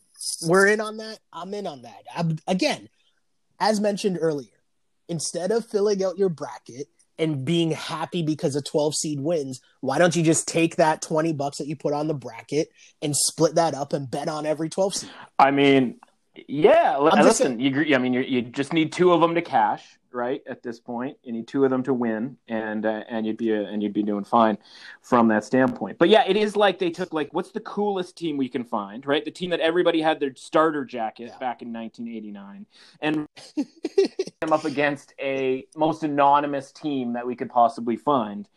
we're 0.47 0.67
in 0.67 0.79
on 0.79 0.97
that, 0.97 1.19
I'm 1.33 1.53
in 1.53 1.67
on 1.67 1.81
that. 1.81 2.03
I'm, 2.15 2.37
again, 2.47 2.89
as 3.59 3.79
mentioned 3.79 4.17
earlier, 4.21 4.49
instead 5.07 5.51
of 5.51 5.65
filling 5.65 6.03
out 6.03 6.17
your 6.17 6.29
bracket 6.29 6.87
and 7.17 7.45
being 7.45 7.71
happy 7.71 8.23
because 8.23 8.55
a 8.55 8.61
12 8.61 8.95
seed 8.95 9.19
wins, 9.19 9.61
why 9.81 9.97
don't 9.97 10.15
you 10.15 10.23
just 10.23 10.47
take 10.47 10.75
that 10.77 11.01
20 11.01 11.33
bucks 11.33 11.57
that 11.57 11.67
you 11.67 11.75
put 11.75 11.93
on 11.93 12.07
the 12.07 12.13
bracket 12.13 12.69
and 13.01 13.15
split 13.15 13.55
that 13.55 13.73
up 13.73 13.93
and 13.93 14.09
bet 14.09 14.27
on 14.27 14.45
every 14.45 14.69
12 14.69 14.95
seed? 14.95 15.09
I 15.39 15.51
mean, 15.51 15.99
yeah, 16.47 16.97
I'm 16.97 17.23
listen, 17.23 17.59
you, 17.59 17.95
I 17.95 17.97
mean, 17.97 18.13
you 18.13 18.41
just 18.41 18.73
need 18.73 18.91
two 18.91 19.13
of 19.13 19.21
them 19.21 19.35
to 19.35 19.41
cash, 19.41 19.83
right? 20.15 20.41
At 20.47 20.63
this 20.63 20.79
point, 20.79 21.17
you 21.23 21.31
need 21.31 21.47
two 21.47 21.63
of 21.63 21.69
them 21.69 21.83
to 21.83 21.93
win, 21.93 22.37
and 22.47 22.85
uh, 22.85 23.03
and 23.09 23.25
you'd 23.25 23.37
be 23.37 23.51
a, 23.51 23.63
and 23.63 23.83
you'd 23.83 23.93
be 23.93 24.01
doing 24.01 24.23
fine 24.23 24.57
from 25.01 25.27
that 25.27 25.43
standpoint. 25.43 25.97
But 25.99 26.09
yeah, 26.09 26.23
it 26.25 26.37
is 26.37 26.55
like 26.55 26.79
they 26.79 26.89
took 26.89 27.13
like 27.13 27.33
what's 27.33 27.51
the 27.51 27.59
coolest 27.59 28.17
team 28.17 28.37
we 28.37 28.49
can 28.49 28.63
find, 28.63 29.05
right? 29.05 29.23
The 29.23 29.31
team 29.31 29.49
that 29.51 29.59
everybody 29.59 30.01
had 30.01 30.19
their 30.19 30.33
starter 30.35 30.85
jacket 30.85 31.27
yeah. 31.27 31.37
back 31.37 31.61
in 31.61 31.71
1989, 31.73 32.65
and 33.01 33.27
them 34.41 34.53
up 34.53 34.65
against 34.65 35.13
a 35.19 35.65
most 35.75 36.03
anonymous 36.03 36.71
team 36.71 37.13
that 37.13 37.27
we 37.27 37.35
could 37.35 37.49
possibly 37.49 37.97
find 37.97 38.47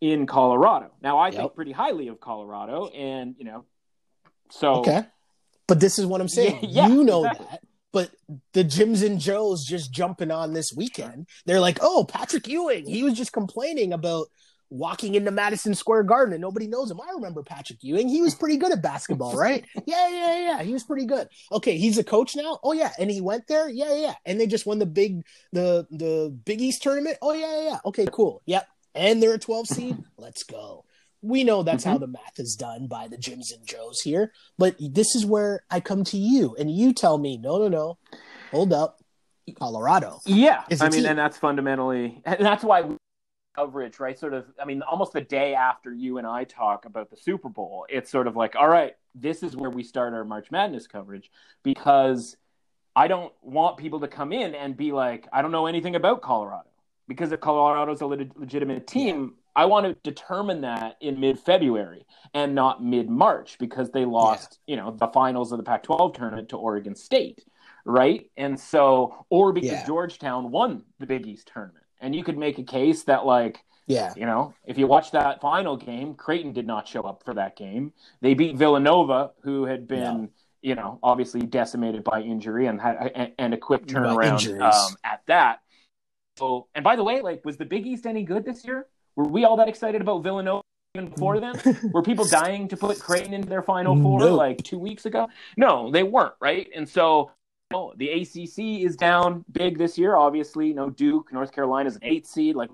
in 0.00 0.26
Colorado. 0.26 0.90
Now, 1.00 1.18
I 1.18 1.28
yep. 1.28 1.36
think 1.36 1.54
pretty 1.54 1.72
highly 1.72 2.08
of 2.08 2.20
Colorado, 2.20 2.88
and 2.88 3.36
you 3.38 3.44
know, 3.44 3.64
so 4.50 4.76
okay. 4.76 5.04
But 5.68 5.80
this 5.80 5.98
is 5.98 6.06
what 6.06 6.20
I'm 6.20 6.28
saying. 6.28 6.58
Yeah, 6.68 6.88
you 6.88 7.04
know 7.04 7.24
exactly. 7.24 7.46
that 7.50 7.62
but 7.92 8.10
the 8.52 8.64
Jims 8.64 9.02
and 9.02 9.20
Joes 9.20 9.64
just 9.64 9.92
jumping 9.92 10.30
on 10.30 10.52
this 10.52 10.72
weekend. 10.72 11.28
They're 11.46 11.60
like, 11.60 11.78
oh, 11.80 12.04
Patrick 12.08 12.48
Ewing, 12.48 12.86
he 12.86 13.02
was 13.02 13.14
just 13.14 13.32
complaining 13.32 13.92
about 13.92 14.28
walking 14.72 15.14
into 15.14 15.30
Madison 15.30 15.74
Square 15.74 16.04
Garden 16.04 16.32
and 16.32 16.40
nobody 16.40 16.66
knows 16.66 16.90
him. 16.90 17.00
I 17.00 17.12
remember 17.12 17.42
Patrick 17.42 17.84
Ewing. 17.84 18.08
He 18.08 18.22
was 18.22 18.34
pretty 18.34 18.56
good 18.56 18.72
at 18.72 18.82
basketball, 18.82 19.36
right? 19.36 19.64
yeah, 19.86 20.08
yeah, 20.08 20.38
yeah. 20.38 20.62
He 20.62 20.72
was 20.72 20.82
pretty 20.82 21.04
good. 21.04 21.28
Okay, 21.52 21.76
he's 21.76 21.98
a 21.98 22.04
coach 22.04 22.34
now. 22.34 22.58
Oh 22.64 22.72
yeah, 22.72 22.92
and 22.98 23.10
he 23.10 23.20
went 23.20 23.46
there. 23.46 23.68
Yeah, 23.68 23.94
yeah. 23.94 24.14
And 24.24 24.40
they 24.40 24.46
just 24.46 24.66
won 24.66 24.78
the 24.78 24.86
big 24.86 25.24
the 25.52 25.86
the 25.90 26.34
Big 26.44 26.62
East 26.62 26.82
tournament. 26.82 27.18
Oh 27.20 27.34
yeah, 27.34 27.54
yeah. 27.56 27.62
yeah. 27.70 27.78
Okay, 27.84 28.06
cool. 28.10 28.42
Yep. 28.46 28.66
And 28.94 29.22
they're 29.22 29.34
a 29.34 29.38
12 29.38 29.68
seed. 29.68 29.98
Let's 30.18 30.42
go. 30.42 30.84
We 31.22 31.44
know 31.44 31.62
that's 31.62 31.84
mm-hmm. 31.84 31.92
how 31.92 31.98
the 31.98 32.08
math 32.08 32.38
is 32.38 32.56
done 32.56 32.88
by 32.88 33.08
the 33.08 33.16
Jims 33.16 33.52
and 33.52 33.66
Joes 33.66 34.00
here. 34.02 34.32
But 34.58 34.76
this 34.80 35.14
is 35.14 35.24
where 35.24 35.64
I 35.70 35.80
come 35.80 36.04
to 36.04 36.18
you 36.18 36.56
and 36.58 36.70
you 36.70 36.92
tell 36.92 37.16
me, 37.16 37.38
no, 37.38 37.58
no, 37.58 37.68
no. 37.68 37.98
Hold 38.50 38.72
up. 38.72 38.98
Colorado. 39.58 40.20
Yeah. 40.24 40.62
I 40.70 40.84
mean, 40.84 40.90
team. 40.90 41.06
and 41.06 41.18
that's 41.18 41.36
fundamentally, 41.36 42.22
and 42.24 42.40
that's 42.40 42.62
why 42.62 42.84
coverage, 43.54 44.00
right? 44.00 44.18
Sort 44.18 44.34
of, 44.34 44.46
I 44.60 44.64
mean, 44.64 44.82
almost 44.82 45.12
the 45.12 45.20
day 45.20 45.54
after 45.54 45.92
you 45.92 46.18
and 46.18 46.26
I 46.26 46.44
talk 46.44 46.84
about 46.84 47.10
the 47.10 47.16
Super 47.16 47.48
Bowl, 47.48 47.86
it's 47.88 48.10
sort 48.10 48.26
of 48.26 48.36
like, 48.36 48.54
all 48.56 48.68
right, 48.68 48.94
this 49.14 49.42
is 49.42 49.56
where 49.56 49.70
we 49.70 49.82
start 49.82 50.14
our 50.14 50.24
March 50.24 50.50
Madness 50.50 50.86
coverage 50.86 51.30
because 51.62 52.36
I 52.94 53.08
don't 53.08 53.32
want 53.42 53.76
people 53.76 54.00
to 54.00 54.08
come 54.08 54.32
in 54.32 54.54
and 54.54 54.76
be 54.76 54.92
like, 54.92 55.28
I 55.32 55.42
don't 55.42 55.52
know 55.52 55.66
anything 55.66 55.96
about 55.96 56.22
Colorado. 56.22 56.68
Because 57.08 57.32
if 57.32 57.40
Colorado's 57.40 58.00
a 58.00 58.06
le- 58.06 58.26
legitimate 58.36 58.86
team, 58.86 59.34
I 59.54 59.66
want 59.66 59.86
to 59.86 59.94
determine 60.02 60.62
that 60.62 60.96
in 61.00 61.20
mid 61.20 61.38
February 61.38 62.06
and 62.34 62.54
not 62.54 62.82
mid 62.82 63.08
March 63.08 63.58
because 63.58 63.90
they 63.90 64.04
lost, 64.04 64.58
yeah. 64.66 64.72
you 64.72 64.80
know, 64.80 64.90
the 64.90 65.08
finals 65.08 65.52
of 65.52 65.58
the 65.58 65.64
Pac 65.64 65.82
12 65.82 66.14
tournament 66.14 66.48
to 66.50 66.56
Oregon 66.56 66.94
State, 66.94 67.44
right? 67.84 68.30
And 68.36 68.58
so, 68.58 69.26
or 69.28 69.52
because 69.52 69.70
yeah. 69.70 69.86
Georgetown 69.86 70.50
won 70.50 70.84
the 70.98 71.06
Big 71.06 71.26
East 71.26 71.50
tournament 71.52 71.84
and 72.00 72.14
you 72.14 72.24
could 72.24 72.36
make 72.36 72.58
a 72.58 72.64
case 72.64 73.04
that 73.04 73.24
like 73.24 73.64
yeah, 73.86 74.12
you 74.16 74.26
know, 74.26 74.54
if 74.64 74.78
you 74.78 74.86
watch 74.86 75.10
that 75.10 75.40
final 75.40 75.76
game, 75.76 76.14
Creighton 76.14 76.52
did 76.52 76.66
not 76.66 76.86
show 76.86 77.02
up 77.02 77.24
for 77.24 77.34
that 77.34 77.56
game. 77.56 77.92
They 78.20 78.34
beat 78.34 78.56
Villanova, 78.56 79.32
who 79.42 79.64
had 79.64 79.88
been, 79.88 80.30
you 80.60 80.76
know, 80.76 81.00
obviously 81.02 81.40
decimated 81.40 82.04
by 82.04 82.20
injury 82.22 82.68
and 82.68 82.80
had 82.80 83.32
and 83.38 83.52
a 83.52 83.56
quick 83.56 83.86
turnaround 83.86 84.60
um, 84.60 84.96
at 85.02 85.22
that. 85.26 85.60
So, 86.38 86.68
and 86.74 86.84
by 86.84 86.96
the 86.96 87.04
way, 87.04 87.20
like, 87.22 87.44
was 87.44 87.56
the 87.56 87.64
Big 87.64 87.86
East 87.86 88.06
any 88.06 88.22
good 88.22 88.44
this 88.44 88.64
year? 88.64 88.86
Were 89.16 89.28
we 89.28 89.44
all 89.44 89.56
that 89.56 89.68
excited 89.68 90.00
about 90.00 90.22
Villanova 90.22 90.62
even 90.94 91.08
before 91.08 91.40
then? 91.40 91.54
Were 91.92 92.02
people 92.02 92.24
dying 92.24 92.68
to 92.68 92.76
put 92.76 92.98
Creighton 92.98 93.34
into 93.34 93.48
their 93.48 93.62
Final 93.62 94.00
Four 94.00 94.20
no. 94.20 94.34
like 94.34 94.62
two 94.62 94.78
weeks 94.78 95.06
ago? 95.06 95.28
No, 95.56 95.90
they 95.90 96.02
weren't, 96.02 96.34
right? 96.40 96.68
And 96.74 96.88
so 96.88 97.30
Oh, 97.74 97.92
the 97.96 98.10
ACC 98.10 98.84
is 98.84 98.96
down 98.96 99.44
big 99.50 99.78
this 99.78 99.96
year. 99.96 100.16
Obviously, 100.16 100.72
no 100.72 100.90
Duke, 100.90 101.32
North 101.32 101.52
Carolina 101.52 101.88
is 101.88 101.96
an 101.96 102.04
eight 102.04 102.26
seed, 102.26 102.54
like 102.54 102.70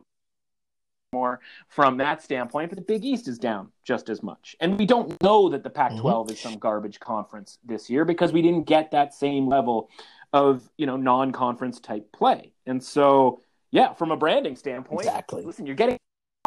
more 1.12 1.40
from 1.68 1.96
that 1.98 2.22
standpoint. 2.22 2.70
But 2.70 2.76
the 2.76 2.84
Big 2.84 3.04
East 3.04 3.28
is 3.28 3.38
down 3.38 3.70
just 3.84 4.08
as 4.08 4.22
much, 4.22 4.56
and 4.60 4.78
we 4.78 4.86
don't 4.86 5.20
know 5.22 5.48
that 5.50 5.62
the 5.62 5.70
Pac-12 5.70 6.02
mm-hmm. 6.02 6.32
is 6.32 6.40
some 6.40 6.58
garbage 6.58 7.00
conference 7.00 7.58
this 7.64 7.88
year 7.88 8.04
because 8.04 8.32
we 8.32 8.42
didn't 8.42 8.64
get 8.64 8.90
that 8.90 9.14
same 9.14 9.46
level 9.46 9.88
of 10.32 10.68
you 10.76 10.86
know 10.86 10.96
non-conference 10.96 11.80
type 11.80 12.10
play. 12.12 12.52
And 12.66 12.82
so, 12.82 13.42
yeah, 13.70 13.94
from 13.94 14.10
a 14.10 14.16
branding 14.16 14.56
standpoint, 14.56 15.06
exactly. 15.06 15.44
Listen, 15.44 15.66
you're 15.66 15.76
getting 15.76 15.98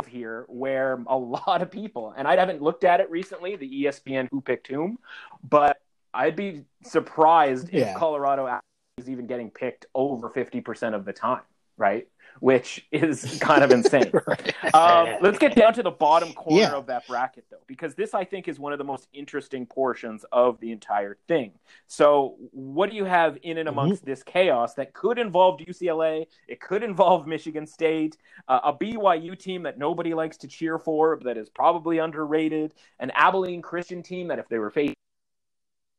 here 0.05 0.45
where 0.47 1.03
a 1.07 1.17
lot 1.17 1.61
of 1.61 1.71
people, 1.71 2.13
and 2.15 2.27
I 2.27 2.35
haven't 2.35 2.61
looked 2.61 2.83
at 2.83 2.99
it 2.99 3.09
recently, 3.09 3.55
the 3.55 3.83
ESPN 3.85 4.27
who 4.31 4.41
picked 4.41 4.67
whom, 4.67 4.97
but 5.43 5.81
I'd 6.13 6.35
be 6.35 6.63
surprised 6.83 7.69
yeah. 7.71 7.91
if 7.91 7.97
Colorado 7.97 8.59
is 8.97 9.09
even 9.09 9.27
getting 9.27 9.49
picked 9.49 9.85
over 9.95 10.29
50% 10.29 10.93
of 10.93 11.05
the 11.05 11.13
time, 11.13 11.41
right? 11.77 12.07
Which 12.39 12.87
is 12.91 13.39
kind 13.41 13.63
of 13.63 13.71
insane. 13.71 14.11
right. 14.27 14.75
um, 14.75 15.17
let's 15.21 15.37
get 15.37 15.55
down 15.55 15.73
to 15.73 15.83
the 15.83 15.91
bottom 15.91 16.33
corner 16.33 16.61
yeah. 16.61 16.71
of 16.71 16.87
that 16.87 17.07
bracket, 17.07 17.45
though, 17.51 17.63
because 17.67 17.95
this, 17.95 18.13
I 18.13 18.23
think, 18.23 18.47
is 18.47 18.59
one 18.59 18.71
of 18.73 18.79
the 18.79 18.83
most 18.83 19.07
interesting 19.13 19.65
portions 19.65 20.25
of 20.31 20.59
the 20.59 20.71
entire 20.71 21.17
thing. 21.27 21.53
So, 21.87 22.35
what 22.51 22.89
do 22.89 22.95
you 22.95 23.05
have 23.05 23.37
in 23.43 23.57
and 23.57 23.69
amongst 23.69 24.01
mm-hmm. 24.01 24.11
this 24.11 24.23
chaos 24.23 24.73
that 24.75 24.93
could 24.93 25.19
involve 25.19 25.59
UCLA? 25.59 26.25
It 26.47 26.59
could 26.59 26.83
involve 26.83 27.27
Michigan 27.27 27.67
State, 27.67 28.17
uh, 28.47 28.59
a 28.63 28.73
BYU 28.73 29.37
team 29.37 29.63
that 29.63 29.77
nobody 29.77 30.13
likes 30.13 30.37
to 30.37 30.47
cheer 30.47 30.79
for, 30.79 31.15
but 31.15 31.25
that 31.25 31.37
is 31.37 31.49
probably 31.49 31.99
underrated, 31.99 32.73
an 32.99 33.11
Abilene 33.15 33.61
Christian 33.61 34.01
team 34.01 34.27
that, 34.29 34.39
if 34.39 34.47
they 34.49 34.57
were 34.57 34.71
facing 34.71 34.95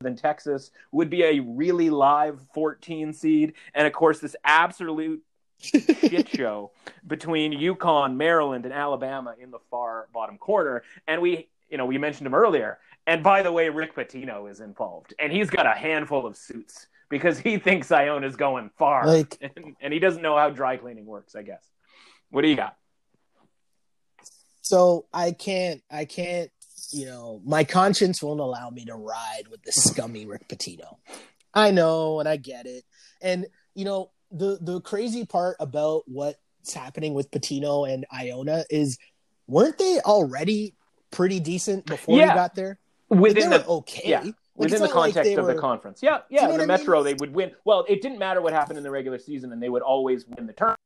than 0.02 0.16
Texas 0.16 0.70
would 0.90 1.08
be 1.08 1.22
a 1.22 1.40
really 1.40 1.90
live 1.90 2.40
14 2.54 3.12
seed, 3.12 3.54
and 3.74 3.86
of 3.86 3.92
course 3.92 4.18
this 4.18 4.36
absolute 4.44 5.22
shit 5.62 6.28
show 6.28 6.72
between 7.06 7.52
UConn, 7.52 8.16
Maryland, 8.16 8.64
and 8.64 8.74
Alabama 8.74 9.34
in 9.40 9.50
the 9.50 9.58
far 9.70 10.08
bottom 10.12 10.38
corner. 10.38 10.82
And 11.06 11.22
we, 11.22 11.48
you 11.70 11.78
know, 11.78 11.86
we 11.86 11.98
mentioned 11.98 12.26
him 12.26 12.34
earlier. 12.34 12.78
And 13.06 13.22
by 13.22 13.42
the 13.42 13.50
way, 13.50 13.68
Rick 13.68 13.96
Pitino 13.96 14.50
is 14.50 14.60
involved, 14.60 15.14
and 15.18 15.32
he's 15.32 15.50
got 15.50 15.66
a 15.66 15.72
handful 15.72 16.24
of 16.24 16.36
suits 16.36 16.86
because 17.08 17.38
he 17.38 17.58
thinks 17.58 17.90
Iona 17.90 18.26
is 18.26 18.36
going 18.36 18.70
far, 18.78 19.06
like, 19.06 19.36
and, 19.56 19.76
and 19.80 19.92
he 19.92 19.98
doesn't 19.98 20.22
know 20.22 20.36
how 20.36 20.50
dry 20.50 20.76
cleaning 20.76 21.06
works. 21.06 21.34
I 21.34 21.42
guess. 21.42 21.64
What 22.30 22.42
do 22.42 22.48
you 22.48 22.56
got? 22.56 22.76
So 24.60 25.06
I 25.12 25.32
can't, 25.32 25.82
I 25.90 26.04
can't 26.04 26.50
you 26.92 27.06
know, 27.06 27.40
my 27.44 27.64
conscience 27.64 28.22
won't 28.22 28.40
allow 28.40 28.70
me 28.70 28.84
to 28.84 28.94
ride 28.94 29.44
with 29.50 29.62
the 29.62 29.72
scummy 29.72 30.26
Rick 30.26 30.48
Pitino. 30.48 30.96
I 31.54 31.70
know, 31.70 32.20
and 32.20 32.28
I 32.28 32.36
get 32.36 32.66
it. 32.66 32.84
And 33.20 33.46
you 33.74 33.84
know, 33.84 34.10
the 34.32 34.58
the 34.60 34.80
crazy 34.80 35.24
part 35.24 35.56
about 35.60 36.02
what's 36.06 36.74
happening 36.74 37.14
with 37.14 37.30
Pitino 37.30 37.92
and 37.92 38.06
Iona 38.12 38.64
is, 38.70 38.98
weren't 39.46 39.78
they 39.78 40.00
already 40.00 40.74
pretty 41.10 41.40
decent 41.40 41.86
before 41.86 42.18
yeah. 42.18 42.28
we 42.28 42.34
got 42.34 42.54
there? 42.54 42.78
Within 43.08 43.50
the 43.50 43.64
okay. 43.66 44.02
Yeah. 44.04 44.20
Like, 44.22 44.34
within 44.54 44.82
the 44.82 44.88
context 44.88 45.30
like 45.30 45.38
of 45.38 45.46
were, 45.46 45.54
the 45.54 45.60
conference. 45.60 46.00
Yeah, 46.02 46.20
yeah. 46.30 46.42
You 46.42 46.48
know 46.48 46.58
the 46.58 46.66
Metro, 46.66 46.98
mean? 46.98 47.04
they 47.04 47.14
would 47.14 47.34
win. 47.34 47.52
Well, 47.64 47.84
it 47.88 48.02
didn't 48.02 48.18
matter 48.18 48.40
what 48.40 48.52
happened 48.52 48.78
in 48.78 48.84
the 48.84 48.90
regular 48.90 49.18
season, 49.18 49.52
and 49.52 49.62
they 49.62 49.68
would 49.68 49.82
always 49.82 50.26
win 50.26 50.46
the 50.46 50.52
tournament 50.52 50.78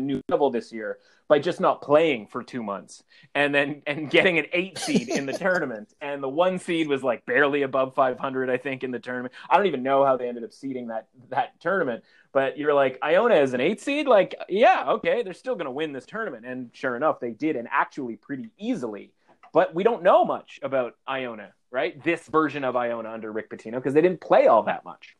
new 0.00 0.20
level 0.28 0.50
this 0.50 0.72
year 0.72 0.98
by 1.28 1.38
just 1.38 1.60
not 1.60 1.80
playing 1.80 2.26
for 2.26 2.42
two 2.42 2.62
months 2.62 3.04
and 3.34 3.54
then 3.54 3.82
and 3.86 4.10
getting 4.10 4.38
an 4.38 4.46
eight 4.52 4.78
seed 4.78 5.08
in 5.08 5.26
the 5.26 5.32
tournament. 5.38 5.92
And 6.00 6.22
the 6.22 6.28
one 6.28 6.58
seed 6.58 6.88
was 6.88 7.02
like 7.02 7.24
barely 7.26 7.62
above 7.62 7.94
500 7.94 8.50
i 8.50 8.56
think 8.56 8.82
in 8.82 8.90
the 8.90 8.98
tournament. 8.98 9.34
I 9.48 9.56
don't 9.56 9.66
even 9.66 9.82
know 9.82 10.04
how 10.04 10.16
they 10.16 10.28
ended 10.28 10.44
up 10.44 10.52
seeding 10.52 10.88
that 10.88 11.08
that 11.30 11.60
tournament 11.60 12.04
but 12.32 12.58
you're 12.58 12.74
like 12.74 12.98
iona 13.02 13.36
is 13.36 13.54
an 13.54 13.60
eight 13.60 13.80
seed? 13.80 14.06
Like 14.06 14.34
yeah 14.48 14.84
okay 14.88 15.22
they're 15.22 15.34
still 15.34 15.54
going 15.54 15.66
to 15.66 15.70
win 15.72 15.92
this 15.92 16.06
tournament. 16.06 16.44
And 16.46 16.70
sure 16.72 16.96
enough 16.96 17.20
they 17.20 17.30
did 17.30 17.56
and 17.56 17.68
actually 17.70 18.16
pretty 18.16 18.50
easily. 18.58 19.12
But 19.52 19.74
we 19.74 19.82
don't 19.82 20.02
know 20.02 20.24
much 20.24 20.60
about 20.62 20.94
iona 21.08 21.52
right? 21.70 22.02
This 22.02 22.26
version 22.26 22.64
of 22.64 22.76
iona 22.76 23.10
under 23.10 23.30
rick 23.32 23.50
pitino 23.50 23.74
because 23.74 23.94
they 23.94 24.00
didn't 24.00 24.20
play 24.20 24.46
all 24.46 24.64
that 24.64 24.84
much. 24.84 25.16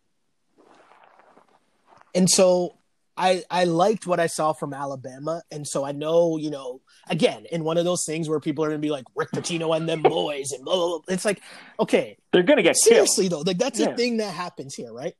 And 2.15 2.28
so 2.28 2.77
I 3.16 3.43
I 3.51 3.65
liked 3.65 4.07
what 4.07 4.20
I 4.20 4.27
saw 4.27 4.53
from 4.53 4.73
Alabama, 4.73 5.43
and 5.51 5.66
so 5.66 5.85
I 5.85 5.93
know 5.93 6.37
you 6.37 6.51
know 6.51 6.81
again 7.09 7.47
in 7.51 7.65
one 7.65 7.77
of 7.78 7.85
those 7.85 8.05
things 8.07 8.28
where 8.28 8.41
people 8.41 8.65
are 8.65 8.69
going 8.69 8.81
to 8.81 8.87
be 8.87 8.91
like 8.91 9.05
Rick 9.15 9.31
Pitino 9.32 9.77
and 9.77 9.89
them 9.89 10.03
boys 10.03 10.53
and 10.53 10.65
blah, 10.65 10.74
blah, 10.74 10.89
blah. 10.89 11.15
It's 11.15 11.24
like 11.24 11.41
okay, 11.78 12.16
they're 12.32 12.43
going 12.43 12.59
to 12.59 12.62
get 12.62 12.77
seriously 12.77 13.28
killed. 13.28 13.47
though. 13.47 13.51
Like 13.51 13.59
that's 13.59 13.81
yeah. 13.81 13.91
a 13.91 13.97
thing 13.97 14.19
that 14.19 14.35
happens 14.35 14.74
here, 14.74 14.93
right? 14.93 15.15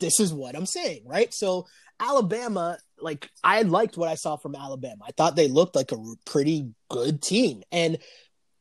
This 0.00 0.20
is 0.20 0.32
what 0.32 0.56
I'm 0.56 0.66
saying, 0.66 1.02
right? 1.06 1.32
So 1.34 1.66
Alabama, 2.00 2.78
like 3.00 3.28
I 3.42 3.62
liked 3.62 3.96
what 3.96 4.08
I 4.08 4.14
saw 4.14 4.36
from 4.36 4.54
Alabama. 4.54 5.04
I 5.06 5.12
thought 5.12 5.36
they 5.36 5.48
looked 5.48 5.76
like 5.76 5.92
a 5.92 5.98
pretty 6.24 6.70
good 6.88 7.22
team, 7.22 7.62
and 7.72 7.98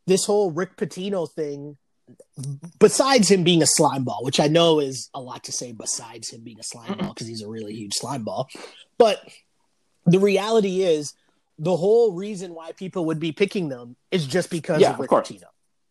this 0.07 0.25
whole 0.25 0.51
Rick 0.51 0.77
Pitino 0.77 1.29
thing 1.31 1.77
besides 2.79 3.29
him 3.29 3.43
being 3.43 3.61
a 3.61 3.67
slime 3.67 4.03
ball, 4.03 4.23
which 4.23 4.39
I 4.39 4.47
know 4.47 4.79
is 4.79 5.09
a 5.13 5.21
lot 5.21 5.43
to 5.45 5.51
say 5.51 5.71
besides 5.71 6.29
him 6.29 6.41
being 6.43 6.59
a 6.59 6.63
slime 6.63 6.97
ball 6.97 7.13
because 7.13 7.27
he's 7.27 7.41
a 7.41 7.49
really 7.49 7.73
huge 7.73 7.93
slime 7.93 8.23
ball. 8.23 8.49
But 8.97 9.19
the 10.05 10.19
reality 10.19 10.81
is 10.81 11.13
the 11.59 11.75
whole 11.75 12.13
reason 12.13 12.53
why 12.53 12.71
people 12.71 13.05
would 13.05 13.19
be 13.19 13.31
picking 13.31 13.69
them 13.69 13.95
is 14.11 14.25
just 14.25 14.49
because 14.49 14.81
yeah, 14.81 14.93
of 14.93 14.99
Rick 14.99 15.11
of. 15.11 15.31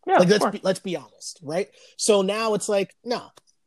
Yeah, 0.05 0.17
like 0.17 0.27
let's 0.27 0.45
be, 0.45 0.59
let's 0.63 0.79
be 0.79 0.97
honest, 0.97 1.39
right? 1.41 1.69
So 1.97 2.21
now 2.21 2.53
it's 2.55 2.67
like, 2.67 2.93
no, 3.05 3.23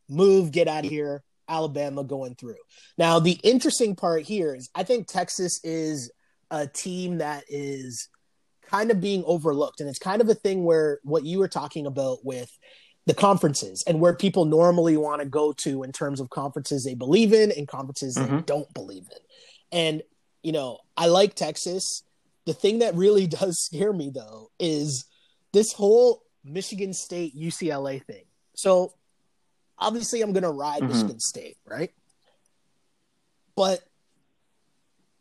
move, 0.09 0.52
get 0.52 0.68
out 0.68 0.85
of 0.85 0.90
here. 0.90 1.23
Alabama 1.48 2.02
going 2.02 2.35
through. 2.35 2.56
Now 2.98 3.20
the 3.20 3.39
interesting 3.43 3.94
part 3.94 4.24
here 4.24 4.55
is 4.55 4.68
I 4.74 4.82
think 4.82 5.06
Texas 5.06 5.60
is 5.62 6.10
a 6.51 6.66
team 6.66 7.18
that 7.18 7.44
is 7.48 8.09
kind 8.69 8.91
of 8.91 9.01
being 9.01 9.25
overlooked. 9.27 9.81
And 9.81 9.89
it's 9.89 9.99
kind 9.99 10.21
of 10.21 10.29
a 10.29 10.35
thing 10.35 10.65
where 10.65 11.01
what 11.03 11.25
you 11.25 11.39
were 11.39 11.49
talking 11.49 11.87
about 11.87 12.25
with 12.25 12.51
the 13.07 13.15
conferences 13.15 13.85
and 13.87 14.01
where 14.01 14.15
people 14.15 14.45
normally 14.45 14.97
want 14.97 15.23
to 15.23 15.29
go 15.29 15.53
to 15.53 15.85
in 15.85 15.93
terms 15.93 16.21
of 16.21 16.29
conferences 16.29 16.85
they 16.85 16.95
believe 16.95 17.33
in 17.33 17.53
and 17.53 17.69
conferences 17.69 18.17
mm-hmm. 18.17 18.37
they 18.37 18.43
don't 18.43 18.73
believe 18.75 19.05
in. 19.11 19.79
And, 19.79 20.03
you 20.43 20.53
know, 20.53 20.81
I 20.97 21.07
like 21.07 21.35
Texas. 21.35 22.03
The 22.47 22.55
thing 22.55 22.81
that 22.81 22.95
really 22.95 23.27
does 23.27 23.61
scare 23.61 23.93
me, 23.93 24.11
though, 24.13 24.51
is 24.59 25.05
this 25.53 25.73
whole 25.73 26.23
Michigan 26.45 26.93
State 26.93 27.37
UCLA 27.37 28.05
thing. 28.05 28.25
So 28.55 28.93
obviously, 29.79 30.23
I'm 30.23 30.33
going 30.33 30.43
to 30.43 30.51
ride 30.51 30.83
mm-hmm. 30.83 30.93
Michigan 30.93 31.21
State, 31.21 31.57
right? 31.65 31.93
But 33.55 33.81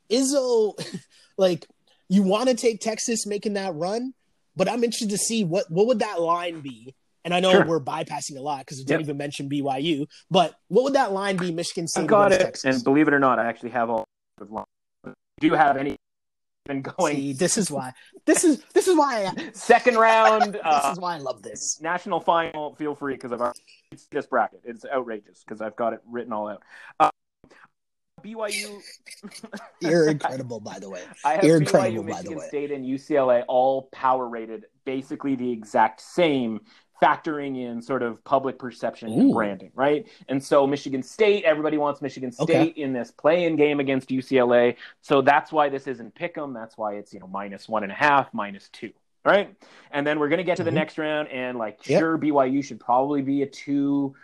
Izzo, 0.10 0.74
like, 1.38 1.68
you 2.10 2.24
want 2.24 2.50
to 2.50 2.56
take 2.56 2.80
Texas 2.80 3.26
making 3.26 3.54
that 3.54 3.74
run, 3.76 4.14
but 4.56 4.70
I'm 4.70 4.84
interested 4.84 5.10
to 5.10 5.18
see 5.18 5.44
what 5.44 5.70
what 5.70 5.88
would 5.88 6.00
that 6.00 6.22
line 6.22 6.62
be. 6.62 6.96
And 7.24 7.34
I 7.34 7.40
know 7.40 7.52
sure. 7.52 7.66
we're 7.66 7.80
bypassing 7.80 8.38
a 8.38 8.42
lot 8.42 8.60
because 8.60 8.78
we 8.78 8.84
didn't 8.84 9.02
yep. 9.02 9.08
even 9.08 9.18
mention 9.18 9.50
BYU, 9.50 10.06
but 10.30 10.54
what 10.68 10.84
would 10.84 10.94
that 10.94 11.12
line 11.12 11.38
be? 11.38 11.52
Michigan 11.52 11.88
State. 11.88 12.04
I 12.04 12.06
got 12.06 12.32
it. 12.32 12.40
Texas? 12.40 12.76
And 12.76 12.84
believe 12.84 13.08
it 13.08 13.16
or 13.16 13.20
not, 13.20 13.40
I 13.40 13.48
actually 13.48 13.72
have 13.72 13.90
all 13.90 14.06
the 14.38 14.46
lines. 14.46 14.68
Do 15.40 15.48
you 15.48 15.56
have 15.56 15.76
any 15.76 15.98
been 16.66 16.82
going. 16.82 17.16
See, 17.16 17.34
this 17.34 17.58
is 17.58 17.72
why. 17.72 17.94
This 18.26 18.44
is 18.44 18.64
this 18.74 18.88
is 18.88 18.96
why. 18.96 19.26
I, 19.26 19.50
Second 19.54 19.96
round. 19.96 20.54
this 20.54 20.62
uh, 20.64 20.90
is 20.92 21.00
why 21.00 21.16
I 21.16 21.20
love 21.20 21.42
this 21.42 21.80
national 21.82 22.20
final. 22.20 22.76
Feel 22.76 22.96
free 22.96 23.14
because 23.14 23.32
I've 23.32 23.42
already 23.42 23.60
this 24.12 24.26
bracket. 24.26 24.62
It's 24.64 24.86
outrageous 24.86 25.44
because 25.44 25.62
I've 25.62 25.76
got 25.76 25.94
it 25.94 26.02
written 26.06 26.34
all 26.34 26.48
out. 26.48 26.64
Uh, 27.00 27.10
BYU. 28.26 28.82
You're 29.80 30.10
incredible, 30.10 30.60
by 30.60 30.80
the 30.80 30.90
way. 30.90 31.04
I 31.24 31.34
have 31.34 31.44
You're 31.44 31.60
BYU, 31.60 31.62
incredible, 31.62 32.04
Michigan 32.04 32.24
by 32.24 32.30
the 32.30 32.38
way. 32.38 32.48
State, 32.48 32.72
and 32.72 32.86
UCLA 32.86 33.44
all 33.48 33.84
power 33.92 34.28
rated, 34.28 34.66
basically 34.86 35.36
the 35.36 35.52
exact 35.52 36.02
same 36.02 36.62
factoring 37.02 37.62
in 37.62 37.82
sort 37.82 38.02
of 38.02 38.24
public 38.24 38.58
perception 38.58 39.10
Ooh. 39.10 39.20
and 39.20 39.34
branding, 39.34 39.72
right? 39.76 40.08
And 40.30 40.44
so 40.44 40.66
Michigan 40.66 41.04
State, 41.04 41.44
everybody 41.44 41.78
wants 41.78 42.02
Michigan 42.02 42.32
State 42.32 42.72
okay. 42.72 42.82
in 42.82 42.94
this 42.94 43.12
play-in 43.12 43.56
game 43.56 43.80
against 43.80 44.10
UCLA. 44.10 44.76
So 45.02 45.22
that's 45.22 45.52
why 45.52 45.70
this 45.70 45.88
isn't 45.88 46.16
pick 46.16 46.38
'em. 46.38 46.54
That's 46.54 46.78
why 46.78 46.94
it's 46.94 47.14
you 47.14 47.20
know 47.20 47.28
minus 47.28 47.68
one 47.68 47.84
and 47.84 47.92
a 47.92 47.96
half, 47.96 48.34
minus 48.34 48.70
two, 48.70 48.92
right? 49.24 49.54
And 49.92 50.06
then 50.06 50.20
we're 50.20 50.30
gonna 50.30 50.44
get 50.44 50.58
to 50.58 50.64
the 50.64 50.70
mm-hmm. 50.70 50.76
next 50.76 50.98
round, 50.98 51.28
and 51.30 51.58
like 51.58 51.88
yep. 51.88 52.00
sure, 52.00 52.18
BYU 52.18 52.64
should 52.64 52.80
probably 52.80 53.22
be 53.22 53.42
a 53.42 53.48
two, 53.48 54.16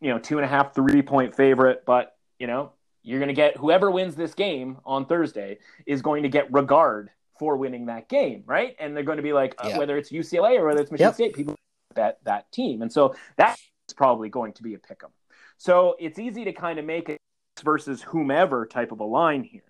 you 0.00 0.10
know, 0.10 0.18
two 0.18 0.38
and 0.38 0.44
a 0.44 0.48
half, 0.48 0.74
three 0.74 1.02
point 1.02 1.34
favorite, 1.34 1.84
but 1.86 2.16
you 2.38 2.46
know. 2.46 2.72
You're 3.04 3.20
going 3.20 3.28
to 3.28 3.34
get 3.34 3.56
whoever 3.56 3.90
wins 3.90 4.16
this 4.16 4.34
game 4.34 4.78
on 4.84 5.06
Thursday 5.06 5.58
is 5.86 6.02
going 6.02 6.24
to 6.24 6.28
get 6.28 6.52
regard 6.52 7.10
for 7.38 7.56
winning 7.56 7.86
that 7.86 8.08
game, 8.08 8.42
right? 8.46 8.74
And 8.80 8.96
they're 8.96 9.04
going 9.04 9.18
to 9.18 9.22
be 9.22 9.32
like, 9.32 9.54
uh, 9.58 9.72
whether 9.72 9.96
it's 9.96 10.10
UCLA 10.10 10.58
or 10.58 10.66
whether 10.66 10.80
it's 10.80 10.90
Michigan 10.90 11.08
yep. 11.08 11.14
State, 11.14 11.34
people 11.34 11.54
bet 11.94 12.18
that 12.24 12.50
team. 12.50 12.82
And 12.82 12.92
so 12.92 13.14
that's 13.36 13.60
probably 13.96 14.28
going 14.28 14.52
to 14.54 14.62
be 14.62 14.74
a 14.74 14.78
pick 14.78 15.02
'em. 15.04 15.10
So 15.58 15.96
it's 16.00 16.18
easy 16.18 16.44
to 16.44 16.52
kind 16.52 16.78
of 16.78 16.84
make 16.84 17.08
a 17.08 17.16
versus 17.62 18.02
whomever 18.02 18.66
type 18.66 18.90
of 18.90 19.00
a 19.00 19.04
line 19.04 19.44
here. 19.44 19.62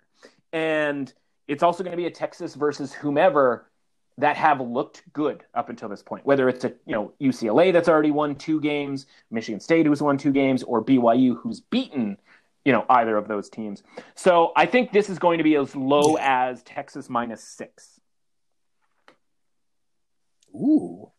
And 0.51 1.11
it's 1.47 1.61
also 1.61 1.83
going 1.83 1.91
to 1.91 1.97
be 1.97 2.07
a 2.07 2.11
Texas 2.11 2.55
versus 2.55 2.93
whomever 2.93 3.69
that 4.17 4.37
have 4.37 4.61
looked 4.61 5.03
good 5.13 5.43
up 5.53 5.69
until 5.69 5.89
this 5.89 6.01
point. 6.01 6.25
Whether 6.25 6.47
it's 6.47 6.63
a 6.63 6.69
you 6.85 6.93
know 6.93 7.13
UCLA 7.21 7.73
that's 7.73 7.89
already 7.89 8.11
won 8.11 8.35
two 8.35 8.61
games, 8.61 9.07
Michigan 9.29 9.59
State 9.59 9.85
who's 9.85 10.01
won 10.01 10.17
two 10.17 10.31
games, 10.31 10.63
or 10.63 10.83
BYU 10.83 11.37
who's 11.37 11.59
beaten 11.59 12.17
you 12.65 12.71
know 12.71 12.85
either 12.89 13.15
of 13.15 13.27
those 13.27 13.49
teams. 13.49 13.83
So 14.15 14.51
I 14.55 14.65
think 14.65 14.91
this 14.91 15.09
is 15.09 15.19
going 15.19 15.37
to 15.37 15.43
be 15.43 15.55
as 15.55 15.75
low 15.75 16.17
as 16.19 16.61
Texas 16.63 17.09
minus 17.09 17.43
six. 17.55 17.99
Ooh, 20.53 21.11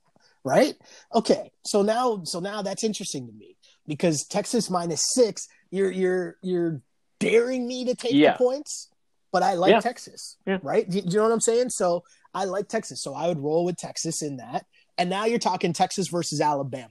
right? 0.44 0.74
Okay, 1.14 1.52
so 1.64 1.82
now 1.82 2.22
so 2.24 2.40
now 2.40 2.62
that's 2.62 2.84
interesting 2.84 3.26
to 3.26 3.32
me 3.32 3.56
because 3.86 4.24
Texas 4.24 4.68
minus 4.68 5.02
six, 5.14 5.48
you're 5.70 5.90
you're 5.90 6.36
you're 6.42 6.82
daring 7.20 7.66
me 7.66 7.84
to 7.86 7.94
take 7.94 8.12
yeah. 8.12 8.32
the 8.32 8.38
points, 8.38 8.90
but 9.32 9.42
I 9.42 9.54
like 9.54 9.70
yeah. 9.70 9.80
Texas, 9.80 10.36
yeah. 10.46 10.58
right? 10.62 10.88
Do, 10.88 11.00
do 11.00 11.08
you 11.08 11.16
know 11.16 11.24
what 11.24 11.32
I'm 11.32 11.40
saying? 11.40 11.70
So 11.70 12.04
I 12.34 12.44
like 12.44 12.68
Texas, 12.68 13.02
so 13.02 13.14
I 13.14 13.28
would 13.28 13.38
roll 13.38 13.64
with 13.64 13.76
Texas 13.76 14.22
in 14.22 14.38
that. 14.38 14.66
And 14.98 15.10
now 15.10 15.26
you're 15.26 15.38
talking 15.38 15.72
Texas 15.72 16.08
versus 16.08 16.40
Alabama, 16.40 16.88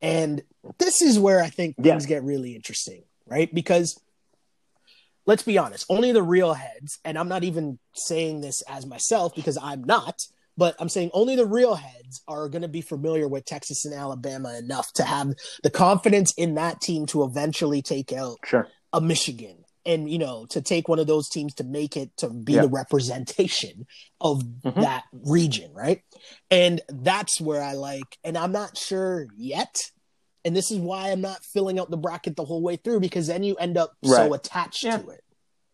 and 0.00 0.42
this 0.78 1.02
is 1.02 1.18
where 1.18 1.42
I 1.42 1.50
think 1.50 1.76
things 1.76 2.06
get 2.06 2.24
really 2.24 2.54
interesting, 2.54 3.02
right? 3.26 3.52
Because 3.52 4.00
let's 5.26 5.42
be 5.42 5.58
honest, 5.58 5.86
only 5.88 6.12
the 6.12 6.22
real 6.22 6.54
heads, 6.54 6.98
and 7.04 7.18
I'm 7.18 7.28
not 7.28 7.44
even 7.44 7.78
saying 7.94 8.40
this 8.40 8.62
as 8.62 8.86
myself 8.86 9.34
because 9.34 9.58
I'm 9.60 9.84
not, 9.84 10.20
but 10.56 10.76
I'm 10.78 10.88
saying 10.88 11.10
only 11.12 11.36
the 11.36 11.46
real 11.46 11.74
heads 11.74 12.22
are 12.28 12.48
going 12.48 12.62
to 12.62 12.68
be 12.68 12.80
familiar 12.80 13.26
with 13.26 13.44
Texas 13.44 13.84
and 13.84 13.94
Alabama 13.94 14.56
enough 14.56 14.92
to 14.94 15.04
have 15.04 15.32
the 15.62 15.70
confidence 15.70 16.32
in 16.36 16.54
that 16.54 16.80
team 16.80 17.06
to 17.06 17.24
eventually 17.24 17.82
take 17.82 18.12
out 18.12 18.38
sure. 18.44 18.68
a 18.92 19.00
Michigan 19.00 19.64
and 19.86 20.10
you 20.10 20.18
know 20.18 20.46
to 20.46 20.62
take 20.62 20.88
one 20.88 20.98
of 20.98 21.06
those 21.06 21.28
teams 21.28 21.54
to 21.54 21.64
make 21.64 21.96
it 21.96 22.16
to 22.16 22.28
be 22.28 22.54
yeah. 22.54 22.62
the 22.62 22.68
representation 22.68 23.86
of 24.20 24.42
mm-hmm. 24.42 24.80
that 24.80 25.04
region 25.12 25.72
right 25.74 26.02
and 26.50 26.80
that's 26.88 27.40
where 27.40 27.62
i 27.62 27.72
like 27.72 28.18
and 28.24 28.38
i'm 28.38 28.52
not 28.52 28.76
sure 28.76 29.26
yet 29.36 29.76
and 30.44 30.54
this 30.54 30.70
is 30.70 30.78
why 30.78 31.10
i'm 31.10 31.20
not 31.20 31.44
filling 31.44 31.78
out 31.78 31.90
the 31.90 31.96
bracket 31.96 32.36
the 32.36 32.44
whole 32.44 32.62
way 32.62 32.76
through 32.76 33.00
because 33.00 33.26
then 33.26 33.42
you 33.42 33.54
end 33.56 33.76
up 33.76 33.92
right. 34.04 34.16
so 34.16 34.34
attached 34.34 34.84
yeah. 34.84 34.98
to 34.98 35.08
it 35.10 35.24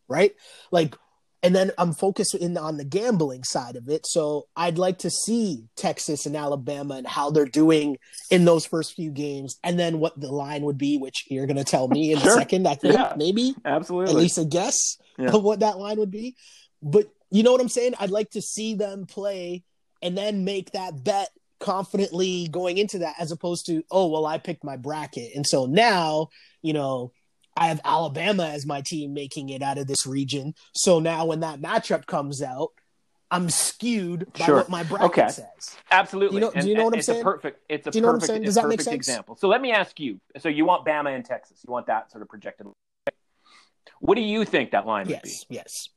right 0.09 0.35
like 0.71 0.95
and 1.43 1.55
then 1.55 1.71
I'm 1.79 1.93
focused 1.93 2.35
in 2.35 2.57
on 2.57 2.77
the 2.77 2.85
gambling 2.85 3.45
side 3.45 3.77
of 3.77 3.89
it. 3.89 4.07
So 4.07 4.47
I'd 4.57 4.79
like 4.79 4.99
to 4.99 5.11
see 5.11 5.65
Texas 5.77 6.27
and 6.27 6.37
Alabama 6.37 6.97
and 6.97 7.07
how 7.07 7.31
they're 7.31 7.47
doing 7.47 7.97
in 8.31 8.45
those 8.45 8.67
first 8.67 8.95
few 8.95 9.11
games, 9.11 9.59
and 9.65 9.79
then 9.79 10.01
what 10.01 10.19
the 10.21 10.31
line 10.31 10.63
would 10.63 10.79
be, 10.79 10.99
which 10.99 11.25
you're 11.31 11.47
going 11.47 11.57
to 11.57 11.65
tell 11.65 11.89
me 11.89 12.13
in 12.13 12.19
sure. 12.19 12.33
a 12.33 12.35
second. 12.35 12.69
I 12.69 12.75
think 12.75 12.95
yeah, 12.95 13.15
maybe 13.17 13.55
absolutely 13.65 14.11
at 14.11 14.19
least 14.19 14.39
a 14.39 14.45
guess 14.45 14.99
yeah. 15.19 15.31
of 15.31 15.43
what 15.43 15.61
that 15.61 15.79
line 15.79 15.99
would 15.99 16.11
be. 16.11 16.37
But 16.83 17.11
you 17.31 17.43
know 17.43 17.53
what 17.53 17.61
I'm 17.61 17.69
saying? 17.69 17.95
I'd 17.99 18.11
like 18.11 18.31
to 18.31 18.43
see 18.43 18.75
them 18.75 19.07
play 19.07 19.65
and 20.03 20.17
then 20.17 20.45
make 20.45 20.73
that 20.73 21.03
bet 21.03 21.31
confidently 21.61 22.49
going 22.49 22.79
into 22.79 22.99
that, 22.99 23.17
as 23.19 23.31
opposed 23.31 23.67
to 23.67 23.85
oh 23.91 24.09
well, 24.09 24.27
I 24.27 24.39
picked 24.39 24.65
my 24.65 24.77
bracket, 24.77 25.35
and 25.35 25.47
so 25.47 25.67
now 25.67 26.29
you 26.63 26.73
know 26.73 27.13
I 27.57 27.69
have 27.69 27.81
Alabama 27.85 28.49
as 28.49 28.67
my 28.67 28.81
team 28.81 29.13
making 29.13 29.51
it 29.51 29.63
out 29.63 29.79
of 29.79 29.87
this 29.87 30.07
region. 30.07 30.55
So 30.75 30.99
now 31.01 31.27
when 31.27 31.41
that 31.41 31.61
matchup 31.61 32.07
comes 32.07 32.43
out, 32.43 32.71
I'm 33.31 33.49
skewed 33.51 34.33
by 34.33 34.47
sure. 34.47 34.57
what 34.57 34.69
my 34.69 34.83
bracket 34.83 35.07
okay. 35.07 35.29
says. 35.29 35.77
Absolutely. 35.91 36.37
You 36.37 36.41
know, 36.41 36.53
and, 36.53 36.65
do 36.65 36.69
you 36.69 36.77
know 36.77 36.85
what 36.85 36.95
I'm 36.95 36.99
it's 36.99 37.07
saying? 37.07 37.21
A 37.21 37.25
perfect. 37.25 37.61
It's 37.69 37.87
a 37.87 37.91
do 37.91 37.99
you 37.99 38.03
know 38.03 38.13
perfect, 38.13 38.23
what 38.23 38.25
I'm 38.25 38.35
saying? 38.37 38.43
Does 38.45 38.55
that 38.57 38.69
make 38.69 38.81
sense? 38.81 38.95
example. 38.95 39.37
So 39.37 39.49
let 39.49 39.61
me 39.61 39.73
ask 39.73 40.01
you. 40.01 40.21
So 40.39 40.49
you 40.49 40.65
want 40.65 40.85
Bama 40.85 41.15
and 41.15 41.25
Texas? 41.25 41.61
You 41.67 41.73
want 41.73 41.87
that 41.87 42.11
sort 42.11 42.23
of 42.23 42.29
projected? 42.29 42.67
What 44.01 44.15
do 44.15 44.23
you 44.23 44.45
think 44.45 44.73
that 44.73 44.87
line 44.87 45.09
yes, 45.09 45.21
would 45.23 45.49
be? 45.49 45.57
Yes. 45.57 45.89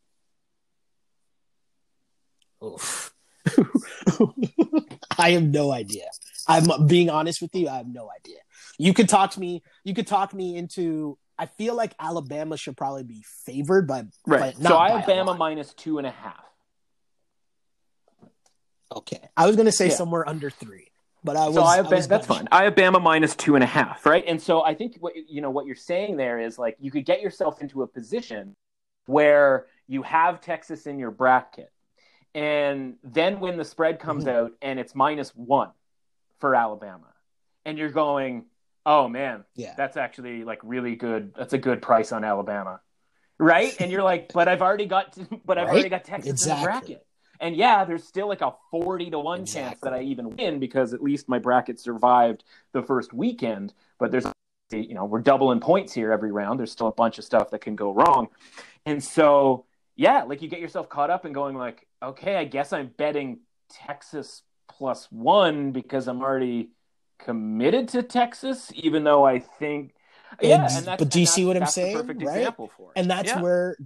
Oof. 2.63 3.12
I 5.17 5.31
have 5.31 5.43
no 5.43 5.71
idea. 5.71 6.05
I'm 6.47 6.87
being 6.87 7.09
honest 7.09 7.41
with 7.41 7.53
you. 7.55 7.69
I 7.69 7.77
have 7.77 7.87
no 7.87 8.09
idea. 8.09 8.37
You 8.77 8.93
could 8.93 9.09
talk 9.09 9.31
to 9.31 9.39
me. 9.39 9.63
You 9.83 9.93
could 9.93 10.07
talk 10.07 10.33
me 10.33 10.57
into 10.57 11.17
I 11.37 11.45
feel 11.47 11.75
like 11.75 11.93
Alabama 11.99 12.57
should 12.57 12.77
probably 12.77 13.03
be 13.03 13.23
favored 13.45 13.87
by 13.87 14.05
right. 14.25 14.55
By, 14.55 14.69
so 14.69 14.77
I 14.77 14.91
have 14.91 15.05
Bama 15.05 15.37
minus 15.37 15.73
two 15.73 15.97
and 15.97 16.07
a 16.07 16.11
half. 16.11 16.43
Okay, 18.95 19.19
I 19.35 19.47
was 19.47 19.55
going 19.55 19.65
to 19.65 19.71
say 19.71 19.87
yeah. 19.87 19.95
somewhere 19.95 20.27
under 20.27 20.51
three, 20.51 20.91
but 21.23 21.35
I 21.35 21.47
was. 21.47 21.55
So 21.55 21.63
I 21.63 21.77
have 21.77 21.87
I 21.87 21.95
was 21.95 22.07
that's 22.07 22.27
fine. 22.27 22.47
I 22.51 22.65
have 22.65 22.75
Bama 22.75 23.01
minus 23.01 23.35
two 23.35 23.55
and 23.55 23.63
a 23.63 23.67
half, 23.67 24.05
right? 24.05 24.23
And 24.27 24.39
so 24.41 24.63
I 24.63 24.75
think 24.75 24.97
what 24.99 25.13
you 25.15 25.41
know 25.41 25.49
what 25.49 25.65
you're 25.65 25.75
saying 25.75 26.17
there 26.17 26.39
is 26.39 26.59
like 26.59 26.77
you 26.79 26.91
could 26.91 27.05
get 27.05 27.21
yourself 27.21 27.61
into 27.61 27.81
a 27.81 27.87
position 27.87 28.55
where 29.07 29.65
you 29.87 30.03
have 30.03 30.39
Texas 30.39 30.85
in 30.85 30.99
your 30.99 31.11
bracket, 31.11 31.71
and 32.35 32.95
then 33.03 33.39
when 33.39 33.57
the 33.57 33.65
spread 33.65 33.99
comes 33.99 34.25
mm-hmm. 34.25 34.45
out 34.45 34.51
and 34.61 34.79
it's 34.79 34.95
minus 34.95 35.29
one 35.35 35.71
for 36.39 36.55
Alabama, 36.55 37.13
and 37.65 37.77
you're 37.77 37.91
going, 37.91 38.45
oh 38.85 39.07
man, 39.07 39.43
yeah, 39.55 39.73
that's 39.77 39.97
actually 39.97 40.43
like 40.43 40.59
really 40.63 40.95
good. 40.95 41.33
That's 41.35 41.53
a 41.53 41.57
good 41.57 41.81
price 41.81 42.11
on 42.11 42.23
Alabama, 42.23 42.81
right? 43.37 43.75
And 43.79 43.91
you're 43.91 44.03
like, 44.03 44.31
but 44.33 44.47
I've 44.47 44.61
already 44.61 44.85
got, 44.85 45.13
to, 45.13 45.27
but 45.45 45.57
I've 45.57 45.67
right? 45.67 45.73
already 45.73 45.89
got 45.89 46.03
Texas 46.03 46.31
exactly. 46.31 46.53
in 46.53 46.59
the 46.59 46.65
bracket. 46.65 47.07
And 47.39 47.57
yeah, 47.57 47.83
there's 47.83 48.05
still 48.05 48.27
like 48.27 48.41
a 48.41 48.53
40 48.71 49.09
to 49.11 49.19
1 49.19 49.41
exactly. 49.41 49.61
chance 49.61 49.79
that 49.81 49.93
I 49.93 50.01
even 50.03 50.35
win 50.37 50.59
because 50.59 50.93
at 50.93 51.03
least 51.03 51.27
my 51.27 51.39
bracket 51.39 51.77
survived 51.77 52.45
the 52.71 52.81
first 52.81 53.11
weekend. 53.11 53.73
But 53.99 54.11
there's, 54.11 54.25
you 54.71 54.93
know, 54.93 55.03
we're 55.03 55.19
doubling 55.19 55.59
points 55.59 55.93
here 55.93 56.13
every 56.13 56.31
round. 56.31 56.57
There's 56.57 56.71
still 56.71 56.87
a 56.87 56.93
bunch 56.93 57.17
of 57.17 57.25
stuff 57.25 57.51
that 57.51 57.59
can 57.59 57.75
go 57.75 57.91
wrong. 57.91 58.29
And 58.85 59.03
so, 59.03 59.65
yeah, 59.97 60.23
like 60.23 60.41
you 60.41 60.47
get 60.47 60.61
yourself 60.61 60.87
caught 60.87 61.09
up 61.09 61.25
and 61.25 61.35
going, 61.35 61.55
like, 61.57 61.85
okay, 62.03 62.37
I 62.37 62.45
guess 62.45 62.73
I'm 62.73 62.87
betting 62.97 63.39
Texas 63.69 64.43
plus 64.69 65.07
one 65.11 65.71
because 65.71 66.07
I'm 66.07 66.21
already 66.21 66.69
committed 67.19 67.89
to 67.89 68.03
Texas, 68.03 68.71
even 68.75 69.03
though 69.03 69.25
I 69.25 69.39
think. 69.39 69.93
Yeah, 70.41 70.67
and, 70.69 70.85
but 70.97 71.09
do 71.09 71.19
you 71.19 71.25
see 71.25 71.45
what 71.45 71.57
I'm 71.57 71.67
saying? 71.67 71.95
right? 72.07 72.53
And 72.95 73.09
that's 73.09 73.29
yeah. 73.29 73.41
where 73.41 73.77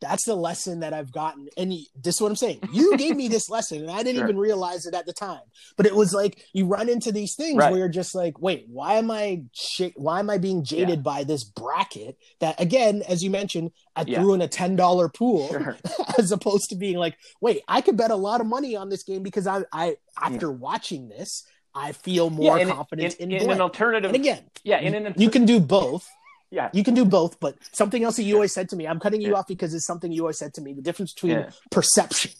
that's 0.00 0.24
the 0.24 0.34
lesson 0.34 0.80
that 0.80 0.92
I've 0.92 1.12
gotten. 1.12 1.48
And 1.56 1.72
this 2.00 2.16
is 2.16 2.20
what 2.20 2.28
I'm 2.28 2.36
saying. 2.36 2.60
You 2.72 2.96
gave 2.96 3.16
me 3.16 3.28
this 3.28 3.48
lesson, 3.50 3.82
and 3.82 3.90
I 3.90 4.02
didn't 4.02 4.16
sure. 4.16 4.24
even 4.24 4.38
realize 4.38 4.86
it 4.86 4.94
at 4.94 5.06
the 5.06 5.12
time. 5.12 5.40
But 5.76 5.86
it 5.86 5.94
was 5.94 6.12
like 6.12 6.44
you 6.52 6.66
run 6.66 6.88
into 6.88 7.12
these 7.12 7.34
things 7.34 7.56
right. 7.56 7.70
where 7.70 7.80
you're 7.80 7.88
just 7.88 8.14
like, 8.14 8.38
wait, 8.38 8.66
why 8.68 8.94
am 8.94 9.10
I 9.10 9.42
sh- 9.52 9.94
why 9.96 10.18
am 10.18 10.30
I 10.30 10.38
being 10.38 10.64
jaded 10.64 10.88
yeah. 10.88 11.02
by 11.02 11.24
this 11.24 11.44
bracket? 11.44 12.16
That 12.40 12.60
again, 12.60 13.02
as 13.08 13.24
you 13.24 13.30
mentioned, 13.30 13.70
I 13.94 14.04
yeah. 14.06 14.20
threw 14.20 14.34
in 14.34 14.42
a 14.42 14.48
ten 14.48 14.76
dollar 14.76 15.08
pool 15.08 15.48
sure. 15.48 15.76
as 16.18 16.32
opposed 16.32 16.70
to 16.70 16.76
being 16.76 16.96
like, 16.96 17.16
wait, 17.40 17.62
I 17.68 17.80
could 17.80 17.96
bet 17.96 18.10
a 18.10 18.16
lot 18.16 18.40
of 18.40 18.46
money 18.46 18.76
on 18.76 18.88
this 18.88 19.02
game 19.02 19.22
because 19.22 19.46
I, 19.46 19.62
I 19.72 19.88
mm. 19.90 19.96
after 20.20 20.50
watching 20.50 21.08
this, 21.08 21.44
I 21.74 21.92
feel 21.92 22.30
more 22.30 22.58
yeah, 22.58 22.66
confident 22.66 23.14
in, 23.16 23.30
in, 23.30 23.42
in 23.42 23.50
an 23.50 23.60
alternative. 23.60 24.10
And 24.10 24.16
again, 24.16 24.44
yeah, 24.64 24.80
in 24.80 24.94
an 24.94 25.14
you 25.16 25.30
can 25.30 25.44
do 25.44 25.60
both. 25.60 26.08
Yeah. 26.50 26.70
You 26.72 26.84
can 26.84 26.94
do 26.94 27.04
both, 27.04 27.40
but 27.40 27.56
something 27.72 28.04
else 28.04 28.16
that 28.16 28.22
you 28.22 28.34
always 28.34 28.54
said 28.54 28.68
to 28.70 28.76
me, 28.76 28.86
I'm 28.86 29.00
cutting 29.00 29.20
you 29.20 29.30
yeah. 29.30 29.38
off 29.38 29.48
because 29.48 29.74
it's 29.74 29.86
something 29.86 30.12
you 30.12 30.22
always 30.22 30.38
said 30.38 30.54
to 30.54 30.60
me. 30.60 30.72
The 30.72 30.82
difference 30.82 31.12
between 31.12 31.32
yeah. 31.32 31.50
perception, 31.70 32.32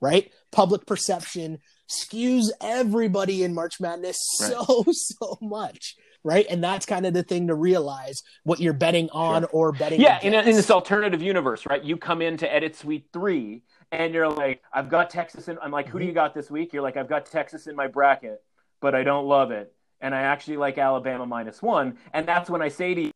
right? 0.00 0.32
Public 0.50 0.86
perception 0.86 1.58
skews 1.88 2.44
everybody 2.60 3.42
in 3.42 3.54
March 3.54 3.80
Madness 3.80 4.16
right. 4.40 4.50
so, 4.50 4.84
so 4.92 5.38
much. 5.40 5.96
Right. 6.22 6.46
And 6.48 6.64
that's 6.64 6.86
kind 6.86 7.04
of 7.04 7.12
the 7.12 7.22
thing 7.22 7.48
to 7.48 7.54
realize 7.54 8.22
what 8.44 8.58
you're 8.58 8.72
betting 8.72 9.10
on 9.10 9.42
sure. 9.42 9.50
or 9.52 9.72
betting. 9.72 10.00
Yeah. 10.00 10.18
In, 10.22 10.32
a, 10.32 10.38
in, 10.38 10.56
this 10.56 10.70
alternative 10.70 11.20
universe, 11.20 11.66
right? 11.66 11.84
You 11.84 11.98
come 11.98 12.22
into 12.22 12.50
Edit 12.50 12.76
Suite 12.76 13.08
3 13.12 13.62
and 13.92 14.14
you're 14.14 14.30
like, 14.30 14.62
I've 14.72 14.88
got 14.88 15.10
Texas 15.10 15.48
in. 15.48 15.58
I'm 15.60 15.70
like, 15.70 15.86
who 15.86 15.98
do 15.98 16.04
mm-hmm. 16.04 16.08
you 16.08 16.14
got 16.14 16.34
this 16.34 16.50
week? 16.50 16.72
You're 16.72 16.82
like, 16.82 16.96
I've 16.96 17.10
got 17.10 17.26
Texas 17.26 17.66
in 17.66 17.76
my 17.76 17.88
bracket, 17.88 18.42
but 18.80 18.94
I 18.94 19.02
don't 19.02 19.26
love 19.26 19.50
it. 19.50 19.74
And 20.00 20.14
I 20.14 20.22
actually 20.22 20.56
like 20.56 20.78
Alabama 20.78 21.26
minus 21.26 21.60
one. 21.60 21.98
And 22.14 22.26
that's 22.26 22.48
when 22.48 22.62
I 22.62 22.68
say 22.68 22.94
to 22.94 23.00
you, 23.02 23.10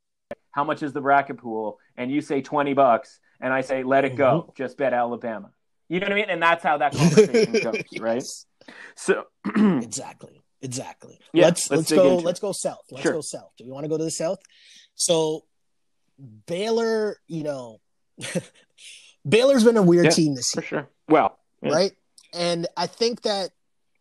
how 0.51 0.65
much 0.65 0.83
is 0.83 0.93
the 0.93 1.01
bracket 1.01 1.39
pool? 1.39 1.79
And 1.97 2.11
you 2.11 2.21
say 2.21 2.43
20 2.43 2.75
bucks. 2.75 3.21
And 3.41 3.53
I 3.53 3.61
say, 3.61 3.85
let 3.85 4.05
it 4.05 4.17
go. 4.17 4.43
Mm-hmm. 4.43 4.51
Just 4.57 4.77
bet 4.77 4.93
Alabama. 4.93 5.51
You 5.89 6.01
know 6.01 6.07
what 6.07 6.13
I 6.13 6.17
mean? 6.17 6.31
And 6.31 6.43
that's 6.43 6.63
how 6.63 6.79
that 6.79 6.93
conversation 6.93 7.53
goes, 7.63 7.83
yes. 7.91 8.01
right? 8.01 8.23
So 8.95 9.25
exactly, 9.57 10.43
exactly. 10.61 11.19
Yeah, 11.33 11.47
let's 11.47 11.71
let's, 11.71 11.91
let's 11.91 11.93
go. 11.93 12.17
Let's 12.17 12.41
go 12.41 12.53
south. 12.53 12.85
Let's 12.91 13.03
sure. 13.03 13.13
go 13.13 13.21
south. 13.23 13.53
Do 13.57 13.65
we 13.65 13.71
want 13.71 13.85
to 13.85 13.89
go 13.89 13.97
to 13.97 14.05
the 14.05 14.11
south? 14.11 14.41
So 14.95 15.45
Baylor, 16.47 17.17
you 17.27 17.43
know, 17.43 17.81
Baylor's 19.29 19.65
been 19.65 19.77
a 19.77 19.83
weird 19.83 20.07
yeah, 20.07 20.11
team 20.11 20.35
this 20.35 20.55
year. 20.55 20.63
For 20.63 20.69
sure. 20.69 20.89
Well, 21.09 21.39
yeah. 21.63 21.73
right, 21.73 21.93
and 22.35 22.67
I 22.77 22.87
think 22.87 23.23
that. 23.23 23.51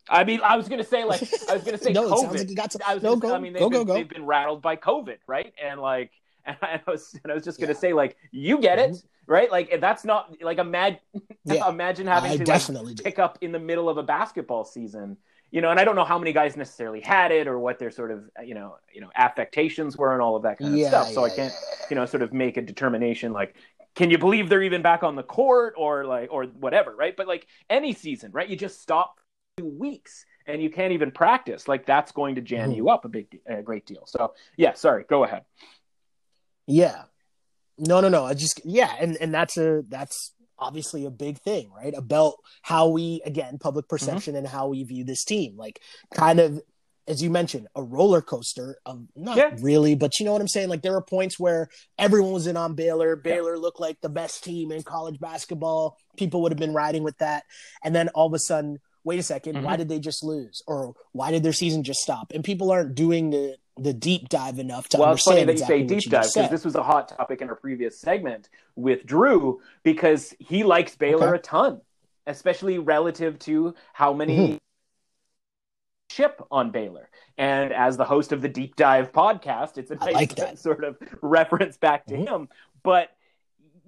I 0.10 0.24
mean, 0.24 0.42
I 0.44 0.56
was 0.56 0.68
going 0.68 0.82
to 0.82 0.88
say 0.88 1.04
like 1.04 1.22
I 1.50 1.54
was 1.54 1.64
going 1.64 1.78
to 1.78 1.84
say 1.84 1.92
no, 1.92 2.10
COVID. 2.10 2.38
Like 2.38 2.50
you 2.50 2.56
got 2.56 2.72
to, 2.72 2.80
I 2.88 2.94
was 2.94 3.04
no, 3.04 3.16
gonna, 3.16 3.34
go, 3.34 3.36
I 3.36 3.40
mean, 3.40 3.54
they've, 3.54 3.62
go, 3.62 3.70
been, 3.70 3.80
go, 3.80 3.86
go. 3.86 3.94
they've 3.94 4.10
been 4.10 4.26
rattled 4.26 4.62
by 4.62 4.76
COVID, 4.76 5.18
right? 5.28 5.54
And 5.62 5.80
like, 5.80 6.12
and 6.46 6.58
I 6.62 6.80
was, 6.88 7.18
and 7.24 7.32
I 7.32 7.36
was 7.36 7.44
just 7.44 7.60
going 7.60 7.68
to 7.68 7.74
yeah. 7.74 7.80
say 7.80 7.94
like, 7.94 8.18
you 8.32 8.60
get 8.60 8.80
it, 8.80 8.92
mm-hmm. 8.92 9.32
right? 9.32 9.52
Like 9.52 9.80
that's 9.82 10.06
not 10.06 10.34
like 10.42 10.58
imagine 10.58 11.00
yeah. 11.46 11.68
imagine 11.70 12.08
having 12.08 12.32
I 12.32 12.38
to 12.38 12.44
definitely 12.44 12.94
like, 12.94 13.04
pick 13.04 13.20
up 13.20 13.38
in 13.42 13.52
the 13.52 13.60
middle 13.60 13.90
of 13.90 13.98
a 13.98 14.04
basketball 14.04 14.64
season 14.64 15.18
you 15.52 15.62
know, 15.62 15.72
and 15.72 15.80
I 15.80 15.86
don't 15.86 15.96
know 15.96 16.04
how 16.04 16.20
many 16.20 16.34
guys 16.34 16.58
necessarily 16.58 17.00
had 17.00 17.32
it 17.32 17.48
or 17.48 17.58
what 17.58 17.80
their 17.80 17.92
sort 17.92 18.12
of, 18.12 18.30
you 18.44 18.54
know, 18.54 18.76
you 18.94 19.00
know, 19.00 19.10
affectations 19.16 19.96
were 19.96 20.12
and 20.12 20.22
all 20.22 20.36
of 20.36 20.44
that 20.44 20.60
kind 20.60 20.74
of 20.74 20.78
yeah, 20.78 20.90
stuff. 20.90 21.12
So 21.12 21.24
I 21.24 21.30
can't, 21.30 21.54
you 21.90 21.96
know, 21.96 22.06
sort 22.06 22.22
of 22.22 22.34
make 22.34 22.58
a 22.58 22.62
determination 22.62 23.32
like, 23.32 23.56
can 23.96 24.12
you 24.12 24.18
believe 24.18 24.50
they're 24.50 24.62
even 24.62 24.82
back 24.82 25.04
on 25.04 25.16
the 25.16 25.24
court 25.24 25.74
or 25.78 26.06
like, 26.06 26.32
or 26.32 26.46
whatever, 26.46 26.94
right? 26.96 27.16
But 27.16 27.28
like 27.28 27.48
any 27.70 27.94
season, 27.94 28.32
right? 28.32 28.48
You 28.48 28.58
just 28.58 28.82
stop 28.82 29.20
weeks 29.64 30.26
and 30.46 30.62
you 30.62 30.70
can't 30.70 30.94
even 30.94 31.12
practice. 31.12 31.68
Like 31.68 31.86
that's 31.86 32.12
going 32.12 32.36
to 32.36 32.42
jam 32.42 32.72
mm. 32.72 32.76
you 32.76 32.90
up 32.90 33.06
a 33.06 33.10
big, 33.10 33.40
a 33.48 33.62
great 33.62 33.86
deal. 33.86 34.04
So 34.06 34.34
yeah, 34.56 34.74
sorry, 34.74 35.06
go 35.10 35.24
ahead. 35.24 35.44
Yeah. 36.66 37.04
No, 37.78 38.02
no, 38.02 38.10
no. 38.10 38.26
I 38.26 38.34
just, 38.34 38.62
yeah. 38.66 38.94
And, 39.00 39.18
and 39.18 39.34
that's 39.34 39.58
a, 39.58 39.84
that's, 39.88 40.34
obviously 40.60 41.06
a 41.06 41.12
big 41.12 41.38
thing, 41.38 41.70
right? 41.72 41.94
About 41.96 42.34
how 42.64 42.88
we, 42.88 43.22
again, 43.24 43.60
public 43.60 43.86
mm-hmm. 43.86 43.96
perception 43.96 44.34
mm-hmm. 44.34 44.40
and 44.40 44.48
how 44.48 44.70
we 44.70 44.84
view 44.84 45.04
this 45.04 45.24
team. 45.24 45.56
Like, 45.56 45.80
kind 46.16 46.40
of, 46.40 46.60
as 47.08 47.22
you 47.22 47.30
mentioned, 47.30 47.68
a 47.76 47.84
roller 47.84 48.24
coaster 48.24 48.80
of 48.84 49.06
not 49.16 49.38
yeah. 49.38 49.52
really, 49.60 49.94
but 49.94 50.20
you 50.20 50.26
know 50.26 50.32
what 50.32 50.42
I'm 50.42 50.48
saying? 50.48 50.68
Like, 50.68 50.82
there 50.82 50.94
were 50.94 51.04
points 51.04 51.40
where 51.40 51.70
everyone 52.00 52.32
was 52.32 52.48
in 52.48 52.58
on 52.58 52.74
Baylor. 52.74 53.16
Baylor 53.16 53.54
yeah. 53.54 53.62
looked 53.62 53.80
like 53.80 54.02
the 54.02 54.10
best 54.10 54.44
team 54.44 54.72
in 54.72 54.82
college 54.82 55.20
basketball. 55.20 55.96
People 56.18 56.42
would 56.42 56.52
have 56.52 56.58
been 56.58 56.74
riding 56.74 57.04
with 57.04 57.20
that. 57.20 57.44
And 57.84 57.96
then 57.96 58.10
all 58.16 58.26
of 58.26 58.34
a 58.34 58.40
sudden, 58.40 58.80
wait 59.08 59.20
a 59.20 59.24
2nd 59.24 59.54
mm-hmm. 59.54 59.64
why 59.64 59.78
did 59.78 59.88
they 59.88 60.00
just 60.00 60.24
lose? 60.24 60.62
Or 60.68 60.94
why 61.14 61.32
did 61.32 61.42
their 61.42 61.54
season 61.54 61.82
just 61.82 62.02
stop? 62.02 62.34
And 62.36 62.44
people 62.44 62.72
aren't 62.72 62.94
doing 62.94 63.32
the 63.32 63.58
the 63.80 63.94
deep 63.94 64.28
dive 64.30 64.58
enough 64.58 64.90
to 64.90 64.98
well, 64.98 65.10
understand. 65.10 65.36
Well, 65.36 65.50
it's 65.50 65.62
funny 65.62 65.84
that 65.84 65.84
you 65.84 65.98
say 66.00 66.02
deep 66.02 66.12
dive 66.12 66.34
because 66.34 66.50
this 66.50 66.66
was 66.66 66.76
a 66.76 66.84
hot 66.84 67.10
topic 67.10 67.42
in 67.42 67.50
our 67.50 67.56
previous 67.56 68.00
segment 68.00 68.50
with 68.76 69.06
Drew 69.06 69.62
because 69.84 70.36
he 70.40 70.64
likes 70.64 70.96
Baylor 70.96 71.30
okay. 71.30 71.38
a 71.38 71.42
ton, 71.42 71.82
especially 72.26 72.80
relative 72.80 73.38
to 73.40 73.76
how 73.94 74.14
many 74.14 74.38
mm-hmm. 74.38 74.58
chip 76.10 76.42
on 76.50 76.72
Baylor. 76.72 77.10
And 77.38 77.72
as 77.72 77.98
the 77.98 78.06
host 78.06 78.32
of 78.32 78.42
the 78.42 78.50
deep 78.50 78.76
dive 78.76 79.12
podcast, 79.12 79.78
it's 79.78 79.92
a 79.92 79.96
nice 79.96 80.16
like 80.38 80.58
sort 80.58 80.84
of 80.84 80.98
reference 81.22 81.78
back 81.78 82.08
to 82.08 82.16
mm-hmm. 82.16 82.34
him. 82.34 82.50
But 82.82 83.12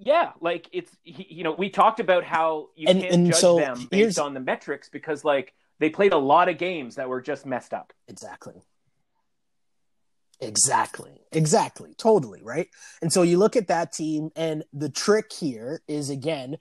yeah, 0.00 0.32
like 0.40 0.68
it's 0.72 0.90
you 1.04 1.44
know 1.44 1.52
we 1.52 1.68
talked 1.68 2.00
about 2.00 2.24
how 2.24 2.68
you 2.74 2.88
and, 2.88 3.00
can't 3.00 3.14
and 3.14 3.26
judge 3.26 3.36
so 3.36 3.56
them 3.56 3.86
based 3.90 4.18
on 4.18 4.32
the 4.32 4.40
metrics 4.40 4.88
because 4.88 5.24
like 5.24 5.52
they 5.78 5.90
played 5.90 6.12
a 6.12 6.18
lot 6.18 6.48
of 6.48 6.58
games 6.58 6.96
that 6.96 7.08
were 7.08 7.20
just 7.20 7.44
messed 7.44 7.74
up. 7.74 7.92
Exactly. 8.08 8.62
Exactly. 10.40 11.20
Exactly. 11.32 11.94
Totally. 11.98 12.40
Right. 12.42 12.68
And 13.02 13.12
so 13.12 13.22
you 13.22 13.38
look 13.38 13.56
at 13.56 13.68
that 13.68 13.92
team, 13.92 14.30
and 14.34 14.64
the 14.72 14.88
trick 14.88 15.32
here 15.32 15.82
is 15.86 16.08
again 16.08 16.56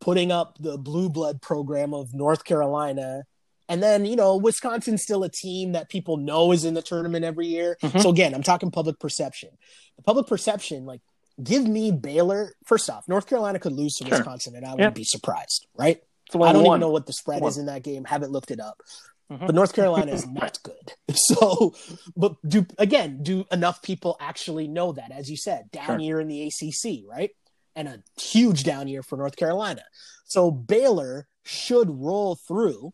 putting 0.00 0.32
up 0.32 0.56
the 0.58 0.76
blue 0.76 1.08
blood 1.08 1.40
program 1.40 1.94
of 1.94 2.12
North 2.12 2.44
Carolina. 2.44 3.22
And 3.68 3.82
then, 3.82 4.04
you 4.04 4.16
know, 4.16 4.36
Wisconsin's 4.36 5.02
still 5.02 5.22
a 5.22 5.28
team 5.28 5.72
that 5.72 5.90
people 5.90 6.16
know 6.16 6.52
is 6.52 6.64
in 6.64 6.74
the 6.74 6.82
tournament 6.82 7.24
every 7.24 7.46
year. 7.46 7.76
Mm-hmm. 7.82 7.98
So 7.98 8.10
again, 8.10 8.34
I'm 8.34 8.42
talking 8.42 8.70
public 8.70 8.98
perception. 8.98 9.50
The 9.96 10.02
public 10.02 10.26
perception, 10.26 10.86
like, 10.86 11.02
give 11.42 11.66
me 11.66 11.90
Baylor. 11.90 12.54
First 12.64 12.90
off, 12.90 13.06
North 13.08 13.26
Carolina 13.26 13.58
could 13.58 13.72
lose 13.72 13.94
to 13.96 14.04
sure. 14.04 14.18
Wisconsin, 14.18 14.56
and 14.56 14.66
I 14.66 14.72
wouldn't 14.72 14.94
be 14.94 15.04
surprised, 15.04 15.66
right? 15.76 16.02
I 16.34 16.52
don't 16.52 16.66
even 16.66 16.80
know 16.80 16.90
what 16.90 17.06
the 17.06 17.12
spread 17.12 17.42
is 17.44 17.56
in 17.56 17.66
that 17.66 17.82
game. 17.82 18.04
Haven't 18.04 18.32
looked 18.32 18.50
it 18.50 18.60
up. 18.60 18.82
Mm-hmm. 19.30 19.46
But 19.46 19.54
North 19.54 19.74
Carolina 19.74 20.12
is 20.12 20.26
not 20.30 20.58
good. 20.62 20.92
So, 21.14 21.74
but 22.16 22.36
do 22.46 22.66
again, 22.78 23.22
do 23.22 23.44
enough 23.50 23.82
people 23.82 24.16
actually 24.20 24.68
know 24.68 24.92
that? 24.92 25.10
As 25.10 25.28
you 25.28 25.36
said, 25.36 25.70
down 25.70 25.86
sure. 25.86 25.98
year 25.98 26.20
in 26.20 26.28
the 26.28 26.44
ACC, 26.46 27.02
right? 27.08 27.30
And 27.74 27.88
a 27.88 28.02
huge 28.20 28.64
down 28.64 28.88
year 28.88 29.02
for 29.02 29.16
North 29.16 29.36
Carolina. 29.36 29.82
So 30.24 30.50
Baylor 30.50 31.26
should 31.44 31.90
roll 31.90 32.38
through. 32.46 32.92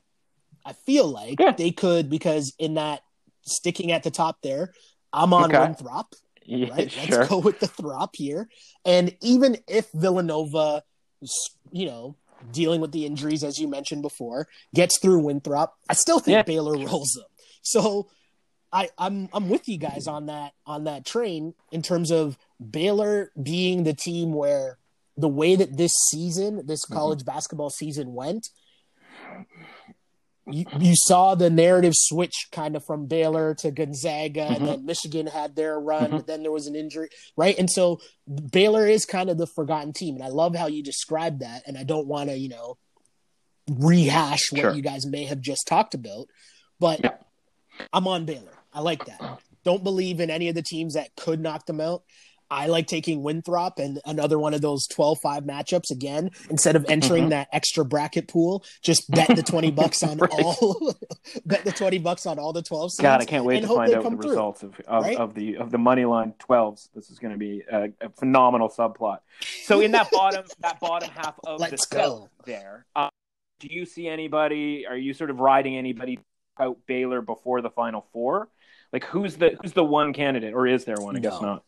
I 0.65 0.73
feel 0.73 1.07
like 1.07 1.39
yeah. 1.39 1.53
they 1.53 1.71
could 1.71 2.09
because 2.09 2.55
in 2.59 2.75
that 2.75 3.03
sticking 3.43 3.93
at 3.93 4.03
the 4.03 4.11
top 4.11 4.39
there, 4.43 4.73
I'm 5.13 5.33
on 5.33 5.51
okay. 5.55 5.61
Winthrop. 5.61 6.15
Yeah, 6.45 6.71
right? 6.71 6.91
Sure. 6.91 7.19
Let's 7.19 7.29
go 7.31 7.39
with 7.39 7.61
the 7.61 7.67
Throp 7.67 8.15
here. 8.15 8.49
And 8.85 9.17
even 9.23 9.59
if 9.67 9.91
Villanova, 9.93 10.83
you 11.73 11.87
know, 11.87 12.17
dealing 12.51 12.81
with 12.81 12.93
the 12.93 13.07
injuries, 13.07 13.43
as 13.45 13.59
you 13.59 13.69
mentioned 13.69 14.03
before, 14.03 14.49
gets 14.75 14.99
through 14.99 15.21
Winthrop. 15.21 15.75
I 15.89 15.95
still 15.95 16.19
think 16.19 16.35
yeah. 16.35 16.43
Baylor 16.43 16.77
rolls 16.77 17.13
them. 17.15 17.27
So 17.63 18.09
I, 18.73 18.91
I'm 18.99 19.29
I'm 19.33 19.49
with 19.49 19.69
you 19.69 19.79
guys 19.79 20.07
on 20.07 20.27
that 20.27 20.53
on 20.67 20.85
that 20.85 21.07
train 21.07 21.55
in 21.71 21.81
terms 21.81 22.11
of 22.11 22.37
Baylor 22.71 23.31
being 23.41 23.85
the 23.85 23.95
team 23.95 24.33
where 24.33 24.79
the 25.17 25.29
way 25.29 25.55
that 25.57 25.77
this 25.77 25.93
season, 26.11 26.67
this 26.67 26.85
mm-hmm. 26.85 26.95
college 26.95 27.21
mm-hmm. 27.21 27.35
basketball 27.35 27.71
season 27.71 28.15
went, 28.15 28.49
you, 30.51 30.65
you 30.79 30.95
saw 30.95 31.35
the 31.35 31.49
narrative 31.49 31.95
switch 31.95 32.49
kind 32.53 32.77
of 32.77 32.85
from 32.85 33.07
Baylor 33.07 33.55
to 33.57 33.71
Gonzaga, 33.71 34.41
mm-hmm. 34.41 34.55
and 34.55 34.67
then 34.67 34.87
Michigan 34.87 35.27
had 35.27 35.57
their 35.57 35.79
run, 35.81 36.05
mm-hmm. 36.05 36.17
but 36.17 36.27
then 36.27 36.43
there 36.43 36.53
was 36.53 36.67
an 36.67 36.77
injury, 36.77 37.09
right? 37.37 37.59
And 37.59 37.71
so 37.71 38.01
Baylor 38.53 38.87
is 38.87 39.07
kind 39.07 39.31
of 39.31 39.39
the 39.39 39.47
forgotten 39.47 39.93
team, 39.93 40.17
and 40.17 40.25
I 40.25 40.29
love 40.29 40.55
how 40.55 40.67
you 40.67 40.83
described 40.83 41.41
that. 41.41 41.63
And 41.67 41.79
I 41.79 41.85
don't 41.85 42.07
want 42.07 42.29
to, 42.31 42.37
you 42.37 42.51
know, 42.51 42.77
rehash 43.71 44.53
what 44.53 44.61
sure. 44.61 44.75
you 44.75 44.83
guys 44.83 45.07
may 45.07 45.25
have 45.25 45.41
just 45.41 45.67
talked 45.67 45.95
about, 45.95 46.27
but 46.79 47.01
yeah. 47.03 47.15
I'm 47.93 48.07
on 48.07 48.27
Baylor. 48.27 48.53
I 48.73 48.81
like 48.81 49.07
that. 49.07 49.41
Don't 49.65 49.83
believe 49.83 50.21
in 50.21 50.29
any 50.29 50.49
of 50.51 50.55
the 50.55 50.63
teams 50.63 50.95
that 50.95 51.17
could 51.17 51.41
knock 51.41 51.65
them 51.65 51.81
out. 51.81 52.03
I 52.51 52.67
like 52.67 52.87
taking 52.87 53.23
Winthrop 53.23 53.79
and 53.79 54.01
another 54.05 54.39
one 54.39 54.55
of 54.55 54.61
those 54.61 54.87
12-5 54.89 55.47
matchups 55.47 55.91
again 55.91 56.31
instead 56.51 56.77
of 56.77 56.87
entering 56.89 57.25
mm-hmm. 57.25 57.31
that 57.31 57.49
extra 57.53 57.85
bracket 57.85 58.29
pool. 58.29 58.65
Just 58.83 59.11
bet 59.11 59.35
the 59.35 59.43
20 59.43 59.71
bucks 59.73 60.03
on 60.03 60.19
right. 60.19 60.31
all 60.33 60.95
bet 61.47 61.65
the 61.65 61.73
20 61.73 61.99
bucks 61.99 62.27
on 62.27 62.39
all 62.39 62.53
the 62.53 62.63
12 62.63 62.93
seeds. 62.93 63.03
God, 63.03 63.21
I 63.21 63.25
can't 63.25 63.45
wait 63.45 63.61
to 63.63 63.69
find 63.69 63.93
out 63.95 64.03
the 64.05 64.11
through, 64.11 64.31
results 64.31 64.63
of 64.63 64.81
of, 64.87 65.05
right? 65.05 65.17
of, 65.17 65.35
the 65.35 65.57
of 65.57 65.71
the 65.71 65.79
money 65.79 66.05
line 66.05 66.35
12s. 66.39 66.89
This 66.95 67.11
is 67.11 67.19
going 67.19 67.33
to 67.33 67.39
be 67.39 67.63
a, 67.71 67.91
a, 68.01 68.11
phenomenal 68.11 68.69
subplot. 68.69 69.19
So 69.65 69.81
in 69.81 69.93
that 69.93 70.11
bottom 70.11 70.45
that 70.61 70.81
bottom 70.81 71.11
half 71.11 71.39
of 71.47 71.61
Let's 71.61 71.87
the 71.87 71.97
go. 71.97 72.29
there, 72.45 72.87
uh, 72.95 73.11
do 73.61 73.69
you 73.71 73.87
see 73.87 74.09
anybody 74.09 74.87
are 74.87 74.97
you 74.97 75.15
sort 75.15 75.31
of 75.31 75.41
riding 75.41 75.77
anybody 75.77 76.19
out 76.59 76.79
Baylor 76.87 77.23
before 77.23 77.63
the 77.63 77.71
final 77.71 78.07
four? 78.13 78.49
Like 78.93 79.05
who's 79.05 79.37
the 79.37 79.57
who's 79.61 79.73
the 79.73 79.85
one 79.85 80.13
candidate 80.13 80.55
or 80.55 80.67
is 80.67 80.85
there 80.85 80.97
one? 80.99 81.17
I 81.17 81.21
no. 81.21 81.31
guess 81.31 81.41
not. 81.41 81.65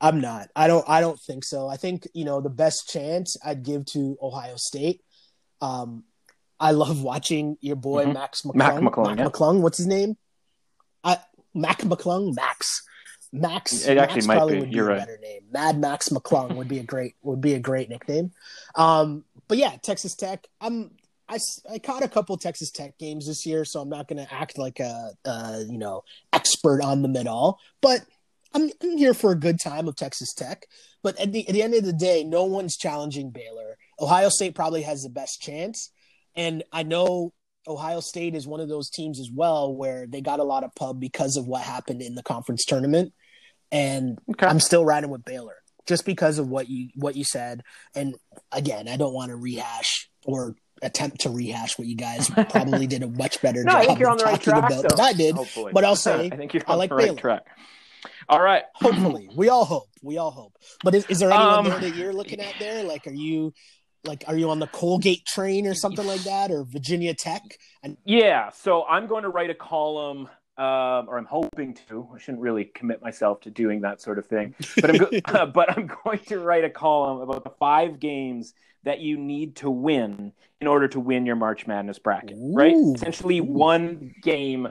I'm 0.00 0.20
not. 0.20 0.48
I 0.54 0.66
don't. 0.66 0.84
I 0.88 1.00
don't 1.00 1.18
think 1.18 1.44
so. 1.44 1.68
I 1.68 1.76
think 1.76 2.06
you 2.12 2.24
know 2.24 2.40
the 2.40 2.50
best 2.50 2.88
chance 2.88 3.36
I'd 3.44 3.62
give 3.62 3.86
to 3.86 4.18
Ohio 4.20 4.56
State. 4.56 5.00
Um, 5.60 6.04
I 6.60 6.72
love 6.72 7.02
watching 7.02 7.56
your 7.60 7.76
boy 7.76 8.04
mm-hmm. 8.04 8.12
Max 8.12 8.42
McClung. 8.42 8.54
Mac 8.56 8.74
McClung. 8.74 9.06
Mac 9.06 9.18
yeah. 9.18 9.24
McClung. 9.26 9.60
What's 9.60 9.78
his 9.78 9.86
name? 9.86 10.16
I, 11.02 11.18
Mac 11.54 11.80
McClung. 11.80 12.34
Max. 12.34 12.82
Max. 13.32 13.86
It 13.86 13.98
actually 13.98 14.26
Max 14.26 14.40
might 14.40 14.64
be. 14.64 14.68
You're 14.68 14.88
right. 14.88 14.98
better 14.98 15.18
name. 15.20 15.42
Mad 15.50 15.78
Max 15.78 16.10
McClung 16.10 16.56
would 16.56 16.68
be 16.68 16.78
a 16.78 16.84
great 16.84 17.14
would 17.22 17.40
be 17.40 17.54
a 17.54 17.58
great 17.58 17.88
nickname. 17.88 18.32
Um, 18.74 19.24
but 19.48 19.58
yeah, 19.58 19.76
Texas 19.82 20.14
Tech. 20.14 20.46
I'm. 20.60 20.90
I, 21.28 21.38
I 21.68 21.80
caught 21.80 22.04
a 22.04 22.08
couple 22.08 22.36
Texas 22.36 22.70
Tech 22.70 22.96
games 22.98 23.26
this 23.26 23.44
year, 23.44 23.64
so 23.64 23.80
I'm 23.80 23.88
not 23.88 24.06
going 24.06 24.24
to 24.24 24.32
act 24.32 24.58
like 24.58 24.78
a, 24.78 25.10
a 25.24 25.64
you 25.68 25.76
know 25.76 26.04
expert 26.32 26.80
on 26.82 27.02
them 27.02 27.16
at 27.16 27.26
all. 27.26 27.58
But 27.80 28.02
I'm, 28.54 28.70
I'm 28.82 28.96
here 28.96 29.14
for 29.14 29.32
a 29.32 29.38
good 29.38 29.60
time 29.60 29.88
of 29.88 29.96
Texas 29.96 30.32
Tech, 30.34 30.66
but 31.02 31.18
at 31.20 31.32
the 31.32 31.46
at 31.48 31.54
the 31.54 31.62
end 31.62 31.74
of 31.74 31.84
the 31.84 31.92
day, 31.92 32.24
no 32.24 32.44
one's 32.44 32.76
challenging 32.76 33.30
Baylor. 33.30 33.76
Ohio 34.00 34.28
State 34.28 34.54
probably 34.54 34.82
has 34.82 35.02
the 35.02 35.10
best 35.10 35.40
chance, 35.40 35.90
and 36.34 36.62
I 36.72 36.82
know 36.82 37.32
Ohio 37.66 38.00
State 38.00 38.34
is 38.34 38.46
one 38.46 38.60
of 38.60 38.68
those 38.68 38.90
teams 38.90 39.20
as 39.20 39.30
well 39.32 39.74
where 39.74 40.06
they 40.06 40.20
got 40.20 40.40
a 40.40 40.44
lot 40.44 40.64
of 40.64 40.74
pub 40.74 41.00
because 41.00 41.36
of 41.36 41.46
what 41.46 41.62
happened 41.62 42.02
in 42.02 42.14
the 42.14 42.22
conference 42.22 42.64
tournament, 42.64 43.12
and 43.72 44.18
okay. 44.30 44.46
I'm 44.46 44.60
still 44.60 44.84
riding 44.84 45.10
with 45.10 45.24
Baylor 45.24 45.56
just 45.86 46.04
because 46.04 46.38
of 46.38 46.48
what 46.48 46.68
you 46.68 46.88
what 46.94 47.16
you 47.16 47.24
said. 47.24 47.62
And 47.94 48.16
again, 48.52 48.88
I 48.88 48.96
don't 48.96 49.14
want 49.14 49.30
to 49.30 49.36
rehash 49.36 50.08
or 50.24 50.56
attempt 50.82 51.20
to 51.22 51.30
rehash 51.30 51.78
what 51.78 51.88
you 51.88 51.96
guys 51.96 52.30
probably 52.50 52.86
did 52.86 53.02
a 53.02 53.08
much 53.08 53.40
better 53.40 53.64
no, 53.64 53.72
job 53.72 53.82
I 53.82 53.86
think 53.86 53.98
you're 53.98 54.10
on 54.10 54.18
the 54.18 54.24
right 54.24 54.40
track, 54.40 54.70
about 54.70 54.88
than 54.88 55.00
I 55.00 55.12
did. 55.12 55.34
Hopefully. 55.36 55.72
But 55.72 55.84
I'll 55.84 55.96
say 55.96 56.30
I 56.32 56.36
think 56.36 56.54
you're 56.54 56.64
on 56.66 56.74
I 56.74 56.76
like 56.76 56.90
the 56.90 56.96
right 56.96 57.06
Baylor. 57.06 57.18
track. 57.18 57.46
All 58.28 58.42
right. 58.42 58.64
Hopefully, 58.74 59.28
we 59.34 59.48
all 59.48 59.64
hope. 59.64 59.88
We 60.02 60.18
all 60.18 60.30
hope. 60.30 60.56
But 60.82 60.94
is, 60.94 61.06
is 61.06 61.18
there 61.18 61.30
anyone 61.30 61.58
um, 61.58 61.64
there 61.66 61.78
that 61.80 61.94
you're 61.94 62.12
looking 62.12 62.40
at 62.40 62.54
there? 62.58 62.82
Like, 62.84 63.06
are 63.06 63.12
you 63.12 63.52
like 64.04 64.24
are 64.26 64.36
you 64.36 64.50
on 64.50 64.58
the 64.58 64.66
Colgate 64.68 65.24
train 65.26 65.66
or 65.66 65.74
something 65.74 66.06
like 66.06 66.22
that, 66.22 66.50
or 66.50 66.64
Virginia 66.64 67.14
Tech? 67.14 67.42
And- 67.82 67.96
yeah. 68.04 68.50
So 68.50 68.84
I'm 68.84 69.06
going 69.06 69.22
to 69.22 69.28
write 69.28 69.50
a 69.50 69.54
column 69.54 70.28
um, 70.58 71.08
or 71.08 71.18
I'm 71.18 71.26
hoping 71.26 71.76
to. 71.88 72.08
I 72.14 72.18
shouldn't 72.18 72.42
really 72.42 72.64
commit 72.64 73.02
myself 73.02 73.40
to 73.42 73.50
doing 73.50 73.82
that 73.82 74.00
sort 74.00 74.18
of 74.18 74.26
thing, 74.26 74.54
but 74.80 74.90
I'm 74.90 74.96
go- 74.96 75.10
uh, 75.26 75.46
but 75.54 75.76
I'm 75.76 75.90
going 76.04 76.20
to 76.26 76.38
write 76.38 76.64
a 76.64 76.70
column 76.70 77.20
about 77.20 77.44
the 77.44 77.50
five 77.58 78.00
games 78.00 78.54
that 78.84 79.00
you 79.00 79.18
need 79.18 79.56
to 79.56 79.68
win 79.68 80.32
in 80.60 80.66
order 80.66 80.88
to 80.88 81.00
win 81.00 81.26
your 81.26 81.36
March 81.36 81.66
Madness 81.66 81.98
bracket. 81.98 82.36
Ooh. 82.38 82.54
Right, 82.54 82.76
essentially 82.94 83.40
one 83.40 84.14
game 84.22 84.68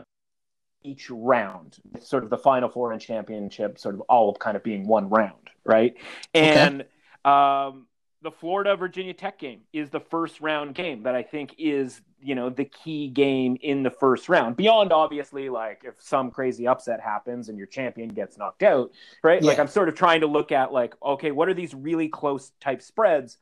each 0.86 1.10
round, 1.10 1.78
sort 1.99 2.24
of 2.24 2.30
the 2.30 2.38
Final 2.38 2.70
Four 2.70 2.91
and 2.91 3.02
championship, 3.02 3.80
sort 3.80 3.95
of 3.95 4.02
all 4.02 4.34
kind 4.36 4.56
of 4.56 4.64
being 4.64 4.88
one 4.88 5.10
round, 5.10 5.49
right? 5.66 5.95
And 6.34 6.82
okay. 7.26 7.32
um, 7.32 7.88
the 8.22 8.32
Florida 8.32 8.76
Virginia 8.76 9.14
Tech 9.14 9.38
game 9.40 9.62
is 9.72 9.90
the 9.90 9.99
first 9.99 10.41
round 10.41 10.74
game 10.74 11.03
that 11.03 11.14
I 11.14 11.22
think 11.22 11.56
is, 11.60 12.02
you 12.22 12.34
know, 12.34 12.49
the 12.49 12.66
key 12.66 13.07
game 13.07 13.56
in 13.62 13.84
the 13.84 13.91
first 13.91 14.30
round. 14.30 14.57
Beyond 14.57 14.91
obviously 14.91 15.48
like 15.48 15.84
if 15.86 16.02
some 16.02 16.32
crazy 16.32 16.68
upset 16.68 16.99
happens 16.99 17.49
and 17.49 17.57
your 17.57 17.68
champion 17.68 18.10
gets 18.10 18.38
knocked 18.38 18.64
out, 18.64 18.91
right? 19.24 19.41
Yeah. 19.41 19.48
Like 19.48 19.60
I'm 19.60 19.68
sort 19.68 19.90
of 19.90 19.95
trying 19.95 20.22
to 20.22 20.28
look 20.28 20.52
at 20.52 20.74
like, 20.74 20.95
okay, 21.03 21.32
what 21.32 21.49
are 21.49 21.53
these 21.53 21.76
really 21.76 22.07
close 22.07 22.52
type 22.60 22.82
spreads? 22.82 23.38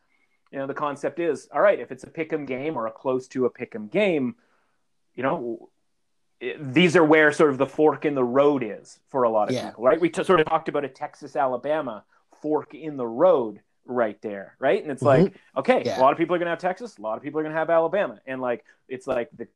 You 0.52 0.60
know, 0.60 0.68
the 0.68 0.74
concept 0.74 1.20
is, 1.20 1.48
all 1.54 1.62
right, 1.62 1.80
if 1.80 1.92
it's 1.92 2.04
a 2.04 2.10
pick 2.10 2.34
'em 2.34 2.46
game 2.46 2.76
or 2.76 2.88
a 2.88 2.92
close 2.92 3.28
to 3.30 3.46
a 3.46 3.50
pick 3.50 3.74
'em 3.74 3.88
game, 3.88 4.36
you 5.16 5.24
know, 5.24 5.70
these 6.60 6.96
are 6.96 7.04
where 7.04 7.32
sort 7.32 7.50
of 7.50 7.58
the 7.58 7.66
fork 7.66 8.06
in 8.06 8.16
the 8.16 8.24
road 8.24 8.64
is 8.64 9.00
for 9.10 9.24
a 9.24 9.30
lot 9.30 9.50
of 9.50 9.56
yeah. 9.56 9.70
people, 9.70 9.84
right? 9.84 10.00
We 10.00 10.10
t- 10.10 10.24
sort 10.24 10.40
of 10.40 10.48
talked 10.48 10.70
about 10.70 10.84
a 10.84 10.90
Texas 10.90 11.36
Alabama 11.36 12.04
fork 12.42 12.74
in 12.74 12.98
the 12.98 13.08
road 13.08 13.62
right 13.86 14.22
there, 14.22 14.56
right? 14.60 14.82
And 14.82 14.92
it's 14.92 15.04
mm-hmm. 15.04 15.24
like, 15.24 15.36
okay, 15.58 15.84
yeah. 15.86 16.00
a 16.00 16.02
lot 16.02 16.12
of 16.12 16.18
people 16.18 16.36
are 16.36 16.40
going 16.40 16.48
to 16.48 16.52
have 16.52 16.60
Texas, 16.60 16.98
a 16.98 17.02
lot 17.02 17.18
of 17.18 17.24
people 17.24 17.40
are 17.40 17.44
going 17.44 17.54
to 17.54 17.60
have 17.60 17.70
Alabama, 17.70 18.20
and 18.26 18.42
like 18.42 18.66
it's 18.88 19.08
like 19.08 19.30
the 19.36 19.48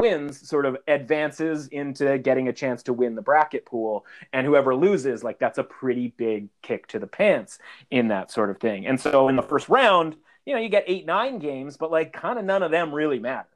wins 0.00 0.48
sort 0.48 0.66
of 0.66 0.76
advances 0.88 1.68
into 1.68 2.18
getting 2.18 2.48
a 2.48 2.52
chance 2.52 2.82
to 2.82 2.92
win 2.92 3.14
the 3.14 3.22
bracket 3.22 3.64
pool, 3.64 4.04
and 4.32 4.46
whoever 4.46 4.74
loses, 4.74 5.22
like 5.22 5.38
that's 5.38 5.58
a 5.58 5.64
pretty 5.64 6.08
big 6.16 6.48
kick 6.62 6.86
to 6.88 6.98
the 6.98 7.06
pants 7.06 7.58
in 7.90 8.08
that 8.08 8.30
sort 8.30 8.50
of 8.50 8.58
thing. 8.58 8.86
And 8.86 9.00
so 9.00 9.28
in 9.28 9.36
the 9.36 9.42
first 9.42 9.68
round, 9.68 10.16
you 10.46 10.54
know, 10.54 10.60
you 10.60 10.68
get 10.68 10.84
eight, 10.86 11.06
nine 11.06 11.38
games, 11.38 11.76
but 11.76 11.90
like 11.90 12.12
kind 12.12 12.38
of 12.38 12.44
none 12.44 12.62
of 12.62 12.70
them 12.70 12.92
really 12.92 13.18
matter. 13.18 13.48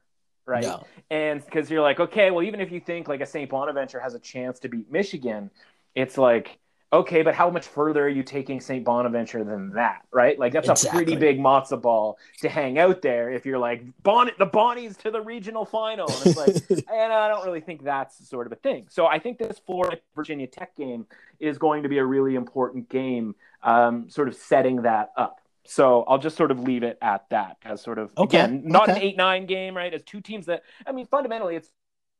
Right. 0.49 0.63
No. 0.63 0.83
And 1.11 1.45
because 1.45 1.69
you're 1.69 1.83
like, 1.83 1.99
okay, 1.99 2.31
well, 2.31 2.43
even 2.43 2.59
if 2.59 2.71
you 2.71 2.79
think 2.79 3.07
like 3.07 3.21
a 3.21 3.25
St. 3.25 3.49
Bonaventure 3.49 3.99
has 3.99 4.15
a 4.15 4.19
chance 4.19 4.59
to 4.61 4.67
beat 4.67 4.91
Michigan, 4.91 5.51
it's 5.93 6.17
like, 6.17 6.57
okay, 6.91 7.21
but 7.21 7.35
how 7.35 7.51
much 7.51 7.67
further 7.67 8.03
are 8.03 8.09
you 8.09 8.23
taking 8.23 8.59
St. 8.59 8.83
Bonaventure 8.83 9.43
than 9.43 9.73
that, 9.73 10.01
right? 10.11 10.39
Like 10.39 10.53
that's 10.53 10.67
exactly. 10.67 10.89
a 10.89 11.05
pretty 11.05 11.19
big 11.19 11.39
matzo 11.39 11.79
ball 11.79 12.17
to 12.39 12.49
hang 12.49 12.79
out 12.79 13.03
there 13.03 13.29
if 13.31 13.45
you're 13.45 13.59
like 13.59 13.83
Bonnet 14.01 14.39
the 14.39 14.47
Bonnies 14.47 14.97
to 15.03 15.11
the 15.11 15.21
regional 15.21 15.65
final. 15.65 16.09
And 16.09 16.25
it's 16.25 16.37
like, 16.37 16.87
and 16.91 17.13
I 17.13 17.27
don't 17.27 17.45
really 17.45 17.61
think 17.61 17.83
that's 17.83 18.27
sort 18.27 18.47
of 18.47 18.53
a 18.53 18.55
thing. 18.55 18.87
So 18.89 19.05
I 19.05 19.19
think 19.19 19.37
this 19.37 19.59
Florida 19.59 19.99
Virginia 20.15 20.47
Tech 20.47 20.75
game 20.75 21.05
is 21.39 21.59
going 21.59 21.83
to 21.83 21.89
be 21.89 21.99
a 21.99 22.05
really 22.05 22.33
important 22.33 22.89
game, 22.89 23.35
um, 23.61 24.09
sort 24.09 24.27
of 24.27 24.33
setting 24.33 24.81
that 24.81 25.11
up. 25.15 25.41
So 25.69 26.03
I'll 26.03 26.17
just 26.17 26.35
sort 26.35 26.51
of 26.51 26.59
leave 26.59 26.83
it 26.83 26.97
at 27.01 27.29
that 27.29 27.57
as 27.63 27.81
sort 27.81 27.99
of 27.99 28.11
okay. 28.17 28.39
again, 28.39 28.63
not 28.65 28.89
okay. 28.89 28.99
an 28.99 29.03
eight 29.03 29.17
nine 29.17 29.45
game, 29.45 29.75
right? 29.75 29.93
As 29.93 30.03
two 30.03 30.21
teams 30.21 30.47
that 30.47 30.63
I 30.85 30.91
mean, 30.91 31.05
fundamentally, 31.05 31.55
it's 31.55 31.71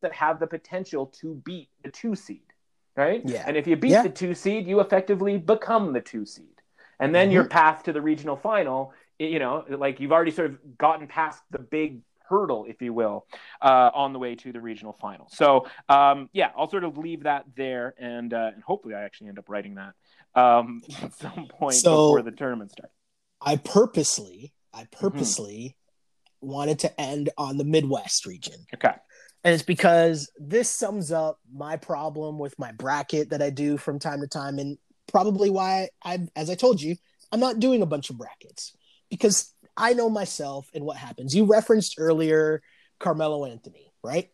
that 0.02 0.14
have 0.14 0.40
the 0.40 0.48
potential 0.48 1.08
to 1.08 1.36
beat 1.44 1.70
the 1.84 1.92
two 1.92 2.16
seed 2.16 2.42
right? 3.00 3.22
Yeah. 3.24 3.44
And 3.48 3.56
if 3.56 3.66
you 3.66 3.78
beat 3.78 3.92
yeah. 3.92 4.04
the 4.04 4.10
two 4.10 4.36
seed, 4.36 4.68
you 4.68 4.82
effectively 4.82 5.38
become 5.38 5.94
the 5.94 6.02
two 6.02 6.26
seed. 6.26 6.48
And 7.00 7.16
then 7.16 7.28
mm-hmm. 7.28 7.36
your 7.36 7.46
path 7.46 7.84
to 7.84 7.94
the 7.94 8.02
regional 8.02 8.36
final, 8.36 8.94
you 9.18 9.40
know, 9.40 9.64
like 9.70 10.02
you've 10.02 10.12
already 10.12 10.32
sort 10.32 10.52
of 10.52 10.78
gotten 10.78 11.08
past 11.08 11.42
the 11.50 11.60
big 11.60 12.02
hurdle, 12.28 12.66
if 12.68 12.82
you 12.82 12.94
will, 12.94 13.26
uh, 13.62 13.90
on 13.94 14.12
the 14.12 14.20
way 14.20 14.36
to 14.36 14.52
the 14.52 14.60
regional 14.60 14.92
final. 14.92 15.28
So, 15.32 15.68
um, 15.88 16.30
yeah, 16.34 16.52
I'll 16.58 16.70
sort 16.70 16.84
of 16.84 16.98
leave 16.98 17.24
that 17.24 17.46
there, 17.56 17.96
and 17.98 18.34
uh, 18.34 18.52
and 18.54 18.62
hopefully 18.64 18.96
I 18.96 19.04
actually 19.04 19.30
end 19.30 19.40
up 19.40 19.48
writing 19.48 19.76
that 19.76 19.94
um, 20.36 20.82
at 21.02 21.14
some 21.14 21.48
point 21.48 21.76
so 21.76 21.92
before 21.92 22.22
the 22.22 22.32
tournament 22.32 22.72
starts. 22.72 22.94
I 23.42 23.58
purposely, 23.58 24.54
I 24.74 24.84
mm-hmm. 24.84 25.00
purposely 25.00 25.76
mm-hmm. 26.44 26.48
wanted 26.48 26.80
to 26.80 27.02
end 27.02 27.30
on 27.38 27.58
the 27.58 27.64
Midwest 27.64 28.26
region. 28.26 28.66
Okay. 28.74 28.94
And 29.44 29.54
it's 29.54 29.64
because 29.64 30.30
this 30.38 30.70
sums 30.70 31.12
up 31.12 31.40
my 31.54 31.78
problem 31.78 32.40
with 32.40 32.60
my 32.60 32.74
bracket 32.74 33.30
that 33.30 33.42
I 33.42 33.50
do 33.50 33.78
from 33.78 33.98
time 33.98 34.22
to 34.22 34.28
time, 34.28 34.60
and 34.60 34.78
probably 35.08 35.50
why 35.50 35.90
I, 36.04 36.28
as 36.36 36.50
I 36.50 36.56
told 36.56 36.82
you, 36.82 36.96
I'm 37.32 37.40
not 37.40 37.60
doing 37.60 37.82
a 37.82 37.86
bunch 37.86 38.10
of 38.10 38.18
brackets 38.18 38.76
because 39.10 39.54
I 39.78 39.94
know 39.94 40.10
myself 40.10 40.70
and 40.74 40.84
what 40.84 40.98
happens. 40.98 41.34
You 41.34 41.46
referenced 41.46 41.96
earlier 41.98 42.62
Carmelo 43.00 43.46
Anthony, 43.46 43.94
right? 44.04 44.30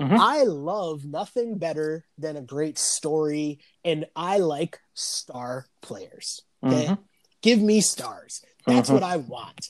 Mm-hmm. 0.00 0.16
I 0.18 0.42
love 0.44 1.04
nothing 1.04 1.58
better 1.58 2.04
than 2.18 2.36
a 2.36 2.42
great 2.42 2.78
story, 2.78 3.60
and 3.84 4.06
I 4.16 4.38
like 4.38 4.80
star 4.94 5.66
players. 5.80 6.40
Okay, 6.64 6.86
mm-hmm. 6.86 7.02
Give 7.42 7.60
me 7.60 7.80
stars. 7.80 8.42
That's 8.66 8.88
mm-hmm. 8.88 8.94
what 8.94 9.02
I 9.02 9.16
want. 9.16 9.68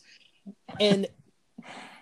And 0.81 1.07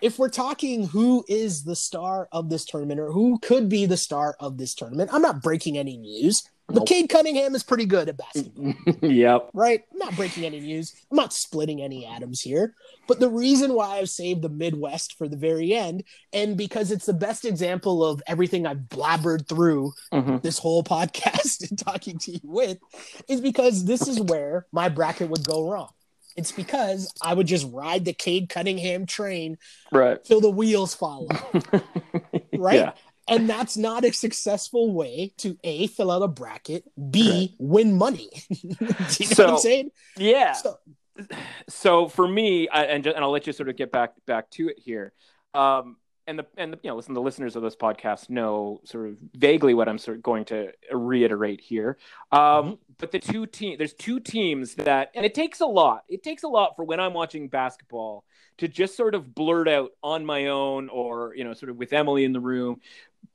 if 0.01 0.17
we're 0.17 0.29
talking 0.29 0.87
who 0.87 1.23
is 1.27 1.63
the 1.63 1.75
star 1.75 2.27
of 2.31 2.49
this 2.49 2.65
tournament 2.65 2.99
or 2.99 3.11
who 3.11 3.39
could 3.39 3.69
be 3.69 3.85
the 3.85 3.97
star 3.97 4.35
of 4.39 4.57
this 4.57 4.73
tournament, 4.73 5.11
I'm 5.13 5.21
not 5.21 5.41
breaking 5.41 5.77
any 5.77 5.97
news. 5.97 6.43
Nope. 6.79 6.87
Cade 6.87 7.09
Cunningham 7.09 7.55
is 7.55 7.63
pretty 7.63 7.85
good 7.85 8.09
at 8.09 8.17
basketball. 8.17 8.73
yep. 9.01 9.49
Right? 9.53 9.83
I'm 9.91 9.97
not 9.97 10.15
breaking 10.15 10.45
any 10.45 10.59
news. 10.59 10.93
I'm 11.09 11.17
not 11.17 11.33
splitting 11.33 11.81
any 11.81 12.05
atoms 12.05 12.41
here. 12.41 12.75
But 13.07 13.19
the 13.19 13.29
reason 13.29 13.73
why 13.73 13.97
I've 13.97 14.09
saved 14.09 14.41
the 14.41 14.49
Midwest 14.49 15.17
for 15.17 15.27
the 15.27 15.37
very 15.37 15.73
end, 15.73 16.03
and 16.31 16.55
because 16.55 16.91
it's 16.91 17.05
the 17.05 17.13
best 17.13 17.45
example 17.45 18.05
of 18.05 18.21
everything 18.27 18.65
I've 18.65 18.77
blabbered 18.89 19.47
through 19.47 19.93
mm-hmm. 20.13 20.37
this 20.37 20.57
whole 20.57 20.83
podcast 20.91 21.69
and 21.69 21.77
talking 21.77 22.17
to 22.19 22.31
you 22.31 22.39
with, 22.43 22.77
is 23.27 23.41
because 23.41 23.85
this 23.85 24.07
is 24.07 24.19
where 24.19 24.67
my 24.71 24.89
bracket 24.89 25.29
would 25.29 25.45
go 25.45 25.69
wrong. 25.69 25.89
It's 26.37 26.51
because 26.51 27.13
I 27.21 27.33
would 27.33 27.47
just 27.47 27.67
ride 27.71 28.05
the 28.05 28.13
Cade 28.13 28.49
Cunningham 28.49 29.05
train 29.05 29.57
right 29.91 30.23
till 30.23 30.39
the 30.39 30.49
wheels 30.49 30.95
fall 30.95 31.27
off. 31.29 31.65
right? 32.53 32.75
Yeah. 32.79 32.91
And 33.31 33.49
that's 33.49 33.77
not 33.77 34.03
a 34.03 34.11
successful 34.11 34.93
way 34.93 35.33
to 35.37 35.57
A, 35.63 35.87
fill 35.87 36.11
out 36.11 36.21
a 36.21 36.27
bracket, 36.27 36.83
B, 37.09 37.31
right. 37.31 37.49
win 37.59 37.97
money. 37.97 38.29
you 38.49 38.75
know 38.79 38.87
so, 39.07 39.45
what 39.45 39.53
I'm 39.53 39.59
saying? 39.59 39.91
Yeah. 40.17 40.53
So, 40.53 40.79
so 41.69 42.07
for 42.07 42.27
me, 42.27 42.67
I, 42.67 42.85
and, 42.85 43.03
just, 43.03 43.15
and 43.15 43.23
I'll 43.23 43.31
let 43.31 43.47
you 43.47 43.53
sort 43.53 43.69
of 43.69 43.75
get 43.75 43.91
back 43.91 44.13
back 44.25 44.49
to 44.51 44.69
it 44.69 44.79
here. 44.79 45.13
Um, 45.53 45.97
and 46.27 46.39
the 46.39 46.45
and 46.57 46.73
the, 46.73 46.79
you 46.83 46.89
know 46.89 46.95
listen 46.95 47.13
the 47.13 47.21
listeners 47.21 47.55
of 47.55 47.63
this 47.63 47.75
podcast 47.75 48.29
know 48.29 48.79
sort 48.83 49.09
of 49.09 49.17
vaguely 49.35 49.73
what 49.73 49.89
i'm 49.89 49.97
sort 49.97 50.17
of 50.17 50.23
going 50.23 50.45
to 50.45 50.71
reiterate 50.91 51.59
here 51.59 51.97
um, 52.31 52.39
mm-hmm. 52.39 52.73
but 52.97 53.11
the 53.11 53.19
two 53.19 53.45
team 53.45 53.75
there's 53.77 53.93
two 53.93 54.19
teams 54.19 54.75
that 54.75 55.11
and 55.15 55.25
it 55.25 55.33
takes 55.33 55.59
a 55.59 55.65
lot 55.65 56.03
it 56.07 56.23
takes 56.23 56.43
a 56.43 56.47
lot 56.47 56.75
for 56.75 56.85
when 56.85 56.99
i'm 56.99 57.13
watching 57.13 57.47
basketball 57.47 58.23
to 58.57 58.67
just 58.67 58.95
sort 58.95 59.15
of 59.15 59.33
blurt 59.33 59.67
out 59.67 59.91
on 60.03 60.25
my 60.25 60.47
own 60.47 60.89
or 60.89 61.33
you 61.35 61.43
know 61.43 61.53
sort 61.53 61.69
of 61.69 61.77
with 61.77 61.91
emily 61.91 62.23
in 62.23 62.33
the 62.33 62.39
room 62.39 62.79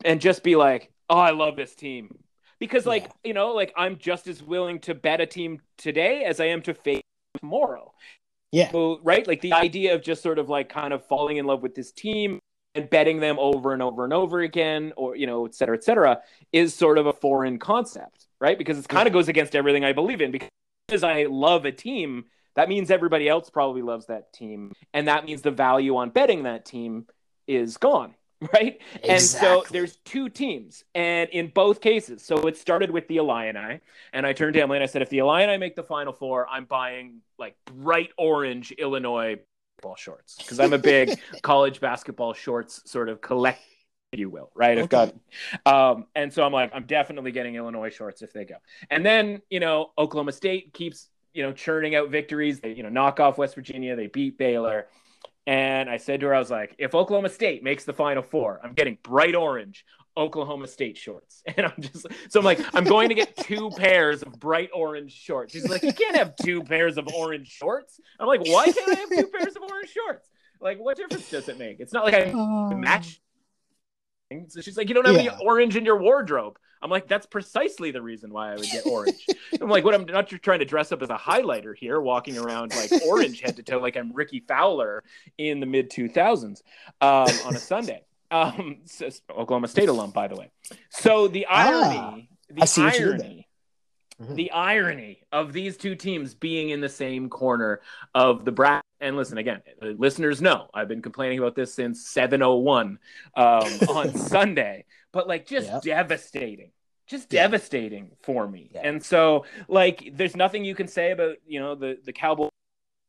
and 0.05 0.21
just 0.21 0.43
be 0.43 0.57
like 0.57 0.91
oh 1.11 1.19
i 1.19 1.31
love 1.31 1.57
this 1.57 1.75
team 1.75 2.17
because 2.59 2.87
like 2.87 3.05
yeah. 3.05 3.11
you 3.25 3.35
know 3.35 3.53
like 3.53 3.73
i'm 3.77 3.97
just 3.97 4.27
as 4.29 4.43
willing 4.43 4.79
to 4.79 4.95
bet 4.95 5.21
a 5.21 5.27
team 5.27 5.61
today 5.79 6.25
as 6.25 6.41
i 6.41 6.47
am 6.47 6.63
to 6.63 6.75
face 6.75 7.03
tomorrow 7.39 7.93
yeah. 8.53 8.71
So, 8.71 9.01
right. 9.03 9.27
Like 9.27 9.41
the 9.41 9.53
idea 9.53 9.95
of 9.95 10.03
just 10.03 10.23
sort 10.23 10.39
of 10.39 10.49
like 10.49 10.69
kind 10.69 10.93
of 10.93 11.07
falling 11.07 11.37
in 11.37 11.47
love 11.47 11.63
with 11.63 11.75
this 11.75 11.93
team 11.93 12.39
and 12.75 12.89
betting 12.89 13.21
them 13.21 13.39
over 13.39 13.73
and 13.73 13.83
over 13.83 14.05
and 14.05 14.13
over 14.13 14.41
again, 14.41 14.93
or 14.97 15.17
you 15.17 15.27
know, 15.27 15.47
et 15.47 15.55
cetera, 15.55 15.77
et 15.77 15.85
cetera, 15.85 16.23
is 16.53 16.75
sort 16.75 16.99
of 16.99 17.07
a 17.07 17.13
foreign 17.13 17.59
concept, 17.59 18.27
right? 18.41 18.57
Because 18.57 18.79
it 18.79 18.89
kind 18.89 19.07
of 19.07 19.13
goes 19.13 19.29
against 19.29 19.55
everything 19.55 19.85
I 19.85 19.93
believe 19.93 20.21
in. 20.21 20.31
Because 20.31 21.03
I 21.03 21.25
love 21.25 21.65
a 21.65 21.73
team, 21.73 22.25
that 22.55 22.69
means 22.69 22.91
everybody 22.91 23.29
else 23.29 23.51
probably 23.51 23.83
loves 23.83 24.07
that 24.07 24.33
team, 24.33 24.73
and 24.95 25.09
that 25.09 25.25
means 25.25 25.43
the 25.43 25.51
value 25.51 25.97
on 25.97 26.11
betting 26.11 26.45
that 26.45 26.65
team 26.65 27.07
is 27.47 27.77
gone. 27.77 28.15
right? 28.53 28.81
Exactly. 28.97 29.11
And 29.11 29.23
so 29.23 29.65
there's 29.71 29.97
two 30.05 30.29
teams, 30.29 30.85
and 30.95 31.31
in 31.31 31.49
both 31.49 31.81
cases, 31.81 32.23
so 32.23 32.37
it 32.47 32.57
started 32.57 32.91
with 32.91 33.09
the 33.09 33.17
Illini, 33.17 33.81
and 34.13 34.27
I 34.27 34.33
turned 34.35 34.55
to 34.55 34.61
Emily 34.61 34.77
and 34.77 34.83
I 34.83 34.87
said, 34.87 35.01
if 35.01 35.09
the 35.09 35.19
Illini 35.19 35.57
make 35.57 35.75
the 35.75 35.83
Final 35.83 36.13
Four, 36.13 36.47
I'm 36.49 36.67
buying 36.67 37.23
like 37.39 37.57
bright 37.65 38.11
orange 38.19 38.73
Illinois 38.73 39.39
ball 39.81 39.97
shorts 39.97 40.37
because 40.37 40.61
I'm 40.61 40.75
a 40.75 40.79
big 40.79 41.19
college 41.43 41.81
basketball 41.81 42.35
shorts 42.35 42.83
sort 42.85 43.09
of 43.09 43.23
collect, 43.23 43.63
if 44.13 44.19
you 44.19 44.29
will, 44.29 44.51
right? 44.55 44.79
I've 44.79 44.91
got, 44.91 45.15
um, 45.65 46.07
and 46.15 46.31
so 46.31 46.45
I'm 46.45 46.53
like, 46.53 46.73
I'm 46.75 46.85
definitely 46.85 47.33
getting 47.33 47.55
Illinois 47.55 47.91
shorts 47.91 48.21
if 48.21 48.35
they 48.35 48.45
go, 48.45 48.57
and 48.91 49.05
then 49.05 49.41
you 49.49 49.61
know 49.61 49.93
Oklahoma 49.97 50.33
State 50.33 50.75
keeps 50.75 51.09
you 51.33 51.43
know 51.43 51.53
churning 51.53 51.95
out 51.95 52.11
victories. 52.11 52.61
They 52.61 52.75
you 52.75 52.83
know 52.83 52.91
knock 52.91 53.19
off 53.19 53.39
West 53.39 53.55
Virginia, 53.55 53.97
they 53.97 54.09
beat 54.09 54.37
Baylor 54.37 54.89
and 55.47 55.89
I 55.89 55.97
said 55.97 56.21
to 56.21 56.27
her, 56.27 56.35
I 56.35 56.39
was 56.39 56.51
like, 56.51 56.75
if 56.79 56.95
Oklahoma 56.95 57.29
State 57.29 57.63
makes 57.63 57.85
the 57.85 57.93
final 57.93 58.23
four, 58.23 58.61
I'm 58.63 58.73
getting 58.73 58.99
bright 59.03 59.35
orange 59.35 59.85
Oklahoma 60.17 60.67
State 60.67 60.97
shorts. 60.97 61.43
And 61.57 61.67
I'm 61.67 61.81
just, 61.81 62.07
so 62.29 62.41
I'm 62.41 62.45
like, 62.45 62.61
I'm 62.75 62.85
going 62.85 63.09
to 63.11 63.15
get 63.15 63.37
two 63.37 63.71
pairs 63.77 64.23
of 64.23 64.39
bright 64.41 64.71
orange 64.75 65.13
shorts. 65.13 65.53
She's 65.53 65.69
like, 65.69 65.83
you 65.83 65.93
can't 65.93 66.17
have 66.17 66.35
two 66.37 66.63
pairs 66.65 66.99
of 66.99 67.09
orange 67.15 67.49
shorts. 67.49 68.01
I'm 68.19 68.27
like, 68.27 68.47
why 68.47 68.67
can't 68.67 68.97
I 68.97 69.01
have 69.01 69.09
two 69.09 69.29
pairs 69.29 69.55
of 69.57 69.63
orange 69.63 69.91
shorts? 69.91 70.29
Like, 70.61 70.79
what 70.79 70.97
difference 70.97 71.31
does 71.31 71.49
it 71.49 71.59
make? 71.59 71.81
It's 71.81 71.93
not 71.93 72.05
like 72.05 72.15
I 72.15 72.33
match. 72.75 73.21
So 74.49 74.61
she's 74.61 74.77
like, 74.77 74.89
you 74.89 74.95
don't 74.95 75.07
have 75.07 75.15
yeah. 75.15 75.33
any 75.33 75.45
orange 75.45 75.77
in 75.77 75.85
your 75.85 75.99
wardrobe. 75.99 76.59
I'm 76.83 76.91
like, 76.91 77.07
that's 77.07 77.27
precisely 77.27 77.91
the 77.91 78.03
reason 78.03 78.33
why 78.33 78.53
I 78.53 78.57
would 78.57 78.65
get 78.65 78.85
orange. 78.87 79.25
I'm 79.61 79.69
like, 79.69 79.85
what? 79.85 79.95
I'm 79.95 80.05
not 80.05 80.29
just 80.29 80.43
trying 80.43 80.59
to 80.59 80.65
dress 80.65 80.93
up 80.93 81.01
as 81.03 81.11
a 81.11 81.17
highlighter 81.17 81.77
here, 81.77 82.01
walking 82.01 82.37
around 82.37 82.75
like 82.75 82.91
orange 83.07 83.41
head 83.41 83.57
to 83.57 83.63
toe, 83.63 83.79
like 83.79 83.97
I'm 83.97 84.13
Rickie 84.13 84.41
Fowler 84.41 85.05
in 85.39 85.61
the 85.61 85.67
mid 85.67 85.91
2000s 85.91 86.63
um, 87.01 87.29
on 87.47 87.55
a 87.55 87.59
Sunday. 87.59 88.03
Um, 88.31 88.79
so, 88.85 89.09
Oklahoma 89.31 89.69
State 89.69 89.89
alum, 89.89 90.11
by 90.11 90.27
the 90.27 90.37
way. 90.37 90.51
So 90.91 91.29
the 91.29 91.47
irony, 91.47 91.97
ah, 91.97 92.19
the 92.51 92.83
irony, 92.83 93.49
mm-hmm. 94.21 94.35
the 94.35 94.51
irony 94.51 95.23
of 95.31 95.53
these 95.53 95.77
two 95.77 95.95
teams 95.95 96.35
being 96.35 96.71
in 96.71 96.81
the 96.81 96.89
same 96.89 97.29
corner 97.29 97.81
of 98.15 98.45
the 98.45 98.53
bracket. 98.53 98.86
And 99.01 99.17
listen 99.17 99.39
again, 99.39 99.61
listeners 99.81 100.41
know 100.41 100.69
I've 100.73 100.89
been 100.89 101.03
complaining 101.03 101.39
about 101.39 101.55
this 101.55 101.75
since 101.75 102.13
7:01 102.13 102.81
um, 102.81 102.99
on 103.89 104.17
Sunday 104.17 104.85
but 105.17 105.27
like 105.27 105.47
just 105.47 105.67
yep. 105.67 105.83
devastating 105.83 106.71
just 107.07 107.33
yeah. 107.33 107.43
devastating 107.43 108.11
for 108.23 108.47
me 108.47 108.71
yeah. 108.75 108.83
and 108.85 109.03
so 109.03 109.47
like 109.67 110.11
there's 110.13 110.37
nothing 110.37 110.63
you 110.63 110.75
can 110.75 110.87
say 110.87 111.11
about 111.11 111.37
you 111.47 111.59
know 111.59 111.75
the 111.75 111.97
the 112.05 112.13
cowboy 112.13 112.49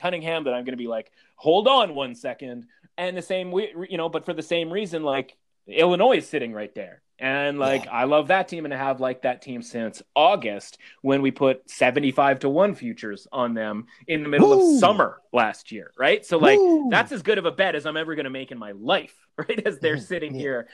cunningham 0.01 0.45
that 0.45 0.53
i'm 0.53 0.63
going 0.63 0.71
to 0.71 0.77
be 0.77 0.87
like 0.87 1.11
hold 1.35 1.67
on 1.67 1.95
one 1.95 2.15
second 2.15 2.65
and 2.97 3.17
the 3.17 3.21
same 3.21 3.51
you 3.51 3.97
know 3.97 4.07
but 4.07 4.25
for 4.25 4.33
the 4.33 4.41
same 4.41 4.71
reason 4.71 5.03
like 5.03 5.35
illinois 5.67 6.17
is 6.17 6.29
sitting 6.29 6.53
right 6.53 6.73
there 6.75 7.01
and 7.19 7.57
like 7.57 7.85
yeah. 7.85 7.91
I 7.91 8.03
love 8.03 8.27
that 8.27 8.47
team 8.47 8.65
and 8.65 8.73
I 8.73 8.77
have 8.77 8.99
liked 8.99 9.23
that 9.23 9.41
team 9.41 9.61
since 9.61 10.01
August 10.15 10.77
when 11.01 11.21
we 11.21 11.31
put 11.31 11.69
75 11.69 12.39
to 12.39 12.49
1 12.49 12.75
futures 12.75 13.27
on 13.31 13.53
them 13.53 13.87
in 14.07 14.23
the 14.23 14.29
middle 14.29 14.53
Ooh. 14.53 14.75
of 14.75 14.79
summer 14.79 15.21
last 15.33 15.71
year, 15.71 15.91
right? 15.97 16.25
So 16.25 16.37
like 16.37 16.59
Ooh. 16.59 16.89
that's 16.91 17.11
as 17.11 17.21
good 17.21 17.37
of 17.37 17.45
a 17.45 17.51
bet 17.51 17.75
as 17.75 17.85
I'm 17.85 17.97
ever 17.97 18.15
going 18.15 18.25
to 18.25 18.29
make 18.29 18.51
in 18.51 18.57
my 18.57 18.71
life, 18.71 19.15
right? 19.37 19.65
As 19.65 19.79
they're 19.79 19.97
sitting 19.99 20.35
yeah. 20.35 20.41
here 20.41 20.67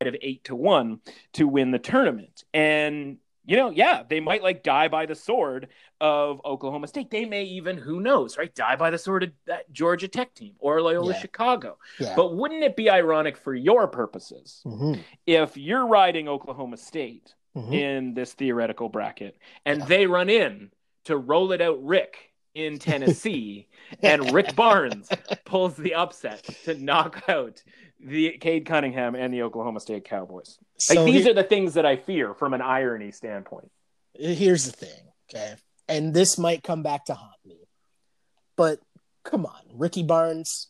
of 0.00 0.16
eight 0.20 0.44
to 0.44 0.54
one 0.54 1.00
to 1.34 1.48
win 1.48 1.70
the 1.70 1.78
tournament. 1.78 2.44
And 2.52 3.18
you 3.46 3.56
know, 3.56 3.70
yeah, 3.70 4.02
they 4.08 4.20
might 4.20 4.42
like 4.42 4.62
die 4.62 4.88
by 4.88 5.06
the 5.06 5.14
sword 5.14 5.68
of 6.00 6.40
Oklahoma 6.44 6.86
State. 6.86 7.10
They 7.10 7.24
may 7.24 7.44
even, 7.44 7.76
who 7.76 8.00
knows, 8.00 8.38
right, 8.38 8.54
die 8.54 8.76
by 8.76 8.90
the 8.90 8.98
sword 8.98 9.24
of 9.24 9.32
that 9.46 9.70
Georgia 9.72 10.08
Tech 10.08 10.34
team 10.34 10.54
or 10.58 10.80
Loyola 10.80 11.12
yeah. 11.12 11.20
Chicago. 11.20 11.78
Yeah. 11.98 12.14
But 12.16 12.34
wouldn't 12.36 12.62
it 12.62 12.76
be 12.76 12.88
ironic 12.88 13.36
for 13.36 13.54
your 13.54 13.86
purposes 13.86 14.62
mm-hmm. 14.64 15.00
if 15.26 15.56
you're 15.56 15.86
riding 15.86 16.28
Oklahoma 16.28 16.76
State 16.76 17.34
mm-hmm. 17.56 17.72
in 17.72 18.14
this 18.14 18.32
theoretical 18.32 18.88
bracket 18.88 19.36
and 19.66 19.80
yeah. 19.80 19.86
they 19.86 20.06
run 20.06 20.30
in 20.30 20.70
to 21.04 21.16
roll 21.16 21.52
it 21.52 21.60
out 21.60 21.84
Rick 21.84 22.32
in 22.54 22.78
Tennessee 22.78 23.68
and 24.02 24.32
Rick 24.32 24.56
Barnes 24.56 25.08
pulls 25.44 25.76
the 25.76 25.94
upset 25.94 26.42
to 26.64 26.74
knock 26.74 27.22
out 27.28 27.62
the 28.04 28.36
Cade 28.38 28.66
Cunningham 28.66 29.14
and 29.14 29.32
the 29.32 29.42
Oklahoma 29.42 29.80
State 29.80 30.04
Cowboys. 30.04 30.58
So 30.78 30.94
like, 30.94 31.06
these 31.06 31.22
here, 31.22 31.32
are 31.32 31.34
the 31.34 31.44
things 31.44 31.74
that 31.74 31.86
I 31.86 31.96
fear 31.96 32.34
from 32.34 32.52
an 32.52 32.60
irony 32.60 33.10
standpoint. 33.10 33.70
Here's 34.14 34.66
the 34.66 34.72
thing, 34.72 35.00
okay, 35.28 35.54
and 35.88 36.14
this 36.14 36.38
might 36.38 36.62
come 36.62 36.82
back 36.82 37.06
to 37.06 37.14
haunt 37.14 37.32
me, 37.44 37.56
but 38.56 38.78
come 39.24 39.46
on, 39.46 39.60
Ricky 39.72 40.02
Barnes. 40.02 40.68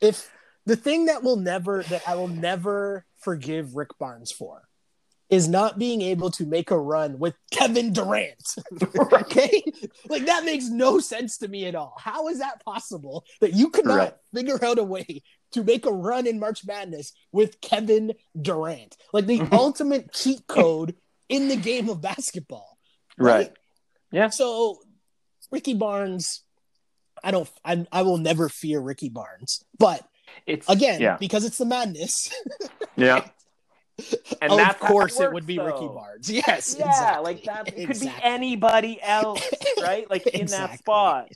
If 0.00 0.30
the 0.66 0.76
thing 0.76 1.06
that 1.06 1.22
will 1.22 1.36
never 1.36 1.82
that 1.84 2.02
I 2.06 2.14
will 2.14 2.28
never 2.28 3.04
forgive 3.18 3.74
Rick 3.74 3.98
Barnes 3.98 4.30
for 4.30 4.62
is 5.30 5.48
not 5.48 5.78
being 5.78 6.02
able 6.02 6.30
to 6.32 6.44
make 6.44 6.70
a 6.70 6.78
run 6.78 7.18
with 7.18 7.34
Kevin 7.52 7.92
Durant. 7.92 8.54
okay? 9.12 9.62
like 10.08 10.26
that 10.26 10.44
makes 10.44 10.68
no 10.68 10.98
sense 10.98 11.38
to 11.38 11.48
me 11.48 11.66
at 11.66 11.74
all. 11.74 11.94
How 11.98 12.28
is 12.28 12.40
that 12.40 12.64
possible 12.64 13.24
that 13.40 13.54
you 13.54 13.70
could 13.70 13.86
not 13.86 13.94
right. 13.96 14.14
figure 14.34 14.62
out 14.64 14.78
a 14.78 14.84
way 14.84 15.22
to 15.52 15.64
make 15.64 15.86
a 15.86 15.92
run 15.92 16.26
in 16.26 16.38
March 16.38 16.64
Madness 16.66 17.12
with 17.32 17.60
Kevin 17.60 18.12
Durant? 18.40 18.96
Like 19.12 19.26
the 19.26 19.40
mm-hmm. 19.40 19.54
ultimate 19.54 20.12
cheat 20.12 20.46
code 20.46 20.94
in 21.28 21.48
the 21.48 21.56
game 21.56 21.88
of 21.88 22.00
basketball. 22.00 22.78
Right? 23.18 23.34
right. 23.34 23.52
Yeah. 24.12 24.30
So 24.30 24.80
Ricky 25.50 25.74
Barnes, 25.74 26.42
I 27.22 27.30
don't 27.30 27.48
I, 27.64 27.86
I 27.92 28.02
will 28.02 28.18
never 28.18 28.48
fear 28.48 28.80
Ricky 28.80 29.08
Barnes. 29.08 29.64
But 29.78 30.02
it's 30.46 30.68
again 30.68 31.00
yeah. 31.00 31.16
because 31.18 31.44
it's 31.44 31.58
the 31.58 31.64
madness. 31.64 32.32
yeah. 32.96 33.26
And 34.40 34.52
of 34.52 34.78
course, 34.78 35.20
it 35.20 35.32
would 35.32 35.46
be 35.46 35.56
though. 35.56 35.66
Ricky 35.66 35.86
Barnes. 35.86 36.30
Yes, 36.30 36.76
yeah, 36.78 36.88
exactly. 36.88 37.24
like 37.24 37.44
that. 37.44 37.68
It 37.68 37.74
could 37.74 37.90
exactly. 37.90 38.20
be 38.20 38.26
anybody 38.26 39.02
else, 39.02 39.42
right? 39.80 40.08
Like 40.08 40.26
in 40.26 40.40
exactly. 40.42 40.68
that 40.68 40.78
spot. 40.78 41.28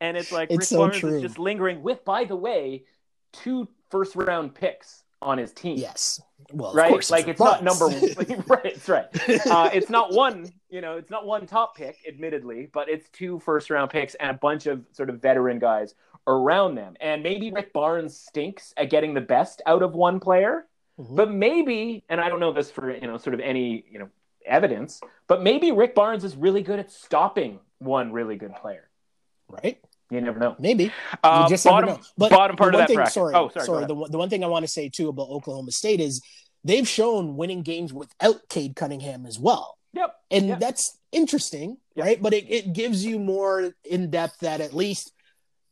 And 0.00 0.16
it's 0.16 0.32
like 0.32 0.50
it's 0.50 0.58
Rick 0.58 0.68
so 0.68 0.78
Barnes 0.78 0.98
true. 0.98 1.16
is 1.16 1.22
just 1.22 1.38
lingering 1.38 1.82
with, 1.82 2.04
by 2.04 2.24
the 2.24 2.36
way, 2.36 2.84
two 3.32 3.68
first 3.90 4.16
round 4.16 4.54
picks 4.54 5.04
on 5.20 5.38
his 5.38 5.52
team. 5.52 5.76
Yes. 5.78 6.20
Well, 6.52 6.74
right. 6.74 7.10
Like 7.10 7.28
it's 7.28 7.40
not 7.40 7.62
number 7.62 7.86
right. 8.46 8.64
It's 8.64 8.88
right. 8.88 9.06
Uh, 9.46 9.70
it's 9.72 9.88
not 9.88 10.12
one. 10.12 10.50
You 10.68 10.80
know, 10.80 10.96
it's 10.96 11.10
not 11.10 11.26
one 11.26 11.46
top 11.46 11.76
pick, 11.76 11.98
admittedly, 12.08 12.68
but 12.72 12.88
it's 12.88 13.08
two 13.10 13.38
first 13.40 13.70
round 13.70 13.90
picks 13.90 14.14
and 14.16 14.30
a 14.30 14.34
bunch 14.34 14.66
of 14.66 14.84
sort 14.92 15.10
of 15.10 15.20
veteran 15.22 15.58
guys 15.58 15.94
around 16.26 16.74
them. 16.74 16.94
And 17.00 17.22
maybe 17.22 17.50
Rick 17.50 17.72
Barnes 17.72 18.16
stinks 18.16 18.74
at 18.76 18.90
getting 18.90 19.14
the 19.14 19.20
best 19.20 19.62
out 19.66 19.82
of 19.82 19.94
one 19.94 20.20
player 20.20 20.66
Mm-hmm. 21.00 21.16
But 21.16 21.30
maybe, 21.30 22.04
and 22.08 22.20
I 22.20 22.28
don't 22.28 22.40
know 22.40 22.52
this 22.52 22.70
for 22.70 22.94
you 22.94 23.06
know 23.06 23.16
sort 23.16 23.34
of 23.34 23.40
any 23.40 23.84
you 23.90 23.98
know 23.98 24.08
evidence, 24.44 25.00
but 25.26 25.42
maybe 25.42 25.72
Rick 25.72 25.94
Barnes 25.94 26.24
is 26.24 26.36
really 26.36 26.62
good 26.62 26.78
at 26.78 26.90
stopping 26.90 27.60
one 27.78 28.12
really 28.12 28.36
good 28.36 28.54
player. 28.54 28.88
Right. 29.48 29.82
You 30.12 30.20
never 30.20 30.38
know. 30.38 30.54
Maybe. 30.58 30.92
Uh, 31.24 31.48
just 31.48 31.64
bottom, 31.64 31.88
never 31.88 32.00
know. 32.00 32.06
But 32.18 32.30
bottom 32.30 32.56
part 32.56 32.74
of 32.74 32.80
that 32.80 32.88
thing, 32.88 32.96
bracket. 32.96 33.14
Sorry, 33.14 33.34
oh, 33.34 33.48
sorry. 33.48 33.64
sorry 33.64 33.86
the, 33.86 34.08
the 34.10 34.18
one 34.18 34.28
thing 34.28 34.44
I 34.44 34.46
want 34.46 34.62
to 34.62 34.70
say 34.70 34.90
too 34.90 35.08
about 35.08 35.28
Oklahoma 35.30 35.70
State 35.70 36.00
is 36.00 36.20
they've 36.64 36.86
shown 36.86 37.36
winning 37.36 37.62
games 37.62 37.94
without 37.94 38.46
Cade 38.50 38.76
Cunningham 38.76 39.24
as 39.24 39.38
well. 39.38 39.78
Yep. 39.94 40.14
And 40.30 40.48
yep. 40.48 40.60
that's 40.60 40.98
interesting, 41.12 41.78
yep. 41.94 42.06
right? 42.06 42.22
But 42.22 42.34
it, 42.34 42.50
it 42.50 42.72
gives 42.74 43.04
you 43.04 43.18
more 43.18 43.72
in 43.84 44.10
depth 44.10 44.40
that 44.40 44.60
at 44.60 44.74
least, 44.74 45.12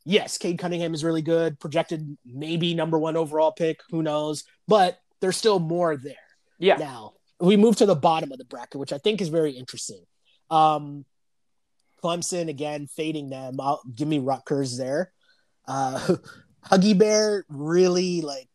yes, 0.05 0.39
Cade 0.39 0.57
Cunningham 0.57 0.95
is 0.95 1.03
really 1.03 1.21
good, 1.21 1.59
projected 1.59 2.17
maybe 2.25 2.73
number 2.73 2.97
one 2.97 3.15
overall 3.15 3.51
pick, 3.51 3.81
who 3.91 4.01
knows? 4.01 4.43
But 4.67 4.99
there's 5.19 5.37
still 5.37 5.59
more 5.59 5.95
there. 5.97 6.15
Yeah. 6.57 6.77
Now 6.77 7.13
we 7.39 7.57
move 7.57 7.75
to 7.77 7.85
the 7.85 7.95
bottom 7.95 8.31
of 8.31 8.39
the 8.39 8.45
bracket, 8.45 8.79
which 8.79 8.93
I 8.93 8.97
think 8.97 9.21
is 9.21 9.29
very 9.29 9.51
interesting. 9.51 10.03
Um, 10.49 11.05
Clemson 12.03 12.49
again 12.49 12.87
fading 12.87 13.29
them. 13.29 13.59
I'll, 13.59 13.81
give 13.95 14.07
me 14.07 14.19
Rutgers 14.19 14.77
there. 14.77 15.11
Uh, 15.67 16.15
Huggy 16.65 16.97
Bear 16.97 17.45
really 17.49 18.21
like 18.21 18.49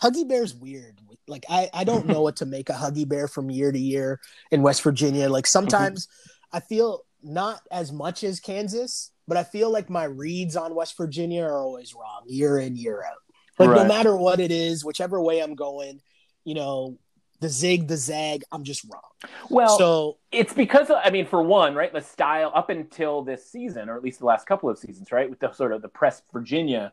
Huggy 0.00 0.26
Bear's 0.26 0.54
weird. 0.54 1.00
Like 1.28 1.44
I 1.50 1.68
I 1.74 1.84
don't 1.84 2.06
know 2.06 2.22
what 2.22 2.36
to 2.36 2.46
make 2.46 2.70
a 2.70 2.74
Huggy 2.74 3.06
Bear 3.06 3.28
from 3.28 3.50
year 3.50 3.72
to 3.72 3.78
year 3.78 4.20
in 4.50 4.62
West 4.62 4.82
Virginia. 4.82 5.28
Like 5.28 5.46
sometimes 5.46 6.08
I 6.52 6.60
feel 6.60 7.02
not 7.22 7.60
as 7.70 7.92
much 7.92 8.24
as 8.24 8.40
Kansas, 8.40 9.10
but 9.26 9.36
I 9.36 9.42
feel 9.42 9.70
like 9.70 9.90
my 9.90 10.04
reads 10.04 10.56
on 10.56 10.74
West 10.74 10.96
Virginia 10.96 11.42
are 11.44 11.58
always 11.58 11.94
wrong 11.94 12.22
year 12.26 12.58
in 12.58 12.76
year 12.76 13.02
out. 13.06 13.18
Like 13.58 13.70
right. 13.70 13.82
no 13.82 13.88
matter 13.88 14.16
what 14.16 14.38
it 14.38 14.50
is, 14.50 14.84
whichever 14.84 15.20
way 15.20 15.40
I'm 15.40 15.54
going, 15.54 16.00
you 16.44 16.54
know, 16.54 16.98
the 17.40 17.48
zig, 17.48 17.88
the 17.88 17.96
zag, 17.96 18.44
I'm 18.52 18.64
just 18.64 18.84
wrong. 18.84 19.30
Well, 19.50 19.78
so 19.78 20.16
it's 20.32 20.52
because 20.52 20.90
of, 20.90 20.96
I 21.02 21.10
mean, 21.10 21.26
for 21.26 21.42
one, 21.42 21.74
right, 21.74 21.92
the 21.92 22.00
style 22.00 22.50
up 22.54 22.70
until 22.70 23.22
this 23.22 23.50
season, 23.50 23.88
or 23.88 23.96
at 23.96 24.02
least 24.02 24.20
the 24.20 24.26
last 24.26 24.46
couple 24.46 24.68
of 24.68 24.78
seasons, 24.78 25.12
right, 25.12 25.28
with 25.28 25.40
the 25.40 25.52
sort 25.52 25.72
of 25.72 25.82
the 25.82 25.88
press 25.88 26.22
Virginia 26.32 26.92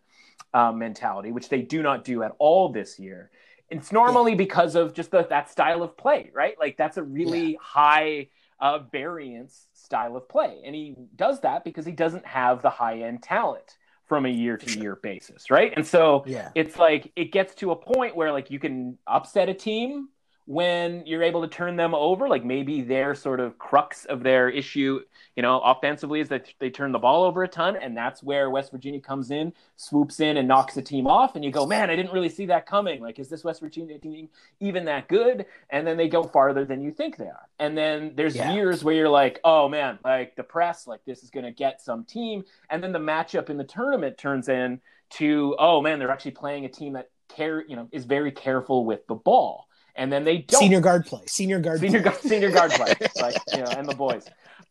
um, 0.53 0.79
mentality, 0.79 1.31
which 1.31 1.49
they 1.49 1.61
do 1.61 1.81
not 1.81 2.03
do 2.03 2.23
at 2.23 2.31
all 2.39 2.69
this 2.69 2.99
year. 2.99 3.31
It's 3.69 3.91
normally 3.91 4.31
yeah. 4.31 4.37
because 4.37 4.75
of 4.75 4.93
just 4.93 5.11
the, 5.11 5.25
that 5.29 5.49
style 5.49 5.81
of 5.83 5.97
play, 5.97 6.29
right? 6.33 6.55
Like 6.59 6.77
that's 6.77 6.97
a 6.97 7.03
really 7.03 7.53
yeah. 7.53 7.57
high 7.61 8.27
uh, 8.59 8.79
variance 8.79 9.67
style 9.73 10.15
of 10.15 10.29
play, 10.29 10.61
and 10.65 10.75
he 10.75 10.95
does 11.15 11.41
that 11.41 11.63
because 11.63 11.85
he 11.85 11.91
doesn't 11.91 12.25
have 12.25 12.61
the 12.61 12.69
high 12.69 12.99
end 13.01 13.23
talent 13.23 13.77
from 14.05 14.25
a 14.25 14.29
year 14.29 14.57
to 14.57 14.79
year 14.79 14.95
basis, 14.97 15.49
right? 15.49 15.73
And 15.75 15.87
so 15.87 16.23
Yeah. 16.27 16.49
it's 16.55 16.77
like 16.77 17.11
it 17.15 17.31
gets 17.31 17.55
to 17.55 17.71
a 17.71 17.75
point 17.75 18.15
where 18.15 18.31
like 18.31 18.51
you 18.51 18.59
can 18.59 18.97
upset 19.07 19.49
a 19.49 19.53
team 19.53 20.09
when 20.45 21.05
you're 21.05 21.23
able 21.23 21.41
to 21.41 21.47
turn 21.47 21.75
them 21.75 21.95
over. 21.95 22.27
Like 22.27 22.43
maybe 22.43 22.81
their 22.81 23.15
sort 23.15 23.39
of 23.39 23.57
crux 23.57 24.05
of 24.05 24.23
their 24.23 24.49
issue, 24.49 24.99
you 25.35 25.41
know, 25.41 25.59
offensively 25.61 26.19
is 26.19 26.29
that 26.29 26.53
they 26.59 26.69
turn 26.69 26.91
the 26.91 26.99
ball 26.99 27.23
over 27.23 27.43
a 27.43 27.47
ton, 27.47 27.75
and 27.75 27.95
that's 27.95 28.21
where 28.21 28.49
West 28.49 28.71
Virginia 28.71 28.99
comes 28.99 29.31
in, 29.31 29.53
swoops 29.75 30.19
in, 30.19 30.37
and 30.37 30.47
knocks 30.47 30.75
the 30.75 30.81
team 30.81 31.07
off. 31.07 31.35
And 31.35 31.45
you 31.45 31.51
go, 31.51 31.65
man, 31.65 31.89
I 31.89 31.95
didn't 31.95 32.11
really 32.11 32.29
see 32.29 32.45
that 32.47 32.65
coming. 32.65 33.01
Like, 33.01 33.19
is 33.19 33.29
this 33.29 33.43
West 33.43 33.61
Virginia 33.61 33.97
team 33.97 34.29
even 34.59 34.85
that 34.85 35.07
good? 35.07 35.45
And 35.69 35.87
then 35.87 35.97
they 35.97 36.07
go 36.09 36.23
farther 36.23 36.65
than 36.65 36.81
you 36.81 36.91
think 36.91 37.17
they 37.17 37.25
are. 37.27 37.47
And 37.59 37.77
then 37.77 38.13
there's 38.15 38.35
Yeah. 38.35 38.53
years 38.53 38.83
where 38.83 38.95
you're 38.95 39.09
like, 39.09 39.39
oh 39.43 39.69
man, 39.69 39.99
like 40.03 40.35
the 40.35 40.43
press, 40.43 40.87
like 40.87 41.03
this 41.05 41.23
is 41.23 41.29
going 41.29 41.45
to 41.45 41.51
get 41.51 41.81
some 41.81 42.03
team, 42.03 42.43
and 42.69 42.83
then 42.83 42.91
the 42.91 42.99
matchup 42.99 43.49
in 43.49 43.57
the 43.57 43.63
tournament 43.63 44.17
turns 44.17 44.49
in 44.49 44.81
to, 45.11 45.55
oh 45.59 45.81
man, 45.81 45.99
they're 45.99 46.11
actually 46.11 46.31
playing 46.31 46.65
a 46.65 46.69
team 46.69 46.93
that 46.93 47.09
care, 47.29 47.63
you 47.67 47.75
know, 47.75 47.87
is 47.91 48.05
very 48.05 48.31
careful 48.31 48.85
with 48.85 49.05
the 49.07 49.15
ball. 49.15 49.67
And 49.95 50.11
then 50.11 50.23
they 50.23 50.39
don't 50.39 50.59
Senior 50.59 50.81
guard 50.81 51.05
play. 51.05 51.21
Senior 51.27 51.59
guard 51.59 51.79
senior 51.79 52.01
play. 52.01 52.11
guard, 52.11 52.21
senior 52.21 52.51
guard 52.51 52.71
play, 52.71 52.93
like 53.21 53.35
you 53.53 53.59
know, 53.59 53.69
and 53.77 53.87
the 53.87 53.95
boys. 53.95 54.25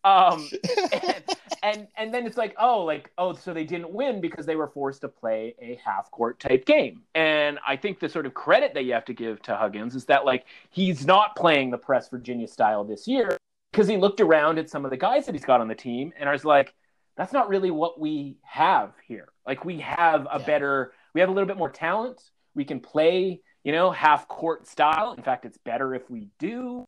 Um, 0.04 0.48
and, 0.92 1.24
and 1.62 1.88
and 1.96 2.12
then 2.12 2.26
it's 2.26 2.36
like, 2.36 2.54
oh, 2.58 2.82
like 2.84 3.10
oh, 3.18 3.32
so 3.34 3.54
they 3.54 3.62
didn't 3.64 3.92
win 3.92 4.20
because 4.20 4.46
they 4.46 4.56
were 4.56 4.66
forced 4.66 5.02
to 5.02 5.08
play 5.08 5.54
a 5.60 5.78
half 5.84 6.10
court 6.10 6.40
type 6.40 6.64
game. 6.66 7.02
And 7.14 7.58
I 7.66 7.76
think 7.76 8.00
the 8.00 8.08
sort 8.08 8.26
of 8.26 8.34
credit 8.34 8.74
that 8.74 8.84
you 8.84 8.94
have 8.94 9.04
to 9.06 9.14
give 9.14 9.40
to 9.42 9.54
Huggins 9.56 9.94
is 9.94 10.04
that 10.06 10.24
like 10.24 10.44
he's 10.70 11.06
not 11.06 11.36
playing 11.36 11.70
the 11.70 11.78
press 11.78 12.08
Virginia 12.08 12.48
style 12.48 12.82
this 12.82 13.06
year 13.06 13.36
because 13.70 13.86
he 13.86 13.96
looked 13.96 14.20
around 14.20 14.58
at 14.58 14.68
some 14.68 14.84
of 14.84 14.90
the 14.90 14.96
guys 14.96 15.26
that 15.26 15.34
he's 15.36 15.44
got 15.44 15.60
on 15.60 15.68
the 15.68 15.74
team 15.74 16.12
and 16.18 16.28
I 16.28 16.32
was 16.32 16.44
like, 16.44 16.74
that's 17.16 17.32
not 17.32 17.48
really 17.48 17.70
what 17.70 18.00
we 18.00 18.38
have 18.42 18.92
here. 19.06 19.28
Like 19.46 19.64
we 19.64 19.78
have 19.80 20.26
a 20.32 20.40
Yeah. 20.40 20.46
better, 20.46 20.92
we 21.14 21.20
have 21.20 21.30
a 21.30 21.32
little 21.32 21.46
bit 21.46 21.56
more 21.58 21.70
talent. 21.70 22.20
We 22.54 22.64
can 22.64 22.80
play, 22.80 23.40
you 23.64 23.72
know, 23.72 23.90
half 23.90 24.28
court 24.28 24.66
style. 24.66 25.12
In 25.12 25.22
fact, 25.22 25.44
it's 25.44 25.58
better 25.58 25.94
if 25.94 26.08
we 26.10 26.28
do. 26.38 26.84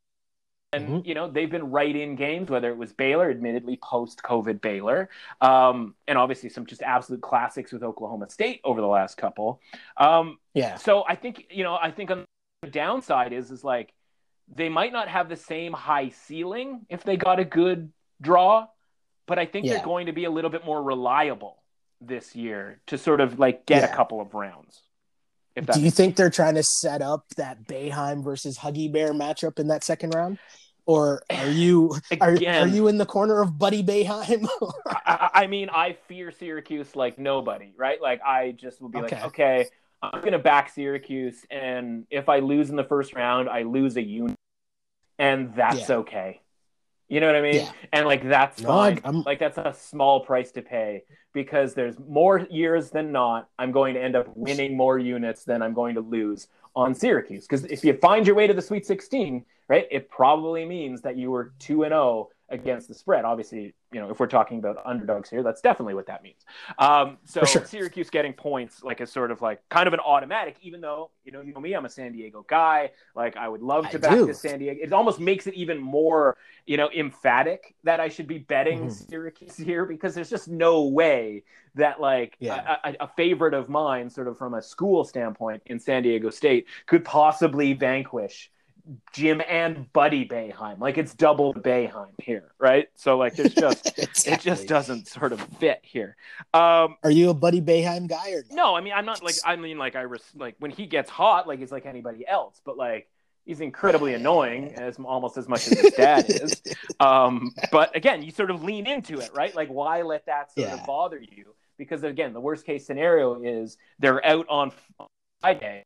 And 0.72 0.88
Mhm. 0.88 1.06
you 1.06 1.14
know 1.14 1.30
they've 1.30 1.51
been 1.51 1.70
right 1.70 1.94
in 1.94 2.16
games, 2.16 2.51
whether 2.51 2.68
it 2.68 2.76
was 2.76 2.92
Baylor, 2.92 3.30
admittedly 3.30 3.76
post-COVID 3.76 4.60
Baylor, 4.60 5.09
um, 5.40 5.94
and 6.09 6.18
obviously 6.18 6.48
some 6.48 6.66
just 6.66 6.82
absolute 6.82 7.22
classics 7.22 7.70
with 7.70 7.84
Oklahoma 7.84 8.28
State 8.28 8.60
over 8.64 8.80
the 8.80 8.88
last 8.88 9.16
couple. 9.16 9.60
Um, 9.96 10.40
Yeah. 10.52 10.74
so 10.74 11.05
I 11.06 11.14
think 11.14 11.46
you 11.51 11.62
know 11.62 11.78
I 11.80 11.92
think 11.92 12.10
on 12.10 12.24
the 12.62 12.70
downside 12.70 13.32
is 13.32 13.52
is 13.52 13.62
like 13.62 13.94
they 14.48 14.68
might 14.68 14.92
not 14.92 15.06
have 15.06 15.28
the 15.28 15.36
same 15.36 15.72
high 15.72 16.09
ceiling 16.09 16.86
if 16.88 17.05
they 17.05 17.16
got 17.16 17.38
a 17.38 17.44
good 17.44 17.92
draw, 18.20 18.66
but 19.26 19.38
I 19.38 19.46
think 19.46 19.66
Yeah. 19.66 19.74
they're 19.76 19.84
going 19.84 20.06
to 20.06 20.12
be 20.12 20.24
a 20.24 20.30
little 20.30 20.51
bit 20.51 20.64
more 20.64 20.82
reliable 20.82 21.62
this 22.01 22.34
year 22.34 22.80
to 22.86 22.98
sort 22.98 23.20
of 23.20 23.38
like 23.38 23.64
get 23.64 23.82
Yeah. 23.84 23.92
a 23.92 23.96
couple 23.96 24.20
of 24.20 24.34
rounds. 24.34 24.82
Do 25.60 25.81
you 25.81 25.90
think 25.90 26.16
they're 26.16 26.31
trying 26.31 26.56
to 26.56 26.62
set 26.64 27.01
up 27.01 27.26
that 27.36 27.66
Boeheim 27.66 28.24
versus 28.24 28.59
Huggy 28.59 28.90
Bear 28.93 29.12
matchup 29.12 29.59
in 29.59 29.68
that 29.68 29.85
second 29.85 30.14
round? 30.14 30.39
Or 30.86 31.22
are 31.31 31.48
you 31.48 31.97
are, 32.20 32.32
are 32.47 32.66
you 32.66 32.89
in 32.89 32.98
the 32.98 33.06
corner 33.06 33.40
of 33.40 33.59
Buddy 33.59 33.82
Boeheim? 33.82 34.48
I, 34.86 35.31
I 35.35 35.47
mean, 35.47 35.70
I 35.70 35.97
fear 36.09 36.31
Syracuse 36.32 36.97
like 36.97 37.18
nobody, 37.18 37.72
right? 37.76 38.01
Like, 38.02 38.20
I 38.22 38.51
just 38.52 38.82
will 38.82 38.89
be 38.89 38.98
Okay. 38.98 39.16
like, 39.16 39.24
okay, 39.26 39.66
I'm 40.02 40.20
going 40.20 40.32
to 40.32 40.39
back 40.39 40.70
Syracuse. 40.70 41.47
And 41.51 42.06
if 42.10 42.28
I 42.28 42.40
lose 42.40 42.68
in 42.70 42.76
the 42.76 42.85
first 42.85 43.14
round, 43.14 43.48
I 43.48 43.62
lose 43.62 43.97
a 43.97 44.02
unit. 44.02 44.36
And 45.18 45.55
that's 45.55 45.89
Yeah. 45.89 45.97
okay. 45.98 46.40
You 47.09 47.20
know 47.20 47.26
what 47.26 47.36
I 47.36 47.43
mean? 47.43 47.55
Yeah. 47.56 47.70
And 47.93 48.06
like, 48.06 48.26
that's 48.28 48.60
No, 48.60 48.68
fine. 48.68 49.01
I'm- 49.05 49.22
Like, 49.22 49.39
that's 49.39 49.56
a 49.59 49.72
small 49.78 50.20
price 50.24 50.51
to 50.52 50.62
pay 50.62 51.05
because 51.35 51.74
there's 51.74 51.98
more 51.98 52.47
years 52.51 52.90
than 52.90 53.12
not. 53.12 53.48
I'm 53.59 53.73
going 53.73 53.93
to 53.94 54.02
end 54.02 54.16
up 54.16 54.35
winning 54.35 54.74
more 54.74 54.98
units 54.98 55.44
than 55.44 55.61
I'm 55.61 55.74
going 55.74 55.97
to 55.97 56.01
lose 56.01 56.48
on 56.74 56.94
Syracuse. 56.94 57.47
Because 57.47 57.65
if 57.65 57.85
you 57.85 57.93
find 57.94 58.27
your 58.27 58.36
way 58.36 58.47
to 58.47 58.55
the 58.55 58.62
Sweet 58.62 58.86
16, 58.86 59.44
right, 59.69 59.86
it 59.90 60.09
probably 60.09 60.65
means 60.65 61.02
that 61.02 61.19
you 61.19 61.31
were 61.31 61.52
2 61.59 61.82
and 61.82 61.93
0 61.93 62.31
against 62.48 62.89
the 62.89 62.94
spread. 62.94 63.24
Obviously, 63.24 63.74
you 63.95 64.01
know, 64.01 64.11
if 64.11 64.21
we're 64.21 64.27
talking 64.27 64.59
about 64.59 64.79
underdogs 64.85 65.31
here, 65.31 65.43
that's 65.43 65.62
definitely 65.62 65.95
what 65.95 66.07
that 66.09 66.23
means. 66.23 66.43
Um, 66.79 67.19
so 67.25 67.45
sure. 67.47 67.65
Syracuse 67.65 68.11
getting 68.11 68.33
points 68.35 68.83
like 68.83 69.01
is 69.01 69.11
sort 69.12 69.31
of 69.31 69.41
like 69.41 69.61
kind 69.71 69.87
of 69.87 69.95
an 69.95 70.01
automatic, 70.01 70.57
even 70.62 70.81
though, 70.81 71.11
you 71.25 71.33
know, 71.33 71.41
you 71.41 71.53
know 71.55 71.61
me, 71.61 71.73
I'm 71.75 71.85
a 71.85 71.89
San 71.91 72.12
Diego 72.12 72.45
guy. 72.49 72.91
Like 73.15 73.37
I 73.37 73.49
would 73.49 73.62
love 73.62 73.89
to 73.91 73.99
I 73.99 73.99
back 73.99 74.16
do. 74.16 74.27
this 74.27 74.41
San 74.41 74.59
Diego. 74.59 74.81
It 74.83 74.93
almost 74.93 75.21
makes 75.21 75.47
it 75.47 75.55
even 75.55 75.79
more, 75.79 76.37
you 76.66 76.77
know, 76.77 76.91
emphatic 76.91 77.75
that 77.85 78.01
I 78.01 78.09
should 78.09 78.27
be 78.27 78.39
betting 78.39 78.89
Mhm. 78.89 78.91
Syracuse 78.91 79.57
here 79.57 79.87
because 79.87 80.15
there's 80.15 80.31
just 80.31 80.49
no 80.49 80.85
way 80.85 81.45
that 81.77 82.01
like 82.01 82.39
Yeah. 82.41 82.77
a, 82.85 82.89
a, 82.91 82.97
a 83.05 83.09
favorite 83.09 83.55
of 83.55 83.69
mine, 83.69 84.11
sort 84.11 84.29
of 84.29 84.39
from 84.39 84.55
a 84.55 84.62
school 84.62 85.05
standpoint 85.05 85.62
in 85.66 85.79
San 85.79 86.03
Diego 86.03 86.31
State, 86.31 86.66
could 86.87 87.05
possibly 87.05 87.73
vanquish 87.73 88.51
Jim 89.12 89.40
and 89.48 89.90
Buddy 89.93 90.27
Boeheim. 90.27 90.78
Like 90.78 90.98
it's 90.98 91.15
double 91.15 91.55
Boeheim 91.55 92.11
here, 92.23 92.52
right? 92.59 92.89
So 92.94 93.16
like 93.16 93.35
there's 93.35 93.55
just 93.55 93.98
it 94.27 94.40
just 94.40 94.66
doesn't 94.69 95.09
sort 95.09 95.32
of 95.32 95.40
fit 95.59 95.81
here. 95.82 96.16
Um, 96.52 96.97
Are 97.02 97.11
you 97.11 97.31
a 97.31 97.35
Buddy 97.35 97.61
Boeheim 97.62 98.06
guy 98.09 98.32
or 98.32 98.44
no? 98.51 98.56
no, 98.56 98.74
I 98.77 98.81
mean 98.82 98.93
I'm 98.94 99.06
not 99.06 99.23
like 99.23 99.36
I 99.44 99.56
mean 99.56 99.78
like 99.78 99.97
I 99.97 100.02
res- 100.02 100.23
like 100.35 100.56
when 100.59 100.70
he 100.70 100.86
gets 100.86 101.09
hot, 101.11 101.48
like 101.48 101.59
he's 101.61 101.73
like 101.73 101.86
anybody 101.86 102.27
else, 102.28 102.61
but 102.65 102.77
like 102.77 103.09
he's 103.47 103.61
incredibly 103.61 104.15
annoying 104.15 104.74
as 104.74 104.98
almost 104.98 105.36
as 105.39 105.48
much 105.48 105.66
as 105.69 105.78
his 105.81 105.93
dad 105.93 106.27
is. 106.28 106.61
Um, 107.01 107.51
but 107.73 107.94
again, 107.97 108.23
you 108.23 108.31
sort 108.31 108.51
of 108.51 108.62
lean 108.62 108.86
into 108.86 109.19
it, 109.19 109.31
right? 109.35 109.55
Like 109.55 109.69
why 109.69 110.02
let 110.02 110.27
that 110.27 110.52
sort 110.52 110.69
Yeah. 110.69 110.74
of 110.74 110.86
bother 110.86 111.19
you? 111.20 111.55
Because 111.77 112.05
again, 112.05 112.32
the 112.32 112.40
worst 112.40 112.65
case 112.65 112.86
scenario 112.86 113.43
is 113.43 113.77
they're 113.98 114.24
out 114.24 114.47
on 114.48 114.70
Friday 115.40 115.85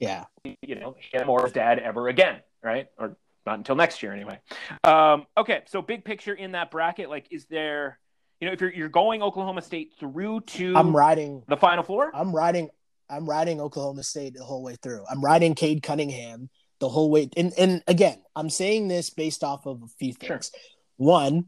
Yeah. 0.00 0.24
you 0.44 0.74
know, 0.74 0.96
him 1.12 1.28
or 1.28 1.44
his 1.44 1.52
dad 1.52 1.78
ever 1.78 2.08
again, 2.08 2.40
right? 2.62 2.88
Or 2.98 3.16
not 3.46 3.58
until 3.58 3.76
next 3.76 4.02
year 4.02 4.12
anyway. 4.12 4.40
Um, 4.84 5.26
okay, 5.36 5.62
so 5.66 5.82
big 5.82 6.04
picture 6.04 6.34
in 6.34 6.52
that 6.52 6.70
bracket, 6.70 7.08
like, 7.08 7.26
is 7.30 7.44
there, 7.46 7.98
you 8.40 8.46
know, 8.46 8.52
if 8.52 8.60
you're 8.60 8.72
you're 8.72 8.88
going 8.88 9.22
Oklahoma 9.22 9.62
State 9.62 9.92
through 10.00 10.40
to 10.40 10.74
I'm 10.74 10.96
riding 10.96 11.42
the 11.46 11.56
Final 11.56 11.84
Four, 11.84 12.10
I'm 12.14 12.34
riding 12.34 12.70
I'm 13.10 13.28
riding 13.28 13.60
Oklahoma 13.60 14.02
State 14.02 14.34
the 14.34 14.44
whole 14.44 14.62
way 14.62 14.76
through. 14.82 15.04
I'm 15.10 15.22
riding 15.22 15.54
Cade 15.54 15.82
Cunningham 15.82 16.48
the 16.78 16.88
whole 16.88 17.10
way. 17.10 17.28
And 17.36 17.52
and 17.58 17.82
again, 17.86 18.22
I'm 18.34 18.48
saying 18.48 18.88
this 18.88 19.10
based 19.10 19.44
off 19.44 19.66
of 19.66 19.82
a 19.82 19.88
few 19.98 20.14
things. 20.14 20.26
Sure. 20.26 20.36
things. 20.36 20.52
One, 20.96 21.46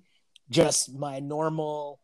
just 0.50 0.94
my 0.94 1.20
normal 1.20 2.00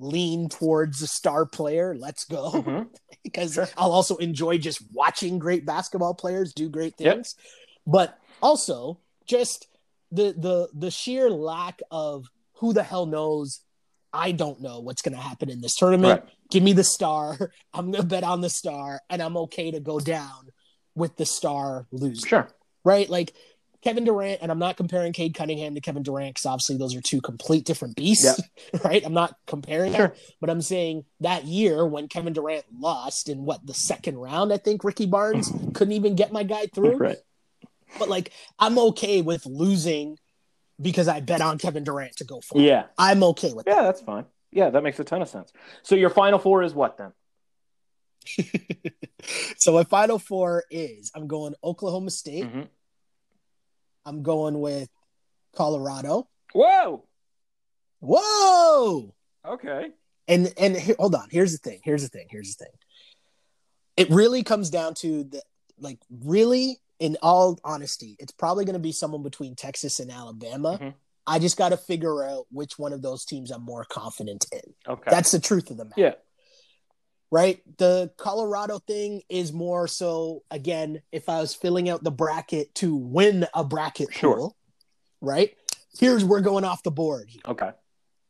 lean 0.00 0.48
towards 0.48 1.02
a 1.02 1.06
star 1.06 1.46
player. 1.46 1.94
Let's 1.96 2.24
go. 2.24 2.50
Mhm. 2.52 2.88
because 3.22 3.54
Sure. 3.54 3.68
I'll 3.76 3.92
also 3.92 4.16
enjoy 4.16 4.58
just 4.58 4.82
watching 4.92 5.38
great 5.38 5.64
basketball 5.66 6.14
players 6.14 6.52
do 6.54 6.68
great 6.68 6.94
Yep. 6.98 7.14
things. 7.14 7.34
But 7.86 8.18
also 8.42 8.98
just 9.26 9.66
the 10.10 10.34
the 10.36 10.68
the 10.74 10.90
sheer 10.90 11.30
lack 11.30 11.80
of 11.90 12.26
who 12.54 12.72
the 12.72 12.82
hell 12.82 13.06
knows. 13.06 13.60
I 14.12 14.32
don't 14.32 14.60
know 14.60 14.80
what's 14.80 15.02
going 15.02 15.14
to 15.14 15.20
happen 15.22 15.48
in 15.50 15.60
this 15.60 15.76
tournament. 15.76 16.22
Right. 16.24 16.30
Give 16.50 16.62
me 16.64 16.72
the 16.72 16.82
star. 16.82 17.52
I'm 17.72 17.92
going 17.92 18.02
to 18.02 18.08
bet 18.08 18.24
on 18.24 18.40
the 18.40 18.50
star, 18.50 19.00
and 19.08 19.22
I'm 19.22 19.36
okay 19.36 19.70
to 19.70 19.78
go 19.78 20.00
down 20.00 20.48
with 20.96 21.16
the 21.16 21.24
star 21.24 21.86
losing. 21.92 22.26
sure, 22.26 22.48
Right? 22.84 23.08
Like 23.08 23.32
Kevin 23.82 24.04
Durant, 24.04 24.42
and 24.42 24.50
I'm 24.50 24.58
not 24.58 24.76
comparing 24.76 25.12
Cade 25.12 25.34
Cunningham 25.34 25.74
to 25.74 25.80
Kevin 25.80 26.02
Durant 26.02 26.34
because 26.34 26.46
obviously 26.46 26.76
those 26.76 26.94
are 26.94 27.00
two 27.00 27.20
complete 27.20 27.64
different 27.64 27.96
beasts. 27.96 28.40
Right? 28.84 29.04
I'm 29.04 29.14
not 29.14 29.34
comparing 29.46 29.92
Sure. 29.94 30.08
them, 30.08 30.16
but 30.40 30.48
I'm 30.50 30.60
saying 30.62 31.04
that 31.20 31.44
year 31.44 31.84
when 31.86 32.06
Kevin 32.08 32.32
Durant 32.32 32.64
lost 32.78 33.28
in 33.28 33.44
what 33.44 33.66
the 33.66 33.74
second 33.74 34.16
round, 34.18 34.52
I 34.52 34.58
think 34.58 34.84
Ricky 34.84 35.06
Barnes 35.06 35.50
couldn't 35.74 35.92
even 35.92 36.14
get 36.14 36.30
my 36.32 36.42
guy 36.44 36.66
through. 36.66 36.96
right, 36.98 37.18
But 37.98 38.08
like, 38.08 38.32
I'm 38.58 38.78
okay 38.78 39.22
with 39.22 39.44
losing 39.46 40.18
because 40.80 41.08
I 41.08 41.20
bet 41.20 41.40
on 41.40 41.58
Kevin 41.58 41.84
Durant 41.84 42.16
to 42.16 42.24
go 42.24 42.40
far. 42.40 42.60
yeah, 42.60 42.84
I'm 42.98 43.22
okay 43.24 43.52
with 43.52 43.66
yeah, 43.66 43.82
that's 43.82 44.00
fine. 44.02 44.26
Yeah, 44.52 44.70
that 44.70 44.82
makes 44.82 44.98
a 45.00 45.04
ton 45.04 45.22
of 45.22 45.28
sense. 45.28 45.52
So 45.82 45.94
your 45.94 46.10
Final 46.10 46.38
Four 46.38 46.62
is 46.62 46.74
what 46.74 46.96
then? 46.98 47.12
so 49.58 49.72
my 49.72 49.84
final 49.84 50.18
four 50.18 50.64
is 50.70 51.10
I'm 51.14 51.26
going 51.26 51.54
Oklahoma 51.64 52.10
State. 52.10 52.44
Mhm. 52.44 52.68
I'm 54.04 54.22
going 54.22 54.60
with 54.60 54.88
Colorado. 55.54 56.28
Whoa, 56.52 57.04
Whoa! 58.00 59.14
okay, 59.46 59.90
And 60.28 60.52
and 60.56 60.76
hold 60.98 61.14
on. 61.14 61.28
Here's 61.30 61.52
the 61.52 61.58
thing. 61.58 61.80
Here's 61.84 62.02
the 62.02 62.08
thing. 62.08 62.26
Here's 62.30 62.56
the 62.56 62.64
thing. 62.64 62.74
It 63.96 64.10
really 64.10 64.42
comes 64.42 64.70
down 64.70 64.94
to 64.94 65.24
the 65.24 65.42
like 65.78 65.98
really 66.10 66.78
in 66.98 67.16
all 67.22 67.58
honesty, 67.64 68.14
it's 68.18 68.32
probably 68.32 68.64
going 68.66 68.74
to 68.74 68.78
be 68.78 68.92
someone 68.92 69.22
between 69.22 69.54
Texas 69.54 70.00
and 70.00 70.10
Alabama. 70.10 70.78
Mhm. 70.80 70.94
I 71.26 71.38
just 71.38 71.56
got 71.56 71.70
to 71.70 71.76
figure 71.78 72.22
out 72.24 72.46
which 72.50 72.78
one 72.78 72.92
of 72.92 73.00
those 73.02 73.24
teams 73.24 73.50
I'm 73.50 73.62
more 73.64 73.84
confident 73.88 74.44
in. 74.52 74.60
okay, 74.86 75.08
That's 75.10 75.30
the 75.30 75.38
truth 75.40 75.70
of 75.70 75.76
the 75.78 75.84
matter. 75.84 75.94
yeah, 76.00 76.14
right? 77.30 77.62
The 77.78 78.10
Colorado 78.16 78.78
thing 78.78 79.22
is 79.28 79.52
more 79.52 79.86
so 79.86 80.42
again, 80.50 81.02
if 81.12 81.28
I 81.28 81.40
was 81.40 81.54
filling 81.54 81.88
out 81.88 82.02
the 82.02 82.10
bracket 82.10 82.74
to 82.76 82.94
win 82.94 83.46
a 83.54 83.64
bracket 83.64 84.12
Sure. 84.12 84.36
pool, 84.36 84.56
right? 85.20 85.54
Here's 85.98 86.24
we're 86.24 86.40
going 86.40 86.64
off 86.64 86.82
the 86.82 86.90
board. 86.90 87.30
okay, 87.46 87.70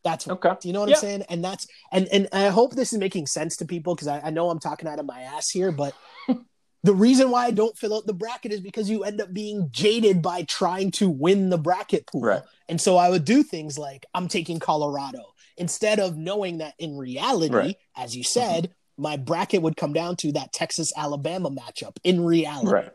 That's 0.02 0.26
what, 0.26 0.44
okay. 0.44 0.56
Do 0.60 0.68
you 0.68 0.74
know 0.74 0.80
what 0.80 0.88
yeah. 0.88 0.96
I'm 0.96 1.00
saying? 1.00 1.24
And 1.28 1.44
that's 1.44 1.66
and 1.92 2.08
and 2.08 2.28
I 2.32 2.48
hope 2.48 2.74
this 2.74 2.92
is 2.92 2.98
making 2.98 3.26
sense 3.26 3.56
to 3.58 3.64
people 3.64 3.94
because 3.94 4.08
I, 4.08 4.20
I 4.20 4.30
know 4.30 4.50
I'm 4.50 4.58
talking 4.60 4.88
out 4.88 4.98
of 4.98 5.06
my 5.06 5.20
ass 5.22 5.50
here, 5.50 5.70
but 5.72 5.94
the 6.82 6.94
reason 6.94 7.30
why 7.30 7.46
I 7.46 7.50
don't 7.50 7.76
fill 7.76 7.94
out 7.94 8.06
the 8.06 8.14
bracket 8.14 8.52
is 8.52 8.60
because 8.60 8.88
you 8.88 9.04
end 9.04 9.20
up 9.20 9.32
being 9.32 9.68
jaded 9.70 10.22
by 10.22 10.42
trying 10.44 10.90
to 10.92 11.08
win 11.10 11.50
the 11.50 11.58
bracket 11.58 12.06
pool. 12.06 12.22
Right. 12.22 12.42
And 12.68 12.80
so 12.80 12.96
I 12.96 13.10
would 13.10 13.24
do 13.24 13.42
things 13.42 13.78
like 13.78 14.06
I'm 14.14 14.28
taking 14.28 14.58
Colorado 14.58 15.34
instead 15.56 16.00
of 16.00 16.16
knowing 16.16 16.58
that 16.58 16.74
in 16.78 16.96
reality, 16.96 17.54
right. 17.54 17.76
as 17.96 18.16
you 18.16 18.24
said. 18.24 18.74
My 19.00 19.16
bracket 19.16 19.62
would 19.62 19.76
come 19.76 19.92
down 19.92 20.16
to 20.16 20.32
that 20.32 20.52
Texas 20.52 20.92
Alabama 20.96 21.50
matchup 21.50 21.96
in 22.04 22.22
reality. 22.22 22.70
Right. 22.70 22.92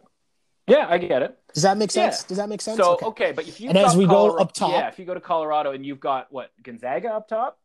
Yeah, 0.67 0.87
I 0.89 0.97
get 0.97 1.21
it. 1.21 1.37
Does 1.53 1.63
that 1.63 1.77
make 1.77 1.91
sense? 1.91 2.21
Yeah. 2.21 2.27
Does 2.27 2.37
that 2.37 2.49
make 2.49 2.61
sense? 2.61 2.77
So 2.77 2.93
okay, 2.93 3.05
okay 3.05 3.31
but 3.31 3.47
if 3.47 3.59
you 3.59 3.69
and 3.69 3.77
as 3.77 3.95
we 3.95 4.05
Colorado, 4.05 4.37
go 4.37 4.41
up 4.41 4.53
top, 4.53 4.71
yeah, 4.71 4.87
if 4.87 4.99
you 4.99 5.05
go 5.05 5.13
to 5.13 5.21
Colorado 5.21 5.71
and 5.71 5.85
you've 5.85 5.99
got 5.99 6.31
what 6.31 6.51
Gonzaga 6.63 7.09
up 7.09 7.27
top, 7.27 7.59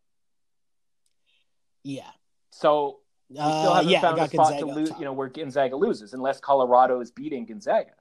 yeah. 1.83 2.11
So 2.51 2.99
still 3.31 3.43
uh, 3.43 3.75
haven't 3.75 3.89
uh, 3.89 3.91
yeah, 3.91 4.01
found 4.01 4.19
a 4.19 4.29
spot 4.29 4.51
Gonzaga 4.51 4.67
to 4.67 4.67
lose, 4.67 4.93
you 4.99 5.05
know, 5.05 5.13
where 5.13 5.29
Gonzaga 5.29 5.77
loses, 5.77 6.13
unless 6.13 6.41
Colorado 6.41 7.01
is 7.01 7.11
beating 7.11 7.47
Gonzaga. 7.47 7.93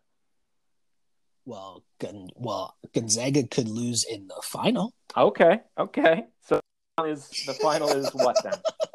Well, 1.46 1.84
well, 2.36 2.76
Gonzaga 2.94 3.48
could 3.48 3.70
lose 3.70 4.04
in 4.04 4.28
the 4.28 4.42
final. 4.44 4.94
Okay, 5.16 5.62
okay. 5.78 6.26
So 6.44 6.60
is 7.06 7.30
the 7.46 7.54
final 7.54 7.90
is 7.90 8.10
what 8.12 8.36
then? 8.44 8.54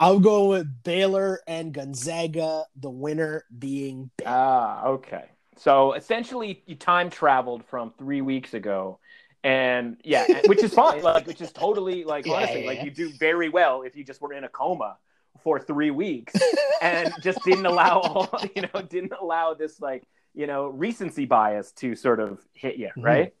I'll 0.00 0.20
go 0.20 0.48
with 0.48 0.82
Baylor 0.82 1.40
and 1.46 1.72
Gonzaga, 1.72 2.64
the 2.76 2.90
winner 2.90 3.44
being 3.56 4.10
Baylor. 4.16 4.30
Ah, 4.30 4.86
okay. 4.86 5.24
So 5.56 5.94
essentially, 5.94 6.62
you 6.66 6.74
time 6.74 7.10
traveled 7.10 7.64
from 7.64 7.92
three 7.98 8.20
weeks 8.20 8.54
ago, 8.54 8.98
and 9.42 9.96
yeah, 10.04 10.26
which 10.46 10.62
is 10.62 10.74
fine. 10.74 11.02
Like, 11.02 11.26
which 11.26 11.40
is 11.40 11.52
totally 11.52 12.04
like 12.04 12.26
yeah, 12.26 12.34
honestly, 12.34 12.62
yeah, 12.62 12.68
like 12.68 12.82
you 12.84 12.90
do 12.90 13.10
very 13.18 13.48
well 13.48 13.82
if 13.82 13.96
you 13.96 14.04
just 14.04 14.20
were 14.20 14.32
in 14.32 14.44
a 14.44 14.48
coma 14.48 14.98
for 15.42 15.60
three 15.60 15.90
weeks 15.90 16.34
and 16.82 17.12
just 17.22 17.38
didn't 17.44 17.66
allow 17.66 18.00
all 18.00 18.28
you 18.56 18.62
know 18.62 18.82
didn't 18.82 19.12
allow 19.18 19.54
this 19.54 19.80
like 19.80 20.02
you 20.34 20.46
know 20.46 20.66
recency 20.66 21.24
bias 21.24 21.72
to 21.72 21.94
sort 21.94 22.20
of 22.20 22.40
hit 22.52 22.76
you, 22.76 22.88
mm-hmm. 22.88 23.02
right? 23.02 23.34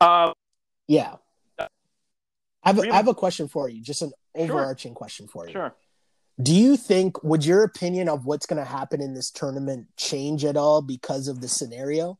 Mm-hmm. 0.00 0.06
Um, 0.28 0.34
yeah. 0.88 1.16
I 2.62 2.68
have, 2.74 2.78
a, 2.78 2.90
I 2.90 2.96
have 2.96 3.08
a 3.08 3.14
question 3.14 3.48
for 3.48 3.70
you, 3.70 3.82
just 3.82 4.02
an 4.02 4.12
overarching 4.34 4.92
sure. 4.92 4.96
question 4.96 5.28
for 5.28 5.46
you. 5.46 5.52
Sure. 5.52 5.74
Do 6.42 6.54
you 6.54 6.76
think 6.76 7.22
would 7.22 7.44
your 7.44 7.64
opinion 7.64 8.08
of 8.08 8.24
what's 8.24 8.46
going 8.46 8.62
to 8.62 8.68
happen 8.68 9.02
in 9.02 9.14
this 9.14 9.30
tournament 9.30 9.88
change 9.96 10.44
at 10.44 10.56
all 10.56 10.80
because 10.80 11.28
of 11.28 11.40
the 11.40 11.48
scenario? 11.48 12.18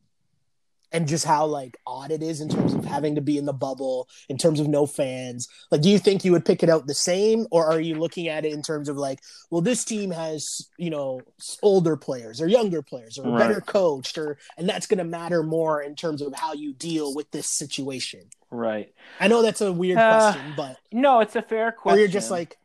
And 0.93 1.07
just 1.07 1.25
how 1.25 1.45
like 1.45 1.77
odd 1.87 2.11
it 2.11 2.21
is 2.21 2.41
in 2.41 2.49
terms 2.49 2.73
of 2.73 2.83
having 2.83 3.15
to 3.15 3.21
be 3.21 3.37
in 3.37 3.45
the 3.45 3.53
bubble, 3.53 4.09
in 4.27 4.37
terms 4.37 4.59
of 4.59 4.67
no 4.67 4.85
fans. 4.85 5.47
Like, 5.71 5.81
do 5.81 5.89
you 5.89 5.97
think 5.97 6.25
you 6.25 6.33
would 6.33 6.43
pick 6.43 6.63
it 6.63 6.69
out 6.69 6.85
the 6.85 6.93
same, 6.93 7.47
or 7.49 7.65
are 7.65 7.79
you 7.79 7.95
looking 7.95 8.27
at 8.27 8.45
it 8.45 8.51
in 8.51 8.61
terms 8.61 8.89
of 8.89 8.97
like, 8.97 9.19
well, 9.49 9.61
this 9.61 9.85
team 9.85 10.11
has 10.11 10.67
you 10.77 10.89
know 10.89 11.21
older 11.61 11.95
players 11.95 12.41
or 12.41 12.47
younger 12.47 12.81
players 12.81 13.17
or 13.17 13.29
right. 13.29 13.39
better 13.39 13.61
coached, 13.61 14.17
or 14.17 14.37
and 14.57 14.67
that's 14.67 14.87
going 14.87 14.97
to 14.97 15.03
matter 15.03 15.43
more 15.43 15.81
in 15.81 15.95
terms 15.95 16.21
of 16.21 16.35
how 16.35 16.53
you 16.53 16.73
deal 16.73 17.15
with 17.15 17.31
this 17.31 17.47
situation. 17.47 18.29
Right. 18.49 18.93
I 19.19 19.29
know 19.29 19.41
that's 19.41 19.61
a 19.61 19.71
weird 19.71 19.97
uh, 19.97 20.33
question, 20.33 20.53
but 20.57 20.77
no, 20.91 21.21
it's 21.21 21.37
a 21.37 21.41
fair 21.41 21.71
question. 21.71 21.97
Or 21.97 21.99
you're 21.99 22.11
just 22.11 22.29
like, 22.29 22.57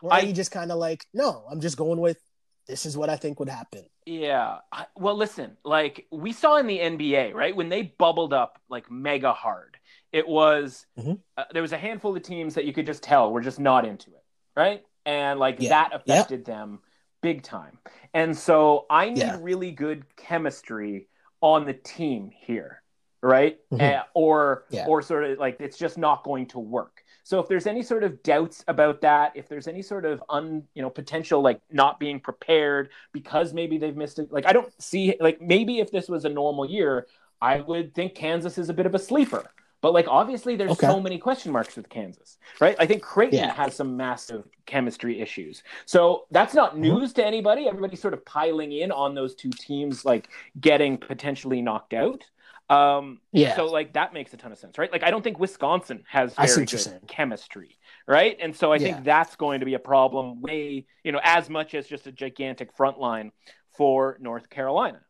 or 0.00 0.12
I, 0.12 0.20
are 0.20 0.24
you 0.24 0.32
just 0.32 0.50
kind 0.50 0.72
of 0.72 0.78
like, 0.78 1.04
no, 1.12 1.44
I'm 1.50 1.60
just 1.60 1.76
going 1.76 2.00
with 2.00 2.18
this 2.66 2.86
is 2.86 2.96
what 2.96 3.08
I 3.08 3.16
think 3.16 3.38
would 3.38 3.48
happen. 3.48 3.84
Yeah. 4.04 4.58
Well, 4.96 5.16
listen, 5.16 5.56
like 5.64 6.06
we 6.10 6.32
saw 6.32 6.56
in 6.56 6.66
the 6.66 6.78
NBA, 6.78 7.34
right? 7.34 7.54
When 7.54 7.68
they 7.68 7.94
bubbled 7.98 8.32
up 8.32 8.60
like 8.68 8.90
mega 8.90 9.32
hard, 9.32 9.76
it 10.12 10.26
was 10.26 10.86
mm-hmm. 10.98 11.14
uh, 11.36 11.44
there 11.52 11.62
was 11.62 11.72
a 11.72 11.78
handful 11.78 12.16
of 12.16 12.22
teams 12.22 12.54
that 12.54 12.64
you 12.64 12.72
could 12.72 12.86
just 12.86 13.02
tell 13.02 13.32
were 13.32 13.40
just 13.40 13.60
not 13.60 13.84
into 13.84 14.10
it, 14.10 14.24
right? 14.56 14.82
And 15.04 15.38
like 15.38 15.56
yeah. 15.60 15.68
that 15.70 15.94
affected 15.94 16.44
yeah. 16.46 16.54
them 16.54 16.80
big 17.22 17.42
time. 17.42 17.78
And 18.14 18.36
so 18.36 18.86
I 18.90 19.08
need 19.10 19.18
yeah. 19.18 19.38
really 19.40 19.70
good 19.70 20.04
chemistry 20.16 21.08
on 21.40 21.66
the 21.66 21.74
team 21.74 22.30
here, 22.32 22.82
right? 23.22 23.58
Mm-hmm. 23.72 23.98
Uh, 23.98 24.02
or 24.14 24.64
or 24.86 25.02
sort 25.02 25.24
of 25.24 25.38
like 25.38 25.56
it's 25.60 25.78
just 25.78 25.98
not 25.98 26.24
going 26.24 26.46
to 26.46 26.58
work. 26.58 27.02
So 27.26 27.40
if 27.40 27.48
there's 27.48 27.66
any 27.66 27.82
sort 27.82 28.04
of 28.04 28.22
doubts 28.22 28.62
about 28.68 29.00
that, 29.00 29.32
if 29.34 29.48
there's 29.48 29.66
any 29.66 29.82
sort 29.82 30.04
of 30.04 30.22
un, 30.28 30.62
you 30.74 30.82
know, 30.82 30.90
potential 30.90 31.40
like 31.40 31.60
not 31.72 31.98
being 31.98 32.20
prepared 32.20 32.90
because 33.12 33.52
maybe 33.52 33.78
they've 33.78 33.96
missed 33.96 34.20
it, 34.20 34.30
like 34.30 34.46
I 34.46 34.52
don't 34.52 34.72
see 34.80 35.16
like 35.18 35.40
maybe 35.40 35.80
if 35.80 35.90
this 35.90 36.08
was 36.08 36.24
a 36.24 36.28
normal 36.28 36.70
year, 36.70 37.08
I 37.40 37.62
would 37.62 37.96
think 37.96 38.14
Kansas 38.14 38.58
is 38.58 38.68
a 38.68 38.72
bit 38.72 38.86
of 38.86 38.94
a 38.94 38.98
sleeper. 39.00 39.50
But 39.80 39.92
like 39.92 40.06
obviously 40.08 40.54
there's 40.54 40.70
okay. 40.72 40.86
so 40.86 41.00
many 41.00 41.18
question 41.18 41.50
marks 41.50 41.74
with 41.74 41.88
Kansas, 41.88 42.38
right? 42.60 42.76
I 42.78 42.86
think 42.86 43.02
Creighton 43.02 43.40
yeah. 43.40 43.54
has 43.54 43.74
some 43.74 43.96
massive 43.96 44.44
chemistry 44.64 45.20
issues. 45.20 45.64
So 45.84 46.26
that's 46.30 46.54
not 46.54 46.72
mm-hmm. 46.72 46.82
news 46.82 47.10
mm-hmm. 47.10 47.20
to 47.22 47.26
anybody. 47.26 47.68
Everybody's 47.68 48.00
sort 48.00 48.14
of 48.14 48.24
piling 48.24 48.72
in 48.72 48.92
on 48.92 49.14
those 49.14 49.34
two 49.34 49.50
teams 49.50 50.04
like 50.04 50.28
getting 50.60 50.96
potentially 50.96 51.60
knocked 51.60 51.92
out. 51.92 52.24
Um, 52.68 53.20
yeah. 53.32 53.54
So 53.54 53.66
like 53.66 53.92
that 53.92 54.12
makes 54.12 54.34
a 54.34 54.36
ton 54.36 54.50
of 54.50 54.58
sense, 54.58 54.76
right? 54.78 54.90
Like 54.90 55.04
I 55.04 55.10
don't 55.10 55.22
think 55.22 55.38
Wisconsin 55.38 56.02
has 56.08 56.34
very 56.34 56.66
good 56.66 57.00
chemistry, 57.06 57.78
right? 58.08 58.36
And 58.40 58.56
so 58.56 58.72
I 58.72 58.76
yeah. 58.76 58.94
think 58.94 59.04
that's 59.04 59.36
going 59.36 59.60
to 59.60 59.66
be 59.66 59.74
a 59.74 59.78
problem 59.78 60.40
way, 60.40 60.86
you 61.04 61.12
know, 61.12 61.20
as 61.22 61.48
much 61.48 61.74
as 61.74 61.86
just 61.86 62.06
a 62.06 62.12
gigantic 62.12 62.72
front 62.76 62.98
line 62.98 63.30
for 63.76 64.16
North 64.20 64.50
Carolina. 64.50 65.00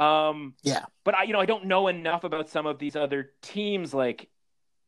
Um, 0.00 0.54
yeah. 0.62 0.86
But 1.04 1.14
I, 1.14 1.22
you 1.24 1.32
know, 1.32 1.40
I 1.40 1.46
don't 1.46 1.66
know 1.66 1.86
enough 1.86 2.24
about 2.24 2.48
some 2.48 2.66
of 2.66 2.78
these 2.78 2.96
other 2.96 3.30
teams. 3.42 3.94
Like, 3.94 4.28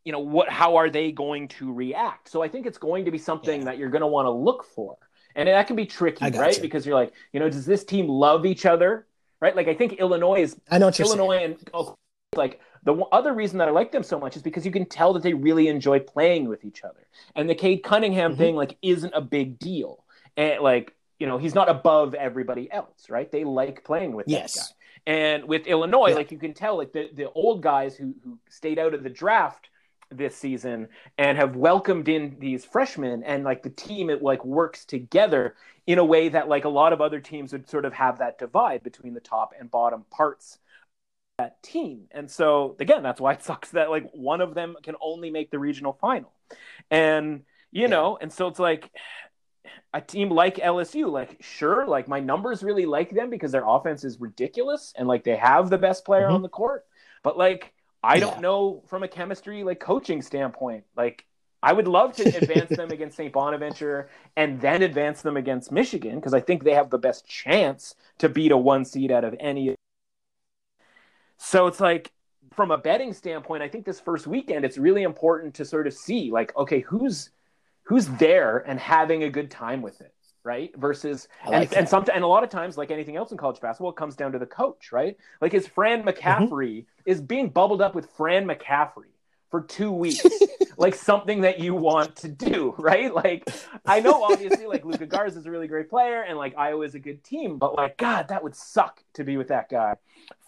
you 0.04 0.10
know, 0.10 0.18
what? 0.18 0.48
How 0.48 0.76
are 0.76 0.90
they 0.90 1.12
going 1.12 1.46
to 1.48 1.72
react? 1.72 2.28
So 2.28 2.42
I 2.42 2.48
think 2.48 2.66
it's 2.66 2.78
going 2.78 3.04
to 3.04 3.12
be 3.12 3.18
something 3.18 3.60
yeah. 3.60 3.64
that 3.66 3.78
you're 3.78 3.90
going 3.90 4.00
to 4.00 4.08
want 4.08 4.26
to 4.26 4.30
look 4.30 4.64
for, 4.64 4.96
and 5.36 5.48
that 5.48 5.68
can 5.68 5.76
be 5.76 5.86
tricky, 5.86 6.28
right? 6.30 6.56
You. 6.56 6.62
Because 6.62 6.84
you're 6.84 6.96
like, 6.96 7.12
you 7.32 7.38
know, 7.38 7.48
does 7.48 7.66
this 7.66 7.84
team 7.84 8.08
love 8.08 8.46
each 8.46 8.66
other? 8.66 9.06
Right, 9.38 9.54
like 9.54 9.68
I 9.68 9.74
think 9.74 9.94
Illinois 9.94 10.40
is. 10.40 10.56
I 10.70 10.78
know 10.78 10.90
Illinois 10.98 11.44
and 11.44 11.58
like 12.36 12.60
the 12.84 12.94
other 13.10 13.34
reason 13.34 13.58
that 13.58 13.68
I 13.68 13.72
like 13.72 13.90
them 13.90 14.04
so 14.04 14.18
much 14.18 14.36
is 14.36 14.42
because 14.42 14.64
you 14.64 14.70
can 14.70 14.86
tell 14.86 15.12
that 15.14 15.22
they 15.22 15.34
really 15.34 15.68
enjoy 15.68 15.98
playing 15.98 16.48
with 16.48 16.64
each 16.64 16.84
other. 16.84 17.06
And 17.34 17.50
the 17.50 17.54
Cade 17.54 17.82
Cunningham 17.82 18.32
mm-hmm. 18.32 18.38
thing 18.38 18.56
like 18.56 18.76
isn't 18.80 19.12
a 19.14 19.20
big 19.20 19.58
deal. 19.58 20.04
And 20.36 20.60
like, 20.60 20.94
you 21.18 21.26
know, 21.26 21.36
he's 21.36 21.54
not 21.54 21.68
above 21.68 22.14
everybody 22.14 22.70
else, 22.70 23.10
right? 23.10 23.30
They 23.30 23.42
like 23.44 23.84
playing 23.84 24.14
with 24.14 24.28
yes. 24.28 24.54
that 24.54 24.60
guy. 24.60 25.12
And 25.12 25.44
with 25.48 25.66
Illinois, 25.66 26.10
yeah. 26.10 26.14
like 26.14 26.30
you 26.30 26.38
can 26.38 26.54
tell, 26.54 26.76
like 26.76 26.92
the, 26.92 27.10
the 27.12 27.30
old 27.30 27.62
guys 27.62 27.96
who, 27.96 28.14
who 28.22 28.38
stayed 28.48 28.78
out 28.78 28.94
of 28.94 29.02
the 29.02 29.10
draft 29.10 29.68
this 30.10 30.36
season 30.36 30.88
and 31.18 31.36
have 31.36 31.56
welcomed 31.56 32.08
in 32.08 32.36
these 32.38 32.64
freshmen 32.64 33.24
and 33.24 33.42
like 33.42 33.62
the 33.62 33.70
team 33.70 34.08
it 34.08 34.22
like 34.22 34.44
works 34.44 34.84
together 34.84 35.56
in 35.86 35.98
a 35.98 36.04
way 36.04 36.28
that 36.28 36.48
like 36.48 36.64
a 36.64 36.68
lot 36.68 36.92
of 36.92 37.00
other 37.00 37.18
teams 37.18 37.52
would 37.52 37.68
sort 37.68 37.84
of 37.84 37.92
have 37.92 38.18
that 38.18 38.38
divide 38.38 38.82
between 38.84 39.14
the 39.14 39.20
top 39.20 39.52
and 39.58 39.70
bottom 39.70 40.04
parts 40.10 40.58
that 41.38 41.62
team. 41.62 42.04
And 42.12 42.30
so 42.30 42.76
again, 42.80 43.02
that's 43.02 43.20
why 43.20 43.32
it 43.32 43.42
sucks 43.42 43.70
that 43.72 43.90
like 43.90 44.10
one 44.12 44.40
of 44.40 44.54
them 44.54 44.76
can 44.82 44.94
only 45.00 45.30
make 45.30 45.50
the 45.50 45.58
regional 45.58 45.92
final. 46.00 46.32
And 46.90 47.42
you 47.72 47.82
yeah. 47.82 47.88
know, 47.88 48.18
and 48.20 48.32
so 48.32 48.46
it's 48.46 48.58
like 48.58 48.90
a 49.92 50.00
team 50.00 50.30
like 50.30 50.56
LSU, 50.56 51.10
like 51.10 51.36
sure, 51.40 51.86
like 51.86 52.08
my 52.08 52.20
numbers 52.20 52.62
really 52.62 52.86
like 52.86 53.10
them 53.10 53.28
because 53.28 53.52
their 53.52 53.66
offense 53.66 54.04
is 54.04 54.20
ridiculous 54.20 54.94
and 54.96 55.06
like 55.06 55.24
they 55.24 55.36
have 55.36 55.68
the 55.68 55.78
best 55.78 56.04
player 56.04 56.26
mm-hmm. 56.26 56.36
on 56.36 56.42
the 56.42 56.48
court. 56.48 56.86
But 57.22 57.36
like 57.36 57.74
I 58.02 58.14
yeah. 58.14 58.20
don't 58.20 58.40
know 58.40 58.82
from 58.86 59.02
a 59.02 59.08
chemistry 59.08 59.62
like 59.62 59.80
coaching 59.80 60.22
standpoint, 60.22 60.84
like 60.96 61.26
I 61.62 61.72
would 61.72 61.88
love 61.88 62.14
to 62.16 62.22
advance 62.22 62.70
them 62.70 62.90
against 62.92 63.16
St. 63.16 63.32
Bonaventure 63.32 64.08
and 64.36 64.58
then 64.60 64.80
advance 64.82 65.20
them 65.20 65.36
against 65.36 65.70
Michigan 65.70 66.14
because 66.14 66.32
I 66.32 66.40
think 66.40 66.64
they 66.64 66.74
have 66.74 66.88
the 66.88 66.98
best 66.98 67.26
chance 67.26 67.94
to 68.18 68.30
beat 68.30 68.52
a 68.52 68.56
one 68.56 68.86
seed 68.86 69.10
out 69.10 69.24
of 69.24 69.34
any 69.38 69.74
so 71.38 71.66
it's 71.66 71.80
like 71.80 72.12
from 72.54 72.70
a 72.70 72.78
betting 72.78 73.12
standpoint, 73.12 73.62
I 73.62 73.68
think 73.68 73.84
this 73.84 74.00
first 74.00 74.26
weekend 74.26 74.64
it's 74.64 74.78
really 74.78 75.02
important 75.02 75.54
to 75.54 75.64
sort 75.64 75.86
of 75.86 75.94
see 75.94 76.30
like, 76.30 76.56
okay, 76.56 76.80
who's 76.80 77.30
who's 77.84 78.08
there 78.08 78.58
and 78.66 78.80
having 78.80 79.22
a 79.22 79.30
good 79.30 79.50
time 79.50 79.82
with 79.82 80.00
it, 80.00 80.14
right? 80.42 80.70
Versus 80.76 81.28
like 81.46 81.68
and, 81.68 81.78
and 81.78 81.88
some 81.88 82.04
and 82.12 82.24
a 82.24 82.26
lot 82.26 82.42
of 82.42 82.50
times, 82.50 82.76
like 82.76 82.90
anything 82.90 83.16
else 83.16 83.30
in 83.30 83.38
college 83.38 83.60
basketball, 83.60 83.90
it 83.90 83.96
comes 83.96 84.16
down 84.16 84.32
to 84.32 84.38
the 84.38 84.46
coach, 84.46 84.90
right? 84.92 85.16
Like 85.40 85.54
is 85.54 85.66
Fran 85.66 86.02
mm-hmm. 86.02 86.54
Mm-hmm. 86.54 87.10
is 87.10 87.20
being 87.20 87.48
bubbled 87.50 87.82
up 87.82 87.94
with 87.94 88.08
Fran 88.16 88.46
McCaffery 88.46 89.12
for 89.50 89.62
two 89.62 89.92
weeks 89.92 90.24
like 90.76 90.94
something 90.94 91.42
that 91.42 91.60
you 91.60 91.74
want 91.74 92.16
to 92.16 92.28
do 92.28 92.74
right 92.78 93.14
like 93.14 93.48
i 93.84 94.00
know 94.00 94.22
obviously 94.22 94.66
like 94.66 94.84
Luka 94.84 95.06
garza 95.06 95.38
is 95.38 95.46
a 95.46 95.50
really 95.50 95.68
great 95.68 95.88
player 95.88 96.22
and 96.22 96.36
like 96.38 96.54
iowa 96.56 96.84
is 96.84 96.94
a 96.94 96.98
good 96.98 97.22
team 97.24 97.58
but 97.58 97.74
like 97.74 97.96
god 97.96 98.28
that 98.28 98.42
would 98.42 98.54
suck 98.54 99.02
to 99.14 99.24
be 99.24 99.36
with 99.36 99.48
that 99.48 99.68
guy 99.68 99.94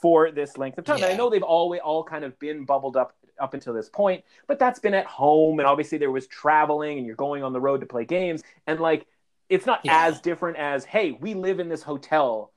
for 0.00 0.30
this 0.30 0.56
length 0.56 0.78
of 0.78 0.84
time 0.84 0.98
yeah. 0.98 1.06
and 1.06 1.14
i 1.14 1.16
know 1.16 1.30
they've 1.30 1.42
always 1.42 1.80
all 1.82 2.04
kind 2.04 2.24
of 2.24 2.38
been 2.38 2.64
bubbled 2.64 2.96
up 2.96 3.14
up 3.40 3.54
until 3.54 3.72
this 3.72 3.88
point 3.88 4.24
but 4.46 4.58
that's 4.58 4.80
been 4.80 4.94
at 4.94 5.06
home 5.06 5.60
and 5.60 5.66
obviously 5.66 5.96
there 5.96 6.10
was 6.10 6.26
traveling 6.26 6.98
and 6.98 7.06
you're 7.06 7.16
going 7.16 7.42
on 7.42 7.52
the 7.52 7.60
road 7.60 7.80
to 7.80 7.86
play 7.86 8.04
games 8.04 8.42
and 8.66 8.80
like 8.80 9.06
it's 9.48 9.64
not 9.64 9.80
yeah. 9.84 10.06
as 10.06 10.20
different 10.20 10.56
as 10.56 10.84
hey 10.84 11.12
we 11.12 11.34
live 11.34 11.60
in 11.60 11.68
this 11.68 11.82
hotel 11.82 12.52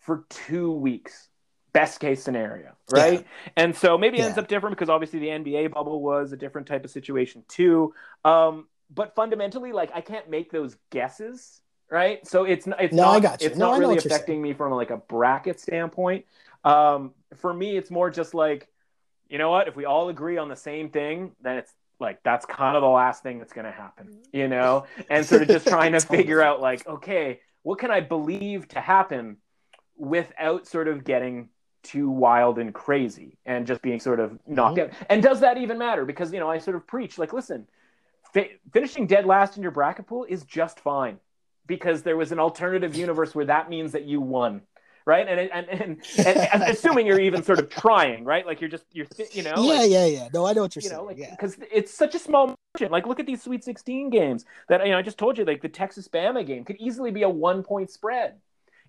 for 0.00 0.24
two 0.30 0.72
weeks 0.72 1.28
best 1.72 2.00
case 2.00 2.22
scenario, 2.22 2.72
right? 2.90 3.20
Yeah. 3.20 3.52
And 3.56 3.76
so 3.76 3.96
maybe 3.96 4.18
it 4.18 4.22
ends 4.22 4.38
up 4.38 4.48
different 4.48 4.76
because 4.76 4.88
obviously 4.88 5.18
the 5.18 5.28
NBA 5.28 5.72
bubble 5.72 6.02
was 6.02 6.32
a 6.32 6.36
different 6.36 6.66
type 6.66 6.84
of 6.84 6.90
situation 6.90 7.44
too. 7.48 7.94
Um, 8.24 8.66
but 8.94 9.14
fundamentally, 9.14 9.72
like 9.72 9.90
I 9.94 10.00
can't 10.00 10.28
make 10.28 10.52
those 10.52 10.76
guesses, 10.90 11.62
right? 11.90 12.26
So 12.26 12.44
it's 12.44 12.66
it's 12.78 12.94
no, 12.94 13.18
not 13.18 13.42
it's 13.42 13.56
no, 13.56 13.70
not 13.70 13.78
really 13.78 13.96
affecting 13.96 14.42
me 14.42 14.52
from 14.52 14.72
like 14.72 14.90
a 14.90 14.98
bracket 14.98 15.60
standpoint. 15.60 16.26
Um, 16.64 17.12
for 17.36 17.52
me, 17.52 17.76
it's 17.76 17.90
more 17.90 18.10
just 18.10 18.34
like, 18.34 18.68
you 19.28 19.38
know 19.38 19.50
what? 19.50 19.68
If 19.68 19.76
we 19.76 19.84
all 19.84 20.08
agree 20.08 20.38
on 20.38 20.48
the 20.48 20.56
same 20.56 20.90
thing, 20.90 21.32
then 21.40 21.56
it's 21.56 21.72
like 21.98 22.22
that's 22.22 22.44
kind 22.44 22.76
of 22.76 22.82
the 22.82 22.88
last 22.88 23.22
thing 23.22 23.38
that's 23.38 23.52
going 23.52 23.64
to 23.64 23.72
happen, 23.72 24.18
you 24.32 24.48
know. 24.48 24.84
And 25.08 25.24
sort 25.24 25.42
of 25.42 25.48
just 25.48 25.66
trying 25.66 25.92
to 25.98 26.00
figure 26.00 26.42
out 26.42 26.60
like, 26.60 26.86
okay, 26.86 27.40
what 27.62 27.78
can 27.78 27.90
I 27.90 28.00
believe 28.00 28.68
to 28.68 28.80
happen 28.80 29.38
without 29.96 30.66
sort 30.66 30.88
of 30.88 31.04
getting 31.04 31.48
too 31.82 32.08
wild 32.08 32.58
and 32.58 32.72
crazy 32.72 33.36
and 33.44 33.66
just 33.66 33.82
being 33.82 34.00
sort 34.00 34.20
of 34.20 34.38
knocked 34.46 34.78
mm-hmm. 34.78 34.94
out. 34.94 35.06
And 35.10 35.22
does 35.22 35.40
that 35.40 35.58
even 35.58 35.78
matter? 35.78 36.04
Because 36.04 36.32
you 36.32 36.40
know, 36.40 36.50
I 36.50 36.58
sort 36.58 36.76
of 36.76 36.86
preach 36.86 37.18
like, 37.18 37.32
listen, 37.32 37.66
fi- 38.32 38.52
finishing 38.72 39.06
dead 39.06 39.26
last 39.26 39.56
in 39.56 39.62
your 39.62 39.72
bracket 39.72 40.06
pool 40.06 40.24
is 40.28 40.44
just 40.44 40.80
fine 40.80 41.18
because 41.66 42.02
there 42.02 42.16
was 42.16 42.32
an 42.32 42.38
alternative 42.38 42.94
universe 42.96 43.34
where 43.34 43.46
that 43.46 43.70
means 43.70 43.92
that 43.92 44.04
you 44.04 44.20
won. 44.20 44.62
Right. 45.04 45.26
And, 45.26 45.40
and, 45.40 45.68
and, 45.68 46.00
and 46.52 46.62
assuming 46.68 47.08
you're 47.08 47.18
even 47.18 47.42
sort 47.42 47.58
of 47.58 47.68
trying, 47.68 48.24
right? 48.24 48.46
Like 48.46 48.60
you're 48.60 48.70
just, 48.70 48.84
you're, 48.92 49.06
you 49.32 49.42
know, 49.42 49.54
yeah, 49.56 49.80
like, 49.80 49.90
yeah, 49.90 50.06
yeah. 50.06 50.28
No, 50.32 50.46
I 50.46 50.52
know 50.52 50.62
what 50.62 50.76
you're 50.76 50.82
you 50.82 50.90
saying. 50.90 51.00
Know, 51.00 51.06
like, 51.06 51.18
yeah. 51.18 51.34
Cause 51.34 51.56
it's 51.72 51.92
such 51.92 52.14
a 52.14 52.20
small 52.20 52.54
margin. 52.76 52.92
Like 52.92 53.04
look 53.04 53.18
at 53.18 53.26
these 53.26 53.42
sweet 53.42 53.64
16 53.64 54.10
games 54.10 54.44
that, 54.68 54.84
you 54.86 54.92
know, 54.92 54.98
I 54.98 55.02
just 55.02 55.18
told 55.18 55.38
you, 55.38 55.44
like 55.44 55.60
the 55.60 55.68
Texas 55.68 56.06
Bama 56.06 56.46
game 56.46 56.64
could 56.64 56.76
easily 56.76 57.10
be 57.10 57.22
a 57.22 57.28
one 57.28 57.64
point 57.64 57.90
spread 57.90 58.36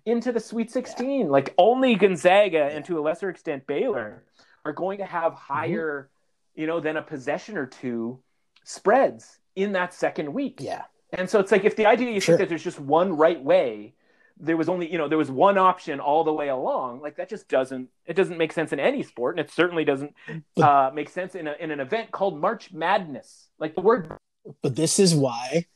into 0.06 0.32
the 0.32 0.40
Sweet 0.40 0.70
16. 0.70 1.20
Yeah. 1.20 1.26
Like 1.26 1.54
only 1.58 1.94
Gonzaga 1.94 2.58
yeah. 2.58 2.68
and 2.68 2.84
to 2.86 2.98
a 2.98 3.02
lesser 3.02 3.28
extent 3.28 3.66
Baylor 3.66 4.24
are 4.64 4.72
going 4.72 4.98
to 4.98 5.04
have 5.04 5.32
mm-hmm. 5.32 5.52
higher, 5.52 6.10
mm-hmm. 6.10 6.60
you 6.60 6.66
know, 6.66 6.80
than 6.80 6.96
a 6.96 7.02
possession 7.02 7.56
or 7.56 7.66
two 7.66 8.20
spreads 8.64 9.38
in 9.56 9.72
that 9.72 9.94
second 9.94 10.32
week. 10.32 10.58
Yeah. 10.60 10.82
And 11.12 11.28
so 11.30 11.38
it's 11.38 11.52
like 11.52 11.64
if 11.64 11.76
the 11.76 11.86
idea 11.86 12.10
you 12.10 12.20
sure. 12.20 12.36
think 12.36 12.40
that 12.40 12.48
there's 12.48 12.64
just 12.64 12.80
one 12.80 13.16
right 13.16 13.42
way, 13.42 13.94
there 14.36 14.56
was 14.56 14.68
only, 14.68 14.90
you 14.90 14.98
know, 14.98 15.08
there 15.08 15.18
was 15.18 15.30
one 15.30 15.56
option 15.58 16.00
all 16.00 16.24
the 16.24 16.32
way 16.32 16.48
along, 16.48 17.00
like 17.00 17.16
that 17.16 17.28
just 17.28 17.48
doesn't 17.48 17.88
it 18.04 18.14
doesn't 18.14 18.36
make 18.36 18.52
sense 18.52 18.72
in 18.72 18.80
any 18.80 19.04
sport. 19.04 19.38
And 19.38 19.46
it 19.46 19.52
certainly 19.52 19.84
doesn't 19.84 20.12
uh, 20.60 20.90
make 20.92 21.08
sense 21.08 21.36
in 21.36 21.46
a, 21.46 21.54
in 21.60 21.70
an 21.70 21.78
event 21.78 22.10
called 22.10 22.40
March 22.40 22.72
Madness. 22.72 23.48
Like 23.60 23.76
the 23.76 23.80
word 23.80 24.12
But 24.60 24.74
this 24.74 24.98
is 24.98 25.14
why 25.14 25.66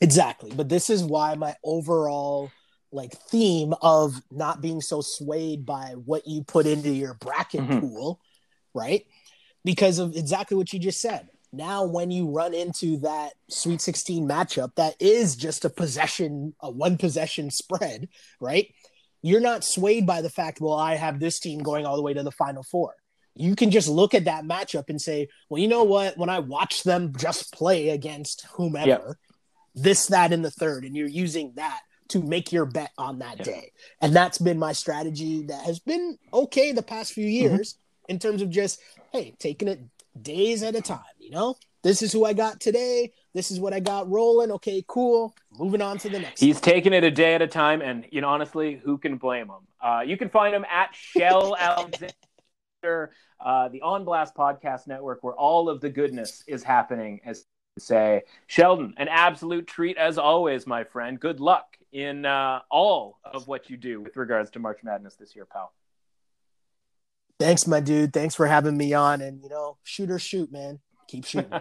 Exactly. 0.00 0.52
But 0.54 0.68
this 0.68 0.90
is 0.90 1.02
why 1.02 1.34
my 1.34 1.54
overall 1.64 2.50
like 2.96 3.12
theme 3.12 3.74
of 3.82 4.20
not 4.32 4.60
being 4.60 4.80
so 4.80 5.02
swayed 5.02 5.64
by 5.66 5.94
what 6.04 6.26
you 6.26 6.42
put 6.42 6.66
into 6.66 6.90
your 6.90 7.14
bracket 7.14 7.60
mm-hmm. 7.60 7.80
pool, 7.80 8.20
right? 8.74 9.04
Because 9.64 9.98
of 9.98 10.16
exactly 10.16 10.56
what 10.56 10.72
you 10.72 10.80
just 10.80 11.00
said. 11.00 11.28
Now, 11.52 11.84
when 11.84 12.10
you 12.10 12.30
run 12.30 12.54
into 12.54 12.98
that 12.98 13.34
Sweet 13.48 13.80
16 13.80 14.26
matchup 14.26 14.74
that 14.76 14.94
is 14.98 15.36
just 15.36 15.64
a 15.64 15.70
possession, 15.70 16.54
a 16.60 16.70
one 16.70 16.96
possession 16.96 17.50
spread, 17.50 18.08
right? 18.40 18.72
You're 19.22 19.40
not 19.40 19.64
swayed 19.64 20.06
by 20.06 20.22
the 20.22 20.30
fact, 20.30 20.60
well, 20.60 20.74
I 20.74 20.96
have 20.96 21.20
this 21.20 21.38
team 21.38 21.60
going 21.60 21.86
all 21.86 21.96
the 21.96 22.02
way 22.02 22.14
to 22.14 22.22
the 22.22 22.32
Final 22.32 22.62
Four. 22.62 22.94
You 23.34 23.54
can 23.54 23.70
just 23.70 23.88
look 23.88 24.14
at 24.14 24.24
that 24.24 24.44
matchup 24.44 24.88
and 24.88 25.00
say, 25.00 25.28
well, 25.50 25.60
you 25.60 25.68
know 25.68 25.84
what? 25.84 26.16
When 26.16 26.30
I 26.30 26.38
watch 26.38 26.82
them 26.82 27.12
just 27.18 27.52
play 27.52 27.90
against 27.90 28.46
whomever, 28.54 28.88
yep. 28.88 29.00
this, 29.74 30.06
that, 30.06 30.32
in 30.32 30.40
the 30.42 30.50
third, 30.50 30.84
and 30.84 30.96
you're 30.96 31.08
using 31.08 31.52
that 31.56 31.80
to 32.08 32.22
make 32.22 32.52
your 32.52 32.66
bet 32.66 32.92
on 32.98 33.18
that 33.20 33.38
yeah. 33.38 33.44
day. 33.44 33.72
And 34.00 34.14
that's 34.14 34.38
been 34.38 34.58
my 34.58 34.72
strategy 34.72 35.42
that 35.46 35.64
has 35.64 35.78
been 35.78 36.18
okay 36.32 36.72
the 36.72 36.82
past 36.82 37.12
few 37.12 37.24
mm-hmm. 37.24 37.54
years 37.54 37.74
mm-hmm. 37.74 38.12
in 38.12 38.18
terms 38.18 38.42
of 38.42 38.50
just, 38.50 38.80
hey, 39.12 39.34
taking 39.38 39.68
it 39.68 39.80
days 40.20 40.62
at 40.62 40.74
a 40.74 40.82
time, 40.82 41.00
you 41.18 41.30
know? 41.30 41.56
This 41.86 42.02
is 42.02 42.12
who 42.12 42.24
I 42.24 42.32
got 42.32 42.58
today. 42.58 43.12
This 43.32 43.52
is 43.52 43.60
what 43.60 43.72
I 43.72 43.78
got 43.78 44.10
rolling. 44.10 44.50
Okay, 44.50 44.82
cool. 44.88 45.36
Moving 45.56 45.80
on 45.80 45.98
to 45.98 46.08
the 46.08 46.18
next. 46.18 46.40
He's 46.40 46.60
taking 46.60 46.92
it 46.92 47.04
a 47.04 47.12
day 47.12 47.36
at 47.36 47.42
a 47.42 47.46
time, 47.46 47.80
and 47.80 48.04
you 48.10 48.20
know, 48.20 48.28
honestly, 48.28 48.80
who 48.84 48.98
can 48.98 49.18
blame 49.18 49.46
him? 49.46 49.68
Uh, 49.80 50.00
you 50.00 50.16
can 50.16 50.28
find 50.28 50.52
him 50.52 50.64
at 50.68 50.88
Shel 50.96 51.54
Alexander, 51.56 53.12
uh, 53.38 53.68
the 53.68 53.82
On 53.82 54.04
Blast 54.04 54.34
Podcast 54.34 54.88
Network, 54.88 55.22
where 55.22 55.34
all 55.34 55.68
of 55.68 55.80
the 55.80 55.88
goodness 55.88 56.42
is 56.48 56.64
happening. 56.64 57.20
As 57.24 57.44
you 57.76 57.80
say, 57.80 58.22
Sheldon, 58.48 58.94
an 58.96 59.06
absolute 59.06 59.68
treat 59.68 59.96
as 59.96 60.18
always, 60.18 60.66
my 60.66 60.82
friend. 60.82 61.20
Good 61.20 61.38
luck 61.38 61.75
in 61.92 62.26
uh, 62.26 62.60
all 62.70 63.18
of 63.24 63.46
what 63.48 63.70
you 63.70 63.76
do 63.76 64.00
with 64.00 64.16
regards 64.16 64.50
to 64.50 64.58
March 64.58 64.80
Madness 64.82 65.14
this 65.14 65.34
year, 65.34 65.46
pal. 65.46 65.72
Thanks, 67.38 67.66
my 67.66 67.80
dude. 67.80 68.12
Thanks 68.12 68.34
for 68.34 68.46
having 68.46 68.76
me 68.76 68.94
on. 68.94 69.20
And, 69.20 69.42
you 69.42 69.48
know, 69.48 69.76
shoot 69.82 70.10
or 70.10 70.18
shoot, 70.18 70.50
man. 70.50 70.80
Keep 71.08 71.24
shooting. 71.26 71.52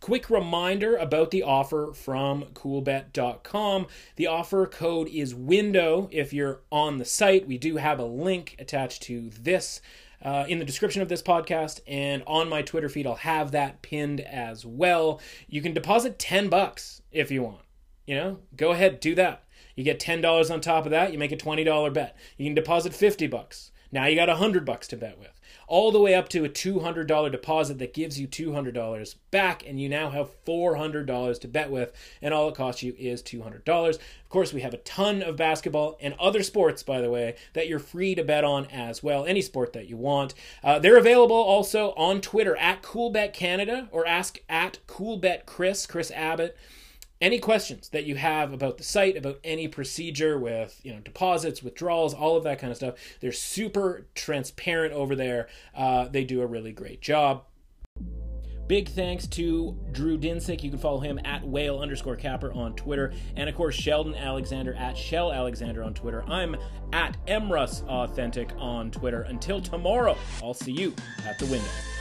Quick 0.00 0.30
reminder 0.30 0.96
about 0.96 1.32
the 1.32 1.42
offer 1.42 1.92
from 1.92 2.44
coolbet.com. 2.54 3.86
The 4.16 4.26
offer 4.28 4.66
code 4.66 5.08
is 5.08 5.34
window 5.34 6.08
if 6.12 6.32
you're 6.32 6.60
on 6.70 6.98
the 6.98 7.04
site. 7.04 7.48
We 7.48 7.58
do 7.58 7.76
have 7.76 7.98
a 7.98 8.04
link 8.04 8.54
attached 8.58 9.02
to 9.04 9.30
this 9.30 9.80
uh, 10.22 10.44
in 10.48 10.60
the 10.60 10.64
description 10.64 11.02
of 11.02 11.08
this 11.08 11.22
podcast 11.22 11.80
and 11.86 12.22
on 12.26 12.48
my 12.48 12.62
Twitter 12.62 12.88
feed. 12.88 13.06
I'll 13.06 13.16
have 13.16 13.50
that 13.52 13.82
pinned 13.82 14.20
as 14.20 14.64
well. 14.64 15.20
You 15.48 15.60
can 15.62 15.74
deposit 15.74 16.18
10 16.18 16.48
bucks 16.48 17.02
if 17.10 17.30
you 17.30 17.42
want. 17.42 17.60
You 18.08 18.14
know, 18.14 18.38
go 18.56 18.70
ahead, 18.70 19.00
do 19.00 19.14
that. 19.16 19.44
You 19.76 19.84
get 19.84 20.00
$10 20.00 20.50
on 20.50 20.62
top 20.62 20.86
of 20.86 20.90
that, 20.92 21.12
you 21.12 21.18
make 21.18 21.30
a 21.30 21.36
$20 21.36 21.92
bet. 21.92 22.16
You 22.38 22.46
can 22.46 22.54
deposit 22.54 22.94
50 22.94 23.26
bucks. 23.26 23.70
Now 23.92 24.06
you 24.06 24.16
got 24.16 24.28
100 24.28 24.64
bucks 24.64 24.88
to 24.88 24.96
bet 24.96 25.18
with. 25.18 25.38
All 25.66 25.92
the 25.92 26.00
way 26.00 26.14
up 26.14 26.30
to 26.30 26.42
a 26.42 26.48
$200 26.48 27.30
deposit 27.30 27.78
that 27.78 27.92
gives 27.92 28.18
you 28.18 28.26
$200 28.26 29.14
back 29.30 29.62
and 29.66 29.78
you 29.78 29.90
now 29.90 30.08
have 30.08 30.30
$400 30.46 31.40
to 31.40 31.48
bet 31.48 31.70
with 31.70 31.92
and 32.22 32.32
all 32.32 32.48
it 32.48 32.54
costs 32.54 32.82
you 32.82 32.94
is 32.98 33.22
$200. 33.22 33.68
Of 33.68 34.28
course, 34.30 34.54
we 34.54 34.62
have 34.62 34.72
a 34.72 34.78
ton 34.78 35.20
of 35.20 35.36
basketball 35.36 35.98
and 36.00 36.14
other 36.18 36.42
sports 36.42 36.82
by 36.82 37.02
the 37.02 37.10
way 37.10 37.36
that 37.52 37.68
you're 37.68 37.78
free 37.78 38.14
to 38.14 38.24
bet 38.24 38.42
on 38.42 38.64
as 38.72 39.02
well, 39.02 39.26
any 39.26 39.42
sport 39.42 39.74
that 39.74 39.86
you 39.86 39.98
want. 39.98 40.32
Uh, 40.64 40.78
they're 40.78 40.96
available 40.96 41.36
also 41.36 41.90
on 41.90 42.22
Twitter 42.22 42.56
at 42.56 42.82
CoolBetCanada 42.82 43.88
or 43.90 44.06
ask 44.06 44.38
at 44.48 44.78
CoolBetChris, 44.86 45.86
Chris 45.86 46.10
Abbott 46.12 46.56
any 47.20 47.38
questions 47.38 47.88
that 47.90 48.04
you 48.04 48.16
have 48.16 48.52
about 48.52 48.78
the 48.78 48.84
site, 48.84 49.16
about 49.16 49.38
any 49.42 49.68
procedure 49.68 50.38
with 50.38 50.80
you 50.82 50.92
know 50.92 51.00
deposits, 51.00 51.62
withdrawals, 51.62 52.14
all 52.14 52.36
of 52.36 52.44
that 52.44 52.58
kind 52.58 52.70
of 52.70 52.76
stuff, 52.76 52.94
they're 53.20 53.32
super 53.32 54.06
transparent 54.14 54.92
over 54.92 55.14
there. 55.16 55.48
Uh, 55.74 56.08
they 56.08 56.24
do 56.24 56.42
a 56.42 56.46
really 56.46 56.72
great 56.72 57.00
job. 57.00 57.44
Big 58.68 58.90
thanks 58.90 59.26
to 59.26 59.74
Drew 59.92 60.18
Dinsick. 60.18 60.62
You 60.62 60.68
can 60.68 60.78
follow 60.78 61.00
him 61.00 61.18
at 61.24 61.42
whale 61.42 61.78
underscore 61.78 62.16
capper 62.16 62.52
on 62.52 62.76
Twitter. 62.76 63.14
And 63.34 63.48
of 63.48 63.54
course, 63.54 63.74
Sheldon 63.74 64.14
Alexander 64.14 64.74
at 64.74 64.94
Shel 64.94 65.32
Alexander 65.32 65.82
on 65.82 65.94
Twitter. 65.94 66.22
I'm 66.28 66.54
at 66.92 67.16
mrussauthentic 67.26 68.54
on 68.60 68.90
Twitter. 68.90 69.22
Until 69.22 69.62
tomorrow, 69.62 70.18
I'll 70.42 70.52
see 70.52 70.72
you 70.72 70.94
at 71.26 71.38
the 71.38 71.46
window. 71.46 71.97